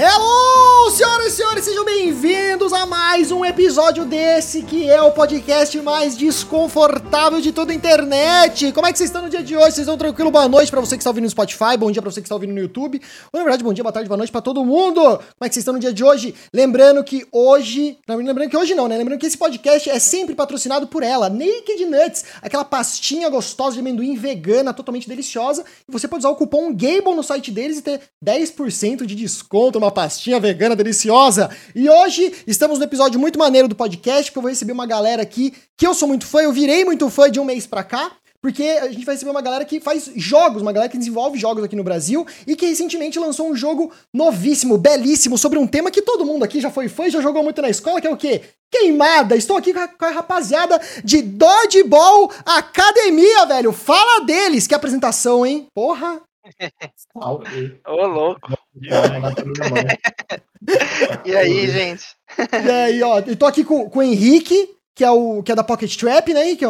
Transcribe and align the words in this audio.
Hello, 0.00 0.12
senhoras 0.12 0.28
e 0.28 0.37
senhores, 1.48 1.64
sejam 1.64 1.84
bem-vindos 1.84 2.74
a 2.74 2.84
mais 2.84 3.32
um 3.32 3.42
episódio 3.42 4.04
desse 4.04 4.62
que 4.62 4.88
é 4.88 5.00
o 5.00 5.12
podcast 5.12 5.80
mais 5.80 6.14
desconfortável 6.14 7.40
de 7.40 7.52
toda 7.52 7.72
a 7.72 7.74
internet. 7.74 8.70
Como 8.72 8.86
é 8.86 8.92
que 8.92 8.98
vocês 8.98 9.08
estão 9.08 9.22
no 9.22 9.30
dia 9.30 9.42
de 9.42 9.56
hoje? 9.56 9.72
Vocês 9.72 9.78
estão 9.78 9.96
tranquilo? 9.96 10.30
Boa 10.30 10.46
noite 10.46 10.70
para 10.70 10.80
você 10.80 10.96
que 10.96 11.00
está 11.00 11.08
ouvindo 11.08 11.24
no 11.24 11.30
Spotify, 11.30 11.76
bom 11.78 11.90
dia 11.90 12.02
para 12.02 12.10
você 12.10 12.20
que 12.20 12.26
está 12.26 12.34
ouvindo 12.34 12.52
no 12.52 12.60
YouTube. 12.60 13.00
Ou, 13.32 13.38
na 13.38 13.44
verdade, 13.44 13.64
bom 13.64 13.72
dia, 13.72 13.82
boa 13.82 13.92
tarde, 13.92 14.08
boa 14.08 14.18
noite 14.18 14.30
para 14.30 14.42
todo 14.42 14.62
mundo. 14.62 15.00
Como 15.00 15.20
é 15.40 15.48
que 15.48 15.54
vocês 15.54 15.62
estão 15.62 15.72
no 15.72 15.80
dia 15.80 15.92
de 15.92 16.04
hoje? 16.04 16.34
Lembrando 16.52 17.02
que 17.02 17.26
hoje, 17.32 17.96
lembrando 18.06 18.50
que 18.50 18.56
hoje 18.56 18.74
não, 18.74 18.86
né? 18.86 18.98
Lembrando 18.98 19.18
que 19.18 19.26
esse 19.26 19.38
podcast 19.38 19.88
é 19.88 19.98
sempre 19.98 20.34
patrocinado 20.34 20.86
por 20.86 21.02
ela, 21.02 21.30
Naked 21.30 21.86
Nuts, 21.86 22.24
aquela 22.42 22.64
pastinha 22.64 23.28
gostosa 23.30 23.74
de 23.74 23.80
amendoim 23.80 24.16
vegana, 24.16 24.74
totalmente 24.74 25.08
deliciosa. 25.08 25.64
E 25.88 25.92
você 25.92 26.06
pode 26.06 26.20
usar 26.20 26.30
o 26.30 26.36
cupom 26.36 26.74
GABLE 26.74 27.14
no 27.16 27.22
site 27.22 27.50
deles 27.50 27.78
e 27.78 27.82
ter 27.82 28.00
10% 28.24 29.06
de 29.06 29.14
desconto 29.14 29.78
uma 29.78 29.90
pastinha 29.90 30.38
vegana 30.38 30.76
deliciosa. 30.76 31.37
E 31.74 31.88
hoje 31.88 32.32
estamos 32.46 32.78
no 32.78 32.84
episódio 32.84 33.20
muito 33.20 33.38
maneiro 33.38 33.68
do 33.68 33.76
podcast, 33.76 34.30
porque 34.30 34.38
eu 34.38 34.42
vou 34.42 34.50
receber 34.50 34.72
uma 34.72 34.86
galera 34.86 35.22
aqui 35.22 35.52
que 35.76 35.86
eu 35.86 35.94
sou 35.94 36.08
muito 36.08 36.26
fã, 36.26 36.40
eu 36.40 36.52
virei 36.52 36.84
muito 36.84 37.08
fã 37.10 37.30
de 37.30 37.38
um 37.38 37.44
mês 37.44 37.66
pra 37.66 37.84
cá. 37.84 38.12
Porque 38.40 38.62
a 38.62 38.88
gente 38.88 39.04
vai 39.04 39.16
receber 39.16 39.32
uma 39.32 39.42
galera 39.42 39.64
que 39.64 39.80
faz 39.80 40.12
jogos, 40.14 40.62
uma 40.62 40.72
galera 40.72 40.90
que 40.90 40.96
desenvolve 40.96 41.36
jogos 41.36 41.64
aqui 41.64 41.74
no 41.74 41.82
Brasil 41.82 42.24
e 42.46 42.54
que 42.54 42.66
recentemente 42.66 43.18
lançou 43.18 43.50
um 43.50 43.56
jogo 43.56 43.92
novíssimo, 44.14 44.78
belíssimo, 44.78 45.36
sobre 45.36 45.58
um 45.58 45.66
tema 45.66 45.90
que 45.90 46.00
todo 46.00 46.24
mundo 46.24 46.44
aqui 46.44 46.60
já 46.60 46.70
foi 46.70 46.88
fã 46.88 47.08
e 47.08 47.10
já 47.10 47.20
jogou 47.20 47.42
muito 47.42 47.60
na 47.60 47.68
escola, 47.68 48.00
que 48.00 48.06
é 48.06 48.10
o 48.10 48.16
quê? 48.16 48.42
Queimada! 48.70 49.34
Estou 49.34 49.56
aqui 49.56 49.74
com 49.74 49.80
a, 49.80 49.88
com 49.88 50.04
a 50.04 50.10
rapaziada 50.10 50.80
de 51.02 51.20
Dodgeball 51.20 52.30
Academia, 52.46 53.44
velho! 53.46 53.72
Fala 53.72 54.24
deles! 54.24 54.68
Que 54.68 54.74
apresentação, 54.74 55.44
hein? 55.44 55.66
Porra! 55.74 56.22
Ô, 57.86 58.06
louco. 58.06 58.48
e 61.24 61.36
aí, 61.36 61.68
gente? 61.68 62.16
E 62.38 62.70
aí, 62.70 63.02
ó, 63.02 63.20
eu 63.20 63.36
tô 63.36 63.46
aqui 63.46 63.64
com, 63.64 63.88
com 63.88 63.98
o 63.98 64.02
Henrique, 64.02 64.76
que 64.94 65.04
é, 65.04 65.10
o, 65.10 65.42
que 65.42 65.52
é 65.52 65.54
da 65.54 65.64
Pocket 65.64 65.96
Trap, 65.96 66.32
né, 66.32 66.44
Henrique? 66.44 66.64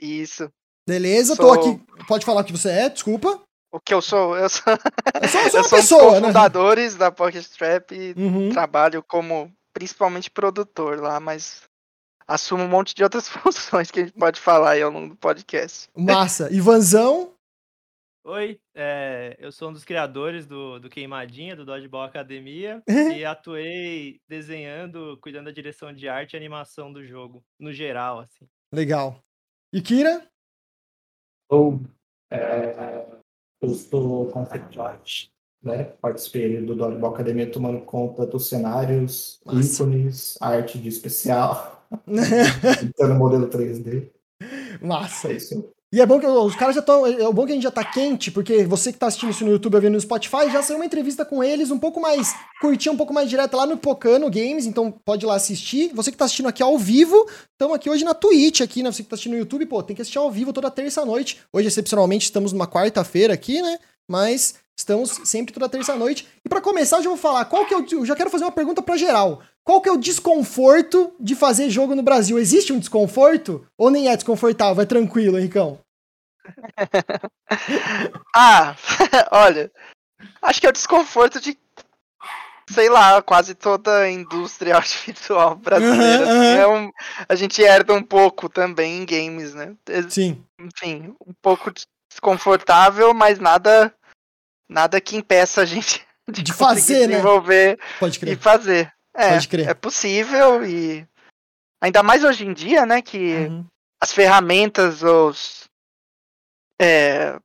Isso. 0.00 0.50
Beleza, 0.88 1.34
sou... 1.34 1.46
tô 1.46 1.52
aqui. 1.52 1.80
Pode 2.06 2.24
falar 2.24 2.40
o 2.40 2.44
que 2.44 2.52
você 2.52 2.70
é, 2.70 2.88
desculpa. 2.88 3.40
O 3.72 3.80
que 3.80 3.94
eu 3.94 4.02
sou? 4.02 4.36
Eu 4.36 4.48
sou, 4.48 4.72
eu 4.72 5.28
sou, 5.28 5.40
eu 5.40 5.50
sou, 5.50 5.60
eu 5.60 5.64
sou 5.64 5.78
pessoa, 5.78 6.02
um 6.02 6.20
dos 6.20 6.26
fundadores 6.26 6.92
né? 6.92 6.98
da 6.98 7.12
Pocket 7.12 7.46
Trap 7.46 7.92
e 7.92 8.12
uhum. 8.16 8.50
trabalho 8.50 9.02
como 9.02 9.50
principalmente 9.72 10.30
produtor 10.30 11.00
lá, 11.00 11.18
mas 11.18 11.62
assumo 12.28 12.64
um 12.64 12.68
monte 12.68 12.94
de 12.94 13.02
outras 13.02 13.28
funções 13.30 13.90
que 13.90 14.00
a 14.00 14.04
gente 14.04 14.18
pode 14.18 14.40
falar 14.40 14.72
aí 14.72 14.82
ao 14.82 14.90
longo 14.90 15.10
do 15.10 15.16
podcast. 15.16 15.88
Massa. 15.96 16.52
Ivanzão? 16.52 17.31
Oi, 18.24 18.60
é, 18.72 19.36
eu 19.40 19.50
sou 19.50 19.70
um 19.70 19.72
dos 19.72 19.84
criadores 19.84 20.46
do, 20.46 20.78
do 20.78 20.88
Queimadinha, 20.88 21.56
do 21.56 21.64
Dodgeball 21.64 22.04
Academia, 22.04 22.80
e 23.20 23.24
atuei 23.24 24.20
desenhando, 24.28 25.18
cuidando 25.20 25.46
da 25.46 25.50
direção 25.50 25.92
de 25.92 26.08
arte 26.08 26.34
e 26.34 26.36
animação 26.36 26.92
do 26.92 27.04
jogo, 27.04 27.44
no 27.58 27.72
geral, 27.72 28.20
assim. 28.20 28.46
Legal. 28.72 29.20
E 29.72 29.82
Kira? 29.82 30.24
Eu, 31.50 31.80
é, 32.30 33.06
eu 33.60 33.70
sou 33.70 34.30
concept 34.30 34.78
art, 34.78 35.26
né? 35.60 35.82
Participei 36.00 36.64
do 36.64 36.76
Dodgeball 36.76 37.14
Academia 37.14 37.50
tomando 37.50 37.80
conta 37.80 38.24
dos 38.24 38.48
cenários, 38.48 39.40
Nossa. 39.44 39.82
ícones, 39.82 40.38
arte 40.40 40.78
de 40.78 40.88
especial, 40.88 41.84
pintando 42.78 43.16
modelo 43.16 43.50
3D. 43.50 44.12
Massa. 44.80 45.32
É 45.32 45.32
isso. 45.32 45.72
E 45.92 46.00
é 46.00 46.06
bom 46.06 46.18
que 46.18 46.26
os 46.26 46.56
caras 46.56 46.74
já 46.74 46.80
estão. 46.80 47.06
É 47.06 47.30
bom 47.30 47.44
que 47.44 47.52
a 47.52 47.54
gente 47.54 47.64
já 47.64 47.70
tá 47.70 47.84
quente, 47.84 48.30
porque 48.30 48.64
você 48.64 48.90
que 48.90 48.98
tá 48.98 49.08
assistindo 49.08 49.28
isso 49.28 49.44
no 49.44 49.50
YouTube 49.50 49.74
ou 49.74 49.80
vendo 49.80 49.92
no 49.92 50.00
Spotify, 50.00 50.50
já 50.50 50.62
saiu 50.62 50.78
uma 50.78 50.86
entrevista 50.86 51.22
com 51.22 51.44
eles 51.44 51.70
um 51.70 51.78
pouco 51.78 52.00
mais 52.00 52.34
curtinha, 52.62 52.92
um 52.92 52.96
pouco 52.96 53.12
mais 53.12 53.28
direta 53.28 53.54
lá 53.58 53.66
no 53.66 53.76
Pocano 53.76 54.30
Games, 54.30 54.64
então 54.64 54.90
pode 54.90 55.26
ir 55.26 55.28
lá 55.28 55.34
assistir. 55.34 55.90
Você 55.92 56.10
que 56.10 56.16
tá 56.16 56.24
assistindo 56.24 56.48
aqui 56.48 56.62
ao 56.62 56.78
vivo, 56.78 57.28
estamos 57.50 57.76
aqui 57.76 57.90
hoje 57.90 58.04
na 58.04 58.14
Twitch, 58.14 58.62
aqui, 58.62 58.82
né? 58.82 58.90
Você 58.90 59.02
que 59.02 59.08
tá 59.10 59.16
assistindo 59.16 59.34
no 59.34 59.38
YouTube, 59.38 59.66
pô, 59.66 59.82
tem 59.82 59.94
que 59.94 60.00
assistir 60.00 60.16
ao 60.16 60.30
vivo 60.30 60.50
toda 60.50 60.70
terça-noite. 60.70 61.42
Hoje, 61.52 61.68
excepcionalmente, 61.68 62.24
estamos 62.24 62.54
numa 62.54 62.66
quarta-feira 62.66 63.34
aqui, 63.34 63.60
né? 63.60 63.78
Mas 64.08 64.54
estamos 64.74 65.20
sempre 65.24 65.52
toda 65.52 65.68
terça-noite. 65.68 66.26
E 66.42 66.48
para 66.48 66.62
começar, 66.62 66.96
eu 66.98 67.02
já 67.02 67.08
vou 67.10 67.18
falar 67.18 67.44
qual 67.44 67.66
que 67.66 67.74
é 67.74 67.76
o. 67.76 67.86
Eu 67.90 68.06
já 68.06 68.16
quero 68.16 68.30
fazer 68.30 68.44
uma 68.44 68.52
pergunta 68.52 68.80
para 68.80 68.96
geral. 68.96 69.42
Qual 69.64 69.80
que 69.80 69.88
é 69.88 69.92
o 69.92 69.96
desconforto 69.96 71.14
de 71.20 71.34
fazer 71.34 71.70
jogo 71.70 71.94
no 71.94 72.02
Brasil? 72.02 72.38
Existe 72.38 72.72
um 72.72 72.78
desconforto? 72.78 73.66
Ou 73.78 73.90
nem 73.90 74.08
é 74.08 74.16
desconfortável? 74.16 74.82
É 74.82 74.86
tranquilo, 74.86 75.38
Henricão? 75.38 75.78
ah, 78.34 78.74
olha. 79.30 79.70
Acho 80.40 80.60
que 80.60 80.66
é 80.66 80.70
o 80.70 80.72
desconforto 80.72 81.40
de. 81.40 81.56
Sei 82.70 82.88
lá, 82.88 83.20
quase 83.20 83.54
toda 83.54 84.00
a 84.00 84.10
indústria 84.10 84.74
audiovisual 84.76 85.56
brasileira. 85.56 86.24
Uhum, 86.24 86.40
assim, 86.40 86.60
É 86.60 86.66
um, 86.66 86.90
a 87.28 87.34
gente 87.34 87.62
herda 87.62 87.92
um 87.92 88.02
pouco 88.02 88.48
também 88.48 88.98
em 88.98 89.06
games, 89.06 89.54
né? 89.54 89.76
Sim. 90.08 90.42
Enfim, 90.58 91.14
um 91.26 91.34
pouco 91.40 91.72
desconfortável, 92.10 93.12
mas 93.14 93.38
nada 93.38 93.94
nada 94.68 95.00
que 95.00 95.16
impeça 95.16 95.60
a 95.60 95.64
gente 95.64 96.04
de, 96.28 96.42
de 96.42 96.52
fazer, 96.52 97.06
né? 97.06 97.16
desenvolver 97.16 97.76
né? 97.76 97.84
Pode 98.00 98.18
crer. 98.18 98.32
e 98.32 98.36
fazer. 98.36 98.92
É, 99.14 99.30
Pode 99.30 99.48
crer. 99.48 99.68
é 99.68 99.74
possível 99.74 100.64
e 100.64 101.06
ainda 101.80 102.02
mais 102.02 102.24
hoje 102.24 102.46
em 102.46 102.52
dia, 102.52 102.86
né, 102.86 103.02
que 103.02 103.34
uhum. 103.34 103.66
as 104.00 104.12
ferramentas, 104.12 105.02
os 105.02 105.68
é, 106.80 107.38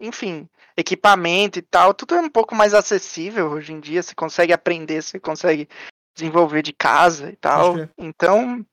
enfim, 0.00 0.48
equipamento 0.76 1.58
e 1.58 1.62
tal, 1.62 1.92
tudo 1.92 2.14
é 2.14 2.20
um 2.20 2.30
pouco 2.30 2.54
mais 2.54 2.72
acessível 2.72 3.50
hoje 3.50 3.72
em 3.72 3.80
dia. 3.80 4.02
Você 4.02 4.14
consegue 4.14 4.52
aprender, 4.52 5.02
você 5.02 5.20
consegue 5.20 5.68
desenvolver 6.16 6.62
de 6.62 6.72
casa 6.72 7.30
e 7.30 7.36
tal. 7.36 7.74
Então, 7.98 8.64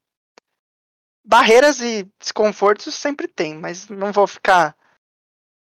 barreiras 1.26 1.82
e 1.82 2.10
desconfortos 2.20 2.96
sempre 2.96 3.28
tem, 3.28 3.56
mas 3.56 3.90
não 3.90 4.12
vou 4.12 4.26
ficar 4.26 4.76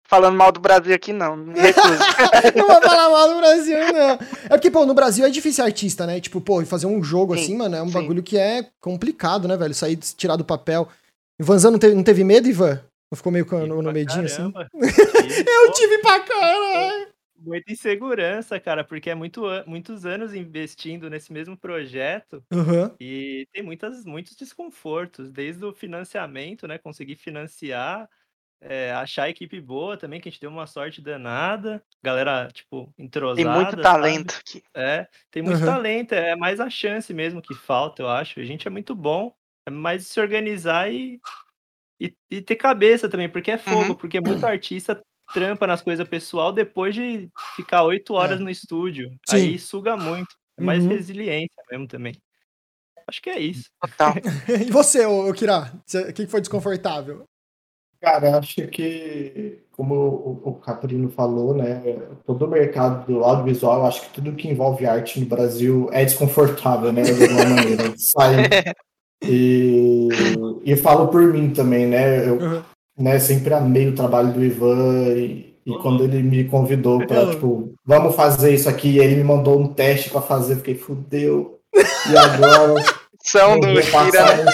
falando 0.07 0.37
mal 0.37 0.51
do 0.53 0.61
Brasil 0.61 0.95
aqui, 0.95 1.13
não. 1.13 1.37
Me 1.37 1.55
recuso. 1.61 1.89
não 2.57 2.67
vou 2.67 2.83
falar 2.83 3.11
mal 3.11 3.29
do 3.29 3.37
Brasil, 3.37 3.77
não. 3.93 4.19
É 4.45 4.49
porque, 4.49 4.71
pô, 4.71 4.87
no 4.87 4.95
Brasil 4.95 5.25
é 5.25 5.31
difícil 5.31 5.57
ser 5.57 5.63
artista, 5.63 6.07
né? 6.07 6.21
Tipo, 6.21 6.41
pô, 6.41 6.65
fazer 6.65 6.87
um 6.87 7.03
jogo 7.03 7.37
sim, 7.37 7.43
assim, 7.43 7.57
mano, 7.57 7.77
é 7.77 7.83
um 7.83 7.89
sim. 7.89 7.93
bagulho 7.93 8.23
que 8.23 8.39
é 8.39 8.69
complicado, 8.81 9.47
né, 9.47 9.57
velho? 9.57 9.75
Sair, 9.75 9.97
tirar 9.97 10.37
do 10.37 10.45
papel. 10.45 10.89
Ivanzão 11.41 11.71
não 11.71 11.79
teve, 11.79 11.95
não 11.95 12.03
teve 12.03 12.25
medo, 12.25 12.49
Ivan? 12.49 12.81
Ou 13.11 13.17
ficou 13.17 13.31
meio 13.31 13.47
no, 13.67 13.83
no 13.83 13.93
medinho 13.93 14.25
assim? 14.25 14.53
eu 14.75 15.73
tive 15.73 15.99
pra 15.99 16.21
caralho! 16.21 17.09
Muita 17.39 17.71
insegurança, 17.71 18.59
cara, 18.59 18.83
porque 18.83 19.11
é 19.11 19.15
muito, 19.15 19.43
muitos 19.67 20.07
anos 20.07 20.35
investindo 20.35 21.11
nesse 21.11 21.33
mesmo 21.33 21.57
projeto 21.57 22.43
uhum. 22.51 22.91
e 22.99 23.47
tem 23.53 23.63
muitas, 23.63 24.05
muitos 24.05 24.35
desconfortos, 24.35 25.31
desde 25.31 25.65
o 25.65 25.73
financiamento, 25.73 26.67
né? 26.67 26.79
Conseguir 26.79 27.15
financiar, 27.17 28.09
é, 28.61 28.93
achar 28.93 29.25
a 29.25 29.31
equipe 29.31 29.61
boa 29.61 29.97
também, 29.97 30.21
que 30.21 30.29
a 30.29 30.33
gente 30.33 30.41
deu 30.41 30.51
uma 30.51 30.67
sorte 30.67 31.01
danada. 31.01 31.83
Galera, 32.03 32.49
tipo, 32.53 32.93
entrosada. 32.99 33.37
Tem 33.37 33.63
muito 33.63 33.83
talento 33.83 34.33
sabe? 34.33 34.43
aqui. 34.47 34.63
É, 34.75 35.07
tem 35.31 35.43
muito 35.43 35.61
uhum. 35.61 35.67
talento, 35.67 36.13
é 36.13 36.35
mais 36.37 36.61
a 36.61 36.71
chance 36.71 37.13
mesmo 37.13 37.43
que 37.43 37.55
falta, 37.55 38.03
eu 38.03 38.09
acho. 38.09 38.41
A 38.41 38.45
gente 38.45 38.67
é 38.67 38.71
muito 38.71 38.95
bom, 38.95 39.35
é 39.67 39.71
mais 39.71 40.07
se 40.07 40.21
organizar 40.21 40.93
e 40.93 41.21
e, 42.01 42.15
e 42.31 42.43
ter 42.43 42.57
cabeça 42.57 43.09
também, 43.09 43.29
porque 43.29 43.51
é 43.51 43.59
fogo, 43.59 43.91
uhum. 43.91 43.95
porque 43.95 44.21
muito 44.21 44.45
artista 44.45 45.03
trampa 45.33 45.67
nas 45.67 45.83
coisas 45.83 46.07
pessoal 46.07 46.53
depois 46.53 46.95
de 46.95 47.29
ficar 47.57 47.83
oito 47.85 48.15
horas 48.15 48.41
é. 48.41 48.43
no 48.43 48.51
estúdio. 48.51 49.11
Sim. 49.29 49.37
Aí 49.37 49.59
suga 49.59 49.97
muito. 49.97 50.37
É 50.59 50.63
mais 50.63 50.85
uhum. 50.85 50.91
resiliência 50.91 51.63
mesmo 51.71 51.87
também. 51.87 52.15
Acho 53.09 53.23
que 53.23 53.31
é 53.31 53.39
isso. 53.39 53.71
e 54.67 54.71
você, 54.71 55.07
ô, 55.07 55.33
Kira? 55.33 55.73
O 56.09 56.13
que 56.13 56.27
foi 56.27 56.41
desconfortável? 56.41 57.25
Cara, 58.01 58.39
acho 58.39 58.67
que, 58.69 59.59
como 59.73 59.95
o, 59.95 60.41
o 60.45 60.55
Caprino 60.55 61.09
falou, 61.11 61.55
né, 61.55 61.83
todo 62.25 62.45
o 62.45 62.49
mercado 62.49 63.07
do 63.07 63.25
audiovisual, 63.25 63.87
acho 63.87 64.03
que 64.03 64.15
tudo 64.15 64.35
que 64.35 64.49
envolve 64.49 64.87
arte 64.87 65.19
no 65.19 65.27
Brasil 65.27 65.89
é 65.93 66.05
desconfortável, 66.05 66.93
né, 66.93 67.03
de 67.03 67.11
alguma 67.11 67.45
maneira. 67.57 67.95
Sai, 67.97 68.37
E, 69.23 70.09
e 70.65 70.77
falo 70.77 71.09
por 71.09 71.23
mim 71.33 71.51
também, 71.51 71.87
né? 71.87 72.29
Eu 72.29 72.35
uhum. 72.35 72.63
né, 72.99 73.19
sempre 73.19 73.55
amei 73.55 73.89
o 73.89 73.95
trabalho 73.95 74.33
do 74.33 74.45
Ivan 74.45 75.09
e, 75.17 75.59
e 75.65 75.71
uhum. 75.71 75.83
quando 75.83 76.05
ele 76.05 76.23
me 76.23 76.45
convidou 76.45 77.05
para, 77.07 77.31
tipo, 77.31 77.75
vamos 77.85 78.15
fazer 78.15 78.55
isso 78.55 78.69
aqui, 78.69 78.99
ele 78.99 79.17
me 79.17 79.25
mandou 79.25 79.59
um 79.59 79.67
teste 79.67 80.11
para 80.11 80.21
fazer, 80.21 80.55
eu 80.55 80.57
fiquei, 80.59 80.75
fudeu. 80.75 81.59
E 81.75 82.17
agora? 82.17 82.75
São 83.23 83.59
do 83.59 83.67
Kira, 83.67 84.37
né? 84.37 84.45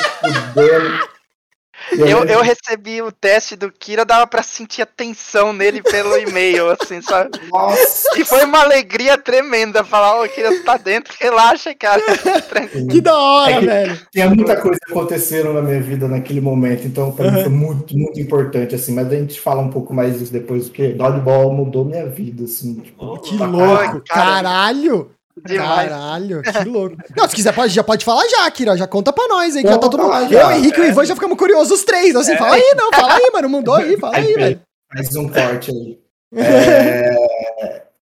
Eu, 1.92 2.24
eu 2.24 2.42
recebi 2.42 3.02
o 3.02 3.12
teste 3.12 3.56
do 3.56 3.70
Kira, 3.70 4.04
dava 4.04 4.26
pra 4.26 4.42
sentir 4.42 4.82
a 4.82 4.86
tensão 4.86 5.52
nele 5.52 5.82
pelo 5.82 6.16
e-mail, 6.16 6.70
assim, 6.70 7.02
sabe? 7.02 7.30
Nossa. 7.50 8.08
E 8.18 8.24
foi 8.24 8.44
uma 8.44 8.60
alegria 8.60 9.18
tremenda 9.18 9.84
falar, 9.84 10.20
ô, 10.20 10.24
oh, 10.24 10.28
Kira, 10.28 10.62
tá 10.62 10.76
dentro, 10.76 11.14
relaxa, 11.20 11.74
cara. 11.74 12.02
que 12.90 13.00
da 13.00 13.16
hora, 13.16 13.52
é 13.52 13.58
que 13.58 13.66
velho. 13.66 14.00
Tinha 14.12 14.30
muita 14.30 14.60
coisa 14.60 14.78
acontecendo 14.88 15.52
na 15.52 15.62
minha 15.62 15.80
vida 15.80 16.08
naquele 16.08 16.40
momento, 16.40 16.86
então 16.86 17.12
pra 17.12 17.26
uhum. 17.26 17.32
mim 17.32 17.42
foi 17.42 17.52
muito, 17.52 17.96
muito 17.96 18.20
importante, 18.20 18.74
assim, 18.74 18.94
mas 18.94 19.08
a 19.08 19.16
gente 19.16 19.40
fala 19.40 19.62
um 19.62 19.70
pouco 19.70 19.92
mais 19.94 20.18
disso 20.18 20.32
depois, 20.32 20.68
porque 20.68 20.88
Dodgeball 20.88 21.52
mudou 21.52 21.84
minha 21.84 22.06
vida, 22.06 22.44
assim. 22.44 22.74
Tipo, 22.74 23.18
que 23.18 23.36
louco, 23.36 24.02
caralho! 24.06 25.10
Demais. 25.46 25.88
Caralho, 25.88 26.42
que 26.42 26.68
louco. 26.68 26.96
Não, 27.16 27.28
se 27.28 27.34
quiser, 27.34 27.54
pode, 27.54 27.72
já 27.72 27.82
pode 27.82 28.04
falar 28.04 28.28
já, 28.28 28.50
Kira. 28.50 28.76
Já 28.76 28.86
conta 28.86 29.12
pra 29.12 29.26
nós 29.28 29.56
aí. 29.56 29.62
Que 29.62 29.68
já 29.68 29.78
tá 29.78 29.88
todo 29.88 30.02
mundo. 30.02 30.32
Eu, 30.32 30.50
Henrique 30.50 30.78
e 30.78 30.82
o 30.82 30.86
Ivan 30.86 31.04
já 31.04 31.14
ficamos 31.14 31.38
curiosos 31.38 31.80
os 31.80 31.84
três. 31.84 32.14
Assim, 32.14 32.36
fala 32.36 32.54
aí, 32.54 32.74
não, 32.76 32.90
fala 32.92 33.14
aí, 33.14 33.30
mano. 33.32 33.48
Mandou 33.48 33.74
aí, 33.74 33.96
fala 33.98 34.16
aí, 34.16 34.34
velho. 34.34 34.60
Mais 34.94 35.16
um 35.16 35.28
corte 35.28 35.70
aí. 35.70 35.98
É, 36.34 37.14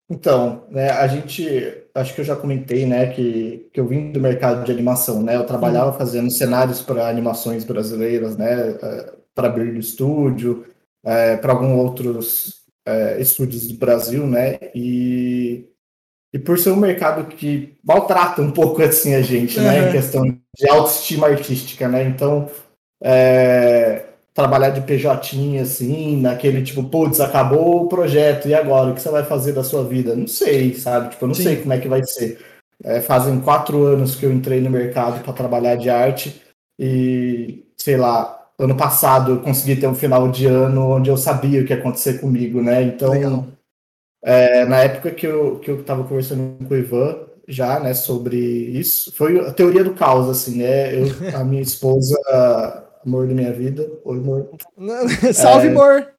Então, 0.09 0.63
né, 0.69 0.89
a 0.89 1.05
gente, 1.05 1.83
acho 1.93 2.15
que 2.15 2.21
eu 2.21 2.25
já 2.25 2.35
comentei, 2.35 2.85
né, 2.85 3.07
que, 3.07 3.69
que 3.73 3.79
eu 3.79 3.85
vim 3.85 4.11
do 4.11 4.21
mercado 4.21 4.63
de 4.63 4.71
animação, 4.71 5.21
né, 5.21 5.35
eu 5.35 5.45
trabalhava 5.45 5.91
fazendo 5.93 6.31
cenários 6.31 6.81
para 6.81 7.09
animações 7.09 7.65
brasileiras, 7.65 8.37
né, 8.37 8.73
para 9.35 9.49
Brilho 9.49 9.83
Studio, 9.83 10.65
para 11.03 11.51
alguns 11.51 11.77
outros 11.77 12.61
é, 12.85 13.19
estúdios 13.19 13.67
do 13.67 13.77
Brasil, 13.77 14.25
né, 14.25 14.57
e, 14.73 15.67
e 16.37 16.39
por 16.39 16.59
ser 16.59 16.69
um 16.69 16.75
mercado 16.75 17.25
que 17.25 17.73
maltrata 17.83 18.43
um 18.43 18.51
pouco 18.51 18.81
assim 18.83 19.15
a 19.15 19.21
gente, 19.21 19.59
né, 19.59 19.81
Uhum. 19.81 19.87
em 19.87 19.91
questão 19.91 20.23
de 20.23 20.69
autoestima 20.69 21.27
artística, 21.27 21.87
né, 21.87 22.03
então 22.03 22.47
é, 23.03 24.03
trabalhar 24.35 24.69
de 24.69 24.81
PJ, 24.81 25.57
assim, 25.59 26.21
naquele 26.21 26.61
tipo, 26.61 26.83
putz, 26.83 27.19
acabou 27.19 27.83
o 27.83 27.87
projeto, 27.87 28.47
e 28.47 28.53
agora? 28.53 28.91
O 28.91 28.93
que 28.93 29.01
você 29.01 29.09
vai 29.09 29.23
fazer 29.23 29.51
da 29.53 29.63
sua 29.63 29.83
vida? 29.83 30.15
Não 30.15 30.27
sei, 30.27 30.75
sabe? 30.75 31.09
Tipo, 31.09 31.25
eu 31.25 31.27
não 31.29 31.35
Sim. 31.35 31.43
sei 31.43 31.55
como 31.57 31.73
é 31.73 31.79
que 31.79 31.87
vai 31.87 32.03
ser. 32.03 32.39
É, 32.83 33.01
fazem 33.01 33.39
quatro 33.39 33.83
anos 33.85 34.15
que 34.15 34.25
eu 34.27 34.31
entrei 34.31 34.61
no 34.61 34.69
mercado 34.69 35.23
para 35.23 35.33
trabalhar 35.33 35.75
de 35.75 35.89
arte 35.89 36.39
e, 36.79 37.65
sei 37.75 37.97
lá, 37.97 38.47
ano 38.59 38.77
passado 38.77 39.31
eu 39.31 39.39
consegui 39.39 39.75
ter 39.75 39.87
um 39.87 39.95
final 39.95 40.29
de 40.29 40.45
ano 40.45 40.87
onde 40.91 41.09
eu 41.09 41.17
sabia 41.17 41.61
o 41.61 41.65
que 41.65 41.73
ia 41.73 41.79
acontecer 41.79 42.19
comigo, 42.19 42.61
né? 42.61 42.83
Então, 42.83 43.11
Legal. 43.13 43.45
É, 44.27 44.65
na 44.65 44.79
época 44.79 45.11
que 45.11 45.25
eu, 45.25 45.57
que 45.59 45.71
eu 45.71 45.83
tava 45.83 46.03
conversando 46.03 46.57
com 46.67 46.73
o 46.73 46.77
Ivan, 46.77 47.17
já, 47.47 47.79
né, 47.79 47.93
sobre 47.93 48.37
isso, 48.37 49.11
foi 49.15 49.39
a 49.39 49.53
teoria 49.53 49.83
do 49.83 49.93
caos, 49.93 50.27
assim, 50.29 50.57
né? 50.57 50.93
Eu, 50.93 51.05
a 51.33 51.43
minha 51.45 51.61
esposa, 51.61 52.15
amor 53.05 53.25
da 53.25 53.33
minha 53.33 53.53
vida, 53.53 53.89
oi, 54.03 54.17
amor. 54.17 54.49
Salve, 55.33 55.69
amor. 55.69 56.11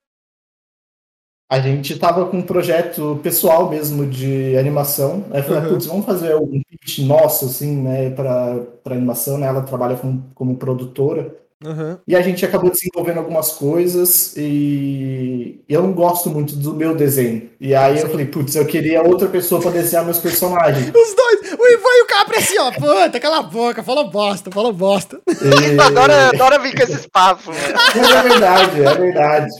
A 1.50 1.60
gente 1.60 1.98
tava 1.98 2.26
com 2.26 2.38
um 2.38 2.42
projeto 2.42 3.20
pessoal 3.22 3.70
mesmo 3.70 4.06
de 4.06 4.56
animação. 4.56 5.24
Aí 5.30 5.40
eu 5.40 5.44
falei, 5.44 5.62
Uhum. 5.62 5.68
putz, 5.70 5.86
vamos 5.86 6.06
fazer 6.06 6.34
um 6.36 6.62
pitch 6.62 6.98
nosso, 7.00 7.46
assim, 7.46 7.76
né, 7.82 8.10
pra, 8.10 8.58
pra 8.82 8.94
animação, 8.94 9.36
né? 9.38 9.46
Ela 9.46 9.62
trabalha 9.62 9.96
como, 9.96 10.30
como 10.34 10.56
produtora. 10.56 11.34
Uhum. 11.64 11.98
E 12.06 12.14
a 12.14 12.20
gente 12.22 12.44
acabou 12.44 12.70
desenvolvendo 12.70 13.18
algumas 13.18 13.50
coisas 13.50 14.32
e 14.36 15.60
eu 15.68 15.82
não 15.82 15.92
gosto 15.92 16.30
muito 16.30 16.54
do 16.54 16.72
meu 16.74 16.94
desenho. 16.94 17.50
E 17.60 17.74
aí 17.74 17.98
eu 17.98 18.08
falei, 18.08 18.26
putz, 18.26 18.54
eu 18.54 18.64
queria 18.64 19.02
outra 19.02 19.28
pessoa 19.28 19.60
para 19.60 19.72
desenhar 19.72 20.04
meus 20.04 20.18
personagens. 20.18 20.86
Os 20.88 21.14
dois, 21.14 21.52
o 21.58 21.66
Ivan 21.66 21.88
e 21.98 22.02
o 22.02 22.06
Capri 22.06 22.36
assim, 22.36 22.58
ó. 22.58 22.70
Puta, 22.70 23.18
cala 23.18 23.38
a 23.38 23.42
boca, 23.42 23.82
fala 23.82 24.04
bosta, 24.04 24.50
fala 24.52 24.72
bosta. 24.72 25.20
E- 25.28 25.78
Adora, 25.82 26.28
adora 26.28 26.58
vir 26.60 26.76
com 26.76 26.82
esses 26.84 27.06
papos. 27.06 27.44
Mas 27.46 28.10
é 28.10 28.22
verdade, 28.22 28.80
é 28.84 28.94
verdade. 28.94 29.50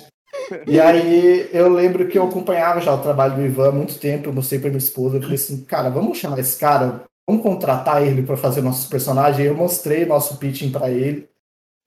E 0.69 0.79
aí 0.81 1.49
eu 1.53 1.69
lembro 1.69 2.07
que 2.07 2.17
eu 2.17 2.25
acompanhava 2.25 2.81
já 2.81 2.95
o 2.95 2.99
trabalho 3.03 3.35
do 3.35 3.45
Ivan 3.45 3.69
há 3.71 3.73
muito 3.73 3.99
tempo, 3.99 4.29
eu 4.29 4.33
mostrei 4.33 4.61
pra 4.61 4.69
minha 4.71 4.79
esposa, 4.79 5.17
eu 5.17 5.21
falei 5.21 5.35
assim, 5.35 5.65
cara, 5.65 5.91
vamos 5.91 6.17
chamar 6.17 6.39
esse 6.39 6.57
cara, 6.57 7.03
vamos 7.29 7.43
contratar 7.43 8.07
ele 8.07 8.23
para 8.23 8.37
fazer 8.37 8.63
nossos 8.63 8.87
personagens. 8.87 9.41
E 9.45 9.47
eu 9.49 9.55
mostrei 9.57 10.07
nosso 10.07 10.37
pitching 10.37 10.71
para 10.71 10.89
ele. 10.91 11.27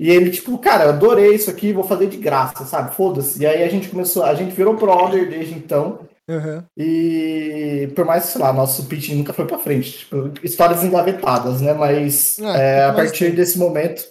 E 0.02 0.10
ele, 0.10 0.32
tipo, 0.32 0.58
cara, 0.58 0.86
eu 0.86 0.90
adorei 0.90 1.36
isso 1.36 1.48
aqui, 1.52 1.72
vou 1.72 1.84
fazer 1.84 2.08
de 2.08 2.18
graça, 2.18 2.66
sabe? 2.66 2.96
Foda-se. 2.96 3.40
E 3.40 3.46
aí 3.46 3.62
a 3.64 3.68
gente 3.70 3.88
começou, 3.88 4.24
a 4.24 4.34
gente 4.34 4.52
virou 4.56 4.76
brother 4.76 5.30
desde 5.30 5.54
então. 5.54 6.00
Uhum. 6.28 6.64
E 6.76 7.92
por 7.96 8.04
mais, 8.06 8.24
sei 8.26 8.42
lá, 8.42 8.52
nosso 8.52 8.86
pitch 8.86 9.10
nunca 9.12 9.32
foi 9.32 9.46
pra 9.46 9.60
frente. 9.60 10.00
Tipo, 10.00 10.32
histórias 10.44 10.84
engavetadas, 10.84 11.62
né? 11.62 11.74
Mas 11.74 12.38
Ah, 12.44 12.58
é, 12.58 12.86
a 12.86 12.94
partir 12.94 13.26
tem. 13.26 13.36
desse 13.36 13.60
momento, 13.60 14.04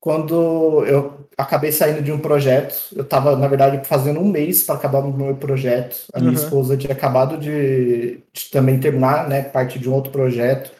quando 0.00 0.84
eu 0.86 1.12
acabei 1.38 1.70
saindo 1.70 2.02
de 2.02 2.10
um 2.10 2.18
projeto, 2.18 2.74
eu 2.96 3.04
tava, 3.04 3.36
na 3.36 3.46
verdade, 3.46 3.86
fazendo 3.86 4.18
um 4.20 4.28
mês 4.28 4.64
para 4.64 4.74
acabar 4.74 4.98
o 5.00 5.12
meu 5.12 5.36
projeto. 5.36 6.06
A 6.12 6.18
minha 6.18 6.32
Uhum. 6.32 6.38
esposa 6.38 6.76
tinha 6.76 6.92
acabado 6.92 7.38
de, 7.38 8.20
de 8.32 8.50
também 8.50 8.80
terminar, 8.80 9.28
né? 9.28 9.42
Parte 9.42 9.78
de 9.78 9.88
um 9.88 9.94
outro 9.94 10.10
projeto. 10.10 10.72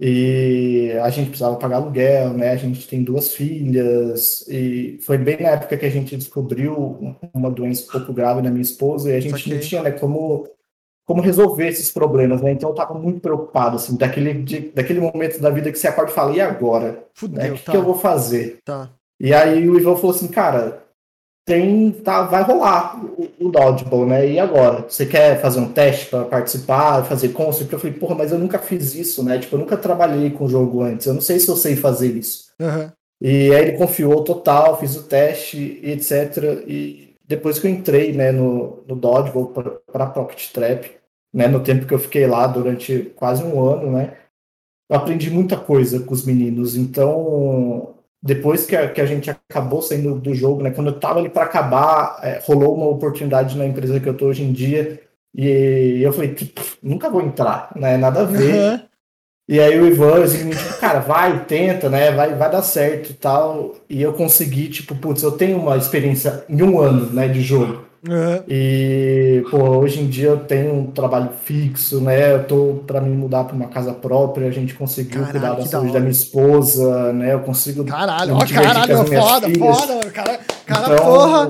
E 0.00 0.92
a 1.02 1.10
gente 1.10 1.28
precisava 1.30 1.56
pagar 1.56 1.76
aluguel, 1.76 2.32
né? 2.32 2.50
A 2.50 2.56
gente 2.56 2.86
tem 2.86 3.02
duas 3.02 3.34
filhas, 3.34 4.46
e 4.48 4.98
foi 5.02 5.18
bem 5.18 5.38
na 5.40 5.50
época 5.50 5.76
que 5.76 5.86
a 5.86 5.90
gente 5.90 6.16
descobriu 6.16 7.16
uma 7.34 7.50
doença 7.50 7.84
um 7.88 7.90
pouco 7.92 8.12
grave 8.12 8.40
na 8.40 8.50
minha 8.50 8.62
esposa, 8.62 9.10
e 9.10 9.16
a 9.16 9.20
gente 9.20 9.50
não 9.52 9.58
tinha, 9.58 9.82
né, 9.82 9.90
como, 9.90 10.48
como 11.04 11.20
resolver 11.20 11.66
esses 11.66 11.90
problemas, 11.90 12.40
né? 12.40 12.52
Então 12.52 12.68
eu 12.70 12.74
tava 12.76 12.94
muito 12.94 13.20
preocupado, 13.20 13.74
assim, 13.76 13.96
daquele, 13.96 14.34
de- 14.34 14.70
daquele 14.70 15.00
momento 15.00 15.40
da 15.40 15.50
vida 15.50 15.72
que 15.72 15.78
você 15.78 15.88
acorda 15.88 16.12
e 16.12 16.14
fala, 16.14 16.36
e 16.36 16.40
agora? 16.40 16.92
Né? 16.92 16.98
Fudeu, 17.14 17.54
O 17.54 17.56
que, 17.56 17.64
tá. 17.64 17.72
que 17.72 17.76
eu 17.78 17.82
vou 17.82 17.94
fazer? 17.96 18.58
Tá. 18.64 18.90
E 19.18 19.34
aí 19.34 19.68
o 19.68 19.76
Ivan 19.80 19.96
falou 19.96 20.14
assim, 20.14 20.28
cara, 20.28 20.84
tem, 21.48 21.90
tá, 21.90 22.24
vai 22.24 22.42
rolar 22.42 23.02
o, 23.02 23.26
o 23.40 23.48
Dodgeball, 23.48 24.06
né? 24.06 24.30
E 24.30 24.38
agora? 24.38 24.84
Você 24.86 25.06
quer 25.06 25.40
fazer 25.40 25.60
um 25.60 25.72
teste 25.72 26.06
para 26.06 26.26
participar, 26.26 27.04
fazer 27.04 27.30
concept? 27.30 27.72
Eu 27.72 27.78
falei, 27.78 27.96
porra, 27.96 28.14
mas 28.14 28.30
eu 28.30 28.38
nunca 28.38 28.58
fiz 28.58 28.94
isso, 28.94 29.24
né? 29.24 29.38
Tipo, 29.38 29.56
eu 29.56 29.60
nunca 29.60 29.76
trabalhei 29.76 30.28
com 30.28 30.46
jogo 30.46 30.82
antes, 30.82 31.06
eu 31.06 31.14
não 31.14 31.22
sei 31.22 31.40
se 31.40 31.48
eu 31.48 31.56
sei 31.56 31.74
fazer 31.74 32.14
isso. 32.14 32.50
Uhum. 32.60 32.90
E 33.22 33.54
aí 33.54 33.62
ele 33.62 33.78
confiou 33.78 34.22
total, 34.22 34.78
fiz 34.78 34.94
o 34.94 35.04
teste 35.04 35.80
etc. 35.82 36.62
E 36.66 37.14
depois 37.26 37.58
que 37.58 37.66
eu 37.66 37.70
entrei, 37.70 38.12
né, 38.12 38.30
no, 38.30 38.84
no 38.86 38.94
Dodgeball 38.94 39.80
para 39.90 40.06
Pocket 40.06 40.52
Trap, 40.52 40.90
né, 41.32 41.48
no 41.48 41.60
tempo 41.60 41.86
que 41.86 41.94
eu 41.94 41.98
fiquei 41.98 42.26
lá 42.26 42.46
durante 42.46 43.10
quase 43.16 43.42
um 43.42 43.60
ano, 43.64 43.90
né, 43.92 44.12
eu 44.90 44.96
aprendi 44.96 45.30
muita 45.30 45.56
coisa 45.56 46.00
com 46.00 46.12
os 46.12 46.26
meninos. 46.26 46.76
Então, 46.76 47.94
depois 48.22 48.66
que 48.66 48.74
a, 48.76 48.88
que 48.90 49.00
a 49.00 49.06
gente 49.06 49.30
acabou 49.30 49.80
saindo 49.80 50.14
do 50.16 50.34
jogo, 50.34 50.62
né, 50.62 50.70
quando 50.70 50.88
eu 50.88 51.00
tava 51.00 51.20
ali 51.20 51.28
para 51.28 51.44
acabar, 51.44 52.18
é, 52.22 52.40
rolou 52.42 52.74
uma 52.74 52.86
oportunidade 52.86 53.56
na 53.56 53.66
empresa 53.66 54.00
que 54.00 54.08
eu 54.08 54.16
tô 54.16 54.26
hoje 54.26 54.42
em 54.42 54.52
dia. 54.52 55.00
E 55.34 56.00
eu 56.02 56.12
falei, 56.12 56.30
"Pff, 56.34 56.78
nunca 56.82 57.10
vou 57.10 57.22
entrar, 57.22 57.70
né? 57.76 57.96
Nada 57.96 58.22
a 58.22 58.24
ver. 58.24 58.54
Uhum. 58.54 58.80
E 59.48 59.60
aí 59.60 59.80
o 59.80 59.86
Ivan, 59.86 60.24
assim, 60.24 60.50
tipo, 60.50 60.78
cara, 60.78 61.00
vai, 61.00 61.44
tenta, 61.46 61.88
né? 61.88 62.10
Vai, 62.10 62.34
vai 62.34 62.50
dar 62.50 62.62
certo 62.62 63.10
e 63.10 63.14
tal. 63.14 63.76
E 63.88 64.02
eu 64.02 64.12
consegui, 64.12 64.68
tipo, 64.68 64.94
putz, 64.94 65.22
eu 65.22 65.32
tenho 65.32 65.58
uma 65.58 65.76
experiência 65.76 66.44
em 66.48 66.62
um 66.62 66.78
ano, 66.78 67.10
né, 67.12 67.28
de 67.28 67.40
jogo. 67.40 67.87
Uhum. 68.06 68.42
E, 68.48 69.44
pô, 69.50 69.58
hoje 69.78 70.00
em 70.00 70.06
dia 70.06 70.28
eu 70.28 70.36
tenho 70.38 70.72
um 70.74 70.86
trabalho 70.86 71.30
fixo, 71.44 72.00
né? 72.00 72.34
Eu 72.34 72.44
tô 72.44 72.80
pra 72.86 73.00
me 73.00 73.10
mudar 73.10 73.44
pra 73.44 73.56
uma 73.56 73.66
casa 73.68 73.92
própria, 73.92 74.46
a 74.46 74.52
gente 74.52 74.74
conseguiu 74.74 75.22
Caralho, 75.22 75.32
cuidar 75.32 75.48
da 75.50 75.56
que 75.56 75.62
da 75.64 75.68
saúde 75.68 75.86
hora. 75.88 75.94
da 75.94 76.00
minha 76.00 76.12
esposa, 76.12 77.12
né? 77.12 77.34
Eu 77.34 77.40
consigo. 77.40 77.84
Caralho, 77.84 78.34
ó, 78.36 78.46
caralho, 78.46 78.96
foda, 79.06 79.48
filhas. 79.48 79.76
foda, 79.80 79.94
mano. 79.96 80.10
Cara, 80.12 80.38
cara 80.66 80.94
Então, 80.94 81.04
porra. 81.04 81.48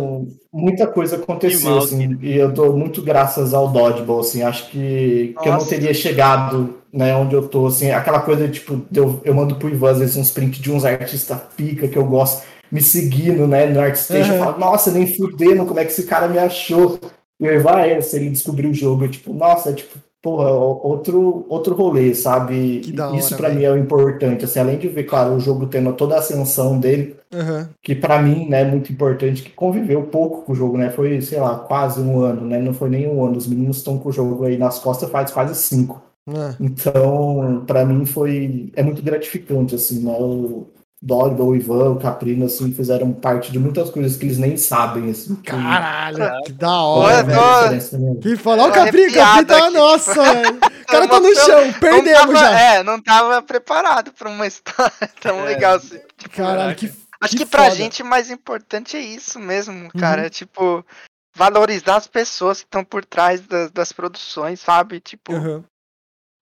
muita 0.53 0.87
coisa 0.87 1.17
aconteceu, 1.17 1.59
Que 1.59 1.65
mal, 1.67 1.79
assim, 1.79 2.19
e 2.23 2.37
eu 2.37 2.51
dou 2.51 2.77
muito 2.77 3.03
graças 3.03 3.53
ao 3.53 3.69
Dodgeball, 3.69 4.21
assim, 4.21 4.43
acho 4.43 4.71
que, 4.71 5.35
que 5.41 5.49
eu 5.49 5.53
não 5.53 5.59
Nossa. 5.59 5.69
teria 5.69 5.93
chegado, 5.93 6.75
né, 6.93 7.15
onde 7.15 7.35
eu 7.35 7.47
tô, 7.47 7.67
assim, 7.67 7.91
aquela 7.91 8.21
coisa, 8.21 8.49
tipo, 8.49 8.81
eu, 8.95 9.21
eu 9.25 9.35
mando 9.35 9.57
pro 9.57 9.69
Ivan, 9.69 9.91
às 9.91 9.99
vezes, 9.99 10.17
uns 10.17 10.31
prints 10.31 10.59
de 10.61 10.73
uns 10.73 10.85
artistas 10.87 11.39
pica 11.57 11.87
que 11.87 11.97
eu 11.99 12.05
gosto, 12.07 12.43
me 12.71 12.81
seguindo, 12.83 13.47
né, 13.47 13.67
no 13.67 13.81
ArtStation, 13.81 14.33
Uhum. 14.33 14.39
eu 14.39 14.45
falo, 14.45 14.59
nossa, 14.59 14.91
nem 14.91 15.07
fudendo, 15.17 15.65
como 15.67 15.81
é 15.81 15.85
que 15.85 15.93
esse 15.93 16.05
cara 16.05 16.29
me 16.29 16.39
achou? 16.39 16.99
E 17.41 17.47
o 17.49 17.53
Ivan, 17.53 17.81
é, 17.81 18.01
se 18.01 18.17
ele 18.17 18.31
descobriu 18.31 18.71
o 18.71 18.75
jogo, 18.75 19.05
eu, 19.05 19.11
tipo, 19.11 19.33
nossa, 19.33 19.73
tipo, 19.73 19.97
porra, 20.21 20.51
outro, 20.51 21.47
outro 21.49 21.75
rolê, 21.75 22.13
sabe? 22.15 22.81
Isso 23.15 23.35
hora, 23.35 23.37
pra 23.37 23.49
velho. 23.49 23.61
mim 23.61 23.65
é 23.67 23.71
o 23.73 23.79
importante, 23.79 24.45
assim, 24.45 24.59
além 24.59 24.77
de 24.79 24.89
ver, 24.89 25.05
claro, 25.05 25.35
o 25.35 25.41
jogo 25.41 25.67
tendo 25.69 25.93
toda 25.93 26.17
a 26.17 26.19
ascensão 26.19 26.79
dele, 26.79 27.17
Uhum. 27.33 27.69
que 27.83 27.95
pra 27.95 28.21
mim, 28.21 28.49
né, 28.49 28.63
é 28.63 28.65
muito 28.65 28.91
importante, 28.93 29.43
que 29.43 29.51
conviveu 29.51 30.03
pouco 30.05 30.43
com 30.43 30.53
o 30.53 30.55
jogo, 30.57 30.77
né, 30.79 30.91
foi, 30.91 31.21
sei 31.21 31.39
lá, 31.41 31.57
quase 31.59 32.01
um 32.01 32.21
ano, 32.21 32.41
né, 32.47 32.59
não 32.59 32.75
foi 32.75 32.89
nem 32.91 33.07
um 33.09 33.25
ano, 33.25 33.37
os 33.37 33.47
meninos 33.47 33.77
estão 33.79 33.99
com 33.99 34.09
o 34.09 34.13
jogo 34.13 34.45
aí 34.45 34.57
nas 34.59 34.79
costas 34.79 35.11
faz 35.11 35.31
quase 35.31 35.55
cinco, 35.55 36.03
É. 36.29 36.55
então, 36.61 37.65
pra 37.67 37.85
mim 37.85 38.05
foi, 38.07 38.73
é 38.75 38.83
muito 38.83 39.03
gratificante, 39.03 39.75
assim, 39.75 40.01
né, 40.05 40.17
o 40.19 40.67
Dog, 41.01 41.41
o 41.41 41.55
Ivan, 41.55 41.91
o 41.91 42.01
Caprino, 42.01 42.47
assim, 42.47 42.73
fizeram 42.75 43.13
parte 43.13 43.53
de 43.53 43.59
muitas 43.59 43.89
coisas 43.89 44.17
que 44.17 44.27
eles 44.27 44.37
nem 44.37 44.57
sabem, 44.57 45.11
assim, 45.11 45.37
que- 45.37 45.43
Caralho, 45.51 46.43
que 46.45 46.53
da 46.53 46.73
hora, 46.83 47.23
velho. 47.23 47.39
Que. 48.21 48.35
Ó, 48.45 48.55
o 48.55 48.57
Tô 48.57 48.73
Capri, 48.73 48.73
Capri 48.73 49.03
arrepiado 49.21 49.47
tá, 49.47 49.59
aqui. 49.67 49.75
nossa, 49.75 50.15
velho. 50.15 50.57
O 50.57 50.87
cara 50.87 51.07
tá 51.09 51.21
no 51.21 51.35
chão, 51.37 51.73
perdemos 51.79 52.21
tava- 52.21 52.35
já. 52.39 52.61
É, 52.61 52.83
não 52.83 53.01
tava 53.01 53.41
preparado 53.43 54.13
pra 54.13 54.29
uma 54.29 54.47
história 54.47 54.93
tão 55.23 55.39
É. 55.41 55.45
legal 55.45 55.77
assim. 55.77 56.01
Caralho, 56.35 56.75
que 56.75 56.93
Acho 57.21 57.33
que 57.37 57.45
que, 57.45 57.47
pra 57.47 57.65
foda. 57.65 57.77
gente 57.77 58.03
o 58.03 58.07
mais 58.07 58.31
importante 58.31 58.97
é 58.97 59.01
isso 59.01 59.39
mesmo, 59.39 59.75
Uhum. 59.75 59.91
cara. 60.01 60.27
É, 60.27 60.29
tipo, 60.31 60.85
valorizar 61.37 61.97
as 61.97 62.07
pessoas 62.09 62.59
que 62.61 62.67
estão 62.67 62.85
por 62.85 63.05
trás 63.05 63.41
das, 63.41 63.71
das 63.71 63.93
produções, 63.93 64.59
sabe? 64.61 64.99
Tipo, 65.01 65.33
Uhum. 65.33 65.63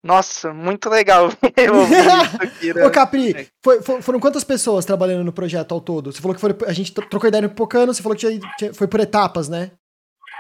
Nossa, 0.07 0.53
muito 0.53 0.89
legal 0.89 1.29
né? 2.75 2.87
Ô, 2.87 2.91
Capri, 2.91 3.49
foi- 3.63 3.83
foi- 3.83 4.01
foram 4.03 4.21
quantas 4.21 4.45
pessoas 4.45 4.85
trabalhando 4.85 5.25
no 5.25 5.33
projeto 5.33 5.73
ao 5.73 5.81
todo? 5.81 6.13
Você 6.13 6.21
falou 6.21 6.35
que 6.35 6.41
foi, 6.41 6.57
a 6.67 6.73
gente 6.73 6.93
tro- 6.93 7.07
trocou 7.09 7.29
ideia 7.29 7.43
no 7.43 7.49
Pipocano, 7.51 7.93
você 7.93 8.03
falou 8.03 8.17
que 8.17 8.27
tinha- 8.27 8.41
tinha- 8.57 8.75
foi 8.75 8.87
por 8.87 9.01
etapas, 9.01 9.49
né? 9.49 9.73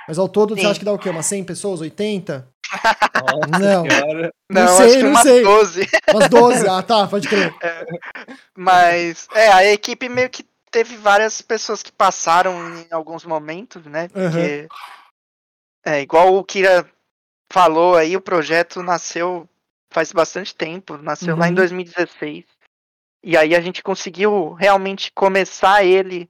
Mas 0.09 0.19
ao 0.19 0.29
todo, 0.29 0.55
você 0.55 0.61
Sim. 0.63 0.67
acha 0.69 0.79
que 0.79 0.85
dá 0.85 0.93
o 0.93 0.99
quê? 0.99 1.11
Umas 1.11 1.27
100 1.27 1.43
pessoas? 1.45 1.81
80? 1.81 2.49
Nossa 3.15 3.59
não. 3.61 3.85
Não, 3.85 4.63
não 4.63 4.69
sei, 4.77 5.03
não 5.03 5.17
sei. 5.23 5.43
12. 5.43 5.89
Umas 6.15 6.29
12, 6.29 6.69
ah 6.69 6.83
tá, 6.83 7.07
pode 7.09 7.29
crer. 7.29 7.53
É, 7.61 7.87
mas, 8.57 9.27
é, 9.35 9.49
a 9.53 9.65
equipe 9.73 10.09
meio 10.09 10.31
que 10.31 10.45
teve 10.71 10.97
várias 10.97 11.43
pessoas 11.43 11.83
que 11.83 11.91
passaram 11.91 12.53
em 12.79 12.87
alguns 12.93 13.25
momentos, 13.25 13.85
né? 13.87 14.09
Porque, 14.09 14.69
uhum. 14.71 15.93
é, 15.93 16.01
igual 16.03 16.37
o 16.37 16.45
Kira 16.45 16.89
falou 17.53 17.97
aí, 17.97 18.17
o 18.17 18.21
projeto 18.21 18.83
nasceu 18.83 19.49
faz 19.97 20.13
bastante 20.13 20.55
tempo, 20.55 20.99
nasceu 20.99 21.33
uhum. 21.33 21.41
lá 21.41 21.49
em 21.49 21.55
2016. 21.55 22.45
Uhum. 22.45 22.45
E 23.25 23.35
aí 23.35 23.57
a 23.57 23.61
gente 23.63 23.83
conseguiu 23.83 24.53
realmente 24.53 25.11
começar 25.11 25.85
ele 25.85 26.29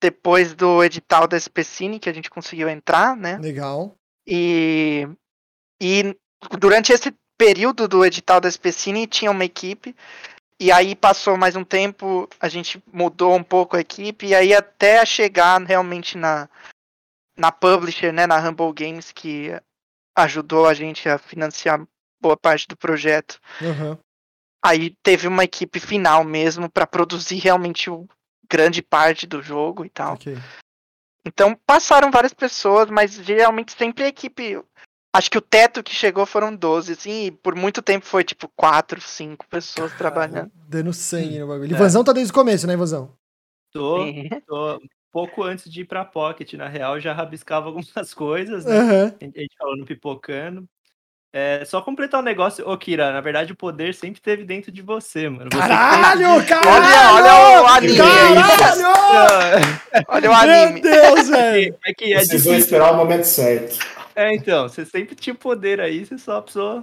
depois 0.00 0.54
do 0.54 0.84
edital 0.84 1.26
da 1.26 1.36
SPCine, 1.36 1.98
que 1.98 2.08
a 2.08 2.12
gente 2.12 2.30
conseguiu 2.30 2.68
entrar, 2.68 3.16
né? 3.16 3.38
Legal. 3.38 3.96
E, 4.24 5.08
e 5.82 6.16
durante 6.60 6.92
esse 6.92 7.12
período 7.36 7.88
do 7.88 8.04
edital 8.04 8.40
da 8.40 8.48
SPCine 8.48 9.08
tinha 9.08 9.32
uma 9.32 9.44
equipe, 9.44 9.92
e 10.60 10.70
aí 10.70 10.94
passou 10.94 11.36
mais 11.36 11.56
um 11.56 11.64
tempo, 11.64 12.28
a 12.38 12.48
gente 12.48 12.80
mudou 12.92 13.34
um 13.34 13.42
pouco 13.42 13.76
a 13.76 13.80
equipe, 13.80 14.26
e 14.26 14.34
aí 14.34 14.54
até 14.54 15.04
chegar 15.04 15.60
realmente 15.60 16.16
na, 16.16 16.48
na 17.36 17.50
publisher, 17.50 18.12
né, 18.12 18.28
na 18.28 18.38
Humble 18.38 18.72
Games, 18.72 19.10
que 19.10 19.50
ajudou 20.16 20.68
a 20.68 20.72
gente 20.72 21.08
a 21.08 21.18
financiar 21.18 21.84
boa 22.20 22.36
parte 22.36 22.66
do 22.68 22.76
projeto. 22.76 23.38
Uhum. 23.60 23.96
Aí 24.64 24.96
teve 25.02 25.28
uma 25.28 25.44
equipe 25.44 25.78
final 25.78 26.24
mesmo 26.24 26.68
para 26.68 26.86
produzir 26.86 27.36
realmente 27.36 27.88
o 27.88 28.08
grande 28.50 28.82
parte 28.82 29.26
do 29.26 29.42
jogo 29.42 29.84
e 29.84 29.90
tal. 29.90 30.14
Okay. 30.14 30.36
Então 31.24 31.56
passaram 31.66 32.10
várias 32.10 32.32
pessoas, 32.32 32.88
mas 32.88 33.14
geralmente 33.14 33.72
sempre 33.72 34.04
a 34.04 34.08
equipe. 34.08 34.62
Acho 35.14 35.30
que 35.30 35.38
o 35.38 35.42
teto 35.42 35.82
que 35.82 35.94
chegou 35.94 36.26
foram 36.26 36.54
12, 36.54 36.92
assim, 36.92 37.26
e 37.26 37.30
por 37.30 37.54
muito 37.54 37.80
tempo 37.80 38.04
foi 38.04 38.22
tipo 38.22 38.48
4, 38.54 39.00
5 39.00 39.46
pessoas 39.48 39.90
Cara, 39.92 39.98
trabalhando. 39.98 40.52
Dando 40.68 40.92
sangue 40.92 41.38
no 41.38 41.48
bagulho. 41.48 41.72
É. 41.72 41.74
Ivanzão 41.74 42.04
tá 42.04 42.12
desde 42.12 42.30
o 42.30 42.34
começo, 42.34 42.66
né, 42.66 42.74
Ivanzão? 42.74 43.16
Tô, 43.72 44.04
tô 44.46 44.80
pouco 45.10 45.42
antes 45.42 45.70
de 45.70 45.80
ir 45.80 45.86
pra 45.86 46.04
Pocket, 46.04 46.52
na 46.54 46.68
real, 46.68 47.00
já 47.00 47.14
rabiscava 47.14 47.68
algumas 47.72 48.12
coisas, 48.12 48.66
né? 48.66 48.78
Uhum. 48.78 49.06
A 49.20 49.24
gente 49.24 49.56
falando 49.58 49.86
pipocando. 49.86 50.68
É, 51.38 51.66
só 51.66 51.82
completar 51.82 52.18
o 52.18 52.22
um 52.22 52.24
negócio, 52.24 52.66
ô 52.66 52.78
Kira, 52.78 53.12
na 53.12 53.20
verdade 53.20 53.52
o 53.52 53.56
poder 53.56 53.92
sempre 53.92 54.22
teve 54.22 54.42
dentro 54.42 54.72
de 54.72 54.80
você, 54.80 55.28
mano. 55.28 55.50
Você 55.52 55.58
caralho, 55.58 56.46
caralho! 56.46 56.70
Olha, 56.70 57.12
olha 57.12 57.62
o 57.62 57.66
anime! 57.66 57.96
Caralho! 57.98 58.86
olha 60.08 60.30
o 60.30 60.32
anime! 60.32 60.80
Meu 60.80 60.80
Deus, 60.80 61.28
velho! 61.28 61.76
É 61.84 61.92
que 61.92 62.14
é 62.14 62.24
Vocês 62.24 62.42
vão 62.42 62.54
esperar 62.54 62.90
o 62.90 62.96
momento 62.96 63.24
certo. 63.24 63.78
É, 64.14 64.34
então, 64.34 64.66
você 64.66 64.86
sempre 64.86 65.14
tinha 65.14 65.34
poder 65.34 65.78
aí, 65.78 66.06
você 66.06 66.16
só 66.16 66.40
precisou 66.40 66.82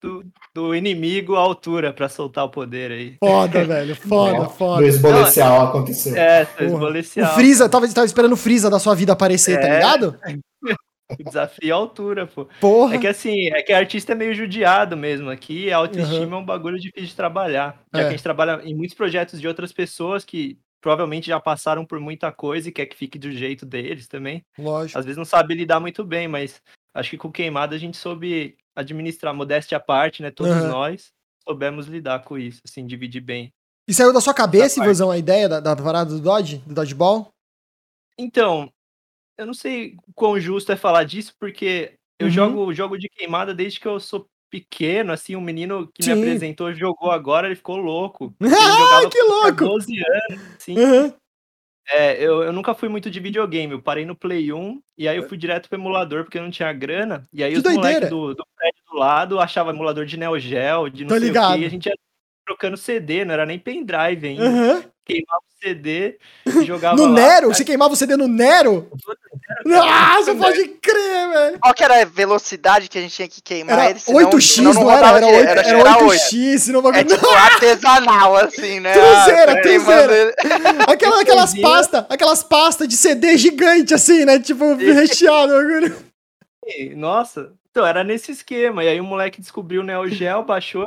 do, 0.00 0.24
do 0.54 0.76
inimigo 0.76 1.34
à 1.34 1.40
altura 1.40 1.92
pra 1.92 2.08
soltar 2.08 2.44
o 2.44 2.50
poder 2.50 2.92
aí. 2.92 3.16
Foda, 3.18 3.64
velho, 3.66 3.96
foda, 3.96 4.44
é, 4.44 4.48
foda. 4.48 4.80
No 4.80 4.86
esbolecial 4.86 5.66
aconteceu. 5.66 6.16
É, 6.16 6.46
esbolecial. 6.60 7.32
O 7.32 7.34
Freeza, 7.34 7.68
tava, 7.68 7.88
tava 7.88 8.06
esperando 8.06 8.34
o 8.34 8.36
Freeza 8.36 8.70
da 8.70 8.78
sua 8.78 8.94
vida 8.94 9.12
aparecer, 9.12 9.60
tá 9.60 9.66
é. 9.66 9.70
tá 9.70 9.74
ligado? 9.74 10.20
O 11.18 11.24
desafio 11.24 11.74
à 11.74 11.76
altura, 11.76 12.26
pô. 12.26 12.46
Porra. 12.60 12.96
É 12.96 12.98
que 12.98 13.06
assim, 13.06 13.48
é 13.48 13.62
que 13.62 13.72
artista 13.72 14.12
é 14.12 14.14
meio 14.14 14.34
judiado 14.34 14.96
mesmo 14.96 15.30
aqui, 15.30 15.72
a 15.72 15.78
autoestima 15.78 16.26
uhum. 16.26 16.34
é 16.34 16.42
um 16.42 16.44
bagulho 16.44 16.78
difícil 16.78 17.08
de 17.08 17.16
trabalhar. 17.16 17.82
Já 17.94 18.00
é. 18.00 18.02
que 18.02 18.08
a 18.08 18.10
gente 18.10 18.22
trabalha 18.22 18.60
em 18.62 18.74
muitos 18.74 18.94
projetos 18.94 19.40
de 19.40 19.48
outras 19.48 19.72
pessoas 19.72 20.24
que 20.24 20.58
provavelmente 20.80 21.28
já 21.28 21.40
passaram 21.40 21.84
por 21.84 21.98
muita 21.98 22.30
coisa 22.30 22.68
e 22.68 22.72
quer 22.72 22.86
que 22.86 22.96
fique 22.96 23.18
do 23.18 23.30
jeito 23.30 23.64
deles 23.64 24.06
também. 24.06 24.44
Lógico. 24.58 24.98
Às 24.98 25.04
vezes 25.04 25.16
não 25.16 25.24
sabe 25.24 25.54
lidar 25.54 25.80
muito 25.80 26.04
bem, 26.04 26.28
mas 26.28 26.60
acho 26.94 27.10
que 27.10 27.18
com 27.18 27.32
queimada 27.32 27.74
a 27.74 27.78
gente 27.78 27.96
soube 27.96 28.56
administrar, 28.76 29.34
modéstia 29.34 29.78
à 29.78 29.80
parte, 29.80 30.22
né? 30.22 30.30
Todos 30.30 30.52
uhum. 30.52 30.68
nós 30.68 31.12
soubemos 31.46 31.86
lidar 31.86 32.22
com 32.22 32.38
isso, 32.38 32.60
assim, 32.64 32.86
dividir 32.86 33.20
bem. 33.20 33.52
E 33.88 33.94
saiu 33.94 34.12
da 34.12 34.20
sua 34.20 34.34
cabeça, 34.34 34.82
Ivozão, 34.82 35.10
a 35.10 35.16
ideia 35.16 35.48
da, 35.48 35.60
da 35.60 35.74
parada 35.74 36.10
do 36.10 36.20
Dodge, 36.20 36.58
do 36.58 36.74
Dodgeball? 36.74 37.30
Então, 38.18 38.70
eu 39.38 39.46
não 39.46 39.54
sei 39.54 39.96
quão 40.14 40.38
justo 40.38 40.72
é 40.72 40.76
falar 40.76 41.04
disso, 41.04 41.32
porque 41.38 41.94
eu 42.18 42.26
uhum. 42.26 42.32
jogo 42.32 42.74
jogo 42.74 42.98
de 42.98 43.08
queimada 43.08 43.54
desde 43.54 43.78
que 43.78 43.86
eu 43.86 44.00
sou 44.00 44.28
pequeno, 44.50 45.12
assim, 45.12 45.36
um 45.36 45.40
menino 45.40 45.88
que 45.94 46.02
Sim. 46.02 46.14
me 46.14 46.22
apresentou 46.22 46.74
jogou 46.74 47.10
agora, 47.10 47.46
ele 47.46 47.54
ficou 47.54 47.76
louco. 47.76 48.34
ah, 48.42 49.08
que 49.08 49.22
louco! 49.22 49.64
12 49.64 49.92
anos, 49.98 50.42
assim. 50.56 50.78
Uhum. 50.78 51.12
É, 51.90 52.22
eu, 52.22 52.42
eu 52.42 52.52
nunca 52.52 52.74
fui 52.74 52.88
muito 52.88 53.10
de 53.10 53.18
videogame, 53.18 53.72
eu 53.72 53.80
parei 53.80 54.04
no 54.04 54.14
Play 54.14 54.52
1 54.52 54.82
e 54.98 55.08
aí 55.08 55.16
eu 55.16 55.26
fui 55.26 55.38
direto 55.38 55.70
pro 55.70 55.78
emulador 55.78 56.24
porque 56.24 56.36
eu 56.36 56.42
não 56.42 56.50
tinha 56.50 56.70
grana. 56.72 57.26
E 57.32 57.42
aí 57.42 57.52
que 57.52 57.58
os 57.66 57.74
moleques 57.74 58.10
do, 58.10 58.34
do 58.34 58.44
prédio 58.56 58.82
do 58.90 58.98
lado 58.98 59.40
achavam 59.40 59.72
emulador 59.72 60.04
de 60.04 60.18
Neo 60.18 60.38
Geo, 60.38 60.90
de 60.90 61.04
não 61.04 61.08
Tô 61.08 61.18
sei 61.18 61.28
ligado. 61.28 61.52
o 61.52 61.54
que, 61.54 61.62
e 61.62 61.64
a 61.66 61.70
gente 61.70 61.86
ia 61.86 61.94
trocando 62.44 62.76
CD, 62.76 63.24
não 63.24 63.32
era 63.32 63.46
nem 63.46 63.58
pendrive 63.58 64.26
ainda. 64.26 64.44
Uhum 64.44 64.82
queimava 65.08 65.40
o 65.40 65.62
CD 65.62 66.18
e 66.46 66.64
jogava 66.66 66.96
No 66.96 67.06
lá, 67.06 67.12
Nero? 67.12 67.40
Cara. 67.40 67.54
Você 67.54 67.64
queimava 67.64 67.94
o 67.94 67.96
CD 67.96 68.16
no 68.16 68.28
Nero? 68.28 68.90
Nossa, 69.64 70.34
pode 70.34 70.68
crer, 70.68 71.28
velho. 71.30 71.58
Qual 71.58 71.74
que 71.74 71.82
era 71.82 72.02
a 72.02 72.04
velocidade 72.04 72.88
que 72.88 72.98
a 72.98 73.00
gente 73.00 73.14
tinha 73.14 73.28
que 73.28 73.40
queimar 73.40 73.78
era 73.78 73.90
ele? 73.90 74.00
8x, 74.00 74.62
não, 74.62 74.74
não 74.74 74.90
era? 74.90 75.08
Era, 75.08 75.26
8, 75.26 75.48
era, 75.48 75.60
era 75.62 75.94
8x, 75.96 76.58
senão 76.58 76.82
bagulho... 76.82 77.00
É 77.00 77.04
tipo 77.04 77.28
artesanal, 77.28 78.36
assim, 78.36 78.80
né? 78.80 78.92
Truzeira, 78.98 79.52
ah, 79.52 79.62
truzeira. 79.62 80.34
Aquela, 80.86 81.22
aquelas 81.22 81.58
pastas, 81.58 82.04
aquelas 82.08 82.42
pastas 82.42 82.86
de 82.86 82.96
CD 82.96 83.36
gigante, 83.38 83.94
assim, 83.94 84.24
né? 84.24 84.38
Tipo, 84.38 84.74
recheado. 84.74 85.54
Nossa, 86.94 87.52
então 87.70 87.86
era 87.86 88.04
nesse 88.04 88.32
esquema. 88.32 88.84
E 88.84 88.88
aí 88.88 89.00
o 89.00 89.04
moleque 89.04 89.40
descobriu 89.40 89.80
o 89.80 89.84
Neo 89.84 90.06
Geo, 90.08 90.42
baixou 90.42 90.84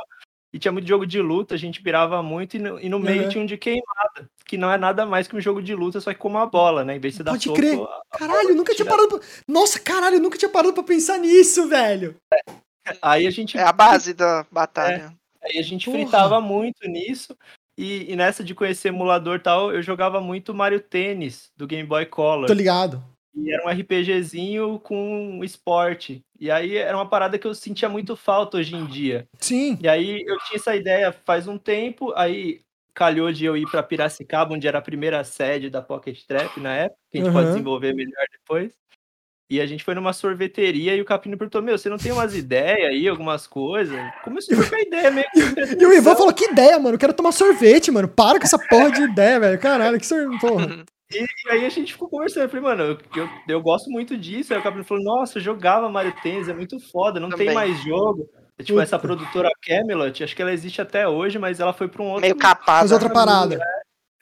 e 0.52 0.58
tinha 0.58 0.70
muito 0.70 0.86
jogo 0.86 1.06
de 1.06 1.20
luta, 1.20 1.54
a 1.54 1.58
gente 1.58 1.82
pirava 1.82 2.22
muito, 2.22 2.56
e 2.56 2.58
no, 2.58 2.78
e 2.78 2.88
no 2.88 2.98
meio 2.98 3.24
uhum. 3.24 3.28
tinha 3.28 3.42
um 3.42 3.46
de 3.46 3.56
queimada, 3.56 4.28
que 4.44 4.58
não 4.58 4.70
é 4.70 4.76
nada 4.76 5.06
mais 5.06 5.26
que 5.26 5.34
um 5.34 5.40
jogo 5.40 5.62
de 5.62 5.74
luta, 5.74 6.00
só 6.00 6.12
que 6.12 6.18
com 6.18 6.28
uma 6.28 6.46
bola, 6.46 6.84
né? 6.84 6.96
Em 6.96 7.00
vez 7.00 7.14
de 7.14 7.18
você 7.18 7.24
Pode 7.24 7.48
dar 7.48 7.54
crer. 7.54 7.76
Soco, 7.76 7.92
caralho, 8.10 8.50
eu 8.50 8.54
nunca 8.54 8.74
tinha 8.74 8.86
parado 8.86 9.08
pra... 9.08 9.20
Nossa, 9.48 9.80
caralho, 9.80 10.16
eu 10.16 10.20
nunca 10.20 10.36
tinha 10.36 10.50
parado 10.50 10.74
pra 10.74 10.82
pensar 10.82 11.18
nisso, 11.18 11.68
velho. 11.68 12.16
É. 12.32 12.52
Aí 13.00 13.26
a 13.26 13.30
gente... 13.30 13.56
É 13.56 13.62
a 13.62 13.72
base 13.72 14.12
da 14.12 14.46
batalha. 14.50 15.16
É. 15.42 15.48
Aí 15.48 15.58
a 15.58 15.62
gente 15.62 15.86
Porra. 15.86 15.98
fritava 15.98 16.40
muito 16.40 16.86
nisso, 16.86 17.36
e, 17.76 18.12
e, 18.12 18.16
nessa 18.16 18.44
de 18.44 18.54
conhecer 18.54 18.88
emulador 18.88 19.36
e 19.36 19.42
tal, 19.42 19.72
eu 19.72 19.82
jogava 19.82 20.20
muito 20.20 20.54
Mario 20.54 20.80
Tênis, 20.80 21.50
do 21.56 21.66
Game 21.66 21.88
Boy 21.88 22.04
Color. 22.04 22.46
Tô 22.46 22.52
ligado. 22.52 23.02
E 23.34 23.50
era 23.52 23.64
um 23.64 23.68
RPGzinho 23.68 24.78
com 24.80 25.42
esporte. 25.42 26.24
E 26.38 26.50
aí 26.50 26.76
era 26.76 26.96
uma 26.96 27.08
parada 27.08 27.38
que 27.38 27.46
eu 27.46 27.54
sentia 27.54 27.88
muito 27.88 28.14
falta 28.14 28.58
hoje 28.58 28.74
em 28.76 28.86
dia. 28.86 29.26
Sim. 29.38 29.78
E 29.80 29.88
aí 29.88 30.22
eu 30.26 30.38
tinha 30.40 30.56
essa 30.56 30.76
ideia 30.76 31.12
faz 31.12 31.48
um 31.48 31.56
tempo, 31.56 32.12
aí 32.14 32.60
calhou 32.94 33.32
de 33.32 33.44
eu 33.44 33.56
ir 33.56 33.68
para 33.70 33.82
Piracicaba, 33.82 34.54
onde 34.54 34.68
era 34.68 34.78
a 34.78 34.82
primeira 34.82 35.24
sede 35.24 35.70
da 35.70 35.80
Pocket 35.80 36.22
Trap 36.26 36.60
na 36.60 36.74
época, 36.74 36.98
que 37.10 37.18
a 37.18 37.20
gente 37.20 37.28
uhum. 37.28 37.34
pode 37.34 37.48
desenvolver 37.48 37.94
melhor 37.94 38.24
depois. 38.30 38.72
E 39.52 39.60
a 39.60 39.66
gente 39.66 39.84
foi 39.84 39.94
numa 39.94 40.14
sorveteria 40.14 40.96
e 40.96 41.00
o 41.02 41.04
Capino 41.04 41.36
perguntou: 41.36 41.60
Meu, 41.60 41.76
você 41.76 41.90
não 41.90 41.98
tem 41.98 42.10
umas 42.10 42.34
ideias 42.34 42.88
aí, 42.88 43.06
algumas 43.06 43.46
coisas? 43.46 43.98
Começou 44.24 44.58
a 44.58 44.62
ficar 44.62 44.80
ideia 44.80 45.10
meio 45.10 45.26
que. 45.30 45.40
e 45.78 45.84
o 45.84 45.92
Ivan 45.92 46.16
falou: 46.16 46.32
Que 46.32 46.46
ideia, 46.46 46.78
mano? 46.78 46.94
Eu 46.94 46.98
quero 46.98 47.12
tomar 47.12 47.32
sorvete, 47.32 47.90
mano. 47.90 48.08
Para 48.08 48.38
com 48.38 48.46
essa 48.46 48.58
porra 48.58 48.90
de 48.90 49.02
ideia, 49.02 49.38
velho. 49.38 49.58
Caralho, 49.58 50.00
que 50.00 50.06
sorvete. 50.06 50.40
Porra. 50.40 50.84
E, 51.14 51.26
e, 51.46 51.50
aí 51.50 51.66
a 51.66 51.68
gente 51.68 51.92
ficou 51.92 52.08
conversando. 52.08 52.44
Eu 52.44 52.48
falei, 52.48 52.64
mano, 52.64 52.82
eu, 52.82 52.98
eu, 53.16 53.28
eu 53.48 53.60
gosto 53.60 53.90
muito 53.90 54.16
disso. 54.16 54.52
Aí 54.52 54.60
o 54.60 54.62
Capitão 54.62 54.84
falou, 54.84 55.04
nossa, 55.04 55.38
eu 55.38 55.42
jogava 55.42 55.88
Mario 55.88 56.14
Tennis, 56.22 56.48
é 56.48 56.54
muito 56.54 56.78
foda, 56.80 57.20
não 57.20 57.28
Também. 57.28 57.46
tem 57.46 57.54
mais 57.54 57.82
jogo. 57.82 58.28
É, 58.58 58.62
tipo, 58.62 58.80
essa 58.80 58.98
produtora 58.98 59.50
Camelot, 59.62 60.22
acho 60.22 60.36
que 60.36 60.42
ela 60.42 60.52
existe 60.52 60.80
até 60.80 61.08
hoje, 61.08 61.38
mas 61.38 61.60
ela 61.60 61.72
foi 61.72 61.88
para 61.88 62.02
um 62.02 62.06
outro. 62.06 62.22
Meio 62.22 62.36
capaz. 62.36 62.90
Faz 62.90 62.92
outra 62.92 63.10
parada. 63.10 63.58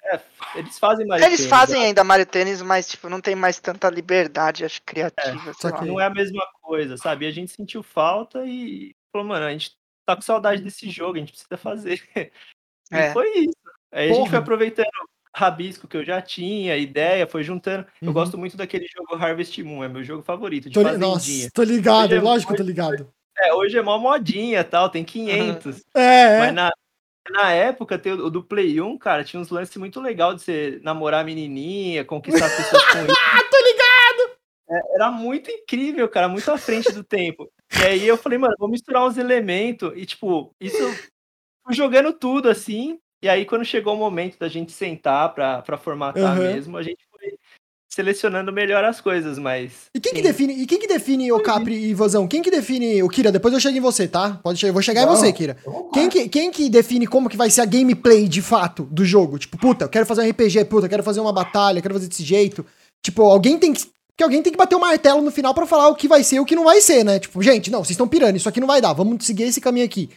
É, 0.05 0.17
é, 0.17 0.21
eles 0.57 0.79
fazem 0.79 1.07
Mario 1.07 1.25
Eles 1.25 1.47
fazem 1.47 1.85
ainda 1.85 2.03
Mario 2.03 2.27
Tennis, 2.27 2.63
mas 2.63 2.89
tipo, 2.89 3.09
não 3.09 3.21
tem 3.21 3.35
mais 3.35 3.61
tanta 3.61 3.89
liberdade, 3.91 4.65
acho, 4.65 4.81
criativa. 4.83 5.53
É, 5.65 5.85
não 5.85 6.01
é 6.01 6.07
a 6.07 6.11
mesma 6.11 6.47
coisa, 6.61 6.97
sabe? 6.97 7.25
E 7.25 7.29
a 7.29 7.33
gente 7.33 7.53
sentiu 7.53 7.83
falta 7.83 8.45
e 8.45 8.95
falou, 9.13 9.29
mano, 9.29 9.47
a 9.47 9.53
gente 9.53 9.73
tá 10.07 10.17
com 10.17 10.23
saudade 10.23 10.63
desse 10.63 10.89
jogo, 10.91 11.17
a 11.17 11.21
gente 11.21 11.33
precisa 11.33 11.57
fazer. 11.57 12.03
E 12.93 12.97
é. 12.97 13.13
foi 13.13 13.29
isso. 13.39 13.57
Aí 13.93 14.09
Porra. 14.09 14.19
a 14.19 14.23
gente 14.23 14.31
foi 14.31 14.39
aproveitando 14.41 14.89
rabisco 15.35 15.87
que 15.87 15.97
eu 15.97 16.05
já 16.05 16.21
tinha, 16.21 16.77
ideia, 16.77 17.27
foi 17.27 17.43
juntando. 17.43 17.87
Uhum. 18.03 18.09
Eu 18.09 18.13
gosto 18.13 18.37
muito 18.37 18.57
daquele 18.57 18.87
jogo 18.87 19.15
Harvest 19.15 19.63
Moon, 19.63 19.85
é 19.85 19.89
meu 19.89 20.03
jogo 20.03 20.23
favorito, 20.23 20.69
de 20.69 20.75
tô 20.75 20.83
li... 20.83 20.97
Nossa, 20.99 21.51
tô 21.55 21.63
ligado, 21.63 22.15
é, 22.15 22.21
lógico 22.21 22.53
que 22.53 22.59
tô 22.59 22.65
ligado. 22.65 23.13
É, 23.39 23.55
hoje 23.55 23.79
é 23.79 23.83
mó 23.83 23.99
modinha 23.99 24.63
tal, 24.63 24.91
tem 24.91 25.05
500. 25.05 25.77
Uhum. 25.77 25.83
É, 25.95 26.39
Mas 26.41 26.55
na, 26.55 26.71
na 27.31 27.53
época, 27.53 27.99
tem 27.99 28.13
o, 28.13 28.29
do 28.29 28.43
Play 28.43 28.81
1, 28.81 28.99
cara, 28.99 29.25
tinha 29.25 29.41
uns 29.41 29.51
lances 29.51 29.77
muito 29.77 30.01
legais 30.01 30.37
de 30.37 30.43
você 30.43 30.81
namorar 30.83 31.21
a 31.21 31.25
menininha, 31.25 32.05
conquistar 32.05 32.47
as 32.47 32.57
pessoas 32.57 32.85
com 32.87 32.99
isso. 33.05 33.17
Ah, 33.19 33.41
tô 33.51 33.57
ligado! 33.57 34.41
É, 34.71 34.95
era 34.97 35.11
muito 35.11 35.51
incrível, 35.51 36.09
cara, 36.09 36.29
muito 36.29 36.51
à 36.51 36.59
frente 36.59 36.93
do 36.93 37.03
tempo. 37.03 37.51
E 37.81 37.87
aí 37.87 38.07
eu 38.07 38.17
falei, 38.17 38.39
mano, 38.39 38.55
vou 38.59 38.69
misturar 38.69 39.07
uns 39.07 39.17
elementos 39.17 39.93
e, 39.97 40.05
tipo, 40.05 40.55
isso 40.61 40.79
jogando 41.71 42.13
tudo 42.13 42.49
assim, 42.49 42.99
e 43.23 43.29
aí, 43.29 43.45
quando 43.45 43.65
chegou 43.65 43.95
o 43.95 43.99
momento 43.99 44.39
da 44.39 44.49
gente 44.49 44.73
sentar 44.73 45.35
para 45.35 45.77
formatar 45.77 46.37
uhum. 46.37 46.43
mesmo, 46.43 46.77
a 46.77 46.83
gente 46.83 47.01
foi 47.11 47.35
selecionando 47.93 48.53
melhor 48.53 48.83
as 48.85 49.01
coisas, 49.01 49.39
mas. 49.39 49.91
E 49.95 50.01
quem 50.01 50.13
sim. 50.13 50.17
que 50.17 50.23
define, 50.23 50.55
e 50.55 50.67
quem 50.67 50.79
que 50.79 50.87
define 50.87 51.31
o 51.33 51.41
Capri 51.41 51.75
e 51.75 51.93
Vozão? 51.93 52.27
Quem 52.27 52.41
que 52.41 52.51
define 52.51 53.03
o 53.03 53.09
Kira? 53.09 53.31
Depois 53.31 53.53
eu 53.53 53.61
chego 53.61 53.77
em 53.77 53.81
você, 53.81 54.09
tá? 54.09 54.41
Pode 54.43 54.59
chegar, 54.59 54.73
vou 54.73 54.83
chegar 54.83 55.05
Não, 55.05 55.13
em 55.13 55.17
você, 55.17 55.33
Kira. 55.33 55.59
Quem 55.93 56.09
que, 56.09 56.29
quem 56.29 56.51
que 56.51 56.71
define 56.71 57.07
como 57.07 57.29
que 57.29 57.37
vai 57.37 57.51
ser 57.51 57.61
a 57.61 57.67
gameplay 57.67 58.27
de 58.27 58.41
fato 58.41 58.85
do 58.85 59.05
jogo? 59.05 59.39
Tipo, 59.39 59.59
puta, 59.59 59.85
eu 59.85 59.89
quero 59.89 60.07
fazer 60.07 60.23
um 60.23 60.31
RPG, 60.31 60.65
puta, 60.67 60.87
eu 60.87 60.91
quero 60.91 61.03
fazer 61.03 61.21
uma 61.21 61.33
batalha, 61.33 61.79
eu 61.79 61.83
quero 61.83 61.95
fazer 61.95 62.09
desse 62.09 62.25
jeito. 62.25 62.65
Tipo, 63.03 63.23
alguém 63.23 63.59
tem 63.59 63.73
que 63.73 63.87
que 64.17 64.25
alguém 64.25 64.43
tem 64.43 64.53
que 64.53 64.59
bater 64.59 64.77
o 64.77 64.81
martelo 64.81 65.23
no 65.23 65.31
final 65.31 65.55
para 65.55 65.65
falar 65.65 65.89
o 65.89 65.95
que 65.95 66.07
vai 66.07 66.23
ser 66.23 66.37
e 66.37 66.41
o 66.41 66.45
que 66.45 66.55
não 66.55 66.65
vai 66.65 66.83
ser, 66.83 67.03
né? 67.03 67.19
Tipo, 67.19 67.43
gente, 67.43 67.71
não, 67.71 67.79
vocês 67.79 67.93
estão 67.93 68.07
pirando, 68.07 68.37
isso 68.37 68.51
aqui 68.51 68.61
não 68.61 68.67
vai 68.67 68.79
dar, 68.79 68.93
vamos 68.93 69.25
seguir 69.25 69.45
esse 69.45 69.63
caminho 69.63 69.87
aqui. 69.87 70.11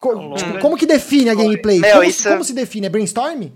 Co 0.00 0.34
tipo, 0.34 0.58
como 0.60 0.78
que 0.78 0.86
define 0.86 1.28
a 1.28 1.34
gameplay? 1.34 1.78
Meu, 1.78 1.92
como, 1.92 2.04
isso... 2.04 2.28
como 2.28 2.42
se 2.42 2.54
define? 2.54 2.86
É 2.86 2.90
brainstorm? 2.90 3.50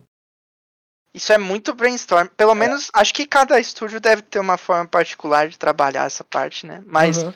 Isso 1.15 1.33
é 1.33 1.39
muito 1.39 1.73
brainstorm. 1.75 2.29
Pelo 2.37 2.53
é. 2.53 2.55
menos, 2.55 2.91
acho 2.93 3.15
que 3.15 3.27
cada 3.27 3.59
estúdio 3.59 3.99
deve 3.99 4.21
ter 4.21 4.41
uma 4.41 4.59
forma 4.59 4.87
particular 4.87 5.49
de 5.49 5.59
trabalhar 5.59 6.05
essa 6.05 6.23
parte, 6.23 6.67
né? 6.67 6.83
Mas 6.87 7.23
uhum. 7.23 7.33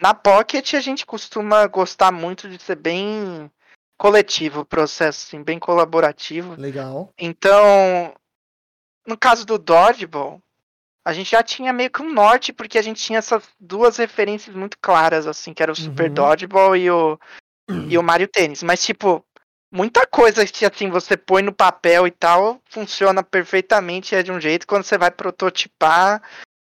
na 0.00 0.12
Pocket 0.12 0.74
a 0.74 0.80
gente 0.80 1.06
costuma 1.06 1.66
gostar 1.66 2.12
muito 2.12 2.46
de 2.48 2.62
ser 2.62 2.76
bem 2.76 3.50
coletivo 3.96 4.60
o 4.60 4.66
processo, 4.66 5.26
assim, 5.26 5.42
bem 5.42 5.58
colaborativo. 5.58 6.54
Legal. 6.60 7.10
Então, 7.16 8.12
no 9.06 9.16
caso 9.16 9.46
do 9.46 9.56
Dodgeball, 9.56 10.42
a 11.04 11.12
gente 11.12 11.30
já 11.30 11.42
tinha 11.42 11.72
meio 11.72 11.90
que 11.90 12.02
um 12.02 12.12
norte, 12.12 12.52
porque 12.52 12.78
a 12.78 12.82
gente 12.82 13.02
tinha 13.02 13.20
essas 13.20 13.44
duas 13.58 13.96
referências 13.96 14.54
muito 14.54 14.76
claras, 14.78 15.26
assim, 15.26 15.54
que 15.54 15.62
era 15.62 15.72
o 15.72 15.76
Super 15.76 16.08
uhum. 16.08 16.14
Dodgeball 16.14 16.76
e 16.76 16.90
o, 16.90 17.18
e 17.88 17.98
o 17.98 18.02
Mario 18.02 18.28
Tênis. 18.28 18.62
Mas, 18.62 18.84
tipo, 18.84 19.24
muita 19.72 20.06
coisa 20.06 20.46
que 20.46 20.66
assim 20.66 20.90
você 20.90 21.16
põe 21.16 21.42
no 21.42 21.52
papel 21.52 22.06
e 22.06 22.10
tal 22.10 22.60
funciona 22.68 23.22
perfeitamente 23.22 24.14
é 24.14 24.22
de 24.22 24.30
um 24.30 24.40
jeito. 24.40 24.66
Quando 24.66 24.84
você 24.84 24.98
vai 24.98 25.10
prototipar 25.10 26.22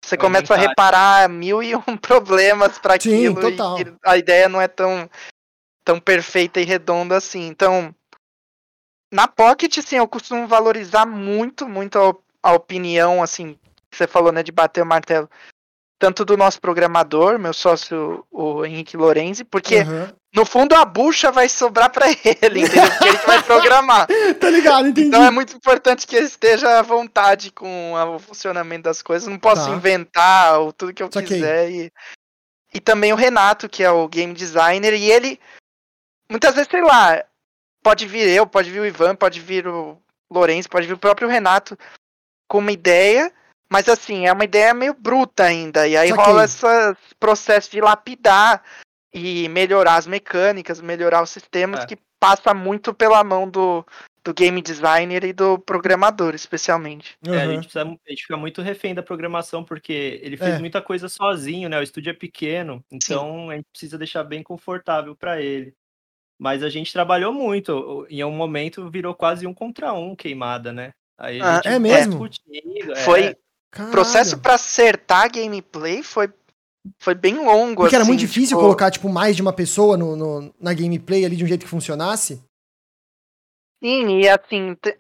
você 0.04 0.18
começa 0.18 0.52
a 0.54 0.58
reparar 0.58 1.28
mil 1.30 1.62
e 1.62 1.74
um 1.74 1.96
problemas 2.00 2.78
para 2.78 2.94
aquilo 2.94 3.40
total. 3.40 3.78
e 3.78 3.96
a 4.04 4.16
ideia 4.18 4.48
não 4.48 4.60
é 4.60 4.68
tão 4.68 5.08
tão 5.84 6.00
perfeita 6.00 6.60
e 6.60 6.64
redonda 6.64 7.16
assim. 7.16 7.46
Então 7.46 7.94
na 9.12 9.28
Pocket 9.28 9.78
sim 9.80 9.96
eu 9.96 10.08
costumo 10.08 10.46
valorizar 10.46 11.06
muito 11.06 11.68
muito 11.68 11.98
a, 11.98 12.50
a 12.50 12.54
opinião 12.54 13.22
assim 13.22 13.58
que 13.90 13.96
você 13.96 14.06
falou 14.06 14.32
né 14.32 14.42
de 14.42 14.50
bater 14.50 14.82
o 14.82 14.86
martelo 14.86 15.28
tanto 16.04 16.22
do 16.22 16.36
nosso 16.36 16.60
programador, 16.60 17.38
meu 17.38 17.54
sócio, 17.54 18.26
o 18.30 18.62
Henrique 18.62 18.94
Lorenzi, 18.94 19.42
porque 19.42 19.78
uhum. 19.78 20.06
no 20.34 20.44
fundo 20.44 20.74
a 20.74 20.84
bucha 20.84 21.32
vai 21.32 21.48
sobrar 21.48 21.90
para 21.90 22.04
ele, 22.42 22.60
entendeu? 22.60 22.90
Porque 22.90 23.08
ele 23.08 23.18
vai 23.26 23.42
programar. 23.42 24.06
tá 24.38 24.50
ligado, 24.50 24.86
entendi. 24.86 25.08
Então 25.08 25.24
é 25.24 25.30
muito 25.30 25.56
importante 25.56 26.06
que 26.06 26.14
ele 26.14 26.26
esteja 26.26 26.78
à 26.78 26.82
vontade 26.82 27.50
com 27.50 27.94
o 27.94 28.18
funcionamento 28.18 28.82
das 28.82 29.00
coisas. 29.00 29.26
Não 29.26 29.38
posso 29.38 29.64
tá. 29.64 29.74
inventar 29.74 30.60
ou 30.60 30.74
tudo 30.74 30.92
que 30.92 31.02
eu 31.02 31.08
Saquei. 31.10 31.38
quiser. 31.38 31.70
E, 31.70 31.92
e 32.74 32.80
também 32.80 33.10
o 33.10 33.16
Renato, 33.16 33.66
que 33.66 33.82
é 33.82 33.90
o 33.90 34.06
game 34.06 34.34
designer, 34.34 34.92
e 34.92 35.10
ele, 35.10 35.40
muitas 36.30 36.54
vezes, 36.54 36.68
sei 36.70 36.82
lá, 36.82 37.24
pode 37.82 38.06
vir 38.06 38.28
eu, 38.28 38.46
pode 38.46 38.70
vir 38.70 38.80
o 38.80 38.86
Ivan, 38.86 39.16
pode 39.16 39.40
vir 39.40 39.66
o 39.66 39.96
Lourenço, 40.30 40.68
pode 40.68 40.86
vir 40.86 40.92
o 40.92 40.98
próprio 40.98 41.28
Renato 41.28 41.78
com 42.46 42.58
uma 42.58 42.72
ideia 42.72 43.32
mas 43.74 43.88
assim, 43.88 44.24
é 44.24 44.32
uma 44.32 44.44
ideia 44.44 44.72
meio 44.72 44.94
bruta 44.94 45.42
ainda. 45.42 45.88
E 45.88 45.96
aí 45.96 46.10
rola 46.10 46.44
esse 46.44 46.64
processo 47.18 47.72
de 47.72 47.80
lapidar 47.80 48.62
e 49.12 49.48
melhorar 49.48 49.96
as 49.96 50.06
mecânicas, 50.06 50.80
melhorar 50.80 51.20
os 51.20 51.30
sistemas, 51.30 51.80
é. 51.80 51.86
que 51.86 51.98
passa 52.20 52.54
muito 52.54 52.94
pela 52.94 53.24
mão 53.24 53.50
do, 53.50 53.84
do 54.24 54.32
game 54.32 54.62
designer 54.62 55.24
e 55.24 55.32
do 55.32 55.58
programador, 55.58 56.36
especialmente. 56.36 57.18
Uhum. 57.26 57.34
É, 57.34 57.42
a, 57.42 57.46
gente 57.48 57.64
precisa, 57.64 57.82
a 57.82 58.10
gente 58.10 58.22
fica 58.22 58.36
muito 58.36 58.62
refém 58.62 58.94
da 58.94 59.02
programação, 59.02 59.64
porque 59.64 60.20
ele 60.22 60.36
fez 60.36 60.54
é. 60.54 60.58
muita 60.60 60.80
coisa 60.80 61.08
sozinho, 61.08 61.68
né? 61.68 61.76
O 61.80 61.82
estúdio 61.82 62.10
é 62.10 62.14
pequeno, 62.14 62.80
então 62.92 63.46
Sim. 63.46 63.50
a 63.50 63.56
gente 63.56 63.66
precisa 63.72 63.98
deixar 63.98 64.22
bem 64.22 64.44
confortável 64.44 65.16
para 65.16 65.42
ele. 65.42 65.74
Mas 66.38 66.62
a 66.62 66.68
gente 66.68 66.92
trabalhou 66.92 67.32
muito, 67.32 68.06
em 68.08 68.22
um 68.22 68.30
momento 68.30 68.88
virou 68.88 69.16
quase 69.16 69.48
um 69.48 69.54
contra 69.54 69.92
um 69.92 70.14
queimada, 70.14 70.72
né? 70.72 70.92
Aí 71.18 71.40
ah, 71.40 71.60
é 71.64 71.78
mesmo? 71.78 72.28
Foi, 73.04 73.36
é. 73.82 73.84
O 73.84 73.90
processo 73.90 74.38
para 74.38 74.54
acertar 74.54 75.24
a 75.24 75.28
gameplay 75.28 76.02
foi, 76.02 76.32
foi 76.98 77.14
bem 77.14 77.36
longo. 77.36 77.82
Porque 77.82 77.96
assim, 77.96 77.96
era 77.96 78.04
muito 78.04 78.20
difícil 78.20 78.56
tipo... 78.56 78.60
colocar, 78.60 78.90
tipo, 78.90 79.08
mais 79.08 79.36
de 79.36 79.42
uma 79.42 79.52
pessoa 79.52 79.96
no, 79.96 80.16
no, 80.16 80.54
na 80.60 80.72
gameplay 80.74 81.24
ali 81.24 81.36
de 81.36 81.44
um 81.44 81.48
jeito 81.48 81.64
que 81.64 81.70
funcionasse? 81.70 82.42
Sim, 83.82 84.20
e 84.20 84.28
assim. 84.28 84.74
Te... 84.80 84.96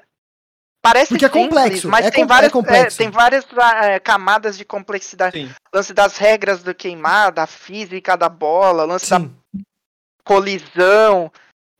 Parece 0.82 1.08
Porque 1.08 1.24
simples, 1.24 1.42
é 1.42 1.46
complexo, 1.46 1.88
mas 1.88 2.04
é 2.04 2.10
tem, 2.10 2.26
várias, 2.26 2.50
é 2.50 2.52
complexo. 2.52 3.00
É, 3.00 3.04
tem 3.04 3.10
várias 3.10 3.46
é, 3.84 3.98
camadas 3.98 4.58
de 4.58 4.66
complexidade. 4.66 5.46
Sim. 5.46 5.54
Lance 5.72 5.94
das 5.94 6.18
regras 6.18 6.62
do 6.62 6.74
queimar, 6.74 7.32
da 7.32 7.46
física 7.46 8.18
da 8.18 8.28
bola, 8.28 8.84
lance 8.84 9.06
Sim. 9.06 9.34
da 9.54 9.60
colisão. 10.22 11.32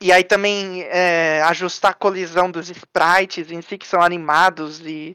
E 0.03 0.11
aí 0.11 0.25
também 0.25 0.85
é, 0.85 1.43
ajustar 1.43 1.91
a 1.91 1.95
colisão 1.95 2.51
dos 2.51 2.71
sprites 2.71 3.51
em 3.51 3.61
si, 3.61 3.77
que 3.77 3.87
são 3.87 4.01
animados. 4.01 4.81
E 4.81 5.15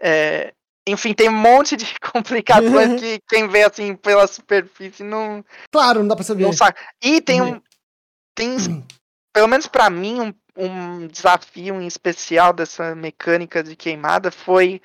é, 0.00 0.54
enfim, 0.90 1.14
tem 1.14 1.28
um 1.28 1.32
monte 1.32 1.76
de 1.76 1.86
complicações 2.12 3.00
que 3.00 3.20
quem 3.28 3.48
vê 3.48 3.64
assim 3.64 3.94
pela 3.94 4.26
superfície 4.26 5.02
não. 5.02 5.44
Claro, 5.70 6.00
não 6.00 6.08
dá 6.08 6.16
pra 6.16 6.24
saber. 6.24 6.42
Não 6.42 6.52
sabe. 6.52 6.76
E 7.02 7.20
tem 7.20 7.40
um. 7.42 7.60
Tem, 8.34 8.56
pelo 9.32 9.48
menos 9.48 9.66
para 9.66 9.90
mim, 9.90 10.20
um, 10.20 10.34
um 10.56 11.06
desafio 11.08 11.80
em 11.80 11.86
especial 11.86 12.52
dessa 12.52 12.94
mecânica 12.94 13.62
de 13.62 13.74
queimada 13.74 14.30
foi 14.30 14.80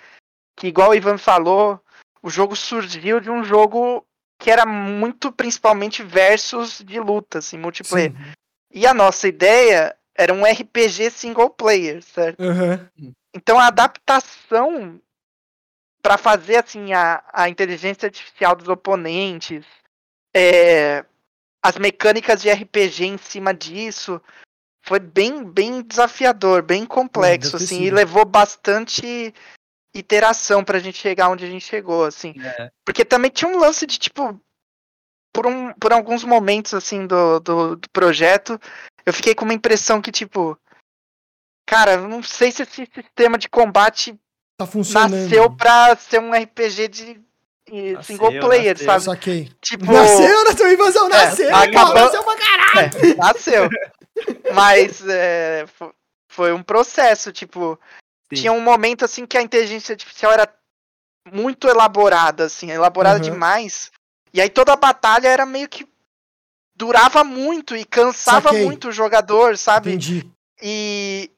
que, 0.56 0.68
igual 0.68 0.90
o 0.90 0.96
Ivan 0.96 1.18
falou, 1.18 1.80
o 2.22 2.30
jogo 2.30 2.56
surgiu 2.56 3.20
de 3.20 3.30
um 3.30 3.44
jogo 3.44 4.06
que 4.40 4.50
era 4.50 4.66
muito 4.66 5.32
principalmente 5.32 6.04
versus 6.04 6.84
de 6.84 7.00
luta, 7.00 7.40
assim, 7.40 7.58
multiplayer. 7.58 8.12
Sim. 8.12 8.34
E 8.72 8.88
a 8.88 8.94
nossa 8.94 9.28
ideia 9.28 9.96
era 10.16 10.34
um 10.34 10.44
RPG 10.44 11.12
single 11.12 11.50
player, 11.50 12.02
certo? 12.02 12.42
Uhum. 12.42 13.14
Então 13.34 13.60
a 13.60 13.68
adaptação 13.68 15.00
para 16.04 16.18
fazer 16.18 16.58
assim 16.58 16.94
a, 16.94 17.24
a 17.32 17.50
inteligência 17.50 18.08
artificial 18.08 18.56
dos 18.56 18.68
oponentes, 18.68 19.66
é, 20.36 21.06
as 21.64 21.78
mecânicas 21.78 22.42
de 22.42 22.52
RPG 22.52 23.06
em 23.06 23.18
cima 23.18 23.54
disso, 23.54 24.22
foi 24.86 25.00
bem 25.00 25.44
bem 25.46 25.82
desafiador, 25.82 26.62
bem 26.62 26.86
complexo, 26.86 27.56
assim, 27.56 27.84
e 27.84 27.90
levou 27.90 28.26
bastante 28.26 29.34
iteração 29.96 30.64
pra 30.64 30.80
gente 30.80 30.98
chegar 30.98 31.30
onde 31.30 31.46
a 31.46 31.50
gente 31.50 31.66
chegou, 31.66 32.04
assim. 32.04 32.36
É. 32.38 32.70
Porque 32.84 33.06
também 33.06 33.32
tinha 33.32 33.50
um 33.50 33.58
lance 33.58 33.86
de, 33.86 33.98
tipo, 33.98 34.38
por, 35.32 35.48
um, 35.48 35.72
por 35.74 35.94
alguns 35.94 36.26
momentos, 36.26 36.74
assim, 36.74 37.08
do, 37.08 37.40
do, 37.40 37.76
do 37.78 37.90
projeto, 37.92 38.60
eu 39.06 39.14
fiquei 39.14 39.34
com 39.34 39.46
uma 39.46 39.54
impressão 39.54 40.02
que, 40.02 40.12
tipo, 40.12 40.60
cara, 41.66 41.98
não 41.98 42.22
sei 42.22 42.52
se 42.52 42.64
esse 42.64 42.88
sistema 42.94 43.38
de 43.38 43.48
combate 43.48 44.20
tá 44.58 44.66
funcionando. 44.66 45.24
Nasceu 45.24 45.52
pra 45.52 45.96
ser 45.96 46.20
um 46.20 46.32
RPG 46.32 46.88
de 46.88 47.22
nasceu, 47.70 48.04
single 48.04 48.40
player, 48.40 48.74
nasceu. 48.74 48.86
sabe? 48.86 49.04
Saquei. 49.04 49.52
Tipo, 49.62 49.86
nasceu, 49.86 50.44
nasceu, 50.44 50.72
invasão, 50.72 51.06
é, 51.08 51.10
nasceu, 51.10 51.50
é, 51.50 51.54
acabou... 51.54 51.96
nasceu 51.96 52.24
pra 52.24 52.36
caralho! 52.36 52.92
É, 52.98 53.16
nasceu. 53.16 53.70
Mas 54.54 55.08
é, 55.08 55.66
foi 56.28 56.54
um 56.54 56.64
processo, 56.64 57.32
tipo, 57.32 57.80
Sim. 58.30 58.42
tinha 58.42 58.52
um 58.52 58.62
momento 58.62 59.06
assim 59.06 59.26
que 59.26 59.38
a 59.38 59.42
inteligência 59.42 59.94
artificial 59.94 60.32
era 60.32 60.48
muito 61.32 61.68
elaborada, 61.68 62.46
assim, 62.46 62.70
elaborada 62.72 63.18
uhum. 63.18 63.32
demais. 63.32 63.92
E 64.34 64.42
aí 64.42 64.50
toda 64.50 64.74
a 64.74 64.78
batalha 64.78 65.28
era 65.28 65.46
meio 65.46 65.70
que 65.70 65.88
durava 66.76 67.24
muito 67.24 67.76
e 67.76 67.86
cansava 67.86 68.50
Saquei. 68.50 68.66
muito 68.66 68.90
o 68.90 68.92
jogador, 68.92 69.58
sabe? 69.58 69.92
Entendi. 69.92 70.30
E, 70.62 71.32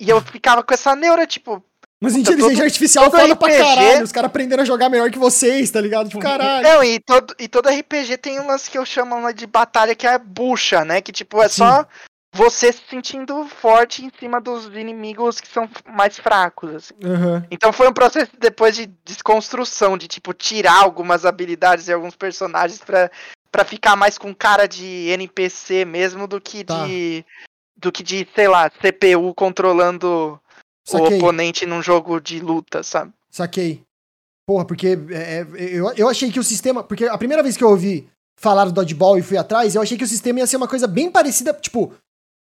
e 0.00 0.08
eu 0.08 0.20
ficava 0.20 0.62
com 0.62 0.72
essa 0.72 0.94
neura, 0.94 1.26
tipo, 1.26 1.62
mas 2.00 2.14
inteligência 2.14 2.54
todo, 2.54 2.64
artificial 2.64 3.10
todo 3.10 3.20
foda 3.20 3.34
RPG... 3.34 3.38
pra 3.38 3.56
caralho. 3.56 4.04
Os 4.04 4.12
caras 4.12 4.28
aprenderam 4.28 4.62
a 4.62 4.66
jogar 4.66 4.88
melhor 4.88 5.10
que 5.10 5.18
vocês, 5.18 5.70
tá 5.70 5.80
ligado? 5.80 6.08
Tipo, 6.08 6.20
caralho. 6.20 6.62
Não, 6.62 6.84
e 6.84 7.00
todo, 7.00 7.34
e 7.38 7.48
todo 7.48 7.68
RPG 7.68 8.18
tem 8.18 8.38
um 8.38 8.46
lance 8.46 8.70
que 8.70 8.78
eu 8.78 8.86
chamo 8.86 9.32
de 9.32 9.46
batalha 9.46 9.94
que 9.94 10.06
é 10.06 10.16
bucha, 10.18 10.84
né? 10.84 11.00
Que 11.00 11.10
tipo, 11.10 11.42
é 11.42 11.48
Sim. 11.48 11.56
só 11.56 11.86
você 12.32 12.72
se 12.72 12.82
sentindo 12.88 13.44
forte 13.46 14.04
em 14.04 14.12
cima 14.18 14.40
dos 14.40 14.66
inimigos 14.66 15.40
que 15.40 15.48
são 15.48 15.68
mais 15.86 16.18
fracos, 16.18 16.74
assim. 16.74 16.94
Uhum. 17.02 17.42
Então 17.50 17.72
foi 17.72 17.88
um 17.88 17.92
processo 17.92 18.30
depois 18.38 18.76
de 18.76 18.86
desconstrução, 19.04 19.98
de 19.98 20.06
tipo, 20.06 20.32
tirar 20.32 20.82
algumas 20.82 21.24
habilidades 21.24 21.86
de 21.86 21.92
alguns 21.92 22.14
personagens 22.14 22.80
pra, 22.80 23.10
pra 23.50 23.64
ficar 23.64 23.96
mais 23.96 24.16
com 24.16 24.32
cara 24.32 24.68
de 24.68 25.08
NPC 25.08 25.84
mesmo 25.84 26.28
do 26.28 26.40
que 26.40 26.62
tá. 26.62 26.86
de. 26.86 27.24
Do 27.80 27.92
que 27.92 28.02
de, 28.02 28.26
sei 28.34 28.48
lá, 28.48 28.68
CPU 28.68 29.32
controlando 29.34 30.40
Saquei. 30.88 31.16
o 31.16 31.18
oponente 31.18 31.66
num 31.66 31.82
jogo 31.82 32.18
de 32.20 32.40
luta, 32.40 32.82
sabe? 32.82 33.12
Saquei. 33.30 33.82
Porra, 34.46 34.64
porque 34.64 34.98
é, 35.10 35.40
é, 35.40 35.46
eu, 35.58 35.92
eu 35.94 36.08
achei 36.08 36.32
que 36.32 36.40
o 36.40 36.44
sistema. 36.44 36.82
Porque 36.82 37.04
a 37.04 37.18
primeira 37.18 37.42
vez 37.42 37.56
que 37.56 37.62
eu 37.62 37.68
ouvi 37.68 38.08
falar 38.40 38.64
do 38.64 38.72
Dodgeball 38.72 39.18
e 39.18 39.22
fui 39.22 39.36
atrás, 39.36 39.74
eu 39.74 39.82
achei 39.82 39.98
que 39.98 40.04
o 40.04 40.08
sistema 40.08 40.38
ia 40.38 40.46
ser 40.46 40.56
uma 40.56 40.68
coisa 40.68 40.86
bem 40.86 41.10
parecida, 41.10 41.52
tipo, 41.52 41.92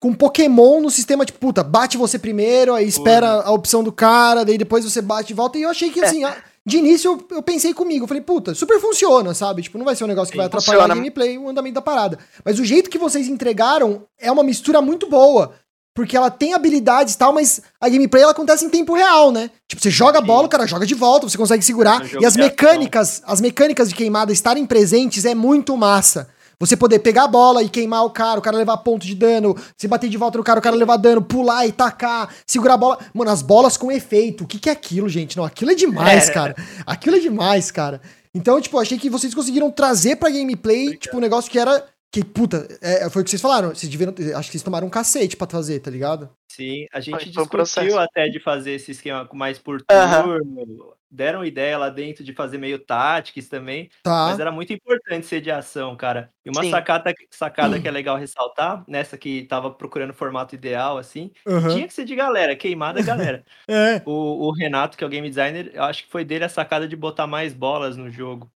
com 0.01 0.13
Pokémon 0.13 0.81
no 0.81 0.91
sistema, 0.91 1.25
tipo, 1.25 1.39
puta, 1.39 1.63
bate 1.63 1.97
você 1.97 2.19
primeiro, 2.19 2.75
aí 2.75 2.89
espera 2.89 3.43
a 3.43 3.53
opção 3.53 3.85
do 3.85 3.93
cara, 3.93 4.45
daí 4.45 4.59
depois 4.59 4.85
você 4.85 5.01
bate 5.01 5.33
e 5.33 5.37
volta. 5.37 5.57
E 5.57 5.63
eu 5.63 5.71
achei 5.71 5.91
que, 5.91 6.05
assim, 6.05 6.25
é. 6.25 6.37
de 6.67 6.79
início 6.79 7.13
eu, 7.13 7.37
eu 7.37 7.43
pensei 7.43 7.73
comigo, 7.73 8.05
eu 8.05 8.09
falei, 8.09 8.23
puta, 8.23 8.55
super 8.55 8.81
funciona, 8.81 9.33
sabe? 9.33 9.63
Tipo, 9.63 9.79
não 9.79 9.85
vai 9.85 9.95
ser 9.95 10.05
um 10.05 10.09
negócio 10.09 10.33
que 10.33 10.37
vai 10.37 10.47
atrapalhar 10.47 10.81
funciona. 10.81 10.95
a 10.95 10.97
gameplay, 10.97 11.39
o 11.39 11.49
andamento 11.49 11.77
da 11.77 11.83
parada. 11.83 12.19
Mas 12.45 12.59
o 12.59 12.65
jeito 12.65 12.91
que 12.91 12.99
vocês 12.99 13.29
entregaram 13.29 14.05
é 14.19 14.33
uma 14.33 14.43
mistura 14.43 14.83
muito 14.83 15.09
boa. 15.09 15.55
Porque 15.95 16.17
ela 16.17 16.29
tem 16.29 16.55
habilidades 16.55 17.15
e 17.15 17.19
tal, 17.19 17.33
mas 17.33 17.63
a 17.81 17.89
gameplay 17.89 18.23
ela 18.23 18.33
acontece 18.33 18.65
em 18.65 18.69
tempo 18.69 18.95
real, 18.95 19.31
né? 19.31 19.49
Tipo, 19.69 19.81
você 19.81 19.91
joga 19.91 20.19
a 20.19 20.23
bola, 20.23 20.47
o 20.47 20.51
cara 20.51 20.67
joga 20.67 20.85
de 20.85 20.95
volta, 20.95 21.29
você 21.29 21.39
consegue 21.39 21.65
segurar. 21.65 22.03
E 22.21 22.27
as 22.27 22.37
mecânicas, 22.37 23.23
as 23.25 23.41
mecânicas 23.41 23.89
de 23.89 23.95
queimada 23.95 24.33
estarem 24.33 24.67
presentes 24.67 25.25
é 25.25 25.35
muito 25.35 25.77
massa. 25.77 26.29
Você 26.59 26.77
poder 26.77 27.01
pegar 27.01 27.25
a 27.25 27.29
bola 27.29 27.63
e 27.63 27.69
queimar 27.69 28.05
o 28.05 28.11
cara, 28.11 28.39
o 28.39 28.43
cara 28.43 28.57
levar 28.57 28.77
ponto 28.79 29.05
de 29.05 29.15
dano, 29.15 29.57
se 29.77 29.87
bater 29.87 30.09
de 30.09 30.17
volta 30.17 30.39
no 30.39 30.45
cara, 30.45 30.59
o 30.59 30.63
cara 30.63 30.77
levar 30.77 30.97
dano, 30.97 31.23
pular 31.23 31.67
e 31.67 31.73
tacar, 31.73 32.29
segurar 32.47 32.75
a 32.75 32.79
bola. 32.79 32.99
Mano, 33.13 33.31
as 33.31 33.43
bolas 33.43 33.77
com 33.77 33.91
efeito. 33.91 34.45
O 34.45 34.47
que, 34.47 34.59
que 34.59 34.69
é 34.69 34.73
aquilo, 34.73 35.09
gente? 35.09 35.37
Não, 35.37 35.45
aquilo 35.45 35.71
é 35.71 35.75
demais, 35.75 36.29
é. 36.29 36.33
cara. 36.33 36.57
Aquilo 36.87 37.17
é 37.17 37.21
demais, 37.21 37.71
cara. 37.71 38.01
Então, 38.35 38.61
tipo, 38.61 38.79
achei 38.79 38.99
que 38.99 39.09
vocês 39.11 39.33
conseguiram 39.33 39.71
trazer 39.71 40.17
pra 40.17 40.31
gameplay, 40.31 40.87
Obrigado. 40.87 41.01
tipo, 41.03 41.17
um 41.17 41.21
negócio 41.21 41.51
que 41.51 41.59
era 41.59 41.85
que, 42.15 42.25
puta, 42.25 42.69
é, 42.81 43.11
foi 43.11 43.23
o 43.23 43.25
que 43.25 43.31
vocês 43.31 43.43
falaram. 43.43 43.71
Vocês 43.71 43.91
deviam, 43.91 44.15
acho 44.39 44.49
que 44.49 44.53
vocês 44.53 44.63
tomaram 44.63 44.87
um 44.87 44.91
cacete 44.91 45.37
pra 45.37 45.49
fazer, 45.49 45.81
tá 45.81 45.91
ligado? 45.91 46.31
Sim, 46.49 46.87
a 46.93 47.01
gente 47.01 47.29
discutiu 47.29 47.99
até 47.99 48.29
de 48.29 48.39
fazer 48.39 48.75
esse 48.75 48.93
esquema 48.93 49.29
mais 49.33 49.59
por 49.59 49.83
turno. 49.83 50.95
Deram 51.11 51.45
ideia 51.45 51.77
lá 51.77 51.91
dentro 51.91 52.23
de 52.23 52.33
fazer 52.33 52.57
meio 52.57 52.79
táticas 52.79 53.49
também. 53.49 53.91
Tá. 54.01 54.29
Mas 54.29 54.39
era 54.39 54.53
muito 54.53 54.73
importante 54.73 55.27
ser 55.27 55.41
de 55.41 55.51
ação, 55.51 55.97
cara. 55.97 56.31
E 56.45 56.51
uma 56.51 56.65
sacada, 56.71 57.13
sacada 57.33 57.81
que 57.81 57.89
é 57.89 57.91
legal 57.91 58.17
ressaltar, 58.17 58.85
nessa 58.87 59.19
que 59.19 59.43
tava 59.43 59.73
procurando 59.73 60.11
o 60.11 60.15
formato 60.15 60.55
ideal, 60.55 60.97
assim, 60.97 61.33
uhum. 61.45 61.69
tinha 61.69 61.89
que 61.89 61.95
ser 61.95 62.05
de 62.05 62.15
galera, 62.15 62.55
queimada 62.55 63.03
galera. 63.03 63.45
é. 63.67 64.01
o, 64.07 64.47
o 64.47 64.53
Renato, 64.53 64.97
que 64.97 65.03
é 65.03 65.07
o 65.07 65.11
game 65.11 65.29
designer, 65.29 65.73
eu 65.75 65.83
acho 65.83 66.05
que 66.05 66.11
foi 66.11 66.25
dele 66.25 66.45
a 66.45 66.49
sacada 66.49 66.87
de 66.87 66.95
botar 66.95 67.27
mais 67.27 67.53
bolas 67.53 67.97
no 67.97 68.09
jogo. 68.09 68.49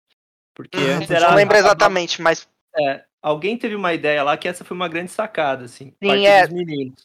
Porque 0.54 0.78
hum, 0.78 0.98
antes 0.98 1.10
era. 1.10 1.30
Não 1.30 1.36
lembro 1.36 1.58
exatamente, 1.58 2.22
mas. 2.22 2.48
É, 2.80 3.04
alguém 3.28 3.58
teve 3.58 3.76
uma 3.76 3.94
ideia 3.94 4.24
lá 4.24 4.38
que 4.38 4.48
essa 4.48 4.64
foi 4.64 4.76
uma 4.76 4.88
grande 4.88 5.12
sacada, 5.12 5.66
assim. 5.66 5.94
Sim, 6.02 6.26
é. 6.26 6.48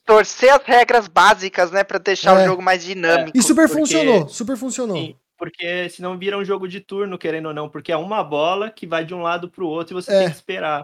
Torcer 0.04 0.52
as 0.54 0.62
regras 0.64 1.08
básicas, 1.08 1.70
né, 1.70 1.82
para 1.82 1.98
deixar 1.98 2.38
é. 2.38 2.42
o 2.42 2.46
jogo 2.46 2.62
mais 2.62 2.84
dinâmico. 2.84 3.36
É. 3.36 3.40
E 3.40 3.42
super 3.42 3.66
porque... 3.66 3.80
funcionou, 3.80 4.28
super 4.28 4.56
funcionou. 4.56 4.96
Sim, 4.96 5.16
porque 5.36 5.88
senão 5.90 6.16
vira 6.16 6.38
um 6.38 6.44
jogo 6.44 6.68
de 6.68 6.80
turno, 6.80 7.18
querendo 7.18 7.46
ou 7.46 7.54
não, 7.54 7.68
porque 7.68 7.90
é 7.92 7.96
uma 7.96 8.22
bola 8.22 8.70
que 8.70 8.86
vai 8.86 9.04
de 9.04 9.14
um 9.14 9.22
lado 9.22 9.50
pro 9.50 9.66
outro 9.66 9.94
e 9.94 10.00
você 10.02 10.12
é. 10.12 10.18
tem 10.20 10.30
que 10.30 10.36
esperar. 10.36 10.82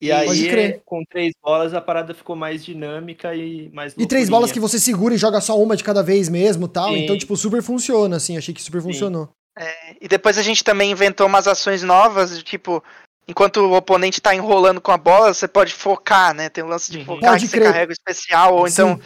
E 0.00 0.12
aí, 0.12 0.80
com 0.84 1.02
três 1.08 1.32
bolas, 1.42 1.72
a 1.72 1.80
parada 1.80 2.12
ficou 2.12 2.36
mais 2.36 2.62
dinâmica 2.62 3.34
e 3.34 3.70
mais. 3.72 3.94
E 3.96 4.06
três 4.06 4.28
bolas 4.28 4.52
que 4.52 4.60
você 4.60 4.78
segura 4.78 5.14
e 5.14 5.18
joga 5.18 5.40
só 5.40 5.58
uma 5.58 5.76
de 5.76 5.84
cada 5.84 6.02
vez 6.02 6.28
mesmo 6.28 6.68
tal. 6.68 6.90
Sim. 6.90 7.04
Então, 7.04 7.16
tipo, 7.16 7.34
super 7.36 7.62
funciona, 7.62 8.16
assim. 8.16 8.36
Achei 8.36 8.52
que 8.52 8.60
super 8.60 8.82
Sim. 8.82 8.88
funcionou. 8.88 9.30
É, 9.56 9.96
e 10.00 10.08
depois 10.08 10.36
a 10.36 10.42
gente 10.42 10.64
também 10.64 10.90
inventou 10.90 11.26
umas 11.26 11.46
ações 11.46 11.82
novas, 11.82 12.42
tipo, 12.42 12.82
enquanto 13.26 13.58
o 13.58 13.74
oponente 13.74 14.20
tá 14.20 14.34
enrolando 14.34 14.80
com 14.80 14.92
a 14.92 14.98
bola, 14.98 15.32
você 15.32 15.48
pode 15.48 15.74
focar, 15.74 16.34
né? 16.34 16.48
Tem 16.48 16.62
o 16.62 16.68
lance 16.68 16.90
de 16.90 16.98
uhum. 16.98 17.04
focar 17.04 17.32
pode 17.32 17.46
que 17.46 17.50
crer. 17.50 17.62
você 17.62 17.72
carrega 17.72 17.90
o 17.90 17.92
especial, 17.92 18.54
ou 18.54 18.66
Sim. 18.66 18.72
então 18.72 19.00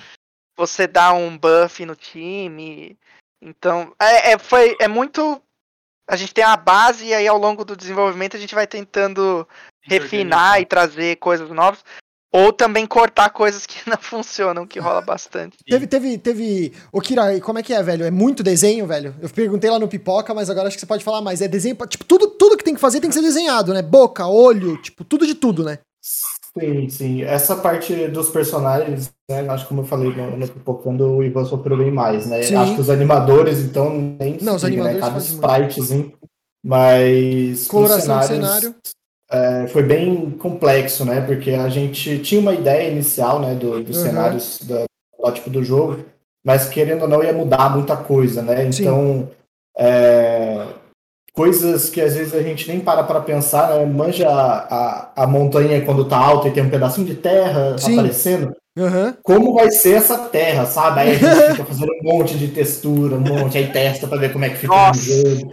você 0.57 0.87
dá 0.87 1.13
um 1.13 1.39
buff 1.39 1.85
no 1.85 1.95
time. 1.95 2.99
Então, 3.41 3.95
é, 4.01 4.33
é, 4.33 4.39
foi, 4.39 4.77
é 4.81 4.89
muito. 4.89 5.41
A 6.09 6.17
gente 6.17 6.35
tem 6.35 6.43
a 6.43 6.57
base 6.57 7.07
e 7.07 7.15
aí 7.15 7.29
ao 7.29 7.39
longo 7.39 7.65
do 7.65 7.77
desenvolvimento 7.77 8.37
a 8.37 8.41
gente 8.41 8.55
vai 8.55 8.67
tentando 8.67 9.47
refinar 9.83 10.61
e 10.61 10.67
trazer 10.67 11.17
coisas 11.17 11.49
novas. 11.51 11.85
Ou 12.31 12.53
também 12.53 12.87
cortar 12.87 13.31
coisas 13.31 13.65
que 13.65 13.79
não 13.89 13.97
funcionam, 13.97 14.67
que 14.67 14.79
rola 14.79 15.01
bastante. 15.01 15.57
Teve, 15.67 15.87
teve, 15.87 16.19
teve. 16.19 16.73
Ô, 16.93 17.01
Kira, 17.01 17.41
como 17.41 17.59
é 17.59 17.63
que 17.63 17.73
é, 17.73 17.83
velho? 17.83 18.05
É 18.05 18.11
muito 18.11 18.43
desenho, 18.43 18.87
velho? 18.87 19.15
Eu 19.21 19.29
perguntei 19.31 19.71
lá 19.71 19.79
no 19.79 19.89
Pipoca, 19.89 20.35
mas 20.35 20.51
agora 20.51 20.69
acho 20.69 20.77
que 20.77 20.81
você 20.81 20.87
pode 20.87 21.05
falar 21.05 21.23
mais. 21.23 21.41
É 21.41 21.49
desenho. 21.49 21.77
Tipo, 21.87 22.05
tudo, 22.05 22.29
tudo 22.29 22.57
que 22.57 22.65
tem 22.65 22.75
que 22.75 22.81
fazer 22.81 23.01
tem 23.01 23.09
que 23.09 23.17
ser 23.17 23.23
desenhado, 23.23 23.73
né? 23.73 23.81
Boca, 23.81 24.27
olho, 24.27 24.81
tipo, 24.83 25.05
tudo 25.05 25.27
de 25.27 25.35
tudo, 25.35 25.65
né? 25.65 25.79
Sim, 26.03 26.89
sim. 26.89 27.23
Essa 27.23 27.57
parte 27.57 28.09
dos 28.09 28.29
personagens, 28.29 29.11
né? 29.31 29.49
Acho 29.49 29.65
que 29.65 29.69
como 29.69 29.83
eu 29.83 29.87
falei 29.87 30.15
no, 30.15 30.37
no 30.37 30.49
Pipocando, 30.49 31.17
o 31.17 31.23
Ivan 31.23 31.45
sofreu 31.47 31.79
bem 31.79 31.91
mais, 31.91 32.27
né? 32.27 32.43
Sim. 32.43 32.57
Acho 32.57 32.75
que 32.75 32.81
os 32.81 32.91
animadores, 32.91 33.61
então, 33.61 33.91
nem 34.21 34.39
Não, 34.43 34.57
os 34.57 34.65
animadores 34.65 35.01
né? 35.01 35.01
Cada 35.01 35.19
spritezinho. 35.19 36.13
Mas. 36.63 37.67
Coloração 37.67 38.19
do 38.19 38.27
cenário 38.27 38.75
é, 39.31 39.67
foi 39.69 39.83
bem 39.83 40.31
complexo, 40.31 41.05
né? 41.05 41.21
Porque 41.21 41.51
a 41.51 41.69
gente 41.69 42.19
tinha 42.21 42.41
uma 42.41 42.55
ideia 42.55 42.91
inicial, 42.91 43.41
né, 43.41 43.55
do, 43.55 43.83
dos 43.83 43.99
uhum. 43.99 44.03
cenários 44.03 44.61
do 44.63 44.85
protótipo 45.17 45.51
do 45.51 45.63
jogo, 45.63 46.05
mas 46.45 46.69
querendo 46.69 47.03
ou 47.03 47.09
não 47.09 47.23
ia 47.23 47.33
mudar 47.33 47.75
muita 47.75 47.97
coisa, 47.97 48.41
né? 48.43 48.65
Então, 48.65 49.29
é, 49.77 50.67
coisas 51.35 51.91
que 51.91 52.01
às 52.01 52.17
vezes 52.17 52.35
a 52.35 52.43
gente 52.43 52.67
nem 52.69 52.81
para 52.81 53.03
para 53.03 53.21
pensar, 53.21 53.69
né? 53.69 53.85
Manja 53.85 54.29
a, 54.29 54.57
a, 54.75 55.13
a, 55.25 55.27
montanha 55.27 55.85
quando 55.85 56.05
tá 56.05 56.17
alta 56.17 56.49
e 56.49 56.53
tem 56.53 56.63
um 56.63 56.71
pedacinho 56.71 57.07
de 57.07 57.15
terra 57.15 57.77
Sim. 57.79 57.99
aparecendo. 57.99 58.57
Uhum. 58.79 59.13
Como 59.25 59.55
vai 59.55 59.73
ser 59.73 59.95
essa 59.95 60.17
terra, 60.17 60.65
sabe? 60.65 61.01
Aí 61.01 61.11
a 61.11 61.15
gente 61.15 61.51
fica 61.51 61.65
fazendo 61.65 61.93
um 61.93 62.05
monte 62.05 62.39
de 62.39 62.47
textura, 62.49 63.17
um 63.17 63.21
monte, 63.21 63.59
aí 63.59 63.73
testa 63.73 64.07
pra 64.07 64.17
ver 64.17 64.33
como 64.33 64.45
é 64.45 64.51
que 64.51 64.59
fica 64.59 64.73
Nossa. 64.73 65.01
no 65.01 65.31
jogo. 65.31 65.51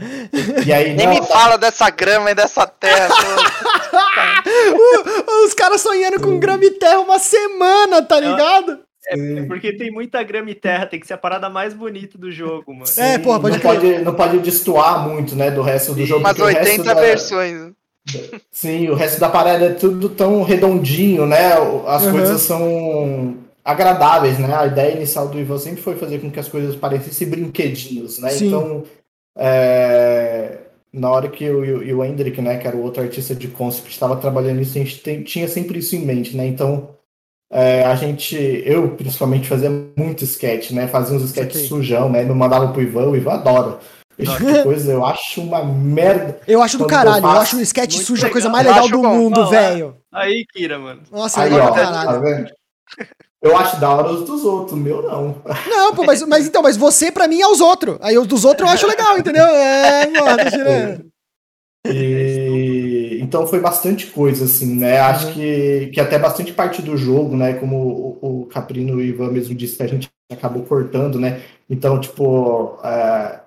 E 0.63 0.71
aí, 0.71 0.93
Nem 0.93 1.07
não, 1.07 1.13
me 1.15 1.21
tá... 1.21 1.25
fala 1.25 1.57
dessa 1.57 1.89
grama 1.89 2.29
e 2.29 2.35
dessa 2.35 2.67
terra. 2.67 3.15
Os 5.45 5.55
caras 5.55 5.81
sonhando 5.81 6.21
com 6.21 6.39
grama 6.39 6.65
e 6.65 6.71
terra 6.71 6.99
uma 6.99 7.17
semana, 7.17 8.03
tá 8.03 8.19
ligado? 8.19 8.85
É, 9.07 9.43
porque 9.47 9.75
tem 9.75 9.91
muita 9.91 10.21
grama 10.23 10.49
e 10.49 10.55
terra, 10.55 10.85
tem 10.85 10.99
que 10.99 11.07
ser 11.07 11.13
a 11.13 11.17
parada 11.17 11.49
mais 11.49 11.73
bonita 11.73 12.17
do 12.17 12.31
jogo, 12.31 12.73
mano. 12.73 12.85
É, 12.97 13.17
porra, 13.19 13.39
pode 13.39 13.55
não, 13.55 13.61
pode, 13.61 13.97
não 13.99 14.13
pode 14.13 14.39
destoar 14.39 15.07
muito, 15.07 15.35
né, 15.35 15.51
do 15.51 15.61
resto 15.61 15.93
do 15.93 16.01
Sim, 16.01 16.07
jogo. 16.07 16.23
Mas 16.23 16.39
80 16.39 16.95
versões. 16.95 17.71
Sim, 18.51 18.89
o 18.89 18.95
resto 18.95 19.19
da 19.19 19.29
parada 19.29 19.65
é 19.65 19.73
tudo 19.73 20.09
tão 20.09 20.43
redondinho, 20.43 21.25
né? 21.25 21.53
As 21.87 22.03
uhum. 22.03 22.11
coisas 22.11 22.41
são 22.41 23.37
agradáveis, 23.63 24.37
né? 24.37 24.53
A 24.55 24.67
ideia 24.67 24.95
inicial 24.95 25.27
do 25.27 25.39
Ivan 25.39 25.57
sempre 25.57 25.81
foi 25.81 25.95
fazer 25.95 26.19
com 26.19 26.29
que 26.29 26.39
as 26.39 26.47
coisas 26.47 26.75
parecessem 26.75 27.27
brinquedinhos, 27.27 28.19
né? 28.19 28.29
Sim. 28.29 28.47
Então, 28.47 28.83
é... 29.37 30.57
na 30.93 31.09
hora 31.09 31.29
que 31.29 31.43
eu 31.43 31.83
e 31.83 31.93
o 31.93 32.03
Hendrick, 32.03 32.39
né, 32.41 32.57
que 32.57 32.67
era 32.67 32.77
o 32.77 32.83
outro 32.83 33.01
artista 33.01 33.33
de 33.33 33.47
concept, 33.47 33.89
estava 33.89 34.15
trabalhando 34.15 34.57
nisso, 34.59 34.77
a 34.77 34.81
gente 34.81 35.01
tem, 35.01 35.23
tinha 35.23 35.47
sempre 35.47 35.79
isso 35.79 35.95
em 35.95 36.05
mente, 36.05 36.37
né? 36.37 36.45
Então, 36.45 36.95
é, 37.51 37.83
a 37.83 37.95
gente, 37.95 38.35
eu 38.65 38.89
principalmente, 38.91 39.47
fazia 39.47 39.69
muito 39.97 40.23
sketch, 40.23 40.71
né? 40.71 40.87
Fazia 40.87 41.15
uns 41.15 41.23
sketches 41.23 41.67
sujão, 41.67 42.09
né? 42.09 42.23
Me 42.23 42.33
mandava 42.33 42.67
pro 42.71 42.81
Ivan, 42.81 43.09
o 43.09 43.15
Ivan 43.15 43.33
adora. 43.33 43.79
Coisa 44.63 44.91
eu 44.91 45.06
acho 45.06 45.41
uma 45.41 45.63
merda. 45.63 46.39
Eu 46.47 46.62
acho 46.62 46.78
do 46.78 46.88
caralho, 46.88 47.25
eu, 47.25 47.30
eu 47.32 47.38
acho 47.39 47.58
o 47.58 47.62
sketch 47.62 47.97
sujo 47.97 48.13
legal. 48.13 48.30
a 48.30 48.32
coisa 48.32 48.49
mais 48.49 48.65
legal 48.65 48.89
do 48.89 49.01
bom. 49.01 49.13
mundo, 49.15 49.49
velho. 49.49 49.97
Aí, 50.12 50.45
Kira, 50.54 50.80
mano. 50.80 51.01
Nossa, 51.12 51.41
aí, 51.41 51.54
ó, 51.54 51.71
tá 51.71 52.17
vendo? 52.19 52.49
Eu 53.41 53.56
acho 53.56 53.80
da 53.80 53.91
hora 53.91 54.12
os 54.12 54.25
dos 54.25 54.43
outros, 54.43 54.78
meu 54.78 55.04
não. 55.04 55.36
Não, 55.69 55.93
pô, 55.93 56.04
mas, 56.04 56.21
mas 56.23 56.47
então, 56.47 56.63
mas 56.63 56.75
você 56.75 57.12
pra 57.12 57.28
mim 57.28 57.41
é 57.41 57.47
os 57.47 57.62
outros. 57.62 57.97
Aí 58.01 58.17
os 58.17 58.25
dos 58.25 58.43
outros 58.43 58.67
eu 58.67 58.73
acho 58.73 58.88
legal, 58.88 59.17
entendeu? 59.19 59.45
É, 59.45 60.08
mano, 60.08 60.38
tá 60.38 60.49
tirando. 60.49 61.06
E, 61.88 63.19
então 63.21 63.45
foi 63.45 63.60
bastante 63.60 64.08
coisa, 64.08 64.45
assim, 64.45 64.75
né? 64.75 64.99
Acho 64.99 65.28
uhum. 65.28 65.34
que, 65.34 65.91
que 65.93 65.99
até 65.99 66.17
bastante 66.17 66.51
parte 66.54 66.82
do 66.82 66.97
jogo, 66.97 67.38
né? 67.38 67.54
Como 67.54 68.17
o, 68.21 68.41
o 68.41 68.45
Caprino 68.47 68.93
e 68.93 68.95
o 68.95 69.01
Ivan 69.01 69.32
mesmo 69.32 69.54
disse, 69.54 69.78
que 69.78 69.84
a 69.84 69.88
gente 69.88 70.10
acabou 70.32 70.63
cortando, 70.63 71.19
né? 71.19 71.41
Então, 71.69 71.99
tipo, 71.99 72.80
é, 72.84 73.41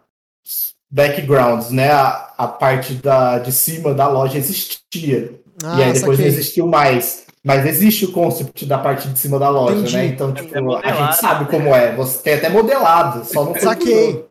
backgrounds, 0.90 1.70
né? 1.70 1.90
A, 1.90 2.32
a 2.38 2.46
parte 2.46 2.94
da, 2.94 3.38
de 3.38 3.52
cima 3.52 3.94
da 3.94 4.08
loja 4.08 4.38
existia. 4.38 5.32
Ah, 5.62 5.78
e 5.78 5.82
aí 5.84 5.92
depois 5.92 6.18
não 6.18 6.26
existiu 6.26 6.66
mais. 6.66 7.26
Mas 7.44 7.64
existe 7.66 8.04
o 8.04 8.12
concept 8.12 8.66
da 8.66 8.78
parte 8.78 9.08
de 9.08 9.18
cima 9.18 9.38
da 9.38 9.48
loja, 9.48 9.76
Entendi. 9.76 9.96
né? 9.96 10.06
Então, 10.06 10.32
tipo, 10.32 10.76
a 10.76 10.92
gente 10.92 11.16
sabe 11.16 11.46
como 11.46 11.74
é. 11.74 11.94
Você 11.94 12.22
tem 12.22 12.34
até 12.34 12.48
modelado, 12.48 13.24
só 13.24 13.44
não 13.44 13.54
Saquei. 13.54 14.26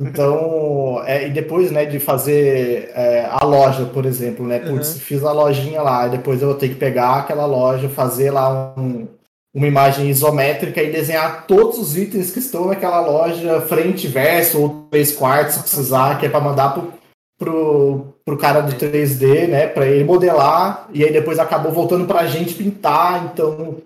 Então, 0.00 1.02
é, 1.04 1.26
e 1.26 1.30
depois, 1.30 1.72
né, 1.72 1.84
de 1.84 1.98
fazer 1.98 2.92
é, 2.94 3.26
a 3.28 3.44
loja, 3.44 3.84
por 3.86 4.06
exemplo, 4.06 4.46
né? 4.46 4.60
Putz, 4.60 4.94
uhum. 4.94 5.00
fiz 5.00 5.24
a 5.24 5.32
lojinha 5.32 5.82
lá, 5.82 6.06
e 6.06 6.10
depois 6.10 6.40
eu 6.40 6.48
vou 6.48 6.56
ter 6.56 6.68
que 6.68 6.76
pegar 6.76 7.16
aquela 7.16 7.46
loja, 7.46 7.88
fazer 7.88 8.30
lá 8.30 8.72
um, 8.78 9.08
uma 9.54 9.66
imagem 9.66 10.08
isométrica 10.08 10.82
e 10.82 10.92
desenhar 10.92 11.46
todos 11.46 11.78
os 11.78 11.96
itens 11.96 12.30
que 12.30 12.38
estão 12.38 12.66
naquela 12.66 13.00
loja, 13.00 13.60
frente, 13.62 14.06
verso, 14.06 14.60
ou 14.60 14.88
três 14.90 15.12
quartos, 15.12 15.54
se 15.54 15.60
precisar, 15.60 16.18
que 16.18 16.26
é 16.26 16.28
para 16.28 16.40
mandar 16.40 16.74
pro, 16.74 16.92
pro, 17.38 18.14
pro 18.24 18.38
cara 18.38 18.60
do 18.60 18.72
3D, 18.76 19.48
né, 19.48 19.66
para 19.66 19.86
ele 19.86 20.04
modelar, 20.04 20.88
e 20.92 21.02
aí 21.02 21.12
depois 21.12 21.38
acabou 21.38 21.72
voltando 21.72 22.06
para 22.06 22.20
a 22.20 22.26
gente 22.26 22.54
pintar, 22.54 23.24
então 23.24 23.76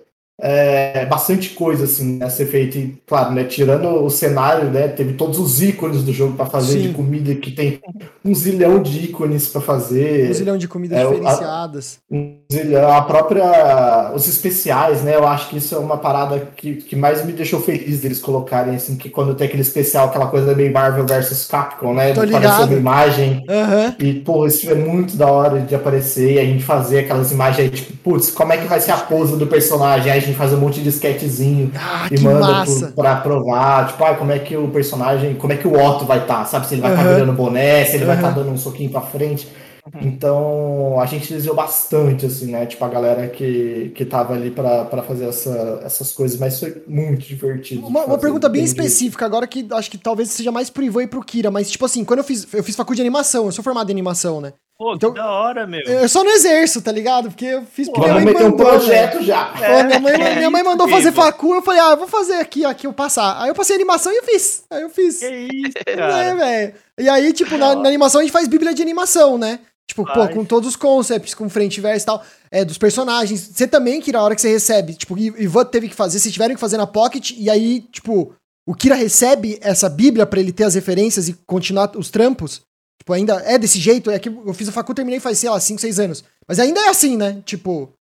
é, 0.43 1.07
bastante 1.07 1.51
coisa 1.51 1.85
assim 1.85 2.21
a 2.21 2.29
ser 2.29 2.47
feita. 2.47 2.77
E, 2.77 2.97
claro, 3.07 3.33
né, 3.33 3.45
tirando 3.45 3.87
o 4.05 4.11
cenário, 4.11 4.69
né, 4.71 4.89
teve 4.89 5.13
todos 5.13 5.39
os 5.39 5.63
ícones 5.63 6.03
do 6.03 6.13
jogo 6.13 6.35
para 6.35 6.47
fazer 6.47 6.81
Sim. 6.81 6.89
de 6.89 6.95
comida 6.95 7.33
que 7.37 7.53
tem 7.53 7.81
um 8.25 8.35
zilhão 8.35 8.83
de 8.83 9.05
ícones 9.05 9.49
para 9.49 9.61
fazer. 9.61 10.31
Um 10.31 10.35
zilhão 10.35 10.59
de 10.59 10.67
comidas 10.67 10.99
é, 10.99 11.05
diferenciadas. 11.05 11.99
A, 12.11 12.15
um 12.15 12.37
zilhão, 12.53 12.93
a 12.93 13.03
própria 13.03 14.13
os 14.15 14.27
especiais, 14.27 15.03
né? 15.03 15.15
Eu 15.15 15.27
acho 15.27 15.49
que 15.49 15.59
isso 15.59 15.75
é 15.77 15.79
uma 15.79 15.97
parada 15.97 16.49
que, 16.57 16.75
que 16.75 16.97
mais 16.97 17.25
me 17.25 17.33
deixou 17.33 17.61
feliz 17.61 18.01
deles 18.01 18.19
colocarem 18.19 18.75
assim 18.75 18.97
que 18.97 19.09
quando 19.09 19.35
tem 19.35 19.47
aquele 19.47 19.63
especial, 19.63 20.09
aquela 20.09 20.27
coisa 20.27 20.55
meio 20.55 20.73
Marvel 20.73 21.07
versus 21.07 21.47
Capcom, 21.47 21.95
né? 21.95 22.13
Tô 22.13 22.25
ligado. 22.25 22.65
uma 22.65 22.75
imagem 22.75 23.45
uhum. 23.49 23.95
e 23.99 24.15
pô, 24.15 24.47
isso 24.47 24.69
é 24.69 24.75
muito 24.75 25.17
da 25.17 25.31
hora 25.31 25.61
de 25.61 25.75
aparecer 25.75 26.33
e 26.33 26.39
a 26.41 26.45
gente 26.45 26.65
fazer 26.65 27.01
aquelas 27.01 27.31
imagens 27.31 27.61
aí, 27.61 27.71
tipo, 27.71 27.97
putz, 27.99 28.31
como 28.31 28.53
é 28.53 28.57
que 28.57 28.67
vai 28.67 28.81
ser 28.81 28.91
a 28.91 28.97
pose 28.97 29.37
do 29.37 29.47
personagem? 29.47 30.11
Aí 30.11 30.19
a 30.19 30.21
gente 30.21 30.32
faz 30.35 30.53
um 30.53 30.59
monte 30.59 30.81
de 30.81 30.89
sketchzinho 30.89 31.71
ah, 31.75 32.09
e 32.11 32.21
manda 32.21 32.65
pro, 32.65 32.93
pra 32.93 33.17
provar, 33.17 33.89
tipo, 33.89 34.05
ah, 34.05 34.15
como 34.15 34.33
é 34.33 34.39
que 34.39 34.57
o 34.57 34.69
personagem, 34.69 35.35
como 35.35 35.53
é 35.53 35.57
que 35.57 35.67
o 35.67 35.75
Otto 35.75 36.05
vai 36.05 36.19
estar, 36.19 36.39
tá, 36.39 36.45
sabe? 36.45 36.67
Se 36.67 36.75
ele 36.75 36.83
vai 36.83 36.93
estar 36.93 37.03
uhum. 37.03 37.09
tá 37.09 37.15
virando 37.15 37.33
boné, 37.33 37.85
se 37.85 37.97
ele 37.97 38.05
uhum. 38.05 38.07
vai 38.07 38.17
estar 38.17 38.29
tá 38.29 38.35
dando 38.35 38.51
um 38.51 38.57
soquinho 38.57 38.91
pra 38.91 39.01
frente. 39.01 39.49
Uhum. 39.85 40.01
Então, 40.03 41.01
a 41.01 41.07
gente 41.07 41.33
desviou 41.33 41.57
bastante, 41.57 42.27
assim, 42.27 42.53
né? 42.53 42.67
Tipo, 42.67 42.85
a 42.85 42.89
galera 42.89 43.27
que, 43.29 43.91
que 43.97 44.05
tava 44.05 44.35
ali 44.35 44.51
para 44.51 45.03
fazer 45.03 45.25
essa, 45.25 45.81
essas 45.85 46.13
coisas, 46.13 46.39
mas 46.39 46.61
foi 46.61 46.83
muito 46.87 47.27
divertido. 47.27 47.85
Uma, 47.87 48.05
uma 48.05 48.19
pergunta 48.19 48.49
bem 48.49 48.63
específica, 48.63 49.27
agora 49.27 49.47
que 49.47 49.67
acho 49.73 49.91
que 49.91 49.99
talvez 49.99 50.31
seja 50.31 50.53
mais 50.53 50.71
pro 50.71 50.85
Ivan 50.85 51.03
e 51.03 51.07
pro 51.09 51.25
Kira, 51.25 51.51
mas, 51.51 51.71
tipo 51.71 51.85
assim, 51.85 52.05
quando 52.05 52.21
eu 52.21 52.25
fiz, 52.25 52.47
eu 52.55 52.63
fiz 52.63 52.77
faculdade 52.77 52.97
de 52.97 53.03
animação, 53.03 53.47
eu 53.47 53.53
sou 53.53 53.65
formado 53.65 53.91
em 53.91 53.93
animação, 53.93 54.41
né? 54.41 54.53
Pô, 54.83 54.95
então, 54.95 55.13
que 55.13 55.21
da 55.21 55.31
hora, 55.31 55.65
meu. 55.65 55.81
Eu 55.83 56.09
só 56.09 56.25
não 56.25 56.33
exerço, 56.33 56.83
tá 56.83 56.91
ligado? 56.91 57.29
Porque 57.29 57.45
eu 57.45 57.63
fiz 57.65 57.89
porque 57.89 58.01
minha 58.01 58.15
mãe 58.15 58.35
mandou. 58.35 58.49
um 58.49 58.57
projeto 58.57 59.19
né? 59.19 59.23
já. 59.23 59.55
É, 59.63 59.85
minha, 59.85 60.01
mãe, 60.01 60.35
minha 60.39 60.51
mãe 60.51 60.63
mandou 60.65 60.89
fazer 60.89 61.13
facu, 61.13 61.55
eu 61.55 61.63
falei, 61.63 61.81
ah, 61.81 61.91
eu 61.93 61.99
vou 61.99 62.09
fazer 62.09 62.35
aqui, 62.35 62.65
aqui 62.65 62.89
eu 62.89 62.93
passar. 62.93 63.41
Aí 63.41 63.49
eu 63.49 63.55
passei 63.55 63.77
animação 63.77 64.13
e 64.13 64.17
eu 64.17 64.25
fiz. 64.25 64.65
Aí 64.69 64.83
eu 64.83 64.91
fiz. 64.91 65.21
Que 65.21 65.27
isso, 65.29 65.79
é, 65.87 65.97
cara. 65.97 66.25
É, 66.25 66.35
velho. 66.35 66.75
E 66.99 67.09
aí, 67.09 67.33
tipo, 67.33 67.57
na, 67.57 67.77
na, 67.77 67.89
animação 67.89 68.21
a 68.21 68.25
gente 68.25 68.33
faz 68.33 68.49
bíblia 68.49 68.75
de 68.75 68.83
animação, 68.83 69.39
né? 69.39 69.61
Tipo, 69.87 70.03
Vai. 70.03 70.15
pô, 70.15 70.35
com 70.35 70.45
todos 70.45 70.71
os 70.71 70.75
concepts, 70.75 71.33
com 71.33 71.49
frente 71.49 71.77
e 71.77 71.81
verso 71.81 72.05
e 72.05 72.07
tal, 72.07 72.25
é, 72.51 72.65
dos 72.65 72.77
personagens. 72.77 73.41
Você 73.41 73.69
também, 73.69 74.01
Kira, 74.01 74.19
a 74.19 74.23
hora 74.25 74.35
que 74.35 74.41
você 74.41 74.51
recebe, 74.51 74.95
tipo, 74.95 75.17
Ivan 75.17 75.65
teve 75.65 75.89
que 75.89 75.95
fazer, 75.95 76.19
se 76.19 76.33
tiveram 76.33 76.57
que 76.57 76.61
fazer 76.61 76.77
na 76.77 76.89
Pocket, 76.89 77.31
e 77.37 77.49
aí, 77.49 77.83
tipo, 77.93 78.35
o 78.67 78.75
Kira 78.75 78.97
recebe 78.97 79.61
essa 79.63 79.89
bíblia 79.89 80.27
para 80.27 80.41
ele 80.41 80.51
ter 80.51 80.65
as 80.65 80.75
referências 80.75 81.29
e 81.29 81.35
continuar 81.47 81.97
os 81.97 82.11
trampos. 82.11 82.63
Tipo, 83.03 83.15
ainda 83.15 83.35
é 83.41 83.59
desse 83.59 83.81
jeito. 83.81 84.13
É 84.13 84.19
que 84.19 84.29
eu 84.29 84.55
fiz 84.55 84.69
a 84.69 84.73
faculdade, 84.73 84.97
terminei 84.97 85.19
faz, 85.19 85.37
sei 85.37 85.51
lá, 85.51 85.59
5, 85.59 85.81
6 85.81 85.99
anos. 85.99 86.25
Mas 86.47 86.61
ainda 86.61 86.81
é 86.83 86.89
assim, 86.89 87.17
né? 87.17 87.43
Tipo, 87.45 87.93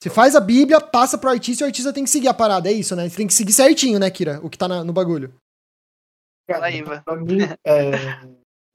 você 0.00 0.08
faz 0.08 0.36
a 0.36 0.40
Bíblia, 0.40 0.80
passa 0.80 1.18
pro 1.18 1.30
artista 1.30 1.64
e 1.64 1.64
o 1.64 1.66
artista 1.66 1.92
tem 1.92 2.04
que 2.04 2.10
seguir 2.10 2.28
a 2.28 2.34
parada. 2.34 2.68
É 2.68 2.72
isso, 2.72 2.94
né? 2.94 3.08
Você 3.08 3.16
tem 3.16 3.26
que 3.26 3.34
seguir 3.34 3.52
certinho, 3.52 3.98
né, 3.98 4.08
Kira? 4.08 4.38
O 4.44 4.48
que 4.48 4.56
tá 4.56 4.68
na, 4.68 4.84
no 4.84 4.92
bagulho. 4.92 5.34
Aí, 6.48 6.80
Pra 7.04 7.16
mim, 7.16 7.38
é, 7.66 7.90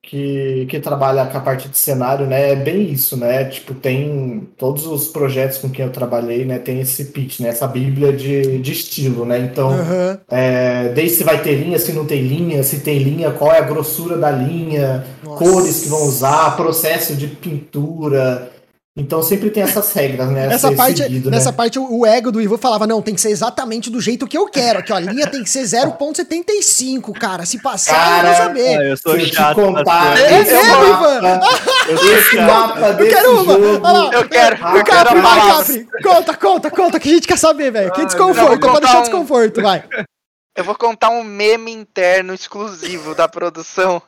que, 0.03 0.65
que 0.67 0.79
trabalha 0.79 1.25
com 1.27 1.37
a 1.37 1.41
parte 1.41 1.69
de 1.69 1.77
cenário, 1.77 2.25
né? 2.25 2.51
É 2.51 2.55
bem 2.55 2.91
isso, 2.91 3.15
né? 3.15 3.45
Tipo, 3.45 3.75
tem 3.75 4.47
todos 4.57 4.87
os 4.87 5.07
projetos 5.07 5.59
com 5.59 5.69
quem 5.69 5.85
eu 5.85 5.91
trabalhei, 5.91 6.43
né? 6.43 6.57
Tem 6.57 6.79
esse 6.79 7.05
pitch, 7.05 7.39
né? 7.39 7.49
Essa 7.49 7.67
bíblia 7.67 8.11
de, 8.11 8.57
de 8.57 8.71
estilo, 8.71 9.25
né? 9.25 9.39
Então, 9.39 9.69
uhum. 9.69 10.17
é, 10.29 10.89
desde 10.89 11.17
se 11.17 11.23
vai 11.23 11.41
ter 11.41 11.55
linha, 11.55 11.77
se 11.77 11.93
não 11.93 12.05
tem 12.05 12.21
linha, 12.23 12.63
se 12.63 12.79
tem 12.79 12.97
linha, 12.97 13.31
qual 13.31 13.51
é 13.51 13.59
a 13.59 13.61
grossura 13.61 14.17
da 14.17 14.31
linha, 14.31 15.05
Nossa. 15.23 15.37
cores 15.37 15.81
que 15.81 15.89
vão 15.89 16.03
usar, 16.07 16.57
processo 16.57 17.15
de 17.15 17.27
pintura, 17.27 18.51
então 18.93 19.23
sempre 19.23 19.49
tem 19.49 19.63
essas 19.63 19.93
regras, 19.93 20.30
né? 20.32 20.47
Essa 20.47 20.69
parte, 20.73 21.01
seguido, 21.01 21.32
né? 21.32 21.38
nessa 21.38 21.51
né? 21.51 21.56
parte, 21.56 21.80
o 21.80 22.06
ego 22.06 22.30
do 22.30 22.41
Ivo 22.41 22.58
falava: 22.58 22.86
não, 22.86 23.01
tem 23.01 23.15
que 23.15 23.21
ser 23.21 23.30
exatamente 23.30 23.89
do 23.89 24.01
jeito 24.01 24.27
que 24.27 24.38
eu 24.38 24.47
quero. 24.47 24.80
Aqui, 24.80 24.91
ó, 24.91 24.97
a 24.97 24.99
linha 24.99 25.27
tem 25.27 25.41
que 25.41 25.49
ser 25.49 25.62
0,75, 25.62 27.17
cara. 27.17 27.45
Se 27.45 27.62
passar, 27.62 27.95
cara, 27.95 28.27
eu 28.27 28.34
vou 28.34 28.36
saber. 28.36 28.77
Ah, 28.77 28.84
eu 28.84 28.97
sou 28.97 29.13
Se 29.17 29.27
chato. 29.27 29.56
Te 29.56 29.62
contar, 29.62 30.19
é, 30.19 30.34
é, 30.34 30.41
Ivan? 30.41 31.39
Esse 32.17 32.36
mapa 32.36 32.93
desse 32.93 33.10
eu 33.10 33.15
quero 33.15 33.41
uma. 33.41 33.54
Jogo. 33.54 33.80
Lá, 33.80 34.10
eu 34.12 34.30
quero, 34.30 34.56
eu 34.56 34.84
quero 34.84 34.84
Capri, 34.84 35.21
vai, 35.21 35.39
Capri. 35.39 35.88
Conta, 36.04 36.34
conta, 36.36 36.71
conta, 36.71 36.99
que 36.99 37.10
a 37.10 37.13
gente 37.13 37.27
quer 37.27 37.38
saber, 37.38 37.71
velho. 37.71 37.93
Que 37.93 38.06
desconforto, 38.06 38.60
pode 38.60 38.82
deixar 38.82 38.99
um... 38.99 39.04
desconforto, 39.04 39.62
vai. 39.62 39.84
Eu 40.54 40.65
vou 40.65 40.75
contar 40.75 41.10
um 41.12 41.23
meme 41.23 41.71
interno 41.71 42.34
exclusivo 42.34 43.15
da 43.15 43.25
produção. 43.25 44.01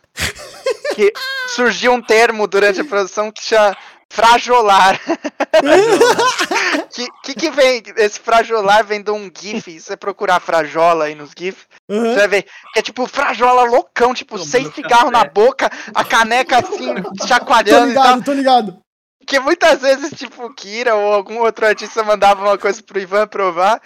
que 0.93 1.13
surgiu 1.56 1.93
um 1.93 2.02
termo 2.02 2.46
durante 2.48 2.82
a 2.82 2.86
produção 2.86 3.32
que 3.32 3.41
chama 3.41 3.76
frajolar. 4.13 4.99
que, 6.93 7.08
que, 7.23 7.34
que 7.34 7.49
vem? 7.49 7.82
Esse 7.97 8.19
frajolar 8.19 8.86
vem 8.86 9.02
de 9.02 9.10
um 9.10 9.32
GIF. 9.36 9.80
Você 9.80 9.97
procurar 9.97 10.39
frajola 10.39 11.06
aí 11.06 11.15
nos 11.15 11.32
GIFs, 11.36 11.65
uhum. 11.89 12.13
você 12.13 12.19
vai 12.19 12.28
ver 12.28 12.43
que 12.43 12.80
é 12.80 12.82
tipo 12.84 13.08
frajola 13.08 13.63
loucão, 13.63 14.13
tipo, 14.13 14.36
Tomando 14.36 14.49
seis 14.49 14.73
cigarros 14.76 15.12
na 15.12 15.23
boca, 15.23 15.69
a 15.95 16.04
caneca 16.06 16.60
assim, 16.60 16.93
chacoalhando. 17.28 17.93
Tô 17.93 17.99
ligado, 17.99 18.23
tô 18.23 18.34
ligado. 18.34 18.84
Que 19.26 19.39
muitas 19.39 19.82
vezes, 19.82 20.12
tipo, 20.12 20.45
o 20.45 20.54
Kira 20.54 20.95
ou 20.95 21.13
algum 21.13 21.39
outro 21.39 21.65
artista 21.65 22.04
mandava 22.04 22.43
uma 22.43 22.58
coisa 22.58 22.84
pro 22.84 22.99
Ivan 22.99 23.26
provar. 23.26 23.82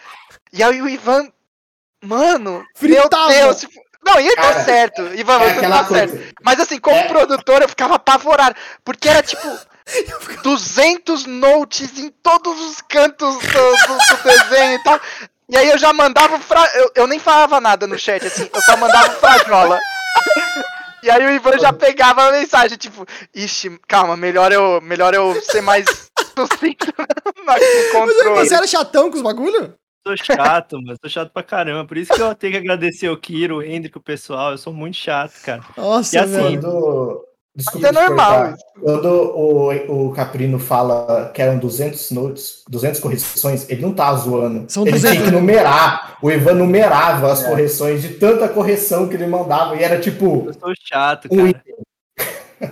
E 0.52 0.62
aí 0.62 0.82
o 0.82 0.90
Ivan. 0.90 1.32
Mano, 2.04 2.63
Fritava. 2.76 3.30
meu 3.30 3.46
Deus, 3.46 3.62
tipo, 3.62 3.82
não, 4.04 4.20
ia 4.20 4.36
dar 4.36 4.66
certo. 4.66 5.02
Ivan, 5.16 5.42
é 5.42 5.68
tá 5.68 5.86
certo. 5.86 6.36
Mas 6.44 6.60
assim, 6.60 6.80
como 6.80 6.98
é. 6.98 7.08
produtor, 7.08 7.62
eu 7.62 7.70
ficava 7.70 7.96
apavorado. 7.96 8.56
Porque 8.84 9.10
era 9.10 9.22
tipo. 9.22 9.48
200 10.43 11.26
notes 11.26 11.97
em 11.97 12.10
todos 12.10 12.60
os 12.60 12.82
cantos 12.82 13.36
do, 13.36 13.43
do, 13.43 14.17
do 14.17 14.23
desenho 14.23 14.76
e 14.76 14.84
tal. 14.84 15.00
E 15.50 15.58
aí 15.58 15.69
eu 15.69 15.78
já 15.78 15.93
mandava 15.93 16.39
fra... 16.39 16.69
eu, 16.76 16.91
eu 16.95 17.08
nem 17.08 17.19
falava 17.19 17.62
nada 17.62 17.88
no 17.88 17.97
chat, 17.97 18.26
assim, 18.26 18.50
eu 18.54 18.62
só 18.62 18.76
mandava 18.78 19.10
frajola. 19.12 19.80
E 21.04 21.12
aí 21.12 21.26
o 21.26 21.30
Ivan 21.30 21.60
já 21.60 21.71
pegava 21.71 22.23
a 22.23 22.32
mensagem, 22.32 22.76
tipo, 22.76 23.06
ixi, 23.34 23.80
calma, 23.88 24.17
melhor 24.17 24.52
eu, 24.52 24.82
melhor 24.82 25.13
eu 25.13 25.39
ser 25.41 25.62
mais 25.62 25.86
sucinto 25.86 26.88
no 26.97 27.91
controle. 27.91 28.36
Mas 28.36 28.50
você 28.50 28.56
era 28.56 28.67
chatão 28.67 29.10
com 29.10 29.15
os 29.15 29.21
bagulho? 29.21 29.76
Sou 30.06 30.17
chato, 30.17 30.82
mas 30.84 30.97
sou 31.00 31.10
chato 31.10 31.32
pra 31.32 31.43
caramba. 31.43 31.86
Por 31.86 31.97
isso 31.97 32.13
que 32.13 32.21
eu 32.21 32.34
tenho 32.34 32.54
que 32.54 32.60
agradecer 32.60 33.10
o 33.10 33.17
Kiro, 33.17 33.58
o 33.58 33.63
Hendrick, 33.63 33.97
o 33.97 34.02
pessoal. 34.02 34.52
Eu 34.52 34.58
sou 34.58 34.73
muito 34.73 34.97
chato, 34.97 35.34
cara. 35.43 35.63
Nossa, 35.78 36.15
e 36.15 36.19
assim, 36.19 36.60
Desculpa, 37.58 37.91
Mas 37.91 37.98
é 37.98 38.08
normal. 38.08 38.54
Quando 38.80 39.08
o, 39.08 40.10
o 40.10 40.13
Caprino 40.13 40.60
fala 40.60 41.32
que 41.34 41.41
eram 41.41 41.58
200 41.58 42.12
notes, 42.12 42.63
200 42.70 43.00
correções, 43.00 43.67
ele 43.67 43.82
não 43.82 43.96
tá 43.96 44.13
zoando. 44.13 44.72
São 44.72 44.84
ele 44.84 44.91
200. 44.91 45.12
tinha 45.12 45.26
que 45.26 45.32
numerar. 45.32 46.20
O 46.22 46.30
Ivan 46.30 46.54
numerava 46.54 47.32
as 47.32 47.43
é. 47.43 47.50
correções 47.50 48.04
de 48.04 48.10
tanta 48.10 48.48
correção 48.48 49.08
que 49.10 49.15
ele 49.15 49.26
mandava. 49.26 49.76
E 49.76 49.82
era 49.82 50.00
tipo. 50.00 50.46
Eu 50.46 50.54
sou 50.54 50.72
chato, 50.80 51.28
cara. 51.28 51.41
Um... 51.41 51.52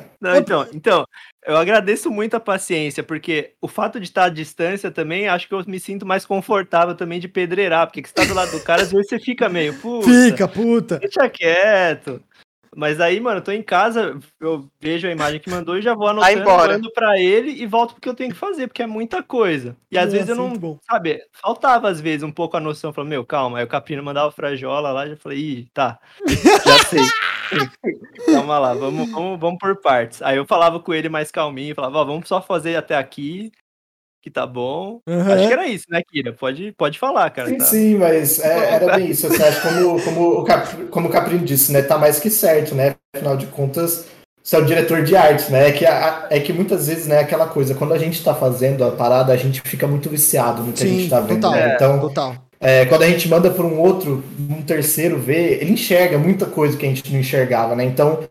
Não, 0.21 0.35
então, 0.35 0.67
então, 0.73 1.05
eu 1.45 1.57
agradeço 1.57 2.09
muito 2.11 2.35
a 2.35 2.39
paciência, 2.39 3.03
porque 3.03 3.53
o 3.61 3.67
fato 3.67 3.99
de 3.99 4.05
estar 4.05 4.25
à 4.25 4.29
distância 4.29 4.89
também, 4.89 5.27
acho 5.27 5.47
que 5.47 5.53
eu 5.53 5.63
me 5.67 5.79
sinto 5.79 6.05
mais 6.05 6.25
confortável 6.25 6.95
também 6.95 7.19
de 7.19 7.27
pedreirar, 7.27 7.85
porque 7.85 8.01
que 8.01 8.09
você 8.09 8.15
tá 8.15 8.23
do 8.23 8.33
lado 8.33 8.51
do 8.51 8.59
cara, 8.61 8.81
às 8.81 8.91
vezes 8.91 9.07
você 9.07 9.19
fica 9.19 9.49
meio, 9.49 9.73
puta. 9.75 10.05
Fica, 10.05 10.47
puta. 10.47 10.99
Deixa 10.99 11.29
quieto. 11.29 12.21
Mas 12.75 12.99
aí, 12.99 13.21
mano, 13.21 13.37
eu 13.37 13.43
tô 13.43 13.51
em 13.51 13.63
casa, 13.63 14.19
eu 14.39 14.69
vejo 14.81 15.07
a 15.07 15.11
imagem 15.11 15.39
que 15.39 15.49
mandou 15.49 15.77
e 15.77 15.81
já 15.81 15.93
vou 15.93 16.09
anotando, 16.09 16.43
mando 16.43 16.91
pra 16.91 17.17
ele 17.17 17.51
e 17.51 17.65
volto 17.65 17.93
porque 17.93 18.09
eu 18.09 18.13
tenho 18.13 18.31
que 18.31 18.37
fazer, 18.37 18.67
porque 18.67 18.83
é 18.83 18.87
muita 18.87 19.23
coisa. 19.23 19.77
E 19.89 19.97
às 19.97 20.11
vezes 20.11 20.27
eu 20.27 20.35
não, 20.35 20.51
bom. 20.53 20.77
sabe, 20.83 21.21
faltava 21.31 21.87
às 21.87 22.01
vezes 22.01 22.23
um 22.23 22.31
pouco 22.31 22.57
a 22.57 22.59
noção, 22.59 22.91
falei, 22.91 23.11
meu, 23.11 23.25
calma, 23.25 23.59
aí 23.59 23.63
o 23.63 23.67
Caprino 23.67 24.03
mandava 24.03 24.29
frajola 24.29 24.91
lá, 24.91 25.07
já 25.07 25.15
falei, 25.15 25.39
ih, 25.39 25.67
tá, 25.73 25.97
já 26.65 26.83
sei. 26.89 27.01
calma 28.33 28.59
lá, 28.59 28.73
vamos, 28.73 29.09
vamos, 29.09 29.39
vamos 29.39 29.57
por 29.57 29.79
partes. 29.79 30.21
Aí 30.21 30.35
eu 30.35 30.45
falava 30.45 30.77
com 30.79 30.93
ele 30.93 31.07
mais 31.07 31.31
calminho, 31.31 31.73
falava, 31.73 31.99
ó, 31.99 32.03
vamos 32.03 32.27
só 32.27 32.41
fazer 32.41 32.75
até 32.75 32.97
aqui, 32.97 33.53
que 34.25 34.31
tá 34.31 34.47
bom. 34.47 35.01
Uhum. 35.07 35.33
Acho 35.33 35.47
que 35.47 35.53
era 35.53 35.67
isso, 35.67 35.85
né, 35.87 36.01
Kira? 36.01 36.33
Pode, 36.33 36.71
pode 36.71 36.97
falar, 36.97 37.29
cara. 37.29 37.47
Sim, 37.47 37.57
tá. 37.59 37.65
sim, 37.65 37.95
mas 37.95 38.39
é, 38.39 38.73
era 38.73 38.95
bem 38.95 39.11
isso. 39.11 39.27
Você 39.27 39.43
acha, 39.43 39.61
como, 39.61 40.01
como, 40.01 40.39
o 40.39 40.43
Cap, 40.43 40.75
como 40.85 41.07
o 41.07 41.11
Caprino 41.11 41.45
disse, 41.45 41.71
né? 41.71 41.83
Tá 41.83 41.95
mais 41.95 42.19
que 42.19 42.31
certo, 42.31 42.73
né? 42.73 42.95
Afinal 43.15 43.37
de 43.37 43.45
contas, 43.45 44.07
você 44.41 44.55
é 44.55 44.59
o 44.59 44.65
diretor 44.65 45.03
de 45.03 45.15
arte, 45.15 45.51
né? 45.51 45.69
É 45.69 45.71
que, 45.71 45.85
a, 45.85 46.25
é 46.31 46.39
que 46.39 46.51
muitas 46.51 46.87
vezes, 46.87 47.05
né, 47.05 47.19
aquela 47.19 47.45
coisa, 47.45 47.75
quando 47.75 47.93
a 47.93 47.99
gente 47.99 48.23
tá 48.23 48.33
fazendo 48.33 48.83
a 48.83 48.91
parada, 48.93 49.31
a 49.31 49.37
gente 49.37 49.61
fica 49.61 49.85
muito 49.85 50.09
viciado 50.09 50.63
no 50.63 50.73
que 50.73 50.79
sim, 50.79 50.85
a 50.85 50.89
gente 50.89 51.09
tá 51.11 51.19
vendo. 51.19 51.41
Total, 51.41 51.51
né? 51.51 51.75
Então, 51.75 51.99
total. 51.99 52.35
É, 52.59 52.85
quando 52.85 53.03
a 53.03 53.07
gente 53.07 53.29
manda 53.29 53.51
para 53.51 53.63
um 53.63 53.79
outro, 53.79 54.23
um 54.49 54.63
terceiro 54.63 55.19
ver, 55.19 55.61
ele 55.61 55.73
enxerga 55.73 56.17
muita 56.17 56.47
coisa 56.47 56.75
que 56.75 56.83
a 56.83 56.89
gente 56.89 57.13
não 57.13 57.19
enxergava, 57.19 57.75
né? 57.75 57.83
Então, 57.83 58.21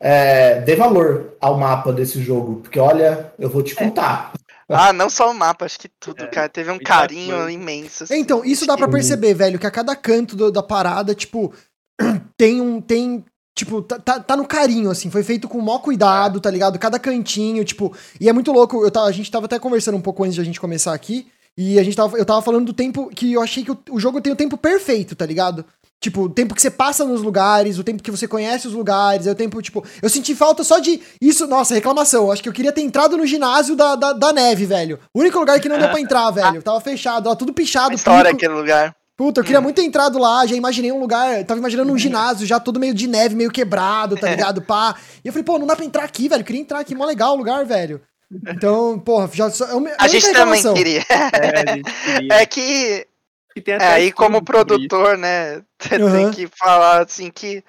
é, 0.00 0.60
dê 0.62 0.74
valor 0.74 1.36
ao 1.40 1.56
mapa 1.56 1.92
desse 1.92 2.20
jogo, 2.20 2.56
porque 2.56 2.80
olha, 2.80 3.32
eu 3.38 3.48
vou 3.48 3.62
te 3.62 3.74
é. 3.74 3.76
contar. 3.76 4.32
Ah, 4.68 4.92
não 4.92 5.08
só 5.08 5.30
o 5.30 5.34
mapa, 5.34 5.64
acho 5.64 5.78
que 5.78 5.88
tudo, 5.88 6.24
é, 6.24 6.26
cara. 6.26 6.48
Teve 6.48 6.70
um 6.70 6.78
carinho 6.78 7.36
foi. 7.36 7.52
imenso. 7.52 8.04
Assim, 8.04 8.18
então, 8.18 8.44
isso 8.44 8.66
dá 8.66 8.76
para 8.76 8.88
perceber, 8.88 9.34
velho, 9.34 9.58
que 9.58 9.66
a 9.66 9.70
cada 9.70 9.94
canto 9.94 10.34
do, 10.34 10.50
da 10.50 10.62
parada, 10.62 11.14
tipo, 11.14 11.52
tem 12.36 12.60
um. 12.60 12.80
Tem. 12.80 13.24
Tipo, 13.54 13.80
tá, 13.80 13.98
tá, 13.98 14.20
tá, 14.20 14.36
no 14.36 14.46
carinho, 14.46 14.90
assim, 14.90 15.10
foi 15.10 15.22
feito 15.22 15.48
com 15.48 15.56
o 15.58 15.62
maior 15.62 15.78
cuidado, 15.78 16.40
tá 16.40 16.50
ligado? 16.50 16.78
Cada 16.78 16.98
cantinho, 16.98 17.64
tipo. 17.64 17.96
E 18.20 18.28
é 18.28 18.32
muito 18.32 18.52
louco. 18.52 18.84
Eu 18.84 18.90
tava, 18.90 19.06
a 19.06 19.12
gente 19.12 19.30
tava 19.30 19.46
até 19.46 19.58
conversando 19.58 19.96
um 19.96 20.00
pouco 20.00 20.24
antes 20.24 20.34
de 20.34 20.40
a 20.40 20.44
gente 20.44 20.60
começar 20.60 20.92
aqui. 20.92 21.28
E 21.56 21.78
a 21.78 21.82
gente 21.82 21.96
tava, 21.96 22.18
eu 22.18 22.26
tava 22.26 22.42
falando 22.42 22.66
do 22.66 22.74
tempo 22.74 23.08
que 23.08 23.32
eu 23.32 23.40
achei 23.40 23.64
que 23.64 23.70
o, 23.70 23.78
o 23.92 23.98
jogo 23.98 24.20
tem 24.20 24.30
o 24.30 24.36
tempo 24.36 24.58
perfeito, 24.58 25.16
tá 25.16 25.24
ligado? 25.24 25.64
Tipo, 26.00 26.22
o 26.22 26.28
tempo 26.28 26.54
que 26.54 26.60
você 26.60 26.70
passa 26.70 27.04
nos 27.04 27.22
lugares, 27.22 27.78
o 27.78 27.84
tempo 27.84 28.02
que 28.02 28.10
você 28.10 28.28
conhece 28.28 28.68
os 28.68 28.74
lugares, 28.74 29.26
é 29.26 29.32
o 29.32 29.34
tempo, 29.34 29.60
tipo. 29.62 29.84
Eu 30.00 30.08
senti 30.08 30.34
falta 30.34 30.62
só 30.62 30.78
de. 30.78 31.00
Isso, 31.20 31.46
nossa, 31.46 31.74
reclamação. 31.74 32.30
Acho 32.30 32.42
que 32.42 32.48
eu 32.48 32.52
queria 32.52 32.72
ter 32.72 32.82
entrado 32.82 33.16
no 33.16 33.26
ginásio 33.26 33.74
da, 33.74 33.96
da, 33.96 34.12
da 34.12 34.32
neve, 34.32 34.66
velho. 34.66 35.00
O 35.14 35.20
único 35.20 35.38
lugar 35.38 35.58
que 35.58 35.68
não 35.68 35.78
deu 35.78 35.88
pra 35.88 36.00
entrar, 36.00 36.30
velho. 36.30 36.62
Tava 36.62 36.80
fechado, 36.80 37.28
ó, 37.28 37.34
tudo 37.34 37.52
pichado. 37.52 37.94
História 37.94 38.30
aquele 38.30 38.54
lugar. 38.54 38.94
Puta, 39.16 39.40
eu 39.40 39.44
queria 39.44 39.60
hum. 39.60 39.62
muito 39.62 39.76
ter 39.76 39.82
entrado 39.82 40.18
lá, 40.18 40.44
já 40.44 40.54
imaginei 40.54 40.92
um 40.92 41.00
lugar, 41.00 41.42
tava 41.44 41.58
imaginando 41.58 41.90
um 41.90 41.96
ginásio 41.96 42.46
já 42.46 42.60
todo 42.60 42.78
meio 42.78 42.92
de 42.92 43.06
neve, 43.06 43.34
meio 43.34 43.50
quebrado, 43.50 44.14
tá 44.14 44.28
ligado? 44.30 44.60
Pá. 44.60 44.94
E 45.24 45.28
eu 45.28 45.32
falei, 45.32 45.44
pô, 45.44 45.58
não 45.58 45.66
dá 45.66 45.74
pra 45.74 45.86
entrar 45.86 46.04
aqui, 46.04 46.28
velho. 46.28 46.42
Eu 46.42 46.44
queria 46.44 46.60
entrar 46.60 46.80
aqui, 46.80 46.94
mó 46.94 47.06
legal 47.06 47.32
o 47.32 47.36
lugar, 47.36 47.64
velho. 47.64 48.02
Então, 48.48 48.98
porra, 48.98 49.30
já. 49.32 49.46
Eu, 49.46 49.86
a, 49.98 50.08
gente 50.08 50.30
também 50.32 50.62
queria. 50.74 51.04
É, 51.08 51.70
a 51.70 51.74
gente 51.74 51.92
queria. 51.92 52.34
É 52.36 52.44
que 52.44 53.06
é, 53.66 53.86
aí 53.86 54.12
como 54.12 54.44
produtor, 54.44 55.16
né, 55.16 55.62
você 55.80 55.96
uhum. 55.96 56.12
tem 56.12 56.30
que 56.30 56.46
falar 56.46 57.02
assim 57.02 57.30
que 57.30 57.64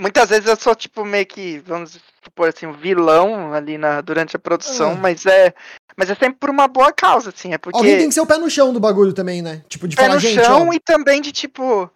muitas 0.00 0.28
vezes 0.28 0.46
eu 0.46 0.56
sou 0.56 0.74
tipo 0.74 1.04
meio 1.04 1.26
que, 1.26 1.58
vamos 1.60 1.98
supor 2.22 2.48
assim, 2.48 2.66
um 2.66 2.72
vilão 2.72 3.52
ali 3.52 3.78
na, 3.78 4.00
durante 4.00 4.36
a 4.36 4.38
produção, 4.38 4.90
uhum. 4.90 5.00
mas 5.00 5.26
é 5.26 5.54
mas 5.96 6.10
é 6.10 6.14
sempre 6.14 6.38
por 6.38 6.50
uma 6.50 6.68
boa 6.68 6.92
causa, 6.92 7.30
assim, 7.30 7.54
é 7.54 7.58
porque... 7.58 7.78
Alguém 7.78 7.96
tem 7.96 8.08
que 8.08 8.14
ser 8.14 8.20
o 8.20 8.26
pé 8.26 8.36
no 8.36 8.50
chão 8.50 8.70
do 8.70 8.78
bagulho 8.78 9.14
também, 9.14 9.40
né? 9.40 9.64
Tipo, 9.66 9.88
de 9.88 9.96
pé 9.96 10.02
falar, 10.02 10.14
no 10.14 10.20
gente, 10.20 10.44
chão 10.44 10.68
ó... 10.68 10.72
e 10.74 10.78
também 10.78 11.22
de, 11.22 11.32
tipo, 11.32 11.90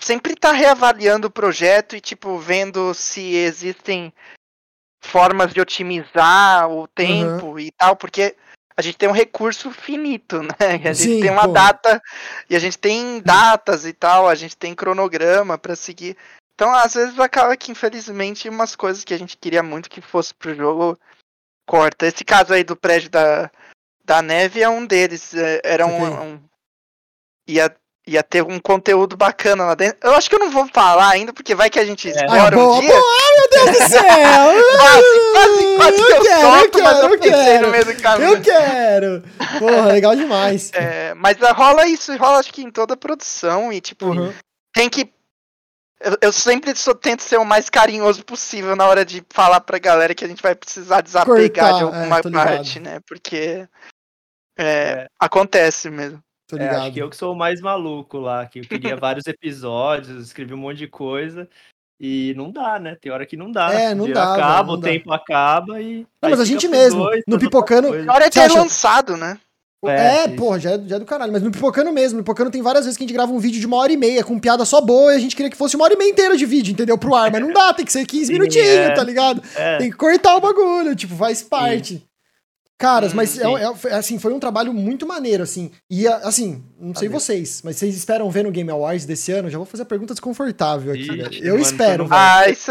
sempre 0.00 0.34
tá 0.34 0.50
reavaliando 0.50 1.28
o 1.28 1.30
projeto 1.30 1.94
e, 1.94 2.00
tipo, 2.00 2.38
vendo 2.38 2.92
se 2.92 3.36
existem 3.36 4.12
formas 5.00 5.54
de 5.54 5.60
otimizar 5.60 6.68
o 6.68 6.88
tempo 6.88 7.46
uhum. 7.46 7.58
e 7.60 7.70
tal, 7.70 7.94
porque 7.94 8.34
a 8.76 8.82
gente 8.82 8.96
tem 8.96 9.08
um 9.08 9.12
recurso 9.12 9.70
finito, 9.70 10.42
né? 10.42 10.54
A 10.84 10.92
gente 10.92 11.14
Sim, 11.14 11.20
tem 11.20 11.30
uma 11.30 11.46
pô. 11.46 11.52
data 11.52 12.02
e 12.48 12.56
a 12.56 12.58
gente 12.58 12.78
tem 12.78 13.20
datas 13.20 13.84
e 13.84 13.92
tal, 13.92 14.28
a 14.28 14.34
gente 14.34 14.56
tem 14.56 14.74
cronograma 14.74 15.58
para 15.58 15.76
seguir. 15.76 16.16
Então, 16.54 16.72
às 16.74 16.94
vezes 16.94 17.18
acaba 17.18 17.56
que 17.56 17.72
infelizmente 17.72 18.48
umas 18.48 18.76
coisas 18.76 19.04
que 19.04 19.14
a 19.14 19.18
gente 19.18 19.36
queria 19.36 19.62
muito 19.62 19.90
que 19.90 20.00
fosse 20.00 20.34
pro 20.34 20.54
jogo 20.54 20.98
corta. 21.66 22.06
Esse 22.06 22.24
caso 22.24 22.52
aí 22.52 22.64
do 22.64 22.76
prédio 22.76 23.10
da, 23.10 23.50
da 24.04 24.20
neve 24.22 24.62
é 24.62 24.68
um 24.68 24.84
deles. 24.84 25.34
É, 25.34 25.60
era 25.64 25.86
um, 25.86 26.34
um 26.34 26.40
ia 27.46 27.74
ia 28.06 28.22
ter 28.22 28.42
um 28.42 28.58
conteúdo 28.58 29.16
bacana 29.16 29.64
lá 29.64 29.74
dentro. 29.74 29.98
Eu 30.02 30.14
acho 30.14 30.28
que 30.28 30.34
eu 30.34 30.40
não 30.40 30.50
vou 30.50 30.66
falar 30.68 31.10
ainda, 31.10 31.32
porque 31.32 31.54
vai 31.54 31.70
que 31.70 31.78
a 31.78 31.84
gente 31.84 32.08
explora 32.08 32.56
é. 32.56 32.58
um 32.58 32.80
dia. 32.80 32.94
Ai, 32.94 33.36
meu 33.36 33.50
Deus 33.50 33.78
do 33.78 33.84
céu! 33.88 34.00
quase, 34.76 35.20
quase, 35.32 35.76
quase 35.76 36.00
eu, 36.00 36.06
que 36.06 36.12
eu, 36.12 36.22
quero, 36.22 36.40
solto, 36.40 36.78
eu 36.78 36.82
quero, 36.82 37.14
eu 37.14 37.18
quero. 37.18 37.66
no 37.66 37.72
meio 37.72 37.84
do 37.84 38.02
caminho. 38.02 38.30
Eu 38.30 38.40
quero! 38.42 39.22
Porra, 39.58 39.86
legal 39.92 40.16
demais. 40.16 40.70
É, 40.72 41.14
mas 41.14 41.36
rola 41.54 41.86
isso, 41.86 42.16
rola 42.16 42.38
acho 42.38 42.52
que 42.52 42.62
em 42.62 42.70
toda 42.70 42.94
a 42.94 42.96
produção, 42.96 43.72
e 43.72 43.80
tipo, 43.80 44.06
uhum. 44.06 44.32
tem 44.74 44.88
que 44.88 45.12
eu, 46.00 46.16
eu 46.22 46.32
sempre 46.32 46.74
sou, 46.74 46.94
tento 46.94 47.22
ser 47.22 47.36
o 47.36 47.44
mais 47.44 47.68
carinhoso 47.68 48.24
possível 48.24 48.74
na 48.74 48.86
hora 48.86 49.04
de 49.04 49.22
falar 49.28 49.60
pra 49.60 49.78
galera 49.78 50.14
que 50.14 50.24
a 50.24 50.28
gente 50.28 50.42
vai 50.42 50.54
precisar 50.54 51.02
desapegar 51.02 51.72
Cortar, 51.72 51.72
de 51.76 51.82
alguma 51.82 52.18
é, 52.18 52.22
parte, 52.22 52.80
né? 52.80 53.00
Porque 53.06 53.68
é, 54.58 54.64
é. 54.64 55.06
acontece 55.18 55.90
mesmo. 55.90 56.22
Tô 56.50 56.56
ligado. 56.56 56.74
É, 56.74 56.78
acho 56.80 56.92
que 56.92 56.98
eu 57.02 57.08
que 57.08 57.16
sou 57.16 57.32
o 57.32 57.36
mais 57.36 57.60
maluco 57.60 58.18
lá, 58.18 58.44
que 58.46 58.58
eu 58.58 58.64
queria 58.64 58.96
vários 58.98 59.26
episódios, 59.26 60.26
escrevi 60.26 60.52
um 60.52 60.58
monte 60.58 60.78
de 60.78 60.88
coisa. 60.88 61.48
E 62.02 62.32
não 62.34 62.50
dá, 62.50 62.78
né? 62.78 62.96
Tem 63.00 63.12
hora 63.12 63.26
que 63.26 63.36
não 63.36 63.52
dá. 63.52 63.72
É, 63.72 63.94
não 63.94 64.10
dá. 64.10 64.34
Acaba, 64.34 64.72
não 64.72 64.78
o 64.78 64.80
tempo 64.80 65.12
acaba 65.12 65.80
e. 65.80 66.06
Não, 66.22 66.30
mas 66.30 66.40
a 66.40 66.44
gente 66.46 66.66
mesmo, 66.66 67.04
dois, 67.04 67.22
no 67.26 67.38
Pipocano. 67.38 68.04
Na 68.04 68.14
hora 68.14 68.24
é 68.24 68.30
ter 68.30 68.50
lançado, 68.50 69.16
né? 69.16 69.38
É, 69.86 70.24
é 70.24 70.28
porra, 70.28 70.58
já 70.58 70.72
é, 70.72 70.80
já 70.86 70.96
é 70.96 70.98
do 70.98 71.04
caralho. 71.04 71.32
Mas 71.32 71.42
no 71.42 71.50
Pipocano 71.50 71.92
mesmo, 71.92 72.18
no 72.18 72.22
Pipocano 72.22 72.50
tem 72.50 72.62
várias 72.62 72.84
vezes 72.84 72.96
que 72.96 73.04
a 73.04 73.06
gente 73.06 73.14
grava 73.14 73.32
um 73.32 73.38
vídeo 73.38 73.60
de 73.60 73.66
uma 73.66 73.76
hora 73.76 73.92
e 73.92 73.96
meia 73.96 74.24
com 74.24 74.38
piada 74.38 74.64
só 74.64 74.80
boa 74.80 75.12
e 75.12 75.16
a 75.16 75.18
gente 75.18 75.36
queria 75.36 75.50
que 75.50 75.56
fosse 75.56 75.76
uma 75.76 75.84
hora 75.84 75.94
e 75.94 75.96
meia 75.96 76.10
inteira 76.10 76.36
de 76.36 76.44
vídeo, 76.44 76.72
entendeu? 76.72 76.98
Pro 76.98 77.14
ar, 77.14 77.30
mas 77.30 77.40
não 77.40 77.52
dá, 77.52 77.72
tem 77.72 77.84
que 77.84 77.92
ser 77.92 78.04
15 78.04 78.32
minutinhos, 78.32 78.66
é. 78.66 78.90
tá 78.90 79.02
ligado? 79.02 79.42
É. 79.54 79.78
Tem 79.78 79.90
que 79.90 79.96
cortar 79.96 80.36
o 80.36 80.40
bagulho, 80.40 80.96
tipo, 80.96 81.14
faz 81.16 81.42
parte. 81.42 82.02
Caras, 82.80 83.12
hum, 83.12 83.16
mas 83.16 83.38
é, 83.38 83.44
é, 83.44 83.94
assim, 83.94 84.18
foi 84.18 84.32
um 84.32 84.40
trabalho 84.40 84.72
muito 84.72 85.06
maneiro, 85.06 85.42
assim. 85.42 85.70
E, 85.90 86.08
assim, 86.08 86.64
não 86.80 86.94
sei 86.94 87.10
vocês, 87.10 87.60
mas 87.62 87.76
vocês 87.76 87.94
esperam 87.94 88.30
ver 88.30 88.42
no 88.42 88.50
Game 88.50 88.70
Awards 88.70 89.04
desse 89.04 89.30
ano? 89.32 89.50
Já 89.50 89.58
vou 89.58 89.66
fazer 89.66 89.82
a 89.82 89.86
pergunta 89.86 90.14
desconfortável 90.14 90.90
aqui, 90.90 91.06
velho. 91.06 91.44
Eu 91.44 91.52
mano, 91.52 91.60
espero, 91.62 92.06
velho. 92.06 92.18
Ah, 92.18 92.48
isso, 92.48 92.70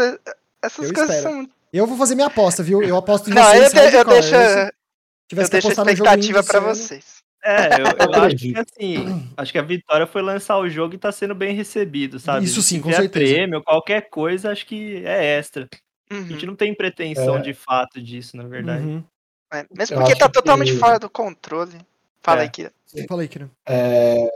essas 0.60 0.88
eu 0.88 0.94
coisas 0.94 1.14
espero. 1.14 1.36
são... 1.36 1.48
Eu 1.72 1.86
vou 1.86 1.96
fazer 1.96 2.16
minha 2.16 2.26
aposta, 2.26 2.60
viu? 2.60 2.82
Eu 2.82 2.96
aposto 2.96 3.30
em 3.30 3.34
não, 3.34 3.44
vocês. 3.44 3.72
Eu, 3.72 3.90
de, 3.90 3.96
eu 3.96 4.04
deixo, 4.04 4.34
eu 4.34 5.48
deixo 5.48 5.68
a 5.68 5.70
expectativa 5.70 6.42
pra 6.42 6.58
vocês. 6.58 7.20
É, 7.44 7.80
eu, 7.80 7.86
eu 7.86 8.22
acho 8.22 8.36
que 8.36 8.54
assim, 8.58 9.30
acho 9.36 9.52
que 9.52 9.58
a 9.58 9.62
vitória 9.62 10.08
foi 10.08 10.22
lançar 10.22 10.58
o 10.58 10.68
jogo 10.68 10.96
e 10.96 10.98
tá 10.98 11.12
sendo 11.12 11.36
bem 11.36 11.54
recebido, 11.54 12.18
sabe? 12.18 12.44
Isso 12.44 12.60
sim, 12.62 12.80
com 12.80 12.92
certeza. 12.92 13.32
prêmio, 13.32 13.62
qualquer 13.62 14.10
coisa, 14.10 14.50
acho 14.50 14.66
que 14.66 15.06
é 15.06 15.38
extra. 15.38 15.68
Uhum. 16.10 16.18
A 16.18 16.26
gente 16.26 16.46
não 16.46 16.56
tem 16.56 16.74
pretensão 16.74 17.36
é. 17.36 17.40
de 17.40 17.54
fato 17.54 18.02
disso, 18.02 18.36
na 18.36 18.42
verdade. 18.42 18.84
Uhum. 18.84 19.04
É, 19.52 19.66
mesmo 19.76 19.98
porque 19.98 20.16
tá 20.16 20.28
totalmente 20.28 20.72
que... 20.72 20.78
fora 20.78 20.98
do 20.98 21.10
controle. 21.10 21.78
Fala 22.22 22.40
é. 22.40 22.42
aí, 22.42 22.50
Kira. 22.50 22.72
Fala 23.08 23.22
aí, 23.22 23.28
Kira. 23.28 23.50
É... 23.66 24.30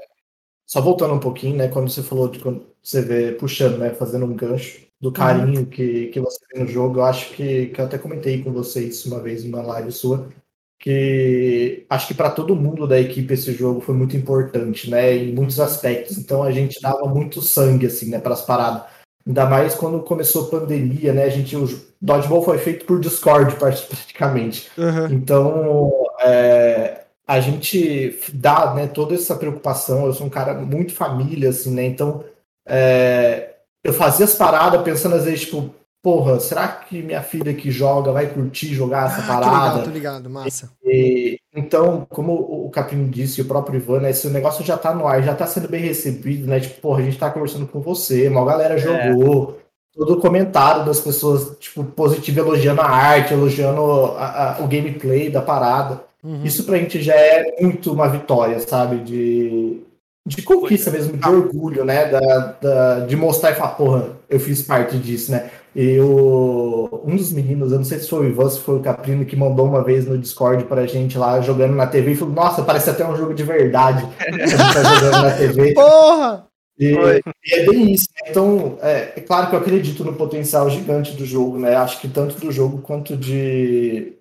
Só 0.66 0.80
voltando 0.80 1.14
um 1.14 1.20
pouquinho, 1.20 1.56
né? 1.56 1.68
Quando 1.68 1.90
você 1.90 2.02
falou 2.02 2.28
de 2.28 2.38
quando 2.38 2.66
você 2.82 3.02
vê 3.02 3.32
puxando, 3.32 3.78
né? 3.78 3.90
Fazendo 3.90 4.24
um 4.24 4.34
gancho 4.34 4.84
do 5.00 5.12
carinho 5.12 5.60
uhum. 5.60 5.66
que, 5.66 6.06
que 6.06 6.20
você 6.20 6.38
vê 6.52 6.60
no 6.60 6.66
jogo, 6.66 6.98
eu 6.98 7.04
acho 7.04 7.34
que, 7.34 7.66
que 7.66 7.80
eu 7.80 7.84
até 7.84 7.98
comentei 7.98 8.42
com 8.42 8.52
vocês 8.52 9.04
uma 9.04 9.20
vez 9.20 9.44
numa 9.44 9.60
live 9.60 9.92
sua, 9.92 10.30
que 10.78 11.84
acho 11.90 12.08
que 12.08 12.14
para 12.14 12.30
todo 12.30 12.56
mundo 12.56 12.86
da 12.86 12.98
equipe 12.98 13.32
esse 13.34 13.52
jogo 13.52 13.80
foi 13.80 13.94
muito 13.94 14.16
importante, 14.16 14.90
né? 14.90 15.14
Em 15.16 15.34
muitos 15.34 15.60
aspectos. 15.60 16.16
Então 16.18 16.42
a 16.42 16.50
gente 16.50 16.80
dava 16.80 17.06
muito 17.06 17.42
sangue, 17.42 17.86
assim, 17.86 18.08
né? 18.08 18.18
Para 18.18 18.34
as 18.34 18.42
paradas. 18.42 18.93
Ainda 19.26 19.46
mais 19.46 19.74
quando 19.74 20.00
começou 20.00 20.44
a 20.44 20.50
pandemia, 20.50 21.12
né? 21.12 21.24
A 21.24 21.30
gente, 21.30 21.56
o 21.56 21.66
Dodgeball 22.00 22.42
foi 22.42 22.58
feito 22.58 22.84
por 22.84 23.00
Discord 23.00 23.56
praticamente. 23.56 24.70
Uhum. 24.76 25.06
Então, 25.10 25.92
é, 26.20 27.04
a 27.26 27.40
gente 27.40 28.18
dá 28.34 28.74
né, 28.74 28.86
toda 28.86 29.14
essa 29.14 29.34
preocupação. 29.34 30.04
Eu 30.04 30.12
sou 30.12 30.26
um 30.26 30.30
cara 30.30 30.54
muito 30.54 30.92
família, 30.92 31.48
assim, 31.48 31.74
né? 31.74 31.84
Então, 31.86 32.22
é, 32.66 33.54
eu 33.82 33.94
fazia 33.94 34.26
as 34.26 34.34
paradas 34.34 34.82
pensando 34.82 35.16
às 35.16 35.24
vezes, 35.24 35.40
tipo, 35.40 35.74
porra, 36.04 36.38
será 36.38 36.68
que 36.68 37.02
minha 37.02 37.22
filha 37.22 37.54
que 37.54 37.70
joga 37.70 38.12
vai 38.12 38.26
curtir 38.26 38.74
jogar 38.74 39.06
essa 39.06 39.22
ah, 39.22 39.26
parada? 39.26 39.48
Tô 39.48 39.60
ligado, 39.62 39.84
tô 39.84 39.90
ligado, 39.90 40.30
massa. 40.30 40.70
E, 40.84 41.38
então, 41.56 42.06
como 42.10 42.34
o 42.34 42.68
Capim 42.68 43.08
disse, 43.08 43.40
o 43.40 43.46
próprio 43.46 43.78
Ivan, 43.78 44.00
né, 44.00 44.10
esse 44.10 44.28
negócio 44.28 44.62
já 44.62 44.76
tá 44.76 44.94
no 44.94 45.08
ar, 45.08 45.22
já 45.22 45.34
tá 45.34 45.46
sendo 45.46 45.66
bem 45.66 45.80
recebido, 45.80 46.46
né? 46.46 46.60
Tipo, 46.60 46.78
porra, 46.82 47.00
a 47.00 47.04
gente 47.04 47.16
tá 47.16 47.30
conversando 47.30 47.66
com 47.66 47.80
você, 47.80 48.28
uma 48.28 48.44
galera 48.44 48.74
é. 48.74 48.78
jogou, 48.78 49.58
é. 49.58 49.98
todo 49.98 50.20
comentário 50.20 50.84
das 50.84 51.00
pessoas, 51.00 51.56
tipo, 51.58 51.82
positivo 51.82 52.38
elogiando 52.38 52.82
a 52.82 52.90
arte, 52.90 53.32
elogiando 53.32 53.80
a, 54.18 54.58
a, 54.58 54.62
o 54.62 54.68
gameplay 54.68 55.30
da 55.30 55.40
parada. 55.40 56.02
Uhum. 56.22 56.44
Isso 56.44 56.64
pra 56.64 56.76
gente 56.76 57.00
já 57.00 57.14
é 57.14 57.62
muito 57.62 57.90
uma 57.94 58.08
vitória, 58.08 58.60
sabe? 58.60 58.98
De, 58.98 59.80
de 60.26 60.42
conquista 60.42 60.90
mesmo, 60.90 61.16
de 61.16 61.26
orgulho, 61.26 61.82
né? 61.82 62.10
Da, 62.10 62.20
da, 62.60 63.00
de 63.06 63.16
mostrar 63.16 63.52
e 63.52 63.54
falar, 63.54 63.70
porra, 63.70 64.08
eu 64.28 64.38
fiz 64.38 64.60
parte 64.60 64.98
disso, 64.98 65.32
né? 65.32 65.50
E 65.74 65.98
o, 65.98 67.02
um 67.04 67.16
dos 67.16 67.32
meninos, 67.32 67.72
eu 67.72 67.78
não 67.78 67.84
sei 67.84 67.98
se 67.98 68.08
foi 68.08 68.26
o 68.26 68.30
Ivan, 68.30 68.48
se 68.48 68.60
foi 68.60 68.76
o 68.76 68.80
Caprino, 68.80 69.24
que 69.24 69.34
mandou 69.34 69.66
uma 69.66 69.82
vez 69.82 70.06
no 70.06 70.16
Discord 70.16 70.64
pra 70.64 70.86
gente 70.86 71.18
lá 71.18 71.40
jogando 71.40 71.74
na 71.74 71.86
TV 71.86 72.12
e 72.12 72.16
falou: 72.16 72.32
Nossa, 72.32 72.62
parece 72.62 72.90
até 72.90 73.06
um 73.06 73.16
jogo 73.16 73.34
de 73.34 73.42
verdade. 73.42 74.06
a 74.20 74.30
gente 74.30 74.56
tá 74.56 74.82
jogando 74.94 75.22
na 75.22 75.30
TV. 75.32 75.74
Porra! 75.74 76.46
E, 76.78 76.92
e, 76.92 77.54
é 77.54 77.66
bem 77.66 77.92
isso. 77.92 78.06
Né? 78.22 78.30
Então, 78.30 78.78
é, 78.82 79.12
é, 79.16 79.20
claro 79.20 79.48
que 79.48 79.54
eu 79.56 79.60
acredito 79.60 80.04
no 80.04 80.14
potencial 80.14 80.70
gigante 80.70 81.16
do 81.16 81.24
jogo, 81.24 81.58
né? 81.58 81.74
Acho 81.74 82.00
que 82.00 82.08
tanto 82.08 82.38
do 82.38 82.52
jogo 82.52 82.78
quanto 82.78 83.16
de, 83.16 84.12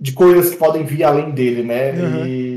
de 0.00 0.12
coisas 0.12 0.50
que 0.50 0.56
podem 0.56 0.84
vir 0.84 1.04
além 1.04 1.30
dele, 1.30 1.62
né? 1.62 1.92
Uhum. 1.92 2.26
E 2.26 2.55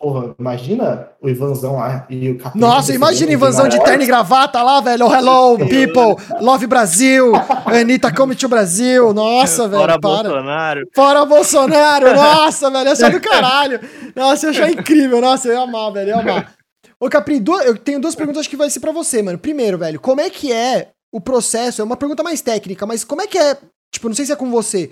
Porra, 0.00 0.34
imagina 0.38 1.10
o 1.20 1.28
Ivanzão 1.28 1.76
lá 1.76 2.06
e 2.08 2.30
o 2.30 2.38
Capitão. 2.38 2.68
Nossa, 2.68 2.94
imagina 2.94 3.28
o 3.28 3.34
Ivanzão 3.34 3.68
de 3.68 3.78
terno 3.84 4.02
e 4.02 4.06
gravata 4.06 4.62
lá, 4.62 4.80
velho. 4.80 5.06
Oh, 5.06 5.14
hello, 5.14 5.58
people. 5.68 6.16
Love 6.40 6.66
Brasil. 6.66 7.32
Anitta 7.66 8.10
come 8.10 8.34
to 8.34 8.48
Brasil. 8.48 9.12
Nossa, 9.12 9.68
velho. 9.68 9.82
Fora 9.82 10.00
para. 10.00 10.22
Bolsonaro. 10.30 10.88
Fora 10.94 11.24
Bolsonaro. 11.26 12.14
Nossa, 12.16 12.70
velho. 12.70 12.88
É 12.88 12.94
só 12.94 13.10
do 13.10 13.20
caralho. 13.20 13.78
Nossa, 14.16 14.46
eu 14.46 14.50
achei 14.52 14.70
incrível. 14.70 15.20
Nossa, 15.20 15.48
eu 15.48 15.52
ia 15.52 15.60
amar, 15.60 15.92
velho. 15.92 16.12
Eu 16.12 16.16
ia 16.16 16.22
amar. 16.22 16.54
Ô, 16.98 17.10
Capri, 17.10 17.44
eu 17.66 17.76
tenho 17.76 18.00
duas 18.00 18.14
perguntas 18.14 18.46
que 18.46 18.56
vai 18.56 18.70
ser 18.70 18.80
pra 18.80 18.92
você, 18.92 19.20
mano. 19.20 19.36
Primeiro, 19.36 19.76
velho, 19.76 20.00
como 20.00 20.22
é 20.22 20.30
que 20.30 20.50
é 20.50 20.92
o 21.12 21.20
processo? 21.20 21.82
É 21.82 21.84
uma 21.84 21.96
pergunta 21.96 22.22
mais 22.22 22.40
técnica, 22.40 22.86
mas 22.86 23.04
como 23.04 23.20
é 23.20 23.26
que 23.26 23.36
é. 23.36 23.54
Tipo, 23.92 24.08
não 24.08 24.16
sei 24.16 24.24
se 24.24 24.32
é 24.32 24.36
com 24.36 24.50
você 24.50 24.90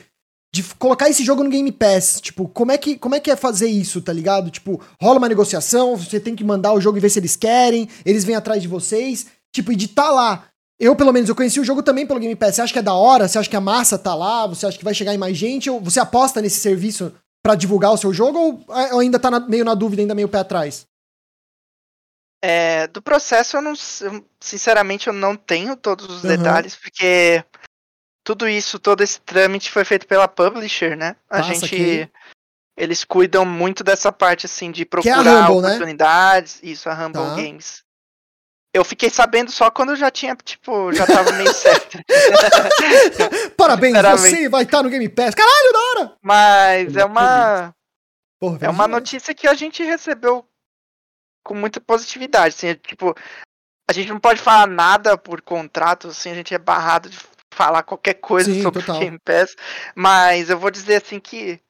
de 0.54 0.62
colocar 0.78 1.08
esse 1.08 1.24
jogo 1.24 1.44
no 1.44 1.50
Game 1.50 1.70
Pass. 1.70 2.20
Tipo, 2.20 2.48
como 2.48 2.72
é, 2.72 2.78
que, 2.78 2.96
como 2.96 3.14
é 3.14 3.20
que 3.20 3.30
é 3.30 3.36
fazer 3.36 3.68
isso, 3.68 4.00
tá 4.00 4.12
ligado? 4.12 4.50
Tipo, 4.50 4.80
rola 5.00 5.18
uma 5.18 5.28
negociação, 5.28 5.96
você 5.96 6.18
tem 6.18 6.34
que 6.34 6.44
mandar 6.44 6.72
o 6.72 6.80
jogo 6.80 6.98
e 6.98 7.00
ver 7.00 7.10
se 7.10 7.18
eles 7.18 7.36
querem, 7.36 7.88
eles 8.04 8.24
vêm 8.24 8.36
atrás 8.36 8.62
de 8.62 8.68
vocês. 8.68 9.26
Tipo, 9.52 9.72
e 9.72 9.76
de 9.76 9.88
tá 9.88 10.10
lá. 10.10 10.44
Eu, 10.80 10.94
pelo 10.94 11.12
menos, 11.12 11.28
eu 11.28 11.34
conheci 11.34 11.58
o 11.58 11.64
jogo 11.64 11.82
também 11.82 12.06
pelo 12.06 12.20
Game 12.20 12.36
Pass. 12.36 12.54
Você 12.54 12.62
acha 12.62 12.72
que 12.72 12.78
é 12.78 12.82
da 12.82 12.94
hora? 12.94 13.26
Você 13.26 13.38
acha 13.38 13.50
que 13.50 13.56
a 13.56 13.60
massa 13.60 13.98
tá 13.98 14.14
lá? 14.14 14.46
Você 14.46 14.66
acha 14.66 14.78
que 14.78 14.84
vai 14.84 14.94
chegar 14.94 15.12
em 15.12 15.18
mais 15.18 15.36
gente? 15.36 15.68
Ou 15.68 15.80
você 15.80 15.98
aposta 15.98 16.40
nesse 16.40 16.60
serviço 16.60 17.12
para 17.42 17.54
divulgar 17.54 17.92
o 17.92 17.96
seu 17.96 18.12
jogo 18.12 18.38
ou, 18.38 18.64
ou 18.92 19.00
ainda 19.00 19.18
tá 19.18 19.30
na, 19.30 19.40
meio 19.40 19.64
na 19.64 19.74
dúvida, 19.74 20.02
ainda 20.02 20.14
meio 20.14 20.28
pé 20.28 20.38
atrás? 20.38 20.86
É, 22.42 22.86
do 22.88 23.02
processo 23.02 23.56
eu 23.56 23.62
não, 23.62 23.74
sinceramente 24.38 25.08
eu 25.08 25.12
não 25.12 25.34
tenho 25.34 25.76
todos 25.76 26.06
os 26.06 26.22
uhum. 26.22 26.28
detalhes 26.28 26.76
porque 26.76 27.44
tudo 28.28 28.46
isso, 28.46 28.78
todo 28.78 29.00
esse 29.00 29.18
trâmite 29.22 29.70
foi 29.70 29.86
feito 29.86 30.06
pela 30.06 30.28
publisher, 30.28 30.94
né? 30.94 31.16
A 31.30 31.38
Passa 31.38 31.54
gente 31.54 32.10
eles 32.76 33.02
cuidam 33.02 33.42
muito 33.46 33.82
dessa 33.82 34.12
parte 34.12 34.44
assim 34.44 34.70
de 34.70 34.84
procurar 34.84 35.24
é 35.24 35.40
Humble, 35.40 35.62
né? 35.62 35.68
oportunidades, 35.68 36.60
né? 36.62 36.68
isso 36.68 36.90
a 36.90 36.92
Humble 36.92 37.22
tá. 37.22 37.36
Games. 37.36 37.82
Eu 38.74 38.84
fiquei 38.84 39.08
sabendo 39.08 39.50
só 39.50 39.70
quando 39.70 39.96
já 39.96 40.10
tinha, 40.10 40.36
tipo, 40.36 40.92
já 40.92 41.06
tava 41.06 41.32
meio 41.32 41.50
certo. 41.56 41.98
Parabéns, 43.56 43.96
você 43.96 44.46
vai 44.50 44.64
estar 44.64 44.82
no 44.82 44.90
Game 44.90 45.08
Pass. 45.08 45.34
Caralho, 45.34 45.72
da 45.72 45.78
hora! 45.78 46.16
Mas 46.20 46.96
é 46.96 47.06
uma. 47.06 47.74
Porra, 48.38 48.58
é 48.60 48.68
uma 48.68 48.86
notícia 48.86 49.34
que 49.34 49.48
a 49.48 49.54
gente 49.54 49.82
recebeu 49.82 50.46
com 51.42 51.54
muita 51.54 51.80
positividade. 51.80 52.54
Assim, 52.54 52.68
é, 52.68 52.74
tipo, 52.74 53.16
a 53.88 53.92
gente 53.94 54.10
não 54.10 54.20
pode 54.20 54.38
falar 54.38 54.66
nada 54.66 55.16
por 55.16 55.40
contrato, 55.40 56.08
assim, 56.08 56.30
a 56.30 56.34
gente 56.34 56.54
é 56.54 56.58
barrado 56.58 57.08
de 57.08 57.18
falar 57.52 57.82
qualquer 57.82 58.14
coisa 58.14 58.52
Sim, 58.52 58.62
sobre 58.62 58.82
total. 58.82 59.00
Game 59.00 59.18
Pass. 59.18 59.56
Mas 59.94 60.50
eu 60.50 60.58
vou 60.58 60.70
dizer 60.70 61.02
assim 61.02 61.18
que 61.20 61.60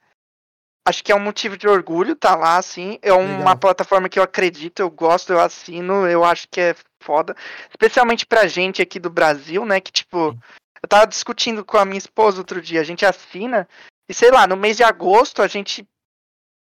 acho 0.87 1.03
que 1.03 1.11
é 1.11 1.15
um 1.15 1.19
motivo 1.19 1.55
de 1.55 1.67
orgulho 1.67 2.15
tá 2.15 2.35
lá, 2.35 2.57
assim. 2.57 2.97
É 3.01 3.13
uma 3.13 3.37
Legal. 3.37 3.57
plataforma 3.57 4.09
que 4.09 4.17
eu 4.17 4.23
acredito, 4.23 4.79
eu 4.79 4.89
gosto, 4.89 5.31
eu 5.31 5.39
assino, 5.39 6.07
eu 6.07 6.23
acho 6.23 6.47
que 6.49 6.59
é 6.59 6.75
foda. 7.01 7.35
Especialmente 7.69 8.25
pra 8.25 8.47
gente 8.47 8.81
aqui 8.81 8.99
do 8.99 9.09
Brasil, 9.09 9.65
né? 9.65 9.79
Que, 9.79 9.91
tipo, 9.91 10.35
eu 10.81 10.89
tava 10.89 11.05
discutindo 11.07 11.63
com 11.63 11.77
a 11.77 11.85
minha 11.85 11.97
esposa 11.97 12.39
outro 12.39 12.61
dia, 12.61 12.81
a 12.81 12.83
gente 12.83 13.05
assina, 13.05 13.67
e 14.07 14.13
sei 14.13 14.31
lá, 14.31 14.47
no 14.47 14.57
mês 14.57 14.77
de 14.77 14.83
agosto 14.83 15.41
a 15.41 15.47
gente. 15.47 15.87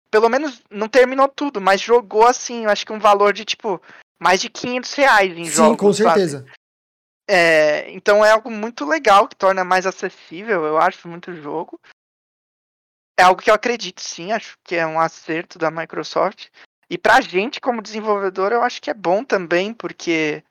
Pelo 0.09 0.30
menos 0.30 0.61
não 0.70 0.88
terminou 0.88 1.28
tudo, 1.28 1.59
mas 1.59 1.82
jogou 1.82 2.26
assim, 2.26 2.63
eu 2.63 2.70
acho 2.70 2.86
que 2.86 2.93
um 2.93 2.99
valor 2.99 3.34
de, 3.34 3.43
tipo, 3.43 3.82
mais 4.20 4.39
de 4.39 4.49
500 4.49 4.93
reais 4.93 5.38
em 5.38 5.45
Sim, 5.45 5.51
jogos. 5.51 5.72
Sim, 5.72 5.78
com 5.78 5.93
certeza. 5.93 6.39
Sabe? 6.39 6.51
É, 7.28 7.91
então 7.91 8.23
é 8.23 8.32
algo 8.32 8.51
muito 8.51 8.86
legal 8.86 9.28
que 9.28 9.36
torna 9.36 9.63
mais 9.63 9.86
acessível, 9.86 10.63
eu 10.63 10.78
acho, 10.78 11.07
muito 11.07 11.34
jogo 11.34 11.80
é 13.17 13.23
algo 13.23 13.41
que 13.41 13.49
eu 13.49 13.53
acredito 13.53 14.01
sim, 14.01 14.32
acho 14.32 14.57
que 14.63 14.76
é 14.76 14.86
um 14.86 14.99
acerto 14.99 15.57
da 15.57 15.71
Microsoft. 15.71 16.47
E 16.89 16.97
pra 16.97 17.21
gente, 17.21 17.61
como 17.61 17.82
desenvolvedor, 17.82 18.51
eu 18.51 18.61
acho 18.61 18.82
que 18.82 18.89
é 18.89 18.93
bom 18.93 19.23
também, 19.23 19.73
porque 19.73 20.43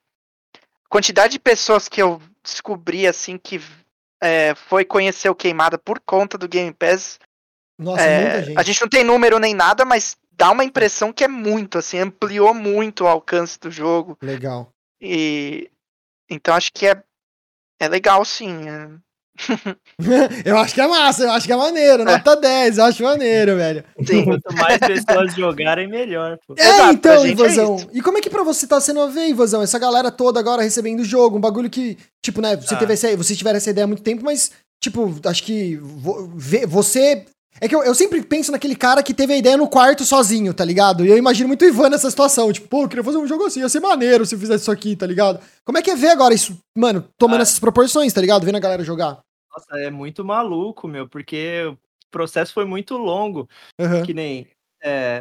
a 0.57 0.89
quantidade 0.89 1.35
de 1.35 1.39
pessoas 1.39 1.89
que 1.89 2.01
eu 2.01 2.21
descobri, 2.43 3.07
assim, 3.07 3.39
que 3.39 3.61
é, 4.21 4.55
foi 4.55 4.85
conhecer 4.85 5.29
o 5.29 5.35
Queimada 5.35 5.79
por 5.79 6.01
conta 6.01 6.39
do 6.39 6.49
Game 6.49 6.73
Pass. 6.73 7.21
Nossa, 7.79 8.03
é, 8.03 8.43
gente. 8.43 8.59
A 8.59 8.63
gente 8.63 8.81
não 8.81 8.89
tem 8.89 9.05
número 9.05 9.39
nem 9.39 9.55
nada, 9.55 9.85
mas 9.85 10.17
dá 10.33 10.51
uma 10.51 10.65
impressão 10.65 11.13
que 11.13 11.23
é 11.23 11.29
muito, 11.29 11.79
assim, 11.79 11.99
ampliou 11.99 12.55
muito 12.55 13.05
o 13.05 13.09
alcance 13.09 13.59
do 13.61 13.71
jogo. 13.71 14.19
Legal. 14.23 14.73
E 15.01 15.71
então 16.29 16.55
acho 16.55 16.73
que 16.73 16.87
é, 16.87 17.03
é 17.81 17.89
legal 17.89 18.25
sim. 18.25 18.69
É, 18.69 18.89
eu 20.45 20.57
acho 20.59 20.75
que 20.75 20.81
é 20.81 20.87
massa, 20.87 21.25
eu 21.25 21.31
acho 21.33 21.47
que 21.47 21.53
é 21.53 21.57
maneiro. 21.57 22.03
É. 22.03 22.05
Nota 22.05 22.37
10, 22.37 22.79
eu 22.79 22.85
acho 22.85 23.03
maneiro, 23.03 23.57
velho. 23.57 23.85
Sim. 24.05 24.25
Quanto 24.25 24.55
mais 24.55 24.79
pessoas 24.79 25.35
jogarem, 25.35 25.89
melhor. 25.89 26.39
Pô. 26.47 26.55
É, 26.57 26.69
Exato, 26.69 26.93
então, 26.93 27.27
Invasão. 27.27 27.77
É 27.77 27.99
e 27.99 28.01
como 28.01 28.19
é 28.19 28.21
que 28.21 28.31
pra 28.31 28.45
você 28.45 28.67
tá 28.67 28.81
sendo 28.81 29.01
a 29.01 29.09
ver, 29.09 29.29
Invasão? 29.29 29.63
Essa 29.63 29.79
galera 29.79 30.11
toda 30.11 30.39
agora 30.39 30.63
recebendo 30.63 31.01
o 31.01 31.05
jogo, 31.05 31.37
um 31.37 31.41
bagulho 31.41 31.69
que, 31.69 31.99
tipo, 32.23 32.41
né, 32.41 32.57
você 32.57 32.75
ah. 32.75 32.79
teve 32.79 32.93
essa, 32.93 33.17
você 33.17 33.35
tiver 33.35 33.57
essa 33.57 33.71
ideia 33.71 33.85
há 33.85 33.89
muito 33.89 34.03
tempo, 34.03 34.25
mas, 34.25 34.53
tipo, 34.81 35.13
acho 35.25 35.43
que 35.43 35.77
você 36.69 37.27
é 37.61 37.69
que 37.69 37.75
eu, 37.75 37.83
eu, 37.85 37.95
sempre 37.95 38.23
penso 38.23 38.51
naquele 38.51 38.75
cara 38.75 39.03
que 39.03 39.15
teve 39.15 39.33
a 39.33 39.37
ideia 39.37 39.57
no 39.57 39.69
quarto 39.69 40.05
sozinho, 40.05 40.53
tá 40.53 40.65
ligado? 40.65 41.05
E 41.05 41.09
eu 41.09 41.17
imagino 41.17 41.49
muito 41.49 41.65
o 41.65 41.69
Ivan 41.69 41.91
nessa 41.91 42.11
situação. 42.11 42.53
Tipo, 42.53 42.69
pô, 42.69 42.83
eu 42.83 42.89
queria 42.89 43.05
fazer 43.05 43.19
um 43.19 43.27
jogo 43.27 43.45
assim, 43.45 43.61
ia 43.61 43.69
ser 43.69 43.81
maneiro 43.81 44.27
se 44.27 44.35
eu 44.35 44.39
fizesse 44.39 44.63
isso 44.63 44.73
aqui, 44.73 44.97
tá 44.97 45.07
ligado? 45.07 45.41
Como 45.65 45.79
é 45.79 45.83
que 45.83 45.91
é 45.91 45.97
ver 45.97 46.09
agora 46.09 46.35
isso, 46.35 46.59
mano, 46.77 47.09
tomando 47.17 47.41
ah. 47.41 47.43
essas 47.43 47.59
proporções, 47.59 48.13
tá 48.13 48.21
ligado? 48.21 48.45
Vendo 48.45 48.57
a 48.57 48.61
galera 48.61 48.83
jogar. 48.83 49.21
Nossa, 49.53 49.79
é 49.79 49.91
muito 49.91 50.25
maluco, 50.25 50.89
meu, 50.89 51.09
porque 51.09 51.63
o 51.67 51.79
processo 52.11 52.53
foi 52.53 52.65
muito 52.65 52.97
longo. 52.97 53.49
Uhum. 53.81 54.03
Que 54.03 54.13
nem. 54.13 54.49
É... 54.83 55.21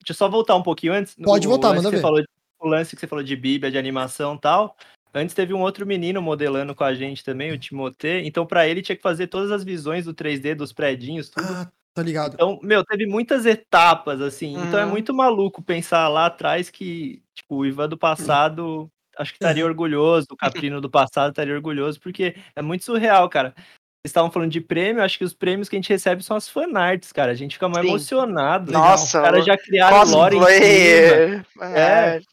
Deixa 0.00 0.10
eu 0.10 0.14
só 0.14 0.28
voltar 0.28 0.56
um 0.56 0.62
pouquinho 0.62 0.92
antes. 0.92 1.14
Pode 1.14 1.46
o, 1.46 1.50
voltar, 1.50 1.74
manda 1.74 1.90
ver. 1.90 2.00
Falou, 2.00 2.22
o 2.58 2.68
lance 2.68 2.94
que 2.96 3.00
você 3.00 3.06
falou 3.06 3.24
de 3.24 3.36
Bíblia, 3.36 3.70
de 3.70 3.78
animação 3.78 4.34
e 4.34 4.40
tal. 4.40 4.76
Antes 5.12 5.34
teve 5.34 5.52
um 5.52 5.60
outro 5.60 5.86
menino 5.86 6.22
modelando 6.22 6.74
com 6.74 6.84
a 6.84 6.94
gente 6.94 7.24
também, 7.24 7.52
o 7.52 7.58
Timotê. 7.58 8.22
Então, 8.22 8.46
para 8.46 8.66
ele, 8.66 8.82
tinha 8.82 8.96
que 8.96 9.02
fazer 9.02 9.26
todas 9.26 9.50
as 9.50 9.64
visões 9.64 10.04
do 10.04 10.14
3D, 10.14 10.54
dos 10.54 10.72
prédios, 10.72 11.28
tudo. 11.28 11.46
Ah, 11.48 11.70
tá 11.92 12.02
ligado. 12.02 12.34
Então, 12.34 12.60
meu, 12.62 12.84
teve 12.84 13.06
muitas 13.06 13.44
etapas, 13.44 14.20
assim. 14.20 14.56
Uhum. 14.56 14.64
Então 14.66 14.78
é 14.80 14.86
muito 14.86 15.12
maluco 15.12 15.62
pensar 15.62 16.08
lá 16.08 16.26
atrás 16.26 16.70
que, 16.70 17.22
tipo, 17.34 17.56
o 17.56 17.66
Ivan 17.66 17.88
do 17.88 17.98
passado 17.98 18.90
acho 19.20 19.32
que 19.32 19.36
estaria 19.36 19.66
orgulhoso, 19.66 20.26
o 20.30 20.36
Caprino 20.36 20.80
do 20.80 20.90
passado 20.90 21.30
estaria 21.30 21.54
orgulhoso, 21.54 22.00
porque 22.00 22.34
é 22.56 22.62
muito 22.62 22.84
surreal, 22.84 23.28
cara. 23.28 23.54
Vocês 23.56 24.12
estavam 24.12 24.30
falando 24.30 24.50
de 24.50 24.62
prêmio, 24.62 25.02
acho 25.02 25.18
que 25.18 25.24
os 25.24 25.34
prêmios 25.34 25.68
que 25.68 25.76
a 25.76 25.78
gente 25.78 25.90
recebe 25.90 26.22
são 26.22 26.34
as 26.34 26.48
fanarts, 26.48 27.12
cara. 27.12 27.32
A 27.32 27.34
gente 27.34 27.54
fica 27.54 27.68
mais 27.68 27.84
Sim. 27.84 27.90
emocionado. 27.90 28.72
Nossa, 28.72 29.18
os 29.18 29.24
caras 29.24 29.44
já 29.44 29.58
criaram 29.58 30.10
lore 30.10 30.36
em 30.36 30.40
cima. 30.40 31.46
É. 31.76 32.18
Os 32.18 32.26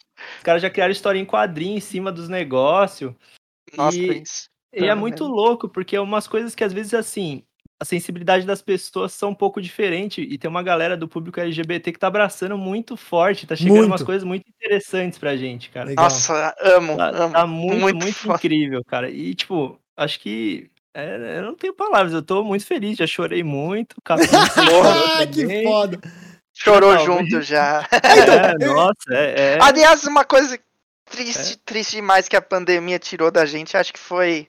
caras 0.48 0.62
já 0.62 0.70
criaram 0.70 0.93
história 0.93 1.20
em 1.20 1.26
quadrinho 1.26 1.78
em 1.78 1.82
cima 1.82 2.10
dos 2.10 2.30
negócios. 2.30 3.14
Nossa, 3.76 3.98
e, 3.98 4.24
e 4.74 4.86
é 4.86 4.95
muito 4.95 5.26
louco, 5.26 5.68
porque 5.68 5.98
é 5.98 6.00
umas 6.00 6.26
coisas 6.26 6.56
que 6.56 6.64
às 6.64 6.72
vezes, 6.72 6.93
assim, 6.93 7.43
a 7.78 7.84
sensibilidade 7.84 8.45
das 8.45 8.62
pessoas 8.62 9.12
são 9.12 9.32
um 9.32 9.36
pouco 9.36 9.62
diferente 9.62 10.22
e 10.22 10.38
tem 10.38 10.50
uma 10.50 10.64
galera 10.64 10.95
do 10.95 11.06
público 11.06 11.38
LGBT 11.38 11.91
que 11.91 12.00
tá 12.00 12.08
abraçando 12.08 12.58
muito 12.58 12.95
forte, 12.95 13.45
tá 13.45 13.58
chegando 13.58 13.76
muito. 13.76 13.88
umas 13.88 14.04
coisas 14.04 14.24
muito 14.24 14.45
interessantes 14.48 15.20
pra 15.20 15.36
gente, 15.36 15.70
cara. 15.70 15.88
Legal. 15.89 16.06
Nossa, 16.06 16.56
amo, 16.62 16.95
tá, 16.95 17.10
amo. 17.10 17.34
Tá 17.34 17.45
muito, 17.45 17.82
muito, 17.82 17.98
muito 17.98 18.32
incrível, 18.32 18.82
cara. 18.86 19.10
E, 19.10 19.36
tipo, 19.36 19.78
acho 19.98 20.18
que 20.22 20.72
é, 20.95 21.39
eu 21.39 21.43
não 21.43 21.56
tenho 21.56 21.74
palavras, 21.74 22.14
eu 22.14 22.24
tô 22.24 22.41
muito 22.41 22.66
feliz, 22.66 22.98
já 22.98 23.06
chorei 23.06 23.43
muito. 23.43 23.98
ah, 24.08 25.28
que 25.28 25.64
foda. 25.64 26.00
Chorou 26.64 26.97
junto 26.99 27.41
já. 27.41 27.88
É, 27.91 28.66
nossa, 28.66 29.12
é, 29.12 29.55
é. 29.55 29.58
Aliás, 29.62 30.03
uma 30.05 30.24
coisa 30.24 30.60
triste, 31.10 31.53
é. 31.53 31.58
triste 31.66 31.95
demais 31.97 32.28
que 32.28 32.36
a 32.36 32.41
pandemia 32.41 32.99
tirou 32.99 33.32
da 33.32 33.45
gente, 33.45 33.78
acho 33.78 33.93
que 33.93 33.99
foi 33.99 34.47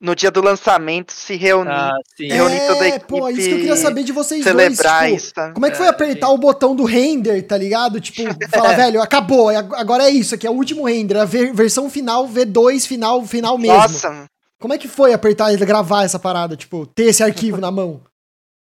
no 0.00 0.16
dia 0.16 0.32
do 0.32 0.42
lançamento 0.42 1.12
se 1.12 1.36
reunir. 1.36 1.70
Ah, 1.70 1.92
reunir 2.18 2.56
é, 2.56 2.66
toda 2.66 2.84
a 2.84 2.88
equipe. 2.88 3.06
Pô, 3.06 3.28
isso 3.28 3.48
que 3.48 3.54
eu 3.54 3.58
queria 3.58 3.76
saber 3.76 4.02
de 4.02 4.12
vocês 4.12 4.42
celebrar 4.42 5.00
dois. 5.00 5.12
Tipo, 5.12 5.24
isso, 5.24 5.34
tá? 5.34 5.52
Como 5.52 5.64
é 5.64 5.70
que 5.70 5.76
foi 5.76 5.86
é, 5.86 5.90
apertar 5.90 6.26
sim. 6.26 6.34
o 6.34 6.38
botão 6.38 6.74
do 6.74 6.84
render, 6.84 7.40
tá 7.42 7.56
ligado? 7.56 8.00
Tipo, 8.00 8.22
falar, 8.50 8.74
velho, 8.74 9.00
acabou, 9.00 9.48
agora 9.48 10.04
é 10.04 10.10
isso 10.10 10.34
aqui, 10.34 10.46
é 10.46 10.50
o 10.50 10.54
último 10.54 10.86
render, 10.86 11.16
a 11.18 11.24
versão 11.24 11.88
final, 11.88 12.28
V2, 12.28 12.86
final, 12.86 13.24
final 13.24 13.56
mesmo. 13.56 13.76
Nossa. 13.76 14.26
Como 14.58 14.74
é 14.74 14.78
que 14.78 14.88
foi 14.88 15.12
apertar 15.12 15.52
e 15.52 15.56
gravar 15.56 16.04
essa 16.04 16.18
parada, 16.18 16.56
tipo, 16.56 16.84
ter 16.86 17.04
esse 17.04 17.22
arquivo 17.22 17.60
na 17.60 17.70
mão? 17.70 18.02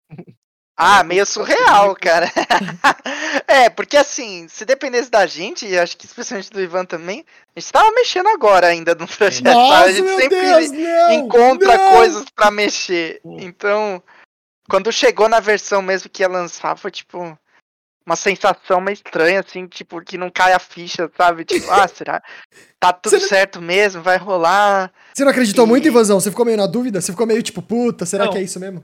Ah, 0.81 1.03
meio 1.03 1.25
surreal, 1.25 1.93
cara. 1.99 2.31
é, 3.45 3.69
porque 3.69 3.97
assim, 3.97 4.47
se 4.47 4.63
dependesse 4.63 5.11
da 5.11 5.27
gente, 5.27 5.77
acho 5.77 5.97
que 5.97 6.05
especialmente 6.05 6.49
do 6.49 6.61
Ivan 6.61 6.85
também, 6.85 7.25
a 7.53 7.59
gente 7.59 7.73
tava 7.73 7.91
mexendo 7.91 8.29
agora 8.29 8.67
ainda 8.67 8.95
no 8.95 9.05
projeto. 9.05 9.43
Nossa, 9.43 9.83
a 9.83 9.91
gente 9.91 10.07
sempre 10.15 10.39
Deus, 10.39 10.71
não, 10.71 11.11
encontra 11.11 11.77
não. 11.77 11.91
coisas 11.91 12.23
para 12.33 12.49
mexer. 12.49 13.19
Então, 13.25 14.01
quando 14.69 14.89
chegou 14.89 15.27
na 15.27 15.41
versão 15.41 15.81
mesmo 15.81 16.09
que 16.09 16.23
ia 16.23 16.29
lançar, 16.29 16.77
foi 16.77 16.91
tipo 16.91 17.37
uma 18.05 18.15
sensação 18.15 18.79
meio 18.79 18.93
estranha, 18.93 19.41
assim, 19.41 19.67
tipo, 19.67 20.01
que 20.01 20.17
não 20.17 20.31
cai 20.31 20.53
a 20.53 20.59
ficha, 20.59 21.11
sabe? 21.17 21.43
Tipo, 21.43 21.69
ah, 21.71 21.87
será? 21.93 22.23
Tá 22.79 22.93
tudo 22.93 23.19
certo 23.19 23.61
mesmo, 23.61 24.01
vai 24.01 24.17
rolar. 24.17 24.91
Você 25.13 25.25
não 25.25 25.31
acreditou 25.31 25.65
e... 25.65 25.67
muito, 25.67 25.87
Ivazão? 25.89 26.21
Você 26.21 26.31
ficou 26.31 26.45
meio 26.45 26.57
na 26.57 26.65
dúvida? 26.65 27.01
Você 27.01 27.11
ficou 27.11 27.27
meio 27.27 27.43
tipo, 27.43 27.61
puta, 27.61 28.05
será 28.05 28.25
não. 28.25 28.31
que 28.31 28.37
é 28.37 28.41
isso 28.41 28.59
mesmo? 28.61 28.83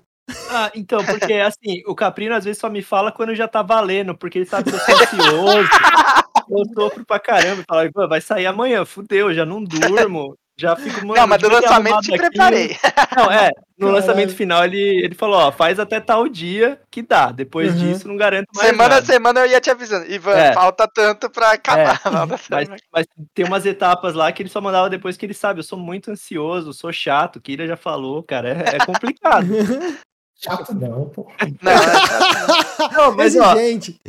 Ah, 0.50 0.72
então, 0.76 1.04
porque 1.04 1.34
assim, 1.42 1.84
o 1.86 1.96
Caprino 1.96 2.36
às 2.36 2.46
vezes 2.46 2.60
só 2.60 2.70
me 2.70 2.82
fala 2.82 3.12
quando 3.12 3.36
já 3.36 3.48
tá 3.48 3.62
valendo, 3.62 4.16
porque 4.16 4.40
ele 4.40 4.46
sabe 4.46 4.70
que 4.70 4.76
eu 4.76 4.80
sou 4.80 4.96
ansioso. 4.96 5.70
eu 6.50 6.66
sofro 6.74 7.06
pra 7.06 7.20
caramba. 7.20 7.64
Fala, 7.68 7.90
vai 8.08 8.22
sair 8.22 8.46
amanhã, 8.46 8.86
fudeu, 8.86 9.34
já 9.34 9.46
não 9.46 9.64
durmo. 9.64 10.38
Já 10.58 10.74
fico 10.74 11.06
Não, 11.06 11.28
mas 11.28 11.42
do 11.42 11.50
lançamento 11.50 12.00
te 12.00 12.16
preparei. 12.16 12.78
Não, 13.14 13.30
é. 13.30 13.52
No 13.78 13.92
lançamento 13.92 14.34
final 14.34 14.64
ele, 14.64 15.04
ele 15.04 15.14
falou: 15.14 15.36
ó, 15.36 15.52
faz 15.52 15.82
até 15.82 16.00
tal 16.00 16.30
dia 16.30 16.80
que 16.90 17.02
dá. 17.02 17.30
Depois 17.30 17.74
uhum. 17.74 17.80
disso, 17.80 18.08
não 18.08 18.16
garanto 18.16 18.48
mais. 18.56 18.70
Semana 18.70 18.96
a 18.96 19.02
semana 19.04 19.42
eu 19.42 19.48
ia 19.48 19.60
te 19.60 19.70
avisando. 19.70 20.10
Ivan, 20.10 20.32
é. 20.32 20.54
falta 20.54 20.88
tanto 20.88 21.30
pra 21.30 21.52
acabar. 21.52 22.00
É. 22.06 22.10
Mas, 22.50 22.68
mas, 22.90 23.06
tem 23.34 23.46
umas 23.46 23.66
etapas 23.66 24.14
lá 24.14 24.32
que 24.32 24.44
ele 24.44 24.50
só 24.50 24.62
mandava 24.62 24.90
depois 24.90 25.18
que 25.18 25.26
ele 25.26 25.34
sabe. 25.34 25.60
Eu 25.60 25.64
sou 25.64 25.78
muito 25.78 26.10
ansioso, 26.10 26.74
sou 26.74 26.94
chato, 26.94 27.42
ele 27.46 27.68
já 27.68 27.76
falou, 27.76 28.24
cara. 28.24 28.50
É, 28.50 28.78
é 28.78 28.86
complicado. 28.86 29.46
Chato 30.36 30.74
não, 30.74 31.10
pô. 31.10 31.32
Não, 31.62 31.72
é 31.72 32.92
não 32.94 33.16
mas 33.16 33.36
ó, 33.36 33.56
gente. 33.56 34.00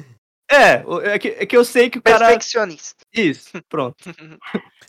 É, 0.50 0.82
é 1.12 1.18
que, 1.18 1.28
é 1.28 1.46
que 1.46 1.56
eu 1.56 1.64
sei 1.64 1.88
que 1.90 1.98
o 1.98 2.02
cara. 2.02 2.26
Perfeccionista. 2.26 3.04
Isso, 3.12 3.50
pronto. 3.68 3.96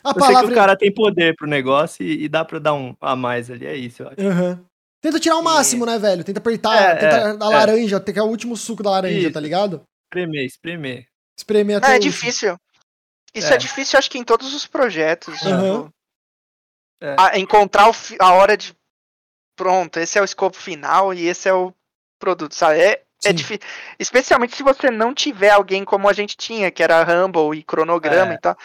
A 0.04 0.10
eu 0.10 0.14
palavra... 0.14 0.36
sei 0.38 0.46
que 0.46 0.52
o 0.52 0.54
cara 0.54 0.76
tem 0.76 0.92
poder 0.94 1.34
pro 1.34 1.46
negócio 1.48 2.04
e, 2.04 2.24
e 2.24 2.28
dá 2.28 2.44
pra 2.44 2.60
dar 2.60 2.74
um 2.74 2.94
a 3.00 3.16
mais 3.16 3.50
ali, 3.50 3.66
é 3.66 3.74
isso, 3.76 4.02
eu 4.04 4.08
acho. 4.08 4.20
Uhum. 4.20 4.64
Tenta 5.00 5.18
tirar 5.18 5.36
o 5.36 5.42
máximo, 5.42 5.84
né, 5.84 5.98
velho? 5.98 6.22
Tenta 6.22 6.38
apertar, 6.38 6.76
É, 6.80 6.94
tenta 6.94 7.16
é, 7.16 7.24
a 7.24 7.30
é. 7.30 7.34
laranja, 7.56 7.98
tem 8.00 8.14
que 8.14 8.20
é 8.20 8.22
o 8.22 8.26
último 8.26 8.56
suco 8.56 8.82
da 8.82 8.90
laranja, 8.90 9.18
Isso. 9.18 9.32
tá 9.32 9.40
ligado? 9.40 9.82
Espremer, 10.06 10.44
espremer. 10.44 11.06
Espremer 11.36 11.76
até 11.78 11.88
Não, 11.88 11.94
é 11.94 11.98
difícil. 11.98 12.56
Isso 13.34 13.52
é. 13.52 13.54
É. 13.54 13.58
difícil, 13.58 13.98
acho 13.98 14.10
que 14.10 14.18
em 14.18 14.24
todos 14.24 14.54
os 14.54 14.66
projetos. 14.66 15.42
Aham. 15.44 15.82
tipo, 15.84 15.94
É. 17.00 17.16
a- 17.18 17.38
encontrar 17.38 17.88
o 17.88 17.92
fi- 17.92 18.16
a 18.20 18.32
hora 18.32 18.56
de. 18.56 18.72
Pronto, 19.58 19.98
esse 19.98 20.16
é 20.16 20.22
o 20.22 20.24
escopo 20.24 20.56
final 20.56 21.12
e 21.12 21.26
esse 21.26 21.48
é 21.48 21.52
o 21.52 21.74
produto, 22.18 22.54
sabe? 22.54 22.78
É, 22.80 23.02
é 23.24 23.32
difícil. 23.32 23.60
Especialmente 23.98 24.56
se 24.56 24.62
você 24.62 24.88
não 24.88 25.12
tiver 25.12 25.50
alguém 25.50 25.84
como 25.84 26.08
a 26.08 26.12
gente 26.12 26.36
tinha, 26.36 26.70
que 26.70 26.80
era 26.82 27.02
Rumble 27.02 27.58
e 27.58 27.64
cronograma 27.64 28.32
É. 28.32 28.34
e 28.36 28.38
tal. 28.38 28.56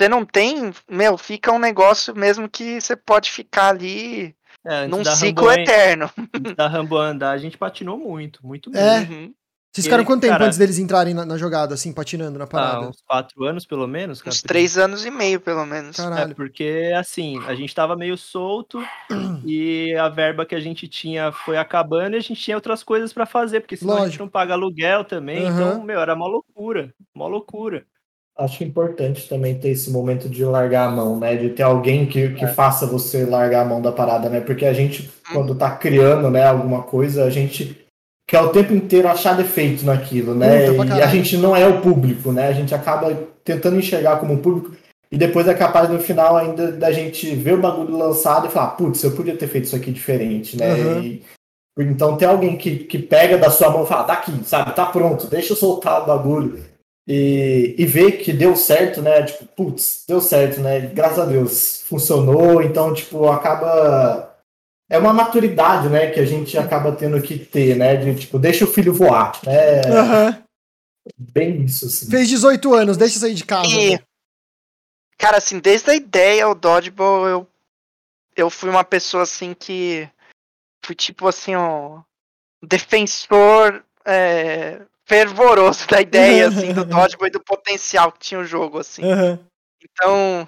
Você 0.00 0.08
não 0.08 0.26
tem, 0.26 0.72
meu, 0.90 1.16
fica 1.16 1.50
um 1.50 1.58
negócio 1.58 2.14
mesmo 2.14 2.48
que 2.50 2.80
você 2.80 2.94
pode 2.94 3.30
ficar 3.30 3.68
ali 3.68 4.36
É, 4.64 4.86
num 4.86 5.02
ciclo 5.04 5.46
Rambo, 5.48 5.60
eterno. 5.60 6.10
da 6.54 6.68
Rambo 6.68 6.98
andar, 6.98 7.30
a 7.30 7.38
gente 7.38 7.56
patinou 7.56 7.96
muito, 7.96 8.46
muito 8.46 8.70
É. 8.76 9.00
mesmo. 9.00 9.34
Uhum. 9.72 9.74
Vocês 9.74 9.86
ficaram 9.86 10.04
quanto 10.04 10.20
tempo 10.20 10.32
cara- 10.34 10.44
antes 10.44 10.58
deles 10.58 10.78
entrarem 10.78 11.14
na, 11.14 11.24
na 11.24 11.38
jogada, 11.38 11.72
assim, 11.72 11.94
patinando 11.94 12.38
na 12.38 12.44
Ah, 12.44 12.46
parada? 12.46 12.88
uns 12.88 13.00
quatro 13.08 13.42
anos, 13.44 13.64
pelo 13.64 13.86
menos, 13.88 14.20
cara. 14.20 14.30
Uns 14.34 14.42
três 14.42 14.76
anos 14.76 15.06
e 15.06 15.10
meio, 15.10 15.40
pelo 15.40 15.64
menos. 15.64 15.96
Caralho. 15.96 16.32
É 16.32 16.34
porque, 16.34 16.92
assim, 16.94 17.38
a 17.46 17.54
gente 17.54 17.74
tava 17.74 17.96
meio 17.96 18.18
solto 18.18 18.78
e 19.46 19.94
a 19.96 20.10
verba 20.10 20.44
que 20.44 20.54
a 20.54 20.60
gente 20.60 20.86
tinha 20.86 21.32
foi 21.32 21.56
acabando 21.56 22.14
e 22.14 22.18
a 22.18 22.22
gente 22.22 22.34
tinha 22.40 22.56
outras 22.56 22.82
coisas 22.82 23.14
pra 23.14 23.24
fazer, 23.24 23.60
porque 23.60 23.76
senão 23.78 23.94
a 23.94 23.96
gente 24.00 24.04
Lógico. 24.08 24.24
não 24.24 24.30
paga 24.30 24.52
aluguel 24.52 25.04
também. 25.04 25.46
Aham. 25.46 25.54
Então, 25.70 25.82
meu, 25.84 26.00
era 26.00 26.14
uma 26.14 26.26
loucura. 26.28 26.92
Uma 27.14 27.26
loucura. 27.26 27.84
Acho 28.36 28.64
importante 28.64 29.26
também 29.28 29.58
ter 29.58 29.68
esse 29.70 29.90
momento 29.90 30.28
de 30.28 30.44
largar 30.44 30.88
a 30.88 30.90
mão, 30.90 31.18
né? 31.18 31.34
De 31.36 31.48
ter 31.50 31.62
alguém 31.62 32.06
que, 32.06 32.30
que 32.30 32.44
É. 32.44 32.48
faça 32.48 32.86
você 32.86 33.24
largar 33.24 33.62
a 33.62 33.68
mão 33.68 33.80
da 33.80 33.92
parada, 33.92 34.28
né? 34.28 34.40
Porque 34.40 34.64
a 34.66 34.72
gente, 34.72 35.10
quando 35.32 35.54
tá 35.54 35.70
criando, 35.76 36.30
né, 36.30 36.44
alguma 36.44 36.82
coisa, 36.82 37.24
a 37.24 37.30
gente 37.30 37.81
quer 38.26 38.40
o 38.40 38.48
tempo 38.50 38.72
inteiro 38.72 39.08
achar 39.08 39.36
defeito 39.36 39.84
naquilo, 39.84 40.34
né? 40.34 40.70
Puta, 40.72 40.96
E 40.96 41.02
a 41.02 41.06
gente 41.06 41.36
não 41.36 41.54
é 41.54 41.66
o 41.66 41.80
público, 41.80 42.32
né? 42.32 42.48
A 42.48 42.52
gente 42.52 42.74
acaba 42.74 43.14
tentando 43.44 43.78
enxergar 43.78 44.18
como 44.18 44.38
público 44.38 44.74
e 45.10 45.18
depois 45.18 45.46
é 45.46 45.54
capaz 45.54 45.90
no 45.90 45.98
final 45.98 46.36
ainda 46.36 46.72
da 46.72 46.90
gente 46.90 47.34
ver 47.34 47.54
o 47.54 47.60
bagulho 47.60 47.96
lançado 47.96 48.46
e 48.46 48.50
falar, 48.50 48.68
putz, 48.70 49.02
eu 49.02 49.10
podia 49.12 49.36
ter 49.36 49.46
feito 49.48 49.64
isso 49.64 49.76
aqui 49.76 49.90
diferente, 49.90 50.56
né? 50.56 50.72
Uhum. 50.74 51.02
E- 51.02 51.22
então 51.78 52.16
tem 52.16 52.28
alguém 52.28 52.56
que, 52.56 52.76
que 52.78 52.98
pega 52.98 53.38
da 53.38 53.50
sua 53.50 53.70
mão 53.70 53.84
e 53.84 53.86
fala, 53.86 54.04
tá 54.04 54.12
aqui, 54.14 54.32
sabe? 54.44 54.74
Tá 54.74 54.86
pronto, 54.86 55.26
deixa 55.26 55.52
eu 55.52 55.56
soltar 55.56 56.02
o 56.02 56.06
bagulho 56.06 56.62
e, 57.08 57.74
e 57.78 57.84
ver 57.86 58.12
que 58.12 58.32
deu 58.32 58.54
certo, 58.54 59.02
né? 59.02 59.22
Tipo, 59.22 59.44
putz, 59.56 60.04
deu 60.06 60.20
certo, 60.20 60.60
né? 60.60 60.80
Graças 60.94 61.18
a 61.18 61.24
Deus, 61.24 61.82
funcionou. 61.86 62.62
Então, 62.62 62.92
tipo, 62.94 63.28
acaba. 63.28 64.31
É 64.92 64.98
uma 64.98 65.14
maturidade, 65.14 65.88
né? 65.88 66.10
Que 66.10 66.20
a 66.20 66.26
gente 66.26 66.58
acaba 66.58 66.92
tendo 66.92 67.18
que 67.22 67.38
ter, 67.38 67.74
né? 67.74 67.96
De 67.96 68.14
tipo, 68.14 68.38
deixa 68.38 68.64
o 68.66 68.70
filho 68.70 68.92
voar, 68.92 69.40
né? 69.42 69.80
Aham. 69.90 70.44
Bem 71.16 71.64
isso, 71.64 71.86
assim. 71.86 72.10
Fez 72.10 72.28
18 72.28 72.74
anos, 72.74 72.98
deixa 72.98 73.18
sair 73.18 73.32
de 73.32 73.42
casa. 73.42 73.70
E, 73.70 73.98
cara, 75.16 75.38
assim, 75.38 75.58
desde 75.58 75.90
a 75.90 75.94
ideia, 75.94 76.46
o 76.46 76.54
Dodgeball, 76.54 77.26
eu, 77.26 77.48
eu 78.36 78.50
fui 78.50 78.68
uma 78.68 78.84
pessoa, 78.84 79.22
assim, 79.22 79.54
que 79.54 80.06
fui, 80.84 80.94
tipo, 80.94 81.26
assim, 81.26 81.56
um 81.56 82.02
defensor 82.62 83.82
é, 84.04 84.82
fervoroso 85.06 85.88
da 85.88 86.02
ideia, 86.02 86.48
assim, 86.48 86.74
do 86.74 86.84
Dodgeball 86.84 87.28
e 87.28 87.30
do 87.30 87.40
potencial 87.40 88.12
que 88.12 88.18
tinha 88.18 88.40
o 88.40 88.44
jogo, 88.44 88.78
assim. 88.78 89.02
Aham. 89.10 89.38
Então, 89.82 90.46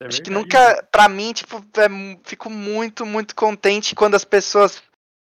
É 0.00 0.06
acho 0.06 0.22
que 0.22 0.30
nunca, 0.30 0.86
pra 0.92 1.08
mim, 1.08 1.32
tipo, 1.32 1.56
é 1.76 1.88
fico 2.24 2.48
muito, 2.48 3.04
muito 3.04 3.34
contente 3.34 3.94
quando 3.94 4.14
as 4.14 4.24
pessoas 4.24 4.82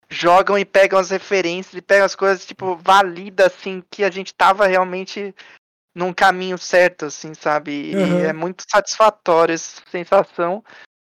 jogam 0.10 0.58
e 0.58 0.66
pegam 0.66 1.00
as 1.00 1.10
referências 1.10 1.76
e 1.76 1.82
pegam 1.82 2.06
as 2.06 2.16
coisas, 2.16 2.46
tipo, 2.46 2.76
valida, 2.76 3.48
assim, 3.48 3.84
que 3.90 4.04
a 4.04 4.12
gente 4.12 4.34
tava 4.34 4.66
realmente 4.68 5.34
num 5.96 6.12
caminho 6.12 6.58
certo, 6.58 7.06
assim, 7.06 7.34
sabe? 7.34 7.72
E 7.72 7.96
Uhum. 7.96 8.20
é 8.26 8.34
muito 8.34 8.64
satisfatório 8.70 9.54
essa 9.54 9.82
sensação. 9.92 10.64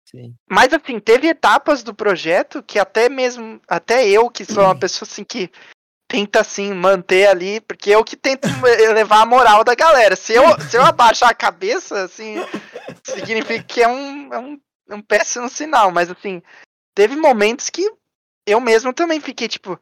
Sim. 0.07 0.35
Mas, 0.47 0.71
assim, 0.71 0.99
teve 0.99 1.27
etapas 1.27 1.81
do 1.81 1.93
projeto 1.93 2.61
que 2.61 2.77
até 2.77 3.09
mesmo, 3.09 3.59
até 3.67 4.07
eu, 4.07 4.29
que 4.29 4.45
sou 4.45 4.63
uma 4.63 4.75
pessoa, 4.79 5.07
assim, 5.09 5.23
que 5.23 5.51
tenta, 6.07 6.41
assim, 6.41 6.71
manter 6.71 7.27
ali, 7.27 7.59
porque 7.61 7.89
eu 7.89 8.03
que 8.03 8.15
tento 8.15 8.43
elevar 8.79 9.23
a 9.23 9.25
moral 9.25 9.63
da 9.63 9.73
galera. 9.73 10.15
Se 10.15 10.33
eu, 10.33 10.43
se 10.61 10.77
eu 10.77 10.83
abaixar 10.83 11.29
a 11.29 11.33
cabeça, 11.33 12.03
assim, 12.03 12.35
significa 13.05 13.63
que 13.63 13.81
é 13.81 13.87
um, 13.87 14.33
é 14.33 14.39
um, 14.39 14.59
é 14.89 14.95
um 14.95 15.01
péssimo 15.01 15.49
sinal. 15.49 15.91
Mas, 15.91 16.09
assim, 16.09 16.41
teve 16.95 17.15
momentos 17.15 17.69
que 17.69 17.89
eu 18.45 18.59
mesmo 18.59 18.93
também 18.93 19.19
fiquei, 19.19 19.47
tipo, 19.47 19.79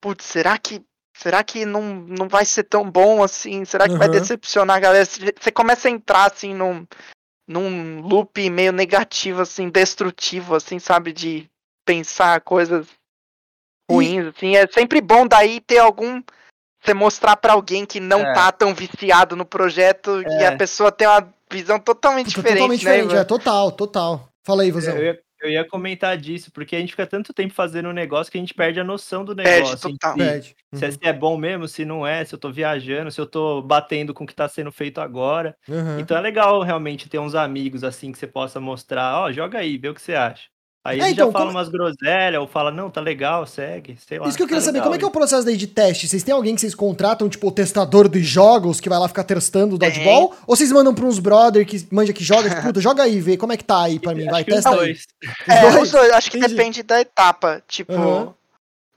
putz, 0.00 0.24
será 0.24 0.58
que 0.58 0.82
será 1.14 1.44
que 1.44 1.64
não, 1.64 1.82
não 1.94 2.28
vai 2.28 2.44
ser 2.44 2.64
tão 2.64 2.90
bom 2.90 3.22
assim? 3.22 3.64
Será 3.64 3.88
que 3.88 3.96
vai 3.96 4.08
Uhum. 4.08 4.12
decepcionar 4.14 4.76
a 4.76 4.80
galera? 4.80 5.04
Você 5.04 5.52
começa 5.52 5.86
a 5.88 5.90
entrar, 5.90 6.30
assim, 6.32 6.54
num, 6.54 6.86
num 7.46 8.00
loop 8.00 8.50
meio 8.50 8.72
negativo, 8.72 9.42
assim, 9.42 9.68
destrutivo, 9.68 10.54
assim, 10.54 10.78
sabe? 10.78 11.12
De 11.12 11.48
pensar 11.84 12.40
coisas 12.40 12.88
ruins, 13.90 14.26
assim. 14.26 14.56
É 14.56 14.66
sempre 14.66 15.00
bom 15.00 15.26
daí 15.26 15.60
ter 15.60 15.78
algum. 15.78 16.22
Você 16.82 16.94
mostrar 16.94 17.36
pra 17.36 17.52
alguém 17.52 17.86
que 17.86 18.00
não 18.00 18.22
É. 18.22 18.32
tá 18.32 18.50
tão 18.50 18.74
viciado 18.74 19.36
no 19.36 19.44
projeto 19.44 20.22
e 20.22 20.42
É. 20.42 20.48
a 20.48 20.56
pessoa 20.56 20.90
tem 20.90 21.06
uma 21.06 21.32
visão 21.52 21.78
totalmente 21.78 22.26
Puta, 22.26 22.36
diferente, 22.36 22.58
totalmente 22.58 22.84
né? 22.84 22.90
diferente, 22.92 23.16
é 23.16 23.24
total, 23.24 23.70
total. 23.72 24.28
Fala 24.44 24.62
aí, 24.62 24.70
Vazão. 24.70 24.96
Eu 24.96 25.04
ia, 25.04 25.20
eu 25.42 25.50
ia 25.50 25.64
comentar 25.68 26.16
disso, 26.16 26.50
porque 26.52 26.74
a 26.74 26.80
gente 26.80 26.90
fica 26.90 27.06
tanto 27.06 27.32
tempo 27.32 27.52
fazendo 27.54 27.88
um 27.88 27.92
negócio 27.92 28.30
que 28.30 28.38
a 28.38 28.40
gente 28.40 28.54
perde 28.54 28.80
a 28.80 28.84
noção 28.84 29.24
do 29.24 29.34
Perde 29.36 29.50
negócio. 29.64 29.88
em 29.88 29.92
total. 29.92 30.12
si. 30.12 30.18
Pede. 30.18 30.56
Se, 30.74 30.84
é- 30.84 30.90
se 30.90 30.98
é 31.02 31.12
bom 31.12 31.36
mesmo, 31.36 31.68
se 31.68 31.84
não 31.84 32.06
é, 32.06 32.24
se 32.24 32.34
eu 32.34 32.38
tô 32.38 32.50
viajando, 32.50 33.10
se 33.10 33.20
eu 33.20 33.26
tô 33.26 33.60
batendo 33.62 34.12
com 34.14 34.24
o 34.24 34.26
que 34.26 34.34
tá 34.34 34.48
sendo 34.48 34.72
feito 34.72 35.00
agora. 35.00 35.56
Uhum. 35.68 36.00
Então 36.00 36.16
é 36.16 36.20
legal 36.20 36.60
realmente 36.62 37.08
ter 37.08 37.18
uns 37.18 37.34
amigos 37.34 37.84
assim 37.84 38.10
que 38.10 38.18
você 38.18 38.26
possa 38.26 38.58
mostrar, 38.60 39.18
ó, 39.20 39.30
joga 39.32 39.58
aí, 39.58 39.76
vê 39.78 39.88
o 39.88 39.94
que 39.94 40.02
você 40.02 40.14
acha. 40.14 40.44
Aí 40.84 40.98
É, 41.00 41.04
ele 41.04 41.12
então, 41.12 41.26
já 41.28 41.32
fala 41.32 41.44
como- 41.46 41.58
umas 41.58 41.68
groselhas, 41.68 42.40
ou 42.40 42.48
fala, 42.48 42.72
não, 42.72 42.90
tá 42.90 43.00
legal, 43.00 43.46
segue, 43.46 43.96
sei 44.04 44.18
lá. 44.18 44.26
Isso 44.26 44.36
que 44.36 44.42
eu 44.42 44.48
queria 44.48 44.60
tá 44.60 44.64
saber, 44.66 44.78
legal 44.78 44.86
como 44.88 44.94
é 44.96 44.98
que 44.98 45.04
é 45.04 45.06
o 45.06 45.10
aí. 45.10 45.12
processo 45.12 45.44
daí 45.46 45.56
de 45.56 45.68
teste? 45.68 46.08
Vocês 46.08 46.24
têm 46.24 46.34
alguém 46.34 46.56
que 46.56 46.60
vocês 46.60 46.74
contratam, 46.74 47.28
tipo, 47.28 47.46
o 47.46 47.52
testador 47.52 48.08
de 48.08 48.20
jogos, 48.20 48.80
que 48.80 48.88
vai 48.88 48.98
lá 48.98 49.06
ficar 49.06 49.22
testando 49.22 49.76
o 49.76 49.78
Tem. 49.78 49.88
dodgeball? 49.90 50.34
Ou 50.44 50.56
vocês 50.56 50.72
mandam 50.72 50.92
pra 50.92 51.04
uns 51.04 51.20
brother 51.20 51.64
que 51.64 51.86
manja 51.92 52.12
que 52.12 52.24
joga, 52.24 52.48
tipo, 52.50 52.62
puta, 52.72 52.80
joga 52.80 53.04
aí, 53.04 53.20
vê 53.20 53.36
como 53.36 53.52
é 53.52 53.56
que 53.56 53.62
tá 53.62 53.84
aí 53.84 54.00
pra 54.00 54.12
mim, 54.12 54.24
vai, 54.26 54.42
os 54.42 54.46
testa 54.46 54.70
aí. 54.70 54.76
dois. 54.76 55.06
É, 55.48 55.60
dois? 55.70 55.82
os 55.82 55.90
dois, 55.92 56.12
acho 56.14 56.30
que 56.30 56.38
Entendi. 56.38 56.54
depende 56.56 56.82
da 56.82 57.00
etapa. 57.00 57.62
Tipo, 57.68 57.92
Aham. 57.92 58.34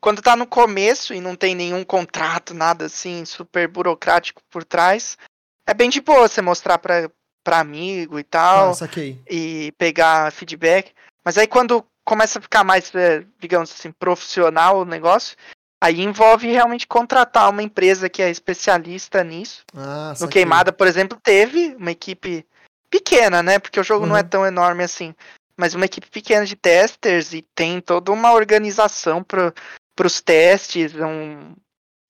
quando 0.02 0.24
tá 0.24 0.36
no 0.36 0.48
começo 0.48 1.14
e 1.14 1.22
não 1.22 1.36
tem 1.36 1.54
nenhum 1.54 1.84
contrato, 1.84 2.56
nada 2.56 2.86
assim, 2.86 3.24
super 3.26 3.68
burocrático 3.68 4.42
por 4.50 4.64
trás, 4.64 5.20
é 5.68 5.74
bem 5.74 5.92
de 5.92 6.02
boa 6.02 6.28
você 6.28 6.42
mostrar 6.42 6.80
pra, 6.80 7.12
pra 7.44 7.60
amigo 7.60 8.18
e 8.18 8.24
tal, 8.24 8.72
Ah, 8.72 8.74
saquei. 8.74 9.20
e 9.30 9.72
pegar 9.78 10.32
feedback. 10.32 10.92
Mas 11.26 11.38
aí 11.38 11.48
quando 11.48 11.84
começa 12.06 12.38
a 12.38 12.42
ficar 12.42 12.64
mais, 12.64 12.94
é, 12.94 13.26
digamos 13.40 13.72
assim, 13.72 13.92
profissional 13.92 14.82
o 14.82 14.86
negócio, 14.86 15.36
aí 15.84 16.02
envolve 16.02 16.48
realmente 16.48 16.86
contratar 16.86 17.50
uma 17.50 17.64
empresa 17.64 18.08
que 18.10 18.22
é 18.22 18.30
especialista 18.30 19.24
nisso. 19.24 19.64
Ah, 19.76 20.14
No. 20.20 20.28
Queimada, 20.30 20.72
por 20.72 20.86
exemplo, 20.88 21.20
teve 21.22 21.76
uma 21.76 21.92
equipe 21.92 22.46
pequena, 22.90 23.42
né? 23.42 23.60
Porque 23.60 23.80
o 23.80 23.84
jogo 23.84 24.06
não 24.06 24.16
é 24.16 24.22
Uhum. 24.22 24.28
tão 24.30 24.46
enorme 24.46 24.84
assim. 24.84 25.16
Mas 25.58 25.74
uma 25.74 25.86
equipe 25.86 26.08
pequena 26.08 26.46
de 26.46 26.56
testers 26.56 27.34
e 27.34 27.42
tem 27.56 27.82
toda 27.82 28.12
uma 28.12 28.34
organização 28.34 29.24
para 29.24 29.54
os 30.04 30.22
testes, 30.22 30.94
um 30.96 31.56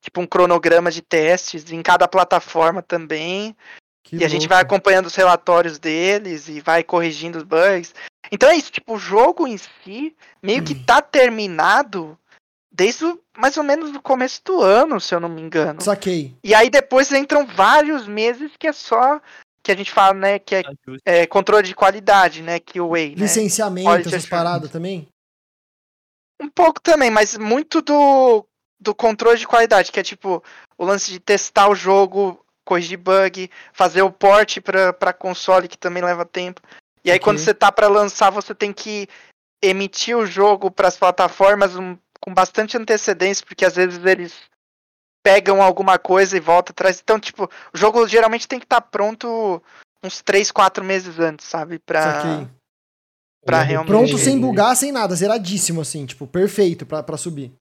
tipo 0.01 0.21
um 0.21 0.27
cronograma 0.27 0.91
de 0.91 1.01
testes 1.01 1.71
em 1.71 1.81
cada 1.81 2.07
plataforma 2.07 2.81
também. 2.81 3.55
Que 4.05 4.17
e 4.17 4.23
a 4.23 4.27
gente 4.27 4.41
louco. 4.41 4.53
vai 4.53 4.61
acompanhando 4.61 5.07
os 5.07 5.15
relatórios 5.15 5.79
deles 5.79 6.47
e 6.47 6.61
vai 6.61 6.83
corrigindo 6.83 7.39
os 7.39 7.43
bugs. 7.43 7.93
Então 8.31 8.49
é 8.49 8.55
isso, 8.55 8.71
tipo, 8.71 8.93
o 8.93 8.99
jogo 8.99 9.47
em 9.47 9.57
si 9.57 10.15
meio 10.41 10.63
que 10.63 10.75
tá 10.75 11.01
terminado 11.01 12.17
desde 12.71 13.05
o, 13.05 13.19
mais 13.35 13.57
ou 13.57 13.63
menos 13.63 13.95
o 13.95 14.01
começo 14.01 14.41
do 14.45 14.61
ano, 14.61 15.01
se 15.01 15.15
eu 15.15 15.19
não 15.19 15.29
me 15.29 15.41
engano. 15.41 15.81
Saquei. 15.81 16.35
E 16.43 16.53
aí 16.53 16.69
depois 16.69 17.11
entram 17.11 17.47
vários 17.47 18.07
meses 18.07 18.51
que 18.59 18.67
é 18.67 18.73
só 18.73 19.19
que 19.63 19.71
a 19.71 19.75
gente 19.75 19.91
fala, 19.91 20.13
né, 20.13 20.37
que 20.37 20.55
é, 20.55 20.63
é 21.03 21.25
controle 21.25 21.67
de 21.67 21.73
qualidade, 21.73 22.43
né, 22.43 22.59
que 22.59 22.79
o 22.79 22.89
Way, 22.89 23.15
né? 23.15 23.23
Licenciamento, 23.23 23.89
Quality 23.89 24.09
essas 24.09 24.29
paradas 24.29 24.69
também? 24.69 25.07
Um 26.39 26.47
pouco 26.49 26.79
também, 26.79 27.09
mas 27.09 27.35
muito 27.35 27.81
do 27.81 28.45
do 28.79 28.93
controle 28.93 29.39
de 29.39 29.47
qualidade, 29.47 29.91
que 29.91 29.99
é 29.99 30.03
tipo 30.03 30.43
o 30.77 30.85
lance 30.85 31.09
de 31.09 31.19
testar 31.19 31.69
o 31.69 31.73
jogo, 31.75 32.44
corrigir 32.65 32.97
bug, 32.97 33.49
fazer 33.71 34.01
o 34.01 34.11
port 34.11 34.59
pra 34.61 34.91
para 34.91 35.13
console 35.13 35.67
que 35.67 35.77
também 35.77 36.03
leva 36.03 36.25
tempo. 36.25 36.61
E 37.03 37.11
aí 37.11 37.17
Ok. 37.17 37.23
quando 37.23 37.37
você 37.37 37.53
tá 37.53 37.71
pra 37.71 37.87
lançar, 37.87 38.31
você 38.31 38.53
tem 38.55 38.73
que 38.73 39.07
emitir 39.63 40.17
o 40.17 40.25
jogo 40.25 40.69
para 40.71 40.87
as 40.87 40.97
plataformas 40.97 41.75
um- 41.75 41.97
com 42.19 42.33
bastante 42.33 42.75
antecedência, 42.75 43.45
porque 43.45 43.63
às 43.63 43.75
vezes 43.75 44.03
eles 44.03 44.33
pegam 45.23 45.61
alguma 45.61 45.97
coisa 45.99 46.35
e 46.35 46.39
voltam 46.39 46.71
atrás. 46.71 46.99
Então, 47.01 47.19
tipo, 47.19 47.45
o 47.73 47.77
jogo 47.77 48.07
geralmente 48.07 48.47
tem 48.47 48.59
que 48.59 48.65
estar 48.65 48.81
pronto 48.81 49.61
uns 50.03 50.21
3, 50.21 50.51
4 50.51 50.83
meses 50.83 51.19
antes, 51.19 51.45
sabe? 51.47 51.79
Pra, 51.79 52.47
Ele 53.47 53.55
é 53.55 53.61
realmente. 53.63 53.87
Pronto, 53.87 54.17
sem 54.17 54.39
bugar, 54.39 54.75
sem 54.75 54.91
nada, 54.91 55.15
zeradíssimo, 55.15 55.81
assim, 55.81 56.05
tipo, 56.05 56.25
perfeito 56.27 56.85
pra, 56.85 57.01
pra 57.03 57.17
subir. 57.17 57.53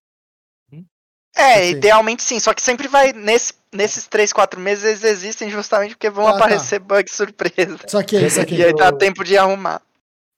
É, 1.37 1.57
Ok. 1.57 1.71
idealmente 1.73 2.23
sim, 2.23 2.39
só 2.39 2.55
que 2.55 2.63
sempre 2.63 2.87
vai. 2.87 3.13
Nesse, 3.13 3.55
nesses 3.75 4.07
3, 4.07 4.33
4 4.33 4.61
meses 4.61 4.85
eles 4.85 5.05
existem 5.05 5.51
justamente 5.51 5.91
porque 5.95 6.09
vão 6.11 6.27
Ah, 6.27 6.33
tá. 6.33 6.37
aparecer 6.39 6.79
bugs 6.79 7.13
surpresa. 7.15 7.77
Saquei, 7.87 8.31
saquei. 8.31 8.59
E 8.59 8.65
aí 8.65 8.75
dá 8.75 8.93
tempo 8.93 9.25
de 9.25 9.37
arrumar. 9.37 9.83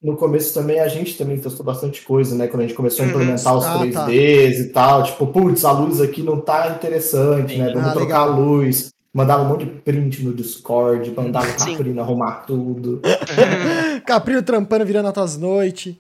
No 0.03 0.17
começo 0.17 0.53
também 0.55 0.79
a 0.79 0.89
gente 0.89 1.17
também 1.17 1.39
testou 1.39 1.65
bastante 1.65 2.03
coisa, 2.03 2.35
né? 2.37 2.47
Quando 2.49 2.61
a 2.63 2.67
gente 2.67 2.77
começou 2.77 3.05
a 3.05 3.09
Uhum. 3.09 3.15
implementar 3.15 3.57
os 3.57 3.65
Ah, 3.65 3.79
3Ds 3.79 4.59
e 4.61 4.69
tal, 4.73 5.03
tipo, 5.03 5.27
putz, 5.29 5.65
a 5.65 5.73
luz 5.73 6.01
aqui 6.01 6.23
não 6.23 6.41
tá 6.41 6.69
interessante, 6.71 7.57
né? 7.57 7.73
Vamos 7.73 7.89
Ah, 7.91 7.93
trocar 7.93 8.25
legal. 8.25 8.33
a 8.33 8.37
luz. 8.37 8.91
Mandava 9.13 9.43
um 9.45 9.49
monte 9.49 9.65
de 9.65 9.71
print 9.81 10.23
no 10.23 10.35
Discord, 10.35 11.11
mandava 11.11 11.47
o 11.47 11.59
Sim. 11.59 11.73
Caprino 11.79 12.03
arrumar 12.03 12.45
tudo, 12.47 13.01
Caprinho 14.07 14.43
trampando, 14.43 14.85
virando 14.85 15.07
altas 15.07 15.39
noites. 15.39 15.97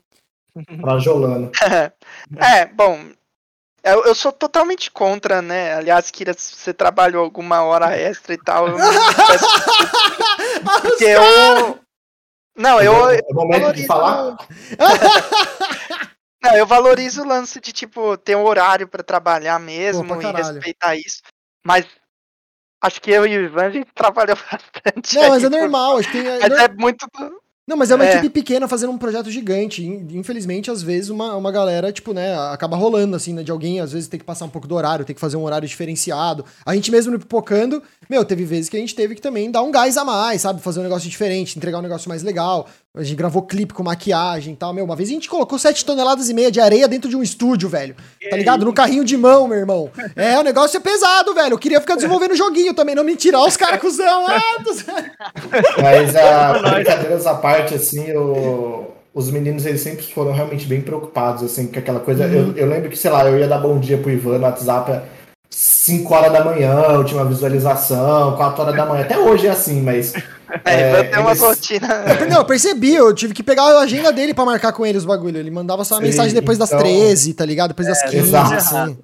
pra 0.82 0.98
Jolano. 0.98 1.50
é, 2.36 2.66
bom. 2.66 2.98
Eu, 3.86 4.04
eu 4.04 4.14
sou 4.16 4.32
totalmente 4.32 4.90
contra, 4.90 5.40
né? 5.40 5.74
Aliás, 5.74 6.10
Kira, 6.10 6.34
se 6.36 6.56
você 6.56 6.74
trabalhou 6.74 7.22
alguma 7.22 7.62
hora 7.62 7.96
extra 7.96 8.34
e 8.34 8.36
tal, 8.38 8.66
eu 8.66 8.76
não 8.76 8.88
peço 9.26 9.46
porque 10.82 11.04
eu. 11.04 11.78
Não, 12.56 12.80
eu, 12.80 13.10
é 13.10 13.20
o 13.30 13.34
momento 13.34 13.72
de 13.74 13.86
valorizo- 13.86 13.86
falar. 13.86 14.36
Não, 16.42 16.56
eu 16.56 16.66
valorizo 16.66 17.22
o 17.22 17.26
lance 17.26 17.60
de, 17.60 17.72
tipo, 17.72 18.16
ter 18.16 18.36
um 18.36 18.44
horário 18.44 18.86
pra 18.86 19.02
trabalhar 19.02 19.58
mesmo 19.58 20.06
Pô, 20.06 20.16
pra 20.16 20.30
e 20.30 20.32
respeitar 20.32 20.96
isso. 20.96 21.20
Mas 21.64 21.84
acho 22.82 23.00
que 23.00 23.10
eu 23.10 23.26
e 23.26 23.36
o 23.36 23.44
Ivan, 23.44 23.66
a 23.66 23.70
gente 23.70 23.90
trabalhou 23.94 24.36
bastante. 24.36 25.16
Não, 25.16 25.28
mas 25.28 25.44
aí, 25.44 25.54
é 25.54 25.60
normal, 25.60 25.98
acho 25.98 26.10
que 26.10 26.22
tem. 26.22 26.28
é 26.28 26.38
Mas 26.48 26.58
é 26.58 26.68
muito. 26.68 27.06
Não, 27.66 27.76
mas 27.76 27.90
é 27.90 27.96
uma 27.96 28.04
É. 28.06 28.12
equipe 28.12 28.28
pequena 28.30 28.68
fazendo 28.68 28.92
um 28.92 28.98
projeto 28.98 29.28
gigante. 29.28 29.84
In- 29.84 30.06
Infelizmente, 30.18 30.70
às 30.70 30.82
vezes, 30.82 31.10
uma, 31.10 31.34
uma 31.34 31.50
galera, 31.50 31.90
tipo, 31.92 32.12
né, 32.12 32.32
acaba 32.50 32.76
rolando, 32.76 33.16
assim, 33.16 33.32
né, 33.34 33.42
de 33.42 33.50
alguém, 33.50 33.80
às 33.80 33.90
vezes, 33.90 34.06
tem 34.08 34.20
que 34.20 34.24
passar 34.24 34.44
um 34.44 34.48
pouco 34.48 34.68
do 34.68 34.74
horário, 34.76 35.04
tem 35.04 35.14
que 35.14 35.20
fazer 35.20 35.36
um 35.36 35.42
horário 35.42 35.66
diferenciado. 35.66 36.44
A 36.64 36.74
gente 36.76 36.92
mesmo 36.92 37.10
no 37.12 37.18
Pipocando, 37.18 37.82
meu, 38.08 38.24
teve 38.24 38.44
vezes 38.44 38.68
que 38.68 38.76
a 38.76 38.80
gente 38.80 38.94
teve 38.94 39.16
que 39.16 39.20
também 39.20 39.50
dar 39.50 39.62
um 39.62 39.72
gás 39.72 39.96
a 39.96 40.04
mais, 40.04 40.42
sabe? 40.42 40.62
Fazer 40.62 40.78
um 40.78 40.84
negócio 40.84 41.10
diferente, 41.10 41.56
entregar 41.58 41.78
um 41.78 41.82
negócio 41.82 42.08
mais 42.08 42.22
legal. 42.22 42.68
A 42.96 43.02
gente 43.02 43.14
gravou 43.16 43.42
clipe 43.42 43.74
com 43.74 43.82
maquiagem 43.82 44.54
e 44.54 44.56
tal. 44.56 44.72
Meu, 44.72 44.82
uma 44.84 44.96
vez 44.96 45.10
a 45.10 45.12
gente 45.12 45.28
colocou 45.28 45.58
7 45.58 45.84
toneladas 45.84 46.30
e 46.30 46.34
meia 46.34 46.50
de 46.50 46.60
areia 46.60 46.88
dentro 46.88 47.10
de 47.10 47.16
um 47.16 47.22
estúdio, 47.22 47.68
velho. 47.68 47.94
Tá 48.30 48.36
ligado? 48.36 48.64
No 48.64 48.72
carrinho 48.72 49.04
de 49.04 49.16
mão, 49.18 49.46
meu 49.46 49.58
irmão. 49.58 49.90
É, 50.16 50.38
o 50.38 50.42
negócio 50.42 50.78
é 50.78 50.80
pesado, 50.80 51.34
velho. 51.34 51.52
Eu 51.52 51.58
queria 51.58 51.78
ficar 51.80 51.94
desenvolvendo 51.96 52.34
joguinho 52.34 52.72
também, 52.72 52.94
não 52.94 53.04
me 53.04 53.14
tirar 53.14 53.42
os 53.44 53.54
caras, 53.56 53.80
cuzão. 53.80 54.26
Ah, 54.26 54.40
tô- 54.64 55.82
Mas 55.82 56.16
a 56.16 56.52
brincadeiras 56.70 57.26
à 57.26 57.34
parte, 57.34 57.74
assim, 57.74 58.12
o- 58.16 58.86
os 59.14 59.30
meninos 59.30 59.66
eles 59.66 59.80
sempre 59.82 60.04
foram 60.04 60.32
realmente 60.32 60.66
bem 60.66 60.80
preocupados, 60.80 61.42
assim, 61.42 61.66
com 61.66 61.78
aquela 61.78 62.00
coisa. 62.00 62.24
Uhum. 62.26 62.54
Eu, 62.56 62.56
eu 62.56 62.66
lembro 62.66 62.88
que, 62.90 62.96
sei 62.96 63.10
lá, 63.10 63.24
eu 63.26 63.38
ia 63.38 63.46
dar 63.48 63.58
bom 63.58 63.78
dia 63.78 63.98
pro 63.98 64.10
Ivan 64.10 64.38
no 64.38 64.44
WhatsApp 64.44 65.02
5 65.50 66.12
horas 66.14 66.32
da 66.32 66.44
manhã, 66.44 66.96
última 66.98 67.24
visualização, 67.24 68.36
4 68.36 68.62
horas 68.62 68.74
da 68.76 68.84
manhã. 68.86 69.02
Até 69.04 69.18
hoje 69.18 69.46
é 69.46 69.50
assim, 69.50 69.80
mas. 69.82 70.12
É, 70.64 70.90
Ivan 70.90 71.10
tem 71.10 71.18
uma 71.20 71.30
eles- 71.30 71.40
rotina. 71.42 71.88
Não, 72.30 72.36
eu 72.38 72.44
percebi, 72.44 72.94
eu 72.94 73.12
tive 73.14 73.34
que 73.34 73.42
pegar 73.42 73.62
a 73.64 73.80
agenda 73.80 74.12
dele 74.12 74.32
pra 74.34 74.44
marcar 74.44 74.72
com 74.72 74.84
ele 74.86 74.98
os 74.98 75.04
bagulho. 75.04 75.38
Ele 75.38 75.50
mandava 75.50 75.84
só 75.84 75.94
uma 75.96 76.00
Sim, 76.02 76.06
mensagem 76.08 76.34
depois 76.34 76.58
das 76.58 76.70
então- 76.70 76.80
13, 76.80 77.34
tá 77.34 77.44
ligado? 77.44 77.68
Depois 77.68 77.88
das 77.88 78.02
É, 78.02 78.08
15, 78.08 78.18
exato. 78.28 78.54
assim. 78.54 78.98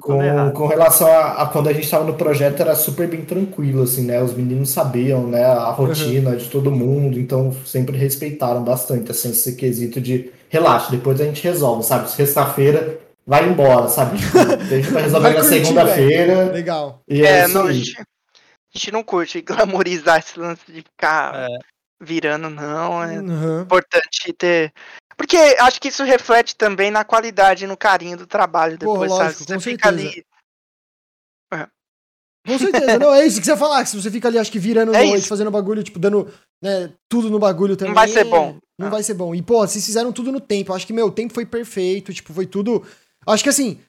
Com, 0.00 0.50
com 0.52 0.66
relação 0.66 1.06
a, 1.06 1.42
a 1.42 1.46
quando 1.46 1.68
a 1.68 1.72
gente 1.72 1.84
estava 1.84 2.04
no 2.04 2.14
projeto, 2.14 2.58
era 2.60 2.74
super 2.74 3.06
bem 3.06 3.20
tranquilo, 3.22 3.82
assim, 3.82 4.02
né? 4.02 4.20
Os 4.22 4.34
meninos 4.34 4.70
sabiam, 4.70 5.26
né, 5.26 5.44
a 5.44 5.70
rotina 5.70 6.34
de 6.36 6.46
todo 6.46 6.70
mundo, 6.70 7.20
então 7.20 7.54
sempre 7.64 7.96
respeitaram 7.96 8.64
bastante, 8.64 9.10
assim, 9.10 9.30
esse 9.30 9.54
quesito 9.54 10.00
de 10.00 10.30
relaxa, 10.48 10.90
depois 10.90 11.20
a 11.20 11.24
gente 11.24 11.44
resolve, 11.44 11.84
sabe? 11.84 12.10
Sexta-feira 12.10 12.98
vai 13.26 13.46
embora, 13.48 13.88
sabe? 13.88 14.18
Tipo, 14.18 14.38
a 14.38 14.76
gente 14.76 14.90
vai 14.90 15.02
resolver 15.02 15.28
Vai 15.32 15.42
na 15.42 15.48
segunda-feira 15.48 16.44
Legal. 16.52 17.00
e 17.08 17.22
é, 17.22 17.26
É, 17.40 17.44
isso 17.44 17.54
não, 17.54 17.62
a 17.66 17.68
aí. 17.68 17.74
gente, 17.74 18.02
a 18.74 18.78
gente 18.78 18.90
não 18.92 19.02
curte 19.04 19.40
glamorizar 19.86 20.18
esse 20.18 20.38
lance 20.38 20.64
de 20.70 20.82
ficar 20.82 21.34
É. 21.34 21.48
virando, 22.02 22.50
não. 22.50 23.02
É 23.02 23.20
Uhum. 23.20 23.60
importante 23.62 24.32
ter. 24.32 24.72
Porque 25.16 25.36
acho 25.36 25.80
que 25.80 25.88
isso 25.88 26.02
reflete 26.02 26.56
também 26.56 26.90
na 26.90 27.04
qualidade 27.04 27.64
e 27.64 27.68
no 27.68 27.76
carinho 27.76 28.16
do 28.16 28.26
trabalho 28.26 28.76
Pô, 28.78 28.92
depois, 28.94 29.10
lógico, 29.10 29.44
sabe? 29.44 29.62
Você 29.62 29.70
fica 29.70 29.88
certeza. 29.90 30.08
ali. 30.10 30.24
Com 32.46 32.58
certeza. 32.58 32.98
Não, 32.98 33.14
é 33.14 33.24
isso 33.26 33.40
que 33.40 33.46
você 33.46 33.52
ia 33.52 33.56
falar. 33.56 33.82
que 33.82 33.88
Se 33.88 33.96
você 34.02 34.10
fica 34.10 34.28
ali, 34.28 34.38
acho 34.38 34.52
que 34.52 34.58
virando 34.58 34.94
É 34.94 35.02
noite, 35.06 35.26
fazendo 35.26 35.50
bagulho, 35.50 35.82
tipo, 35.82 35.98
dando 35.98 36.30
né, 36.62 36.92
tudo 37.08 37.30
no 37.30 37.38
bagulho 37.38 37.74
também. 37.74 37.94
vai 37.94 38.06
ser 38.06 38.24
bom. 38.24 38.58
Não 38.78 38.88
Ah. 38.88 38.90
vai 38.90 39.02
ser 39.02 39.14
bom. 39.14 39.34
E, 39.34 39.40
pô, 39.40 39.66
vocês 39.66 39.82
fizeram 39.84 40.12
tudo 40.12 40.30
no 40.30 40.40
tempo. 40.40 40.70
Eu 40.70 40.76
acho 40.76 40.86
que, 40.86 40.92
meu, 40.92 41.06
o 41.06 41.10
tempo 41.10 41.32
foi 41.32 41.46
perfeito. 41.46 42.12
Tipo, 42.12 42.34
foi 42.34 42.44
tudo. 42.46 42.86
Acho 43.26 43.42
que 43.42 43.48
assim. 43.48 43.80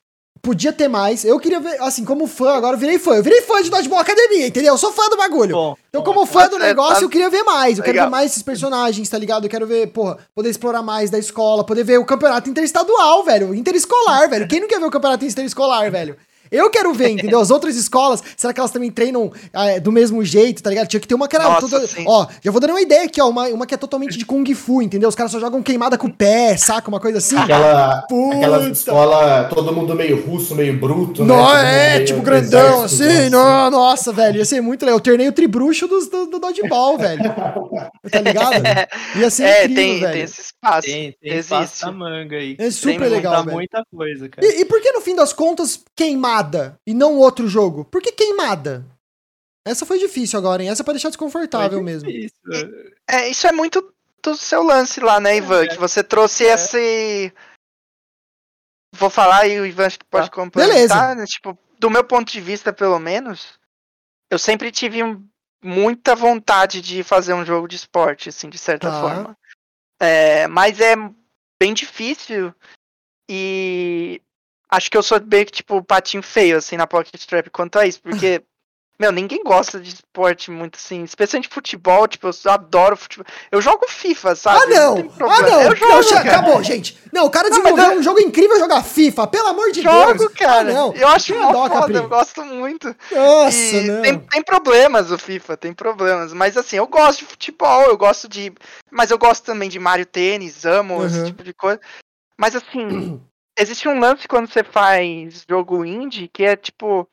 Podia 0.46 0.72
ter 0.72 0.88
mais. 0.88 1.26
Eu 1.26 1.40
queria 1.40 1.60
ver, 1.60 1.82
assim, 1.82 2.06
como 2.06 2.28
fã, 2.28 2.52
agora 2.54 2.76
eu 2.76 2.80
virei 2.80 3.00
fã. 3.00 3.16
Eu 3.16 3.24
virei 3.24 3.42
fã 3.42 3.64
de 3.64 3.70
Dodgeball 3.72 4.00
Academia, 4.00 4.46
entendeu? 4.46 4.74
Eu 4.74 4.78
sou 4.78 4.92
fã 4.94 5.10
do 5.10 5.18
bagulho. 5.18 5.56
Bom, 5.56 5.76
Então, 5.90 6.04
bom, 6.04 6.14
como 6.14 6.26
fã 6.28 6.48
do 6.48 6.58
Você 6.58 6.64
negócio, 6.64 6.96
tá- 6.98 7.02
eu 7.02 7.10
queria 7.10 7.32
ver 7.32 7.42
mais. 7.42 7.80
Eu 7.80 7.84
quero 7.84 7.96
Legal. 7.96 8.08
ver 8.08 8.12
mais 8.12 8.30
esses 8.32 8.44
personagens, 8.44 9.10
tá 9.10 9.18
ligado? 9.18 9.46
Eu 9.46 9.50
quero 9.50 9.66
ver, 9.66 9.88
porra, 9.88 10.20
poder 10.36 10.52
explorar 10.52 10.84
mais 10.84 11.10
da 11.10 11.18
escola, 11.18 11.64
poder 11.66 11.84
ver 11.84 11.98
o 11.98 12.06
campeonato 12.06 12.48
interestadual, 12.48 13.24
velho. 13.24 13.56
Interescolar, 13.56 14.30
velho. 14.30 14.48
Quem 14.48 14.60
não 14.60 14.68
quer 14.68 14.80
ver 14.80 14.86
o 14.86 14.92
campeonato 14.92 15.26
interescolar, 15.26 15.90
velho? 15.92 16.16
Eu 16.52 16.70
quero 16.70 16.94
ver, 16.94 17.10
entendeu? 17.10 17.40
As 17.40 17.52
outras 17.52 17.76
escolas, 17.76 18.22
será 18.38 18.54
que 18.54 18.60
elas 18.60 18.72
também 18.72 18.92
treinam 18.92 19.32
ah, 19.54 19.80
do 19.80 19.92
mesmo 19.92 20.24
jeito, 20.24 20.62
tá 20.64 20.70
ligado? 20.70 20.88
Tinha 20.88 21.00
que 21.00 21.08
ter 21.08 21.16
uma 21.16 21.28
que 21.28 21.36
era 21.36 21.46
Nossa, 21.46 21.68
toda. 21.70 21.86
Ó, 22.06 22.28
já 22.42 22.52
vou 22.52 22.60
dando 22.62 22.72
uma 22.72 22.82
ideia 22.82 23.06
aqui, 23.06 23.22
ó. 23.22 23.30
Uma, 23.30 23.48
uma 23.48 23.66
que 23.66 23.74
é 23.74 23.78
totalmente 23.78 24.18
de 24.18 24.26
Kung 24.26 24.46
Fu, 24.54 24.82
entendeu? 24.82 25.10
Os 25.10 25.16
caras 25.16 25.32
só 25.32 25.40
jogam 25.40 25.62
queimada 25.64 25.98
com 25.98 26.08
o 26.08 26.14
pé, 26.14 26.56
saca? 26.58 26.88
Uma 26.88 27.00
coisa 27.00 27.18
assim. 27.18 27.38
Aquela, 27.38 28.04
Puta. 28.08 28.38
aquela 28.38 28.70
escola, 28.70 29.44
todo 29.46 29.74
mundo 29.74 29.96
meio 29.96 30.24
russo, 30.26 30.56
meio 30.56 30.78
bruto, 30.80 31.24
Não, 31.26 31.54
né? 31.54 31.90
É, 31.90 31.94
meio 31.96 32.06
tipo, 32.08 32.22
grandão, 32.22 32.86
exército, 32.86 33.04
assim, 33.04 33.30
não, 33.30 33.70
nossa, 33.72 34.12
velho, 34.14 34.38
ia 34.38 34.46
ser 34.46 34.62
muito 34.62 34.84
legal. 34.86 34.98
O 34.98 35.02
torneio 35.02 35.32
tribruxo 35.32 35.88
dos, 35.88 36.08
do, 36.08 36.28
do 36.28 36.40
dodgeball, 36.40 36.98
velho. 36.98 37.22
Tá 38.12 38.22
ligado? 38.22 38.64
Ia 39.20 39.30
ser 39.30 39.44
É, 39.44 39.64
incrível, 39.66 39.76
tem, 39.84 40.00
velho. 40.00 40.14
tem 40.14 40.22
esse 40.22 40.42
espaço. 40.42 40.88
tem, 40.88 41.16
tem 41.22 41.32
Existe. 41.34 41.54
espaço 41.54 41.86
na 41.86 41.92
manga 41.92 42.36
aí. 42.36 42.56
É 42.60 42.70
super 42.72 43.00
Tem 43.00 43.10
legal, 43.10 43.34
muita, 43.34 43.46
velho. 43.46 43.56
muita 43.58 43.84
coisa, 43.96 44.30
cara. 44.30 44.48
E, 44.48 44.62
e 44.62 44.66
por 44.66 44.82
que, 44.82 44.92
no 44.92 45.02
fim 45.02 45.16
das 45.16 45.34
contas, 45.34 45.80
queimada 46.36 46.80
e 46.86 46.94
não 46.94 47.16
outro 47.18 47.48
jogo? 47.48 47.86
Por 47.86 48.02
que 48.02 48.12
queimada? 48.12 48.86
Essa 49.68 49.86
foi 49.86 49.98
difícil 49.98 50.38
agora, 50.38 50.62
hein? 50.62 50.70
Essa 50.70 50.84
é 50.84 50.86
pra 50.86 50.94
deixar 50.94 51.10
desconfortável 51.10 51.82
mesmo. 51.82 52.10
É, 53.10 53.30
isso 53.30 53.48
é 53.48 53.52
muito 53.52 53.94
do 54.24 54.36
seu 54.38 54.62
lance 54.64 55.00
lá, 55.00 55.20
né, 55.20 55.38
Ivan? 55.38 55.64
É. 55.66 55.68
Que 55.70 55.78
você 55.78 56.04
trouxe 56.04 56.44
esse. 56.44 57.34
Vou 58.96 59.10
falar 59.10 59.48
e 59.48 59.60
o 59.60 59.66
Ivan 59.66 59.88
acho 59.88 60.00
que 60.00 60.06
pode 60.06 60.30
Tá. 60.30 60.36
complementar. 60.36 61.16
né? 61.16 61.26
Tipo, 61.26 61.58
do 61.80 61.90
meu 61.90 62.04
ponto 62.04 62.32
de 62.32 62.40
vista, 62.40 62.72
pelo 62.72 63.00
menos, 63.00 63.60
eu 64.32 64.38
sempre 64.40 64.72
tive 64.72 65.04
um- 65.04 65.28
muita 65.64 66.16
vontade 66.16 66.80
de 66.82 67.04
fazer 67.04 67.34
um 67.34 67.44
jogo 67.46 67.68
de 67.68 67.76
esporte, 67.76 68.30
assim, 68.30 68.50
de 68.50 68.58
certa 68.58 68.90
Tá. 68.90 69.02
forma. 69.02 69.38
É, 70.00 70.48
mas 70.48 70.80
é 70.80 70.96
bem 71.60 71.74
difícil 71.74 72.54
e 73.30 74.22
acho 74.70 74.90
que 74.92 74.98
eu 74.98 75.04
sou 75.04 75.20
bem, 75.20 75.46
tipo, 75.46 75.84
patinho 75.84 76.24
feio, 76.24 76.58
assim, 76.58 76.78
na 76.78 76.88
Pocket 76.88 77.24
Trap 77.26 77.50
quanto 77.50 77.78
a 77.80 77.86
isso, 77.86 78.02
porque, 78.02 78.42
meu, 79.00 79.12
ninguém 79.12 79.44
gosta 79.44 79.80
de 79.80 79.90
esporte 79.94 80.50
muito, 80.52 80.76
assim, 80.78 81.04
especialmente 81.04 81.54
futebol, 81.54 82.08
tipo, 82.08 82.28
eu 82.28 82.52
adoro 82.52 82.96
futebol. 82.96 83.26
Eu 83.52 83.62
jogo 83.62 83.86
FIFA, 83.90 84.36
sabe? 84.36 84.74
Ah, 84.74 84.80
não! 84.80 84.96
tem 84.96 85.12
Ah, 85.22 85.42
não! 85.42 85.62
Eu 85.62 85.76
jogo, 85.76 85.92
não, 85.92 86.04
já 86.04 86.22
acabou, 86.22 86.64
gente! 86.64 86.98
Não, 87.14 87.26
o 87.26 87.30
cara 87.30 87.50
Não, 87.50 87.58
desenvolveu 87.58 87.92
um 88.00 88.04
jogo 88.04 88.20
incrível 88.20 88.58
jogar 88.60 88.84
FIFA, 88.84 89.28
pelo 89.28 89.48
amor 89.48 89.72
de 89.72 89.82
Jogo, 89.82 90.18
Deus! 90.18 90.34
cara. 90.34 90.70
Ah, 90.70 90.74
não. 90.74 90.94
Eu 90.94 91.08
acho 91.10 91.34
Que 91.34 91.40
foda, 91.40 91.70
Capri. 91.70 91.96
eu 91.96 92.10
gosto 92.10 92.44
muito. 92.44 92.96
Nossa, 93.12 93.56
E 93.56 93.88
não. 93.88 94.02
tem, 94.02 94.20
tem 94.20 94.44
problemas 94.44 95.12
o 95.12 95.18
FIFA, 95.18 95.56
tem 95.58 95.74
problemas. 95.74 96.34
Mas 96.34 96.58
assim, 96.58 96.76
eu 96.78 96.88
gosto 96.88 97.20
de 97.20 97.26
futebol, 97.26 97.84
eu 97.84 97.98
gosto 97.98 98.28
de. 98.28 98.52
Mas 98.92 99.12
eu 99.12 99.18
gosto 99.18 99.44
também 99.46 99.70
de 99.70 99.80
Mario 99.80 100.06
Tênis, 100.06 100.66
amo 100.66 100.96
Uhum. 101.00 101.06
esse 101.06 101.26
tipo 101.26 101.44
de 101.44 101.54
coisa. 101.54 101.80
Mas 102.38 102.54
assim, 102.56 103.22
existe 103.58 103.88
um 103.88 104.00
lance 104.00 104.28
quando 104.28 104.48
você 104.48 104.64
faz 104.64 105.46
jogo 105.50 105.86
indie 105.86 106.28
que 106.28 106.44
é 106.44 106.56
tipo. 106.56 107.08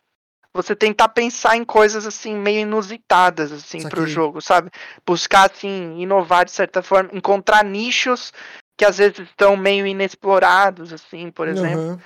Você 0.55 0.76
tentar 0.76 1.09
pensar 1.09 1.57
em 1.57 1.64
coisas 1.64 2.07
assim, 2.07 2.36
meio 2.36 2.61
inusitadas, 2.61 3.51
assim, 3.51 3.88
pro 3.88 4.03
Saquei. 4.03 4.07
jogo, 4.07 4.43
sabe? 4.43 4.70
Buscar, 5.07 5.51
assim, 5.51 5.99
inovar 5.99 6.45
de 6.45 6.51
certa 6.51 6.82
forma, 6.82 7.09
encontrar 7.14 7.64
nichos 7.64 8.34
que 8.76 8.84
às 8.84 8.99
vezes 8.99 9.20
estão 9.20 9.57
meio 9.57 9.86
inexplorados, 9.86 10.93
assim, 10.93 11.30
por 11.30 11.49
exemplo. 11.49 11.93
Uhum. 11.93 11.99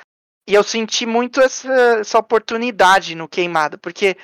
E 0.48 0.54
eu 0.54 0.62
senti 0.62 1.04
muito 1.04 1.40
essa, 1.40 1.72
essa 1.98 2.18
oportunidade 2.18 3.16
no 3.16 3.26
Queimada, 3.26 3.76
porque 3.78 4.16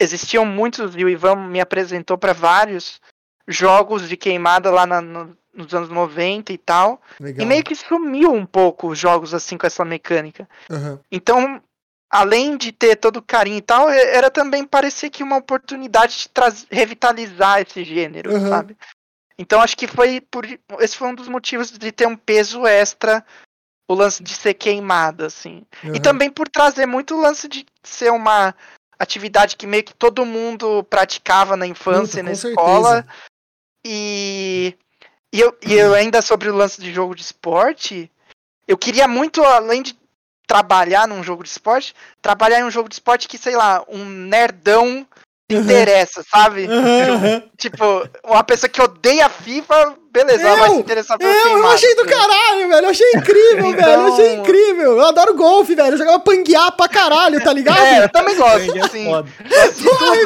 existiam 0.00 0.46
muitos, 0.46 0.96
e 0.96 1.04
o 1.04 1.08
Ivan 1.10 1.36
me 1.46 1.60
apresentou 1.60 2.16
para 2.16 2.32
vários 2.32 3.02
jogos 3.46 4.08
de 4.08 4.16
Queimada 4.16 4.70
lá 4.70 4.86
na- 4.86 5.02
no- 5.02 5.36
nos 5.56 5.74
anos 5.74 5.88
90 5.88 6.52
e 6.52 6.58
tal. 6.58 7.00
Legal. 7.18 7.44
E 7.44 7.48
meio 7.48 7.64
que 7.64 7.74
sumiu 7.74 8.32
um 8.32 8.46
pouco 8.46 8.88
os 8.88 8.98
jogos 8.98 9.32
assim 9.34 9.56
com 9.56 9.66
essa 9.66 9.84
mecânica. 9.84 10.48
Uhum. 10.70 10.98
Então, 11.10 11.62
além 12.10 12.56
de 12.56 12.72
ter 12.72 12.96
todo 12.96 13.16
o 13.18 13.22
carinho 13.22 13.58
e 13.58 13.62
tal, 13.62 13.88
era 13.88 14.30
também 14.30 14.64
parecer 14.64 15.10
que 15.10 15.22
uma 15.22 15.36
oportunidade 15.36 16.28
de 16.28 16.66
revitalizar 16.70 17.60
esse 17.60 17.84
gênero, 17.84 18.32
Uhum. 18.32 18.48
sabe? 18.48 18.76
Então 19.38 19.60
acho 19.60 19.76
que 19.76 19.86
foi 19.86 20.20
por. 20.20 20.46
Esse 20.80 20.96
foi 20.96 21.08
um 21.08 21.14
dos 21.14 21.28
motivos 21.28 21.70
de 21.70 21.92
ter 21.92 22.06
um 22.06 22.16
peso 22.16 22.66
extra 22.66 23.24
o 23.88 23.94
lance 23.94 24.22
de 24.22 24.34
ser 24.34 24.54
queimado, 24.54 25.24
assim. 25.24 25.62
Uhum. 25.84 25.94
E 25.94 26.00
também 26.00 26.30
por 26.30 26.48
trazer 26.48 26.86
muito 26.86 27.14
o 27.14 27.20
lance 27.20 27.46
de 27.48 27.64
ser 27.84 28.10
uma 28.10 28.54
atividade 28.98 29.56
que 29.56 29.66
meio 29.66 29.84
que 29.84 29.94
todo 29.94 30.24
mundo 30.24 30.82
praticava 30.84 31.56
na 31.56 31.66
infância, 31.66 32.22
Puta, 32.22 32.22
na 32.24 32.32
escola. 32.32 32.94
Certeza. 32.94 33.14
E, 33.86 34.74
e, 35.32 35.40
eu, 35.40 35.56
e 35.66 35.74
eu 35.74 35.94
ainda 35.94 36.22
sobre 36.22 36.48
o 36.48 36.54
lance 36.54 36.80
de 36.80 36.92
jogo 36.92 37.14
de 37.14 37.22
esporte, 37.22 38.10
eu 38.66 38.76
queria 38.76 39.06
muito, 39.06 39.42
além 39.42 39.82
de 39.82 39.96
trabalhar 40.46 41.08
num 41.08 41.22
jogo 41.22 41.42
de 41.42 41.48
esporte, 41.48 41.94
trabalhar 42.22 42.60
em 42.60 42.64
um 42.64 42.70
jogo 42.70 42.88
de 42.88 42.94
esporte 42.94 43.28
que, 43.28 43.36
sei 43.36 43.56
lá, 43.56 43.84
um 43.88 44.04
nerdão 44.04 45.06
interessa, 45.48 46.24
sabe? 46.28 46.66
Uhum. 46.66 47.42
Tipo, 47.56 48.08
uma 48.24 48.42
pessoa 48.42 48.68
que 48.68 48.82
odeia 48.82 49.28
FIFA, 49.28 49.94
beleza, 50.10 50.42
eu, 50.42 50.48
ela 50.48 50.56
vai 50.56 50.70
se 50.70 50.76
interessar 50.76 51.16
pelo 51.16 51.30
eu, 51.30 51.58
eu 51.58 51.66
achei 51.68 51.94
do 51.94 52.04
caralho, 52.04 52.68
velho. 52.68 52.84
Eu 52.86 52.90
achei 52.90 53.10
incrível, 53.14 53.66
então... 53.66 53.74
velho. 53.74 54.00
Eu 54.00 54.12
achei 54.12 54.34
incrível. 54.34 54.92
Eu 54.98 55.06
adoro 55.06 55.34
golfe, 55.34 55.76
velho. 55.76 55.94
Eu 55.94 55.98
jogava 55.98 56.18
panguear 56.18 56.72
pra 56.72 56.88
caralho, 56.88 57.42
tá 57.42 57.52
ligado? 57.52 57.78
É, 57.78 58.04
eu 58.04 58.08
também 58.08 58.36
gosto, 58.36 58.84
assim. 58.84 59.04
Porra, 59.04 59.24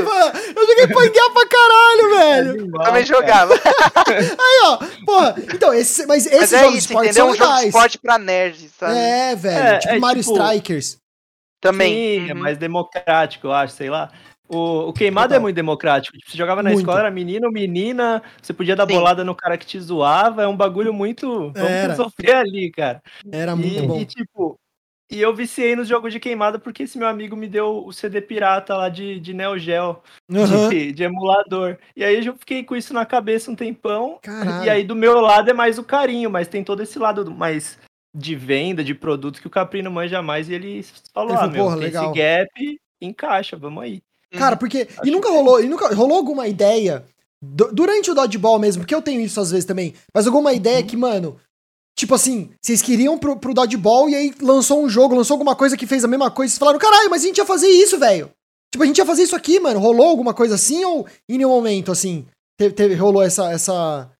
mano. 0.02 0.32
Eu 0.56 0.66
joguei 0.66 0.86
panguear 0.86 1.30
pra 1.32 1.48
caralho, 1.48 2.10
velho. 2.10 2.70
Eu 2.74 2.82
também 2.82 3.04
jogava. 3.04 3.54
Aí, 4.08 4.60
ó. 4.64 4.78
Porra, 5.04 5.34
então, 5.52 5.74
esse, 5.74 6.06
mas 6.06 6.24
esses 6.24 6.40
mas 6.40 6.52
é 6.54 6.58
jogos 6.60 6.78
isso, 6.78 6.88
de 6.88 6.92
esporte 6.92 7.10
entendeu? 7.10 7.24
são 7.24 7.32
um 7.32 7.36
jogo 7.36 7.60
de 7.60 7.66
esporte 7.66 7.98
pra 7.98 8.18
nerds, 8.18 8.70
sabe? 8.78 8.96
É, 8.96 9.36
velho. 9.36 9.58
É, 9.58 9.78
tipo 9.78 9.94
é, 9.94 9.98
Mario 9.98 10.22
tipo... 10.22 10.34
Strikers. 10.34 10.98
Também. 11.60 12.24
Sim, 12.24 12.30
é 12.30 12.34
mais 12.34 12.56
democrático, 12.56 13.48
eu 13.48 13.52
acho, 13.52 13.74
sei 13.74 13.90
lá. 13.90 14.10
O, 14.52 14.88
o 14.88 14.92
queimado 14.92 15.32
é 15.32 15.38
muito 15.38 15.54
democrático. 15.54 16.18
Tipo, 16.18 16.30
você 16.30 16.36
jogava 16.36 16.60
na 16.60 16.70
muito. 16.70 16.80
escola, 16.80 17.00
era 17.00 17.10
menino, 17.10 17.50
menina, 17.52 18.20
você 18.42 18.52
podia 18.52 18.74
dar 18.74 18.86
Sim. 18.86 18.94
bolada 18.94 19.24
no 19.24 19.34
cara 19.34 19.56
que 19.56 19.64
te 19.64 19.78
zoava. 19.78 20.42
É 20.42 20.48
um 20.48 20.56
bagulho 20.56 20.92
muito. 20.92 21.52
Vamos 21.52 21.96
sofrer 21.96 22.34
ali, 22.34 22.70
cara. 22.70 23.00
Era 23.30 23.54
muito 23.54 23.78
e, 23.78 23.86
bom. 23.86 24.00
E, 24.00 24.04
tipo, 24.04 24.58
e 25.10 25.20
eu 25.20 25.34
viciei 25.34 25.74
nos 25.74 25.88
jogos 25.88 26.12
de 26.12 26.18
queimada 26.18 26.58
porque 26.58 26.84
esse 26.84 26.98
meu 26.98 27.06
amigo 27.06 27.36
me 27.36 27.48
deu 27.48 27.84
o 27.84 27.92
CD 27.92 28.20
pirata 28.20 28.76
lá 28.76 28.88
de, 28.88 29.18
de 29.20 29.34
Neo 29.34 29.56
Geo, 29.56 29.98
uhum. 30.28 30.68
de, 30.68 30.92
de, 30.92 31.02
emulador. 31.02 31.78
E 31.96 32.02
aí 32.02 32.24
eu 32.24 32.36
fiquei 32.36 32.64
com 32.64 32.74
isso 32.74 32.92
na 32.92 33.06
cabeça 33.06 33.50
um 33.52 33.56
tempão. 33.56 34.18
Caralho. 34.22 34.64
E 34.64 34.70
aí 34.70 34.82
do 34.82 34.94
meu 34.96 35.20
lado 35.20 35.50
é 35.50 35.52
mais 35.52 35.78
o 35.78 35.84
carinho, 35.84 36.30
mas 36.30 36.48
tem 36.48 36.62
todo 36.62 36.82
esse 36.82 36.98
lado 36.98 37.28
mais 37.30 37.78
de 38.12 38.34
venda, 38.34 38.82
de 38.82 38.94
produto 38.94 39.40
que 39.40 39.46
o 39.46 39.50
Caprino 39.50 39.90
manja 39.90 40.20
mais. 40.22 40.48
E 40.48 40.54
ele 40.54 40.84
falou: 41.12 41.34
ele 41.34 41.38
ah, 41.40 41.46
meu, 41.48 41.68
legal. 41.70 42.04
esse 42.06 42.14
gap, 42.14 42.80
encaixa, 43.00 43.56
vamos 43.56 43.82
aí. 43.82 44.02
Cara, 44.32 44.56
porque. 44.56 44.88
Acho 44.90 45.06
e 45.06 45.10
nunca 45.10 45.28
rolou. 45.30 45.62
E 45.62 45.68
nunca 45.68 45.94
rolou 45.94 46.18
alguma 46.18 46.46
ideia. 46.46 47.04
Durante 47.42 48.10
o 48.10 48.14
dodgeball 48.14 48.58
mesmo, 48.58 48.82
porque 48.82 48.94
eu 48.94 49.00
tenho 49.00 49.20
isso 49.20 49.40
às 49.40 49.50
vezes 49.50 49.64
também. 49.64 49.94
Mas 50.14 50.26
alguma 50.26 50.52
ideia 50.52 50.80
uhum. 50.80 50.86
que, 50.86 50.96
mano. 50.96 51.40
Tipo 51.98 52.14
assim, 52.14 52.50
vocês 52.62 52.80
queriam 52.80 53.18
pro, 53.18 53.36
pro 53.36 53.52
dodgeball 53.52 54.08
e 54.08 54.14
aí 54.14 54.34
lançou 54.40 54.82
um 54.82 54.88
jogo, 54.88 55.14
lançou 55.14 55.34
alguma 55.34 55.54
coisa 55.54 55.76
que 55.76 55.86
fez 55.86 56.02
a 56.04 56.08
mesma 56.08 56.30
coisa. 56.30 56.50
Vocês 56.50 56.58
falaram, 56.58 56.78
caralho, 56.78 57.10
mas 57.10 57.22
a 57.22 57.26
gente 57.26 57.38
ia 57.38 57.44
fazer 57.44 57.68
isso, 57.68 57.98
velho. 57.98 58.30
Tipo, 58.72 58.84
a 58.84 58.86
gente 58.86 58.98
ia 58.98 59.04
fazer 59.04 59.24
isso 59.24 59.36
aqui, 59.36 59.58
mano. 59.58 59.80
Rolou 59.80 60.06
alguma 60.06 60.32
coisa 60.32 60.54
assim 60.54 60.84
ou 60.84 61.06
em 61.28 61.36
nenhum 61.36 61.50
momento, 61.50 61.90
assim, 61.90 62.26
teve, 62.56 62.74
teve 62.74 62.94
rolou 62.94 63.22
essa, 63.22 63.50
essa, 63.50 64.10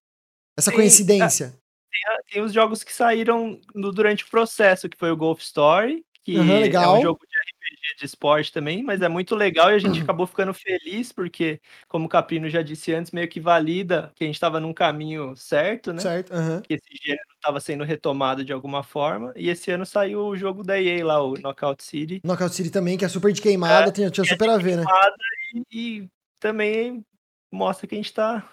essa 0.57 0.69
tem, 0.69 0.79
coincidência? 0.79 1.53
Tem, 1.89 2.33
tem, 2.33 2.41
os 2.43 2.53
jogos 2.53 2.83
que 2.83 2.93
saíram 2.93 3.59
no, 3.73 3.91
durante 3.91 4.25
o 4.25 4.29
processo, 4.29 4.89
que 4.89 4.97
foi 4.97 5.09
o 5.09 5.17
Golf 5.17 5.41
Story, 5.41 6.03
que 6.23 6.37
uhum, 6.37 6.49
é 6.49 6.89
um 6.89 7.01
jogo 7.01 7.19
de 7.75 8.01
de 8.01 8.05
esporte 8.05 8.51
também, 8.51 8.83
mas 8.83 9.01
é 9.01 9.07
muito 9.07 9.35
legal 9.35 9.71
e 9.71 9.75
a 9.75 9.79
gente 9.79 9.97
uhum. 9.97 10.03
acabou 10.03 10.25
ficando 10.25 10.53
feliz, 10.53 11.11
porque, 11.11 11.59
como 11.87 12.05
o 12.05 12.09
Caprino 12.09 12.49
já 12.49 12.61
disse 12.61 12.93
antes, 12.93 13.11
meio 13.11 13.27
que 13.27 13.39
valida 13.39 14.11
que 14.15 14.23
a 14.23 14.27
gente 14.27 14.35
estava 14.35 14.59
num 14.59 14.73
caminho 14.73 15.35
certo, 15.35 15.93
né? 15.93 16.01
Certo, 16.01 16.33
uhum. 16.33 16.61
Que 16.61 16.73
esse 16.73 16.89
gênero 17.03 17.27
estava 17.35 17.59
sendo 17.59 17.83
retomado 17.83 18.43
de 18.43 18.51
alguma 18.51 18.83
forma. 18.83 19.31
E 19.35 19.49
esse 19.49 19.71
ano 19.71 19.85
saiu 19.85 20.21
o 20.21 20.35
jogo 20.35 20.63
da 20.63 20.81
EA 20.81 21.05
lá, 21.05 21.23
o 21.23 21.33
Knockout 21.33 21.83
City. 21.83 22.21
Knockout 22.23 22.53
City 22.55 22.69
também, 22.69 22.97
que 22.97 23.05
é 23.05 23.09
super 23.09 23.31
de 23.31 23.41
queimada, 23.41 23.89
é, 23.89 23.91
tinha, 23.91 24.09
tinha 24.09 24.25
super 24.25 24.49
a 24.49 24.57
ver, 24.57 24.77
né? 24.77 24.83
E, 25.53 25.63
e, 25.71 26.09
também 26.39 27.05
mostra 27.51 27.87
que 27.87 27.95
a 27.95 27.97
gente 27.97 28.13
tá. 28.13 28.47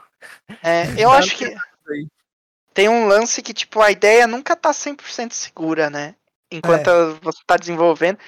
É, 0.63 0.83
eu 1.03 1.11
acho 1.11 1.37
que. 1.37 1.55
Tem 2.75 2.89
um 2.89 3.09
lance 3.09 3.43
que, 3.43 3.53
tipo, 3.53 3.81
a 3.81 3.91
ideia 3.91 4.27
nunca 4.27 4.55
tá 4.55 4.71
100% 4.71 5.33
segura, 5.33 5.91
né? 5.91 6.15
Enquanto 6.51 6.89
é. 6.89 7.13
você 7.21 7.41
tá 7.45 7.57
desenvolvendo. 7.57 8.19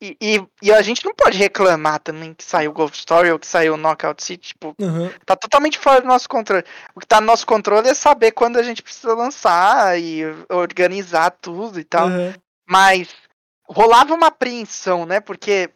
E, 0.00 0.16
e, 0.20 0.46
e, 0.60 0.72
a 0.72 0.82
gente 0.82 1.02
não 1.04 1.14
pode 1.14 1.38
reclamar 1.38 1.98
também 2.00 2.34
que 2.34 2.44
saiu 2.44 2.72
Golf 2.72 2.94
Story 2.94 3.30
ou 3.30 3.38
que 3.38 3.46
saiu 3.46 3.78
Knockout 3.78 4.22
City, 4.22 4.48
tipo, 4.48 4.74
uhum. 4.78 5.10
tá 5.24 5.34
totalmente 5.34 5.78
fora 5.78 6.02
do 6.02 6.06
nosso 6.06 6.28
controle. 6.28 6.64
O 6.94 7.00
que 7.00 7.06
tá 7.06 7.18
no 7.18 7.26
nosso 7.26 7.46
controle 7.46 7.88
é 7.88 7.94
saber 7.94 8.32
quando 8.32 8.58
a 8.58 8.62
gente 8.62 8.82
precisa 8.82 9.14
lançar 9.14 9.98
e 9.98 10.22
organizar 10.50 11.30
tudo 11.30 11.80
e 11.80 11.84
tal. 11.84 12.08
Uhum. 12.08 12.34
Mas 12.68 13.08
rolava 13.66 14.12
uma 14.12 14.26
apreensão, 14.26 15.06
né? 15.06 15.18
Porque, 15.18 15.70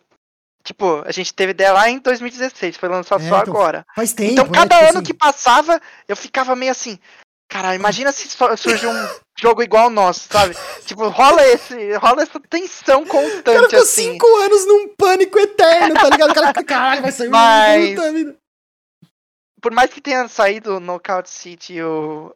tipo, 0.62 1.02
a 1.06 1.12
gente 1.12 1.32
teve 1.32 1.52
ideia 1.52 1.72
lá 1.72 1.88
em 1.88 1.98
2016, 1.98 2.76
foi 2.76 2.90
lançado 2.90 3.22
é, 3.22 3.28
só 3.28 3.40
então 3.40 3.54
agora. 3.54 3.86
Faz 3.96 4.12
tempo, 4.12 4.32
então, 4.32 4.50
cada 4.50 4.74
né? 4.74 4.80
tipo 4.80 4.90
ano 4.90 4.98
assim... 4.98 5.06
que 5.06 5.14
passava, 5.14 5.80
eu 6.06 6.16
ficava 6.16 6.54
meio 6.54 6.72
assim, 6.72 6.98
Cara, 7.50 7.74
imagina 7.74 8.12
se 8.12 8.28
surge 8.28 8.86
um 8.86 9.08
jogo 9.36 9.60
igual 9.60 9.90
nosso, 9.90 10.28
sabe? 10.30 10.54
Tipo, 10.86 11.08
rola 11.08 11.44
esse, 11.48 11.94
rola 11.96 12.22
essa 12.22 12.38
tensão 12.38 13.04
constante, 13.04 13.44
cara 13.44 13.68
ficou 13.68 13.82
assim. 13.82 14.12
cinco 14.12 14.26
anos 14.36 14.66
num 14.66 14.94
pânico 14.94 15.36
eterno, 15.36 15.94
tá 15.94 16.08
ligado? 16.10 16.30
O 16.30 16.34
cara 16.34 16.46
fica, 16.46 16.64
caralho, 16.64 17.02
vai 17.02 17.10
sair 17.10 17.28
Mas... 17.28 17.90
puta 17.90 18.12
vida. 18.12 18.36
Por 19.60 19.72
mais 19.72 19.92
que 19.92 20.00
tenha 20.00 20.28
saído 20.28 20.76
o 20.76 20.80
Knockout 20.80 21.28
City 21.28 21.74
e 21.74 21.82
o, 21.82 22.34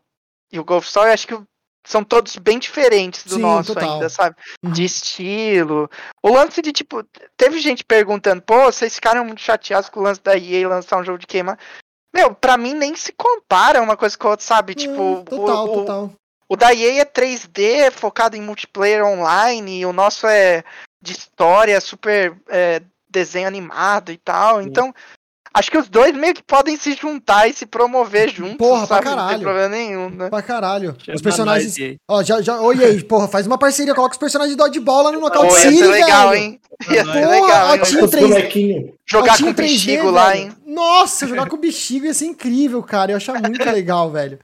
e 0.53 0.59
o 0.59 0.65
Golf 0.65 0.85
Story, 0.85 1.13
acho 1.13 1.29
que 1.29 1.41
são 1.87 2.03
todos 2.03 2.37
bem 2.37 2.59
diferentes 2.59 3.25
do 3.25 3.37
Sim, 3.37 3.43
nosso 3.43 3.75
total. 3.75 3.95
ainda, 3.95 4.09
sabe? 4.09 4.37
Uhum. 4.63 4.73
De 4.73 4.85
estilo. 4.85 5.89
O 6.23 6.33
lance 6.33 6.61
de, 6.61 6.73
tipo, 6.73 7.05
teve 7.37 7.61
gente 7.61 7.85
perguntando, 7.85 8.43
pô, 8.43 8.65
vocês 8.65 8.95
ficaram 8.95 9.25
muito 9.25 9.41
chateados 9.41 9.89
com 9.89 10.01
o 10.01 10.03
lance 10.03 10.21
da 10.23 10.37
EA 10.37 10.69
lançar 10.69 10.99
um 10.99 11.05
jogo 11.05 11.19
de 11.19 11.27
queima. 11.27 11.59
Meu, 12.15 12.33
pra 12.33 12.57
mim 12.57 12.75
nem 12.75 12.95
se 12.95 13.13
compara 13.13 13.83
uma 13.83 13.97
coisa 13.97 14.17
com 14.17 14.29
a 14.29 14.31
outra, 14.31 14.47
sabe? 14.47 14.73
Hum, 14.73 14.77
tipo, 14.77 15.25
total, 15.29 15.65
o, 15.65 15.69
total. 15.75 16.13
O, 16.49 16.57
da 16.57 16.73
EA 16.73 17.03
é 17.03 17.05
3D, 17.05 17.91
focado 17.91 18.37
em 18.37 18.41
multiplayer 18.41 19.05
online, 19.05 19.81
e 19.81 19.87
o 19.87 19.93
nosso 19.93 20.29
é 20.29 20.63
de 21.03 21.13
história, 21.13 21.81
super 21.81 22.37
é, 22.49 22.81
desenho 23.09 23.49
animado 23.49 24.13
e 24.13 24.17
tal. 24.17 24.63
Então, 24.63 24.95
acho 25.55 25.71
que 25.71 25.79
os 25.79 25.89
dois 25.89 26.15
meio 26.15 26.35
que 26.35 26.43
podem 26.43 26.77
se 26.77 26.95
juntar 26.95 27.49
e 27.49 27.55
se 27.55 27.65
promover 27.65 28.29
juntos. 28.29 28.57
Porra, 28.57 28.87
sabe? 28.87 29.03
pra 29.03 29.11
caralho. 29.11 29.29
Não 29.29 29.35
tem 29.35 29.45
problema 29.45 29.69
nenhum, 29.69 30.11
né? 30.11 30.29
Pra 30.29 30.43
caralho. 30.43 30.97
os 31.15 31.23
personagens. 31.23 31.77
Ó, 32.09 32.23
já, 32.23 32.43
já. 32.43 32.61
Oi, 32.61 32.85
aí, 32.85 33.05
porra, 33.05 33.29
faz 33.29 33.47
uma 33.47 33.57
parceria, 33.57 33.95
coloca 33.95 34.15
os 34.15 34.19
personagens 34.19 34.57
de 34.57 34.63
Dodgeball 34.63 35.05
lá 35.05 35.13
no 35.13 35.21
Knockout 35.21 35.47
Pô, 35.47 35.57
City, 35.57 35.85
legal, 35.85 36.31
velho. 36.31 36.43
hein? 36.43 36.61
Ia 36.91 37.05
ser 37.05 37.27
legal, 37.27 37.75
hein? 37.75 37.81
A 37.81 37.87
Team 37.87 38.09
3... 38.09 38.95
Jogar 39.07 39.39
com 39.39 39.51
o 39.51 39.55
bexigo 39.55 40.11
lá, 40.11 40.37
hein? 40.37 40.53
Nossa, 40.67 41.27
jogar 41.27 41.49
com 41.49 41.57
o 41.57 41.61
bexigo 41.61 42.07
ia 42.07 42.15
ser 42.15 42.27
incrível, 42.27 42.83
cara. 42.83 43.13
Eu 43.13 43.15
ia 43.15 43.17
achar 43.19 43.41
muito 43.41 43.65
legal, 43.65 44.11
velho. 44.11 44.39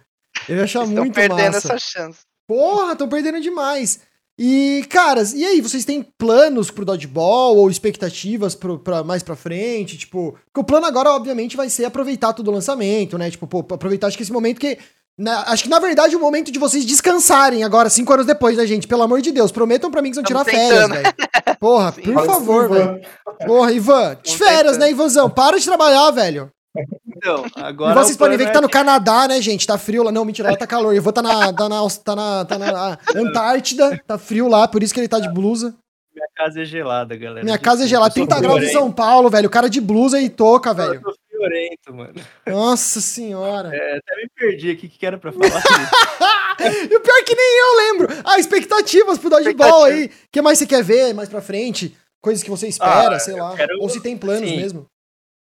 Eu 0.48 0.56
ia 0.56 0.64
achar 0.64 0.86
muito 0.86 0.98
massa. 0.98 1.20
Estão 1.20 1.36
perdendo 1.36 1.56
essa 1.56 1.78
chance. 1.78 2.20
Porra, 2.46 2.92
estão 2.92 3.08
perdendo 3.08 3.40
demais. 3.40 4.00
E, 4.42 4.86
caras, 4.88 5.34
e 5.34 5.44
aí, 5.44 5.60
vocês 5.60 5.84
têm 5.84 6.02
planos 6.02 6.70
pro 6.70 6.82
Dodgeball 6.82 7.58
ou 7.58 7.68
expectativas 7.68 8.54
pro, 8.54 8.78
pra, 8.78 9.04
mais 9.04 9.22
pra 9.22 9.36
frente? 9.36 9.98
Tipo, 9.98 10.34
porque 10.46 10.60
o 10.60 10.64
plano 10.64 10.86
agora, 10.86 11.10
obviamente, 11.10 11.58
vai 11.58 11.68
ser 11.68 11.84
aproveitar 11.84 12.32
todo 12.32 12.48
o 12.48 12.50
lançamento, 12.50 13.18
né? 13.18 13.30
Tipo, 13.30 13.46
pô, 13.46 13.58
aproveitar 13.74 14.06
acho 14.06 14.16
que 14.16 14.22
esse 14.22 14.32
momento 14.32 14.58
que. 14.58 14.78
Na, 15.18 15.42
acho 15.50 15.64
que 15.64 15.68
na 15.68 15.78
verdade 15.78 16.14
é 16.14 16.16
o 16.16 16.20
momento 16.20 16.50
de 16.50 16.58
vocês 16.58 16.86
descansarem 16.86 17.62
agora, 17.62 17.90
cinco 17.90 18.14
anos 18.14 18.24
depois, 18.24 18.56
né, 18.56 18.66
gente? 18.66 18.88
Pelo 18.88 19.02
amor 19.02 19.20
de 19.20 19.30
Deus, 19.30 19.52
prometam 19.52 19.90
pra 19.90 20.00
mim 20.00 20.08
que 20.08 20.14
vão 20.14 20.24
tirar 20.24 20.42
férias, 20.46 20.88
velho. 20.88 21.14
Porra, 21.60 21.92
Sim, 22.02 22.14
por 22.14 22.24
favor, 22.24 22.70
velho. 22.70 23.00
Porra, 23.46 23.72
Ivan, 23.72 24.16
de 24.22 24.38
férias, 24.38 24.78
né, 24.78 24.90
Ivanzão? 24.90 25.28
Para 25.28 25.58
de 25.58 25.66
trabalhar, 25.66 26.10
velho. 26.12 26.50
Então, 27.06 27.44
agora. 27.56 28.00
E 28.00 28.04
vocês 28.04 28.16
podem 28.16 28.38
ver 28.38 28.46
que 28.46 28.52
tá 28.52 28.60
no 28.60 28.68
Canadá, 28.68 29.26
né, 29.26 29.40
gente? 29.40 29.66
Tá 29.66 29.76
frio 29.76 30.02
lá. 30.02 30.12
Não, 30.12 30.24
mentira, 30.24 30.50
lá 30.50 30.56
tá 30.56 30.66
calor. 30.66 30.94
Eu 30.94 31.02
vou 31.02 31.12
tá 31.12 31.22
na, 31.22 31.52
tá 31.52 31.68
na, 31.68 31.88
tá 31.88 32.16
na, 32.16 32.44
tá 32.44 32.58
na 32.58 32.98
Antártida, 33.14 34.00
tá 34.06 34.16
frio 34.18 34.48
lá, 34.48 34.68
por 34.68 34.82
isso 34.82 34.94
que 34.94 35.00
ele 35.00 35.08
tá 35.08 35.18
de 35.18 35.28
blusa. 35.28 35.74
Minha 36.14 36.28
casa 36.34 36.62
é 36.62 36.64
gelada, 36.64 37.16
galera. 37.16 37.44
Minha 37.44 37.58
casa 37.58 37.84
é 37.84 37.86
gelada, 37.86 38.12
30 38.12 38.40
graus 38.40 38.62
em 38.62 38.68
São 38.68 38.90
Paulo, 38.90 39.30
velho. 39.30 39.46
O 39.46 39.50
cara 39.50 39.68
de 39.68 39.80
blusa 39.80 40.20
e 40.20 40.28
toca, 40.28 40.74
velho. 40.74 40.94
Eu 40.94 41.02
tô 41.02 41.14
friorento, 41.28 41.94
mano. 41.94 42.14
Nossa 42.46 43.00
senhora. 43.00 43.74
É, 43.74 43.98
até 43.98 44.16
me 44.16 44.28
perdi 44.34 44.70
aqui 44.70 44.86
o 44.86 44.90
que 44.90 45.06
era 45.06 45.18
pra 45.18 45.32
falar. 45.32 45.62
e 46.90 46.96
o 46.96 47.00
pior 47.00 47.16
é 47.16 47.22
que 47.22 47.34
nem 47.34 47.58
eu 47.58 47.76
lembro. 47.76 48.08
Ah, 48.24 48.38
expectativas 48.38 49.18
pro 49.18 49.30
Dodgeball 49.30 49.84
aí. 49.84 50.06
O 50.06 50.10
que 50.32 50.42
mais 50.42 50.58
você 50.58 50.66
quer 50.66 50.82
ver 50.82 51.14
mais 51.14 51.28
pra 51.28 51.40
frente? 51.40 51.96
Coisas 52.20 52.42
que 52.42 52.50
você 52.50 52.68
espera, 52.68 53.16
ah, 53.16 53.20
sei 53.20 53.34
lá. 53.34 53.56
Quero... 53.56 53.80
Ou 53.80 53.88
se 53.88 54.00
tem 54.00 54.16
planos 54.16 54.48
Sim. 54.48 54.56
mesmo 54.56 54.89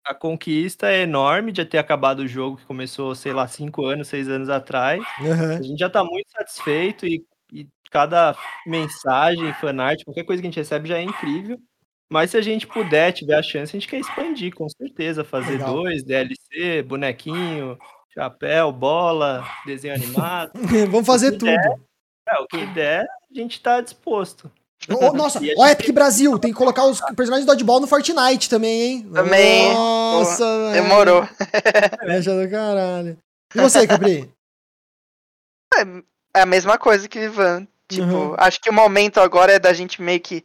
a 0.05 0.13
conquista 0.13 0.87
é 0.87 1.01
enorme 1.01 1.51
de 1.51 1.65
ter 1.65 1.79
acabado 1.79 2.19
o 2.19 2.27
jogo 2.27 2.57
que 2.57 2.65
começou, 2.65 3.15
sei 3.15 3.33
lá, 3.33 3.47
cinco 3.47 3.85
anos, 3.85 4.07
seis 4.07 4.29
anos 4.29 4.49
atrás. 4.49 5.03
Uhum. 5.19 5.57
A 5.57 5.61
gente 5.61 5.79
já 5.79 5.89
tá 5.89 6.03
muito 6.03 6.29
satisfeito 6.29 7.07
e, 7.07 7.25
e 7.51 7.67
cada 7.89 8.35
mensagem, 8.67 9.51
fanart, 9.55 10.03
qualquer 10.03 10.23
coisa 10.23 10.41
que 10.41 10.47
a 10.47 10.51
gente 10.51 10.59
recebe 10.59 10.87
já 10.87 10.99
é 10.99 11.01
incrível. 11.01 11.59
Mas 12.07 12.31
se 12.31 12.37
a 12.37 12.41
gente 12.41 12.67
puder, 12.67 13.11
tiver 13.13 13.35
a 13.35 13.41
chance, 13.41 13.75
a 13.75 13.79
gente 13.79 13.89
quer 13.89 13.99
expandir, 13.99 14.53
com 14.53 14.69
certeza. 14.69 15.23
Fazer 15.23 15.53
Legal. 15.53 15.73
dois, 15.73 16.03
DLC, 16.03 16.83
bonequinho, 16.83 17.77
chapéu, 18.13 18.71
bola, 18.71 19.43
desenho 19.65 19.95
animado. 19.95 20.51
Vamos 20.91 21.07
fazer 21.07 21.31
tudo. 21.31 21.45
Der, 21.45 21.79
é, 22.29 22.39
o 22.39 22.45
que 22.45 22.63
der, 22.67 23.01
a 23.01 23.33
gente 23.33 23.59
tá 23.59 23.81
disposto. 23.81 24.51
Nossa, 24.87 25.39
ó, 25.57 25.67
Epic 25.67 25.91
Brasil, 25.91 26.37
tem 26.37 26.51
que 26.51 26.57
colocar 26.57 26.85
os 26.85 26.99
personagens 27.15 27.45
do 27.45 27.51
Dodgeball 27.51 27.79
no 27.79 27.87
Fortnite 27.87 28.49
também, 28.49 28.81
hein? 28.81 29.09
Também. 29.13 29.73
Nossa, 29.73 30.71
Demorou. 30.73 31.27
Mexa 32.05 32.41
do 32.41 32.49
caralho. 32.49 33.17
E 33.53 33.61
você, 33.61 33.87
Capri? 33.87 34.31
É, 35.73 36.39
é 36.39 36.41
a 36.41 36.45
mesma 36.45 36.77
coisa 36.77 37.07
que 37.07 37.19
o 37.19 37.23
Ivan. 37.23 37.67
Tipo, 37.87 38.07
uhum. 38.07 38.35
acho 38.37 38.59
que 38.59 38.69
o 38.69 38.73
momento 38.73 39.19
agora 39.19 39.53
é 39.53 39.59
da 39.59 39.71
gente 39.71 40.01
meio 40.01 40.19
que 40.19 40.43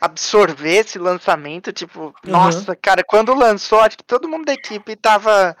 absorver 0.00 0.78
esse 0.78 0.98
lançamento. 0.98 1.72
Tipo, 1.72 2.06
uhum. 2.06 2.12
nossa, 2.30 2.76
cara, 2.76 3.02
quando 3.04 3.34
lançou, 3.34 3.80
acho 3.80 3.96
que 3.96 4.04
todo 4.04 4.28
mundo 4.28 4.44
da 4.44 4.54
equipe 4.54 4.96
tava 4.96 5.56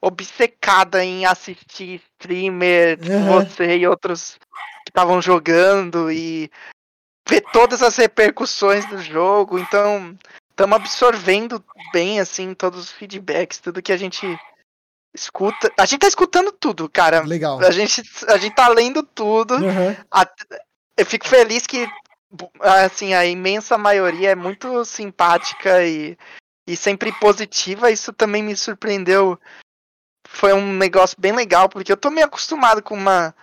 obcecada 0.00 1.04
em 1.04 1.24
assistir 1.24 2.02
streamer, 2.12 2.98
uhum. 3.02 3.32
você 3.32 3.78
e 3.78 3.86
outros 3.86 4.38
que 4.84 4.90
estavam 4.90 5.20
jogando 5.20 6.12
e 6.12 6.50
ver 7.28 7.42
todas 7.52 7.82
as 7.82 7.96
repercussões 7.96 8.86
do 8.86 8.98
jogo. 8.98 9.58
Então, 9.58 10.16
estamos 10.50 10.76
absorvendo 10.76 11.62
bem 11.92 12.20
assim 12.20 12.54
todos 12.54 12.80
os 12.80 12.92
feedbacks, 12.92 13.58
tudo 13.58 13.82
que 13.82 13.92
a 13.92 13.96
gente 13.96 14.26
escuta. 15.14 15.72
A 15.78 15.86
gente 15.86 16.00
tá 16.00 16.08
escutando 16.08 16.52
tudo, 16.52 16.88
cara. 16.88 17.22
Legal. 17.22 17.58
A 17.60 17.70
gente, 17.70 18.02
a 18.28 18.36
gente 18.36 18.54
tá 18.54 18.68
lendo 18.68 19.02
tudo. 19.02 19.54
Uhum. 19.54 19.96
A, 20.10 20.28
eu 20.96 21.06
fico 21.06 21.26
feliz 21.26 21.66
que 21.66 21.88
assim, 22.60 23.14
a 23.14 23.24
imensa 23.24 23.78
maioria 23.78 24.30
é 24.30 24.34
muito 24.34 24.84
simpática 24.84 25.84
e, 25.84 26.16
e 26.66 26.76
sempre 26.76 27.12
positiva. 27.18 27.90
Isso 27.90 28.12
também 28.12 28.42
me 28.42 28.56
surpreendeu. 28.56 29.38
Foi 30.28 30.52
um 30.52 30.72
negócio 30.72 31.16
bem 31.18 31.32
legal, 31.32 31.68
porque 31.68 31.90
eu 31.90 31.96
tô 31.96 32.10
meio 32.10 32.26
acostumado 32.26 32.82
com 32.82 32.94
uma 32.94 33.34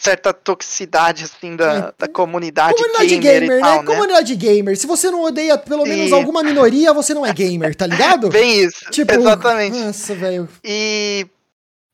certa 0.00 0.32
toxicidade, 0.32 1.24
assim, 1.24 1.54
da, 1.54 1.72
é. 1.72 1.92
da 1.98 2.08
comunidade, 2.08 2.74
comunidade 2.74 3.18
gamer, 3.18 3.40
gamer 3.40 3.60
tal, 3.60 3.70
né? 3.70 3.78
né? 3.78 3.84
Comunidade 3.84 4.34
gamer. 4.34 4.76
Se 4.76 4.86
você 4.86 5.10
não 5.10 5.22
odeia 5.22 5.58
pelo 5.58 5.84
menos 5.84 6.10
e... 6.10 6.14
alguma 6.14 6.42
minoria, 6.42 6.92
você 6.94 7.12
não 7.12 7.26
é 7.26 7.32
gamer, 7.34 7.74
tá 7.74 7.86
ligado? 7.86 8.30
Bem 8.32 8.64
isso, 8.64 8.90
tipo, 8.90 9.12
exatamente. 9.12 9.78
Nossa, 9.78 10.14
velho. 10.14 10.48
E... 10.64 11.26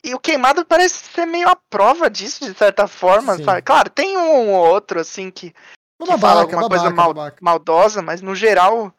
E 0.04 0.14
o 0.14 0.20
Queimado 0.20 0.64
parece 0.64 0.94
ser 1.12 1.26
meio 1.26 1.48
a 1.48 1.56
prova 1.68 2.08
disso, 2.08 2.44
de 2.44 2.56
certa 2.56 2.86
forma, 2.86 3.42
sabe? 3.42 3.60
Claro, 3.62 3.90
tem 3.90 4.16
um 4.16 4.52
ou 4.52 4.64
outro, 4.64 5.00
assim, 5.00 5.32
que, 5.32 5.50
que 5.50 5.54
babaca, 5.98 6.18
fala 6.20 6.40
alguma 6.42 6.62
babaca, 6.62 6.80
coisa 6.80 6.94
mal, 6.94 7.32
maldosa, 7.40 8.02
mas 8.02 8.22
no 8.22 8.32
geral 8.32 8.94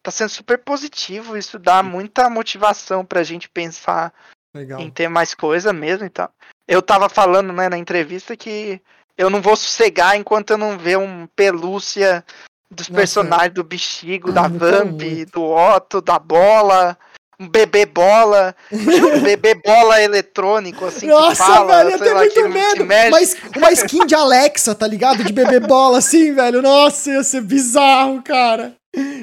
tá 0.00 0.12
sendo 0.12 0.28
super 0.28 0.58
positivo. 0.58 1.36
Isso 1.36 1.58
dá 1.58 1.82
muita 1.82 2.30
motivação 2.30 3.04
pra 3.04 3.24
gente 3.24 3.48
pensar 3.48 4.14
Legal. 4.54 4.78
em 4.78 4.88
ter 4.90 5.08
mais 5.08 5.34
coisa 5.34 5.72
mesmo 5.72 6.06
e 6.06 6.10
tal. 6.10 6.32
Eu 6.66 6.80
tava 6.80 7.08
falando, 7.08 7.52
né, 7.52 7.68
na 7.68 7.78
entrevista 7.78 8.36
que 8.36 8.80
eu 9.16 9.30
não 9.30 9.40
vou 9.40 9.56
sossegar 9.56 10.16
enquanto 10.16 10.50
eu 10.50 10.58
não 10.58 10.78
ver 10.78 10.98
um 10.98 11.26
pelúcia 11.36 12.24
dos 12.70 12.88
Nossa, 12.88 13.00
personagens 13.00 13.54
do 13.54 13.62
Bexigo, 13.62 14.32
da 14.32 14.48
Vamp, 14.48 15.00
do 15.32 15.42
Otto, 15.44 16.00
da 16.00 16.18
Bola, 16.18 16.98
um 17.38 17.48
bebê 17.48 17.84
bola, 17.86 18.54
um 18.72 19.20
bebê 19.20 19.54
bola 19.54 20.00
eletrônico, 20.02 20.84
assim, 20.84 21.06
Nossa, 21.06 21.44
fala, 21.44 21.84
velho, 21.84 21.90
eu 21.90 21.98
tenho 21.98 22.16
muito 22.16 22.48
medo. 22.48 22.86
Mas 23.10 23.36
uma 23.56 23.72
skin 23.72 24.06
de 24.06 24.14
Alexa, 24.14 24.74
tá 24.74 24.86
ligado? 24.86 25.24
De 25.24 25.32
bebê 25.32 25.60
bola, 25.60 25.98
assim, 25.98 26.32
velho. 26.32 26.62
Nossa, 26.62 27.10
ia 27.10 27.24
ser 27.24 27.42
bizarro, 27.42 28.22
cara. 28.22 28.74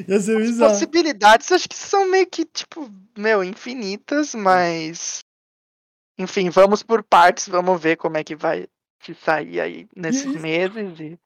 Ia 0.07 0.19
ser 0.19 0.37
bizarro. 0.37 0.71
As 0.71 0.79
possibilidades 0.79 1.51
acho 1.51 1.67
que 1.67 1.75
são 1.75 2.09
meio 2.09 2.27
que, 2.27 2.45
tipo, 2.45 2.89
meu, 3.17 3.43
infinitas, 3.43 4.35
mas 4.35 5.19
enfim, 6.21 6.49
vamos 6.49 6.83
por 6.83 7.03
partes, 7.03 7.47
vamos 7.47 7.81
ver 7.81 7.97
como 7.97 8.17
é 8.17 8.23
que 8.23 8.35
vai 8.35 8.67
se 9.03 9.15
sair 9.15 9.59
aí 9.59 9.87
nesses 9.95 10.35
meses. 10.39 10.99
E... 10.99 11.17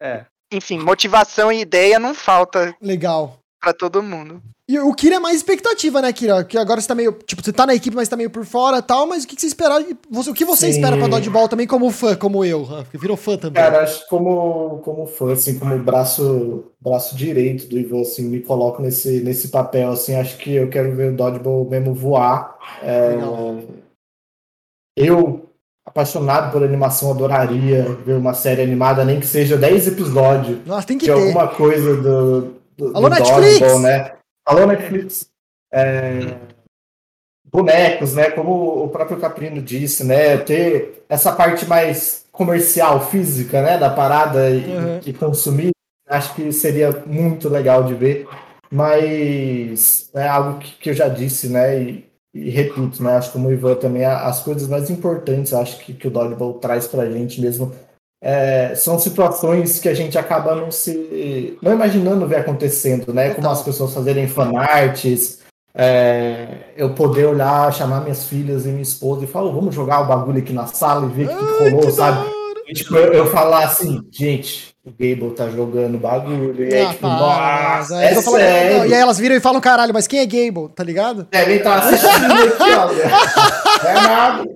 É. 0.00 0.26
Enfim, 0.52 0.78
motivação 0.78 1.50
e 1.50 1.60
ideia 1.60 1.98
não 1.98 2.14
falta. 2.14 2.74
Legal. 2.80 3.38
Pra 3.60 3.72
todo 3.72 4.02
mundo. 4.02 4.40
E 4.68 4.78
o 4.80 4.92
Kira 4.92 5.16
é 5.16 5.18
mais 5.18 5.36
expectativa, 5.36 6.02
né, 6.02 6.12
Kira? 6.12 6.44
Que 6.44 6.58
agora 6.58 6.80
você 6.80 6.88
tá 6.88 6.94
meio. 6.94 7.12
Tipo, 7.12 7.42
você 7.42 7.52
tá 7.52 7.66
na 7.66 7.74
equipe, 7.74 7.94
mas 7.94 8.08
tá 8.08 8.16
meio 8.16 8.28
por 8.28 8.44
fora 8.44 8.78
e 8.78 8.82
tal, 8.82 9.06
mas 9.06 9.24
o 9.24 9.28
que, 9.28 9.36
que 9.36 9.40
você 9.40 9.46
espera? 9.46 9.78
O 9.78 10.34
que 10.34 10.44
você 10.44 10.66
Sim. 10.66 10.72
espera 10.72 10.96
pra 10.96 11.06
Dodgeball 11.06 11.48
também 11.48 11.66
como 11.68 11.88
fã, 11.90 12.16
como 12.16 12.44
eu? 12.44 12.66
Porque 12.66 12.98
virou 12.98 13.16
fã 13.16 13.36
também. 13.36 13.62
Cara, 13.62 13.84
acho 13.84 14.02
que 14.02 14.08
como, 14.08 14.80
como 14.84 15.06
fã, 15.06 15.32
assim, 15.32 15.58
como 15.58 15.78
braço, 15.78 16.64
braço 16.80 17.16
direito 17.16 17.68
do 17.68 17.78
Ivan, 17.78 18.02
assim, 18.02 18.28
me 18.28 18.40
coloco 18.40 18.82
nesse, 18.82 19.20
nesse 19.20 19.48
papel, 19.48 19.90
assim, 19.90 20.16
acho 20.16 20.36
que 20.36 20.52
eu 20.52 20.68
quero 20.68 20.94
ver 20.94 21.12
o 21.12 21.16
Dodgeball 21.16 21.68
mesmo 21.68 21.94
voar. 21.94 22.56
É, 22.82 23.10
Legal 23.10 23.58
eu, 24.96 25.50
apaixonado 25.84 26.50
por 26.50 26.62
animação, 26.62 27.10
adoraria 27.10 27.84
ver 28.04 28.14
uma 28.14 28.32
série 28.32 28.62
animada, 28.62 29.04
nem 29.04 29.20
que 29.20 29.26
seja 29.26 29.56
10 29.56 29.88
episódios. 29.88 30.58
Nossa, 30.66 30.86
tem 30.86 30.96
que 30.96 31.04
de 31.06 31.12
ter. 31.12 31.18
alguma 31.18 31.48
coisa 31.48 31.96
do, 31.96 32.54
do, 32.76 32.96
Alô, 32.96 33.08
do 33.08 33.14
Netflix! 33.14 33.58
Dodgeball, 33.58 33.80
né? 33.80 34.12
Alô, 34.46 34.66
Netflix! 34.66 35.26
É, 35.72 36.36
bonecos, 37.52 38.14
né? 38.14 38.30
Como 38.30 38.84
o 38.84 38.88
próprio 38.88 39.18
Caprino 39.18 39.60
disse, 39.60 40.02
né? 40.02 40.38
Ter 40.38 41.04
essa 41.08 41.32
parte 41.32 41.66
mais 41.66 42.24
comercial, 42.32 43.06
física, 43.08 43.62
né? 43.62 43.76
Da 43.76 43.90
parada 43.90 44.50
e, 44.50 44.64
uhum. 44.64 45.00
e 45.04 45.12
consumir, 45.12 45.70
acho 46.08 46.34
que 46.34 46.52
seria 46.52 46.90
muito 47.06 47.48
legal 47.48 47.84
de 47.84 47.94
ver. 47.94 48.26
Mas 48.70 50.10
é 50.14 50.26
algo 50.26 50.58
que, 50.58 50.72
que 50.72 50.90
eu 50.90 50.94
já 50.94 51.08
disse, 51.08 51.48
né? 51.48 51.80
E 51.80 52.06
e 52.36 52.50
repito, 52.50 53.02
né, 53.02 53.16
acho 53.16 53.28
que 53.28 53.32
como 53.32 53.48
o 53.48 53.52
Ivan 53.52 53.74
também, 53.76 54.04
as 54.04 54.42
coisas 54.42 54.68
mais 54.68 54.90
importantes, 54.90 55.54
acho 55.54 55.78
que, 55.78 55.94
que 55.94 56.06
o 56.06 56.10
Dodgeball 56.10 56.54
traz 56.54 56.86
para 56.86 57.02
a 57.02 57.10
gente 57.10 57.40
mesmo, 57.40 57.72
é, 58.22 58.74
são 58.74 58.98
situações 58.98 59.78
que 59.78 59.88
a 59.88 59.94
gente 59.94 60.18
acaba 60.18 60.54
não 60.54 60.70
se 60.70 61.58
não 61.62 61.72
imaginando 61.72 62.26
ver 62.26 62.36
acontecendo, 62.36 63.12
né? 63.12 63.30
Como 63.34 63.48
as 63.48 63.62
pessoas 63.62 63.94
fazerem 63.94 64.26
fanarts, 64.26 65.40
é, 65.74 66.72
eu 66.76 66.94
poder 66.94 67.26
olhar, 67.26 67.72
chamar 67.72 68.00
minhas 68.00 68.26
filhas 68.26 68.64
e 68.64 68.68
minha 68.68 68.82
esposa 68.82 69.24
e 69.24 69.26
falar, 69.26 69.50
oh, 69.50 69.52
vamos 69.52 69.74
jogar 69.74 70.00
o 70.00 70.06
bagulho 70.06 70.38
aqui 70.38 70.52
na 70.52 70.66
sala 70.66 71.06
e 71.06 71.10
ver 71.10 71.26
o 71.26 71.28
que, 71.28 71.34
que 71.36 71.70
rolou, 71.70 71.90
sabe? 71.90 72.30
Tipo, 72.74 72.96
eu, 72.96 73.12
eu 73.12 73.26
falar 73.26 73.64
assim, 73.64 74.00
gente, 74.10 74.74
o 74.86 74.90
Gable 74.90 75.34
tá 75.34 75.48
jogando 75.48 75.98
bagulho. 75.98 76.64
E 76.64 76.72
aí, 76.72 76.82
ah, 76.82 76.90
tipo, 76.90 77.06
nossa, 77.08 78.02
é 78.02 78.22
falando, 78.22 78.40
sério. 78.40 78.88
e 78.88 78.94
aí 78.94 79.00
elas 79.00 79.18
viram 79.18 79.34
e 79.34 79.40
falam, 79.40 79.60
caralho, 79.60 79.92
mas 79.92 80.06
quem 80.06 80.20
é 80.20 80.26
Gable, 80.26 80.68
tá 80.68 80.84
ligado? 80.84 81.26
É, 81.32 81.42
ele 81.42 81.58
tá 81.58 81.74
assistindo 81.80 82.32
aqui, 82.32 82.72
olha. 82.72 83.04
É 83.86 83.92
nada. 83.92 84.48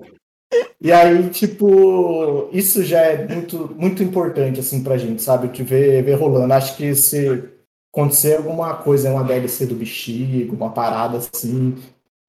E 0.80 0.90
aí, 0.90 1.28
tipo, 1.28 2.48
isso 2.52 2.82
já 2.82 3.00
é 3.00 3.26
muito, 3.28 3.74
muito 3.78 4.02
importante, 4.02 4.60
assim, 4.60 4.82
pra 4.82 4.96
gente, 4.96 5.22
sabe? 5.22 5.48
De 5.48 5.62
ver, 5.62 6.02
ver 6.02 6.14
rolando. 6.14 6.54
Acho 6.54 6.76
que 6.76 6.94
se 6.94 7.44
acontecer 7.92 8.36
alguma 8.36 8.74
coisa, 8.74 9.10
uma 9.10 9.22
DLC 9.22 9.66
do 9.66 9.74
bexigo, 9.74 10.56
uma 10.56 10.70
parada 10.70 11.18
assim, 11.18 11.76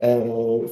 é, 0.02 0.20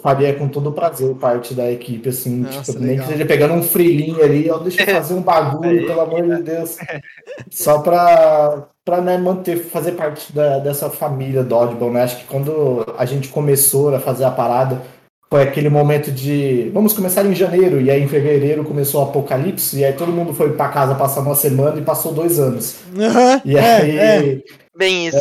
faria 0.01 0.33
com 0.33 0.47
todo 0.47 0.71
prazer 0.71 1.13
parte 1.13 1.53
da 1.53 1.71
equipe, 1.71 2.09
assim, 2.09 2.37
Nossa, 2.37 2.73
tipo, 2.73 2.83
nem 2.83 2.97
que 2.97 3.05
seja 3.05 3.25
pegando 3.27 3.53
um 3.53 3.61
frilinho 3.61 4.23
ali, 4.23 4.49
ó, 4.49 4.57
deixa 4.57 4.81
eu 4.81 4.87
fazer 4.95 5.13
um 5.13 5.21
bagulho, 5.21 5.85
pelo 5.85 6.01
amor 6.01 6.23
de 6.23 6.41
Deus. 6.41 6.77
Só 7.51 7.77
pra, 7.77 8.69
pra 8.83 8.99
né, 9.01 9.19
manter, 9.19 9.57
fazer 9.57 9.91
parte 9.91 10.33
da, 10.33 10.57
dessa 10.57 10.89
família 10.89 11.43
Dodgeball, 11.43 11.93
né? 11.93 12.01
Acho 12.01 12.17
que 12.17 12.25
quando 12.25 12.83
a 12.97 13.05
gente 13.05 13.27
começou 13.27 13.93
a 13.93 13.99
fazer 13.99 14.23
a 14.23 14.31
parada, 14.31 14.81
foi 15.29 15.43
aquele 15.43 15.69
momento 15.69 16.11
de 16.11 16.71
vamos 16.73 16.93
começar 16.93 17.23
em 17.23 17.35
janeiro, 17.35 17.79
e 17.79 17.91
aí 17.91 18.01
em 18.01 18.07
fevereiro 18.07 18.63
começou 18.63 18.99
o 18.99 19.09
apocalipse, 19.09 19.77
e 19.77 19.85
aí 19.85 19.93
todo 19.93 20.11
mundo 20.11 20.33
foi 20.33 20.53
para 20.53 20.69
casa 20.69 20.95
passar 20.95 21.21
uma 21.21 21.35
semana 21.35 21.77
e 21.77 21.83
passou 21.83 22.13
dois 22.13 22.39
anos. 22.39 22.79
Uhum, 22.95 23.41
e 23.45 23.59
aí. 23.59 23.99
É, 23.99 24.33
é. 24.33 24.41
Bem 24.75 25.07
isso 25.07 25.18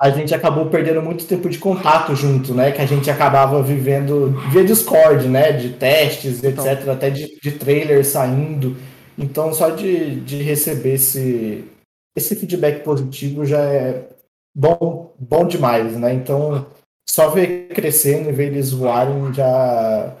a 0.00 0.08
gente 0.08 0.34
acabou 0.34 0.64
perdendo 0.64 1.02
muito 1.02 1.26
tempo 1.26 1.50
de 1.50 1.58
contato 1.58 2.16
junto, 2.16 2.54
né? 2.54 2.72
Que 2.72 2.80
a 2.80 2.86
gente 2.86 3.10
acabava 3.10 3.62
vivendo 3.62 4.30
via 4.50 4.64
Discord, 4.64 5.28
né? 5.28 5.52
De 5.52 5.74
testes, 5.74 6.42
então. 6.42 6.66
etc. 6.66 6.88
Até 6.88 7.10
de, 7.10 7.38
de 7.38 7.52
trailer 7.52 8.02
saindo. 8.02 8.78
Então, 9.18 9.52
só 9.52 9.68
de, 9.68 10.18
de 10.20 10.42
receber 10.42 10.94
esse, 10.94 11.66
esse 12.16 12.34
feedback 12.34 12.82
positivo 12.82 13.44
já 13.44 13.60
é 13.60 14.08
bom, 14.56 15.12
bom 15.18 15.46
demais, 15.46 15.94
né? 15.98 16.14
Então, 16.14 16.64
só 17.06 17.28
ver 17.28 17.68
crescendo 17.68 18.30
e 18.30 18.32
ver 18.32 18.46
eles 18.46 18.72
voarem 18.72 19.34
já, 19.34 20.16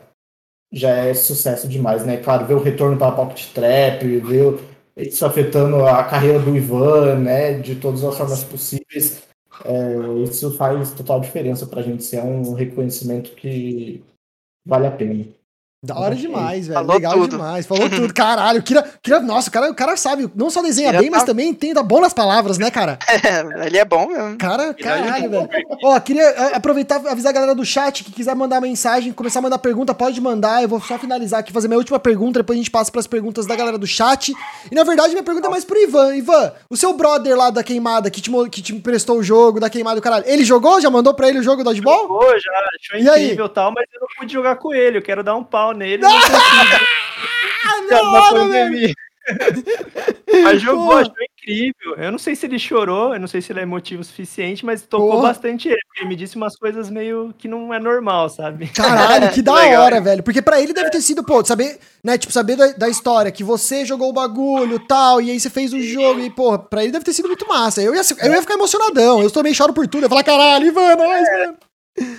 já 0.70 0.90
é 0.90 1.14
sucesso 1.14 1.66
demais, 1.66 2.04
né? 2.04 2.18
Claro, 2.18 2.44
ver 2.44 2.54
o 2.54 2.62
retorno 2.62 2.98
para 2.98 3.08
a 3.08 3.12
Pocket 3.12 3.46
Trap, 3.54 4.04
ver 4.04 4.58
isso 4.98 5.24
afetando 5.24 5.86
a 5.86 6.04
carreira 6.04 6.38
do 6.38 6.54
Ivan, 6.54 7.14
né? 7.14 7.54
De 7.54 7.76
todas 7.76 8.04
as 8.04 8.14
formas 8.14 8.44
possíveis 8.44 9.29
é, 9.64 10.22
isso 10.22 10.56
faz 10.56 10.92
total 10.92 11.20
diferença 11.20 11.66
para 11.66 11.80
a 11.80 11.82
gente 11.82 12.02
ser 12.02 12.22
um 12.22 12.54
reconhecimento 12.54 13.34
que 13.34 14.02
vale 14.64 14.86
a 14.86 14.90
pena. 14.90 15.39
Da 15.82 15.98
hora 15.98 16.14
demais, 16.14 16.66
velho. 16.66 16.78
Falou 16.78 16.94
Legal 16.94 17.12
tudo. 17.14 17.28
demais. 17.30 17.66
Falou 17.66 17.88
tudo. 17.90 18.12
Caralho, 18.12 18.62
Kira, 18.62 18.84
Kira, 19.02 19.18
nossa, 19.20 19.48
o 19.48 19.52
cara, 19.52 19.70
o 19.70 19.74
cara 19.74 19.96
sabe, 19.96 20.30
não 20.34 20.50
só 20.50 20.60
desenha 20.60 20.90
Kira 20.90 21.00
bem, 21.00 21.10
tá... 21.10 21.16
mas 21.16 21.24
também 21.24 21.54
tem 21.54 21.72
da 21.72 21.82
bom 21.82 22.02
nas 22.02 22.12
palavras, 22.12 22.58
né, 22.58 22.70
cara? 22.70 22.98
É, 23.22 23.66
ele 23.66 23.76
é 23.76 23.84
bom 23.84 24.06
mesmo. 24.08 24.36
Cara, 24.38 24.72
caralho, 24.74 25.30
velho. 25.30 25.48
Ó, 25.84 26.00
queria 26.00 26.30
aproveitar 26.54 26.96
avisar 27.06 27.30
a 27.30 27.32
galera 27.34 27.54
do 27.54 27.64
chat 27.64 28.02
que 28.02 28.10
quiser 28.10 28.34
mandar 28.34 28.60
mensagem, 28.60 29.12
começar 29.12 29.40
a 29.40 29.42
mandar 29.42 29.58
pergunta, 29.58 29.92
pode 29.94 30.18
mandar. 30.20 30.62
Eu 30.62 30.68
vou 30.68 30.80
só 30.80 30.98
finalizar 30.98 31.40
aqui, 31.40 31.52
fazer 31.52 31.68
minha 31.68 31.76
última 31.78 31.98
pergunta, 31.98 32.40
depois 32.40 32.56
a 32.58 32.60
gente 32.60 32.70
passa 32.70 32.90
para 32.90 33.00
as 33.00 33.06
perguntas 33.06 33.46
da 33.46 33.54
galera 33.54 33.76
do 33.76 33.86
chat. 33.86 34.32
E 34.70 34.74
na 34.74 34.84
verdade, 34.84 35.10
minha 35.10 35.22
pergunta 35.22 35.48
é 35.48 35.50
mais 35.50 35.64
pro 35.64 35.78
Ivan. 35.78 36.16
Ivan, 36.16 36.52
o 36.70 36.76
seu 36.76 36.94
brother 36.94 37.36
lá 37.36 37.50
da 37.50 37.62
queimada 37.62 38.10
que 38.10 38.20
te, 38.20 38.30
que 38.50 38.62
te 38.62 38.74
emprestou 38.74 39.18
o 39.18 39.22
jogo 39.22 39.60
da 39.60 39.68
queimada 39.68 39.96
do 39.96 40.02
caralho, 40.02 40.24
ele 40.26 40.44
jogou? 40.44 40.80
Já 40.80 40.90
mandou 40.90 41.12
pra 41.14 41.28
ele 41.28 41.38
o 41.38 41.42
jogo 41.42 41.58
do 41.58 41.64
dodgeball? 41.64 42.02
Jogou, 42.02 42.38
já. 42.38 42.50
Achou 42.80 42.98
e 42.98 43.02
incrível 43.02 43.46
e 43.46 43.48
tal, 43.50 43.72
mas 43.72 43.84
eu 43.92 44.00
não 44.00 44.08
pude 44.18 44.32
jogar 44.32 44.56
com 44.56 44.74
ele. 44.74 44.98
Eu 44.98 45.02
quero 45.02 45.22
dar 45.22 45.36
um 45.36 45.44
pau 45.44 45.69
nele. 45.74 46.02
Não! 46.02 46.10
Ah, 47.62 48.02
na 48.02 48.30
pandemia. 48.30 48.94
Mas 50.42 50.60
jogou, 50.60 50.92
achou 50.92 51.14
incrível. 51.38 51.96
Eu 51.96 52.10
não 52.10 52.18
sei 52.18 52.34
se 52.34 52.46
ele 52.46 52.58
chorou, 52.58 53.14
eu 53.14 53.20
não 53.20 53.28
sei 53.28 53.40
se 53.40 53.52
ele 53.52 53.60
é 53.60 53.62
emotivo 53.62 54.02
o 54.02 54.04
suficiente, 54.04 54.64
mas 54.64 54.82
tocou 54.82 55.12
Porra. 55.12 55.28
bastante 55.28 55.68
ele. 55.68 55.78
Porque 55.86 56.00
ele 56.00 56.08
me 56.08 56.16
disse 56.16 56.36
umas 56.36 56.56
coisas 56.56 56.90
meio 56.90 57.34
que 57.36 57.48
não 57.48 57.72
é 57.72 57.78
normal, 57.78 58.28
sabe? 58.28 58.68
Caralho, 58.68 59.30
que 59.30 59.42
da 59.42 59.52
hora, 59.52 60.00
velho. 60.00 60.22
Porque 60.22 60.42
para 60.42 60.60
ele 60.60 60.72
deve 60.72 60.90
ter 60.90 61.00
sido, 61.00 61.22
pô, 61.22 61.44
saber, 61.44 61.78
né, 62.02 62.16
tipo, 62.16 62.32
saber 62.32 62.56
da, 62.56 62.68
da, 62.72 62.88
história, 62.88 63.30
que 63.30 63.44
você 63.44 63.84
jogou 63.84 64.10
o 64.10 64.12
bagulho 64.12 64.78
tal, 64.86 65.20
e 65.20 65.30
aí 65.30 65.38
você 65.38 65.50
fez 65.50 65.72
o 65.72 65.80
jogo, 65.80 66.20
e, 66.20 66.30
porra, 66.30 66.58
pra 66.58 66.82
ele 66.82 66.92
deve 66.92 67.04
ter 67.04 67.12
sido 67.12 67.28
muito 67.28 67.46
massa. 67.46 67.82
Eu 67.82 67.94
ia, 67.94 68.02
eu 68.22 68.32
ia 68.32 68.40
ficar 68.40 68.54
emocionadão, 68.54 69.22
eu 69.22 69.30
também 69.30 69.54
choro 69.54 69.72
por 69.72 69.86
tudo. 69.86 70.02
Eu 70.02 70.06
ia 70.06 70.08
falar, 70.08 70.24
caralho, 70.24 70.66
Ivan, 70.66 70.96
nós, 70.96 71.28
é. 71.28 71.46
mano. 71.46 71.69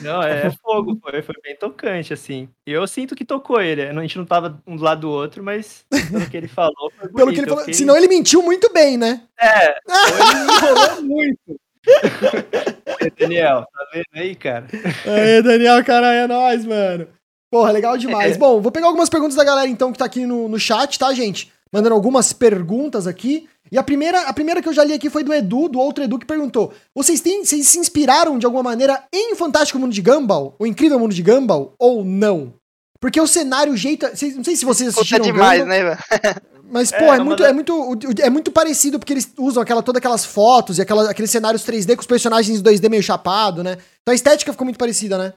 Não, 0.02 0.22
é, 0.22 0.48
é 0.48 0.52
fogo, 0.62 0.98
foi, 1.02 1.22
foi 1.22 1.36
bem 1.44 1.56
tocante, 1.56 2.14
assim. 2.14 2.48
E 2.68 2.72
eu 2.72 2.86
sinto 2.88 3.16
que 3.16 3.26
tocou 3.26 3.60
ele. 3.60 3.82
A 3.82 4.02
gente 4.02 4.18
não 4.18 4.26
tava 4.26 4.62
um 4.66 4.76
do 4.76 4.84
lado 4.84 5.02
do 5.02 5.10
outro, 5.10 5.44
mas 5.44 5.86
pelo 5.90 6.30
que 6.30 6.38
ele 6.38 6.48
falou, 6.48 6.92
foi 6.98 7.10
bonito. 7.10 7.16
Pelo 7.16 7.34
que 7.34 7.40
ele 7.40 7.48
falou, 7.48 7.74
senão 7.74 7.98
ele 7.98 8.08
mentiu 8.08 8.42
muito 8.42 8.72
bem, 8.72 8.98
né? 8.98 9.22
É, 9.40 9.76
ele 9.88 10.52
enrolou 10.52 11.02
muito. 11.04 11.60
Daniel, 13.20 13.66
tá 13.74 13.88
vendo 13.92 14.06
aí, 14.14 14.36
cara? 14.36 14.68
Aí, 15.06 15.42
Daniel, 15.42 15.84
cara, 15.84 16.14
é 16.14 16.28
nóis, 16.28 16.66
mano. 16.66 17.08
Porra, 17.52 17.72
legal 17.72 17.98
demais. 17.98 18.36
É. 18.36 18.38
Bom, 18.38 18.62
vou 18.62 18.72
pegar 18.72 18.88
algumas 18.88 19.10
perguntas 19.10 19.36
da 19.36 19.44
galera, 19.44 19.68
então, 19.68 19.92
que 19.92 19.98
tá 19.98 20.06
aqui 20.06 20.26
no, 20.26 20.48
no 20.48 20.60
chat, 20.60 20.98
tá, 20.98 21.12
gente? 21.14 21.52
Mandando 21.74 21.96
algumas 21.96 22.32
perguntas 22.32 23.08
aqui. 23.08 23.50
E 23.72 23.78
a 23.78 23.84
primeira, 23.84 24.24
a 24.24 24.34
primeira 24.34 24.62
que 24.62 24.68
eu 24.68 24.74
já 24.74 24.84
li 24.84 24.94
aqui 24.94 25.10
foi 25.10 25.24
do 25.24 25.34
Edu, 25.34 25.70
do 25.70 25.80
outro 25.80 26.04
Edu, 26.04 26.20
que 26.20 26.26
perguntou: 26.26 26.74
vocês, 26.94 27.22
têm, 27.22 27.46
vocês 27.46 27.68
se 27.68 27.80
inspiraram 27.80 28.38
de 28.38 28.46
alguma 28.46 28.64
maneira 28.64 29.04
em 29.14 29.34
Fantástico 29.36 29.80
Mundo 29.80 29.94
de 29.94 30.02
Gumball? 30.02 30.56
O 30.60 30.68
Incrível 30.68 31.00
Mundo 31.00 31.14
de 31.14 31.24
Gumball? 31.24 31.74
Ou 31.80 32.04
não? 32.04 32.54
Porque 33.00 33.20
o 33.20 33.28
cenário, 33.28 33.72
o 33.72 33.78
jeito. 33.78 34.06
Não 34.08 34.44
sei 34.44 34.56
se 34.56 34.66
vocês 34.66 34.90
assistiram. 34.90 35.26
Puta 35.26 35.34
demais, 35.34 35.62
Gumball, 35.62 35.84
né? 35.84 35.98
Mas, 36.72 36.90
pô, 36.90 37.04
é, 37.04 37.18
é 37.18 37.20
muito, 37.20 37.44
é, 37.44 37.52
muito, 37.52 37.98
é 38.22 38.30
muito 38.30 38.50
parecido, 38.50 38.98
porque 38.98 39.12
eles 39.12 39.34
usam 39.38 39.62
aquela, 39.62 39.84
todas 39.84 40.00
aquelas 40.00 40.24
fotos 40.24 40.78
e 40.78 40.82
aquela, 40.82 41.12
aqueles 41.12 41.30
cenários 41.30 41.66
3D 41.66 41.96
com 41.96 42.02
os 42.02 42.08
personagens 42.08 42.64
2D 42.64 42.90
meio 42.90 43.04
chapado, 43.04 43.62
né? 43.62 43.74
Então 44.02 44.14
a 44.14 44.16
estética 44.16 44.54
ficou 44.54 44.64
muito 44.64 44.80
parecida, 44.80 45.18
né? 45.18 45.34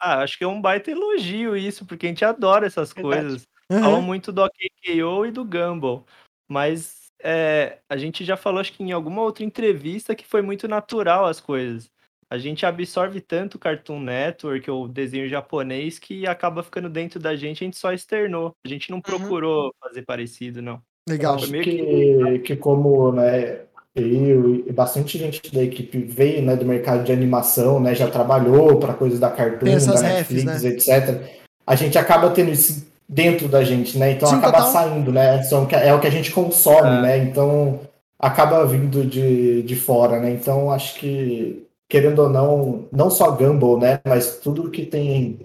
Ah, 0.00 0.22
acho 0.22 0.38
que 0.38 0.44
é 0.44 0.46
um 0.46 0.60
baita 0.60 0.92
elogio 0.92 1.56
isso, 1.56 1.84
porque 1.84 2.06
a 2.06 2.08
gente 2.08 2.24
adora 2.24 2.68
essas 2.68 2.92
coisas. 2.92 3.42
Uhum. 3.68 3.80
Falam 3.80 4.02
muito 4.02 4.30
do 4.30 4.42
OKKO 4.42 5.26
e 5.26 5.32
do 5.32 5.44
Gumball. 5.44 6.06
Mas 6.48 7.03
é, 7.24 7.78
a 7.88 7.96
gente 7.96 8.22
já 8.22 8.36
falou, 8.36 8.60
acho 8.60 8.74
que 8.74 8.82
em 8.82 8.92
alguma 8.92 9.22
outra 9.22 9.42
entrevista, 9.42 10.14
que 10.14 10.26
foi 10.26 10.42
muito 10.42 10.68
natural 10.68 11.24
as 11.24 11.40
coisas. 11.40 11.90
A 12.28 12.36
gente 12.36 12.66
absorve 12.66 13.20
tanto 13.20 13.54
o 13.54 13.58
Cartoon 13.58 14.00
Network 14.00 14.70
ou 14.70 14.86
desenho 14.86 15.28
japonês 15.28 15.98
que 15.98 16.26
acaba 16.26 16.62
ficando 16.62 16.90
dentro 16.90 17.18
da 17.18 17.34
gente, 17.34 17.62
a 17.62 17.66
gente 17.66 17.78
só 17.78 17.92
externou. 17.92 18.54
A 18.64 18.68
gente 18.68 18.90
não 18.90 18.98
uhum. 18.98 19.02
procurou 19.02 19.66
uhum. 19.66 19.70
fazer 19.80 20.02
parecido, 20.02 20.60
não. 20.60 20.82
Legal. 21.08 21.36
Acho 21.36 21.50
que, 21.50 21.62
que... 21.62 22.38
que 22.40 22.56
como, 22.56 23.12
né, 23.12 23.60
eu 23.94 24.66
e 24.66 24.72
bastante 24.72 25.16
gente 25.16 25.54
da 25.54 25.62
equipe 25.62 25.98
veio, 25.98 26.42
né, 26.42 26.56
do 26.56 26.64
mercado 26.64 27.04
de 27.04 27.12
animação, 27.12 27.80
né, 27.80 27.94
já 27.94 28.10
trabalhou 28.10 28.78
para 28.78 28.94
coisas 28.94 29.18
da 29.18 29.30
Cartoon, 29.30 29.66
da 29.66 30.02
Netflix, 30.02 30.44
refs, 30.44 30.44
né? 30.44 30.70
etc. 30.70 31.22
A 31.66 31.74
gente 31.74 31.96
acaba 31.96 32.30
tendo 32.30 32.50
esse 32.50 32.86
dentro 33.08 33.48
da 33.48 33.62
gente, 33.62 33.98
né? 33.98 34.12
Então 34.12 34.28
Sim, 34.28 34.36
acaba 34.36 34.58
total. 34.58 34.72
saindo, 34.72 35.12
né? 35.12 35.42
São, 35.42 35.66
é 35.70 35.94
o 35.94 36.00
que 36.00 36.06
a 36.06 36.10
gente 36.10 36.30
consome, 36.30 36.98
é. 36.98 37.02
né? 37.02 37.18
Então 37.18 37.80
acaba 38.18 38.64
vindo 38.66 39.04
de, 39.04 39.62
de 39.62 39.76
fora, 39.76 40.20
né? 40.20 40.30
Então 40.30 40.70
acho 40.70 40.98
que, 40.98 41.66
querendo 41.88 42.20
ou 42.20 42.28
não, 42.28 42.88
não 42.90 43.10
só 43.10 43.30
Gumball, 43.30 43.78
né? 43.78 44.00
Mas 44.04 44.38
tudo 44.38 44.70
que 44.70 44.86
tem 44.86 45.40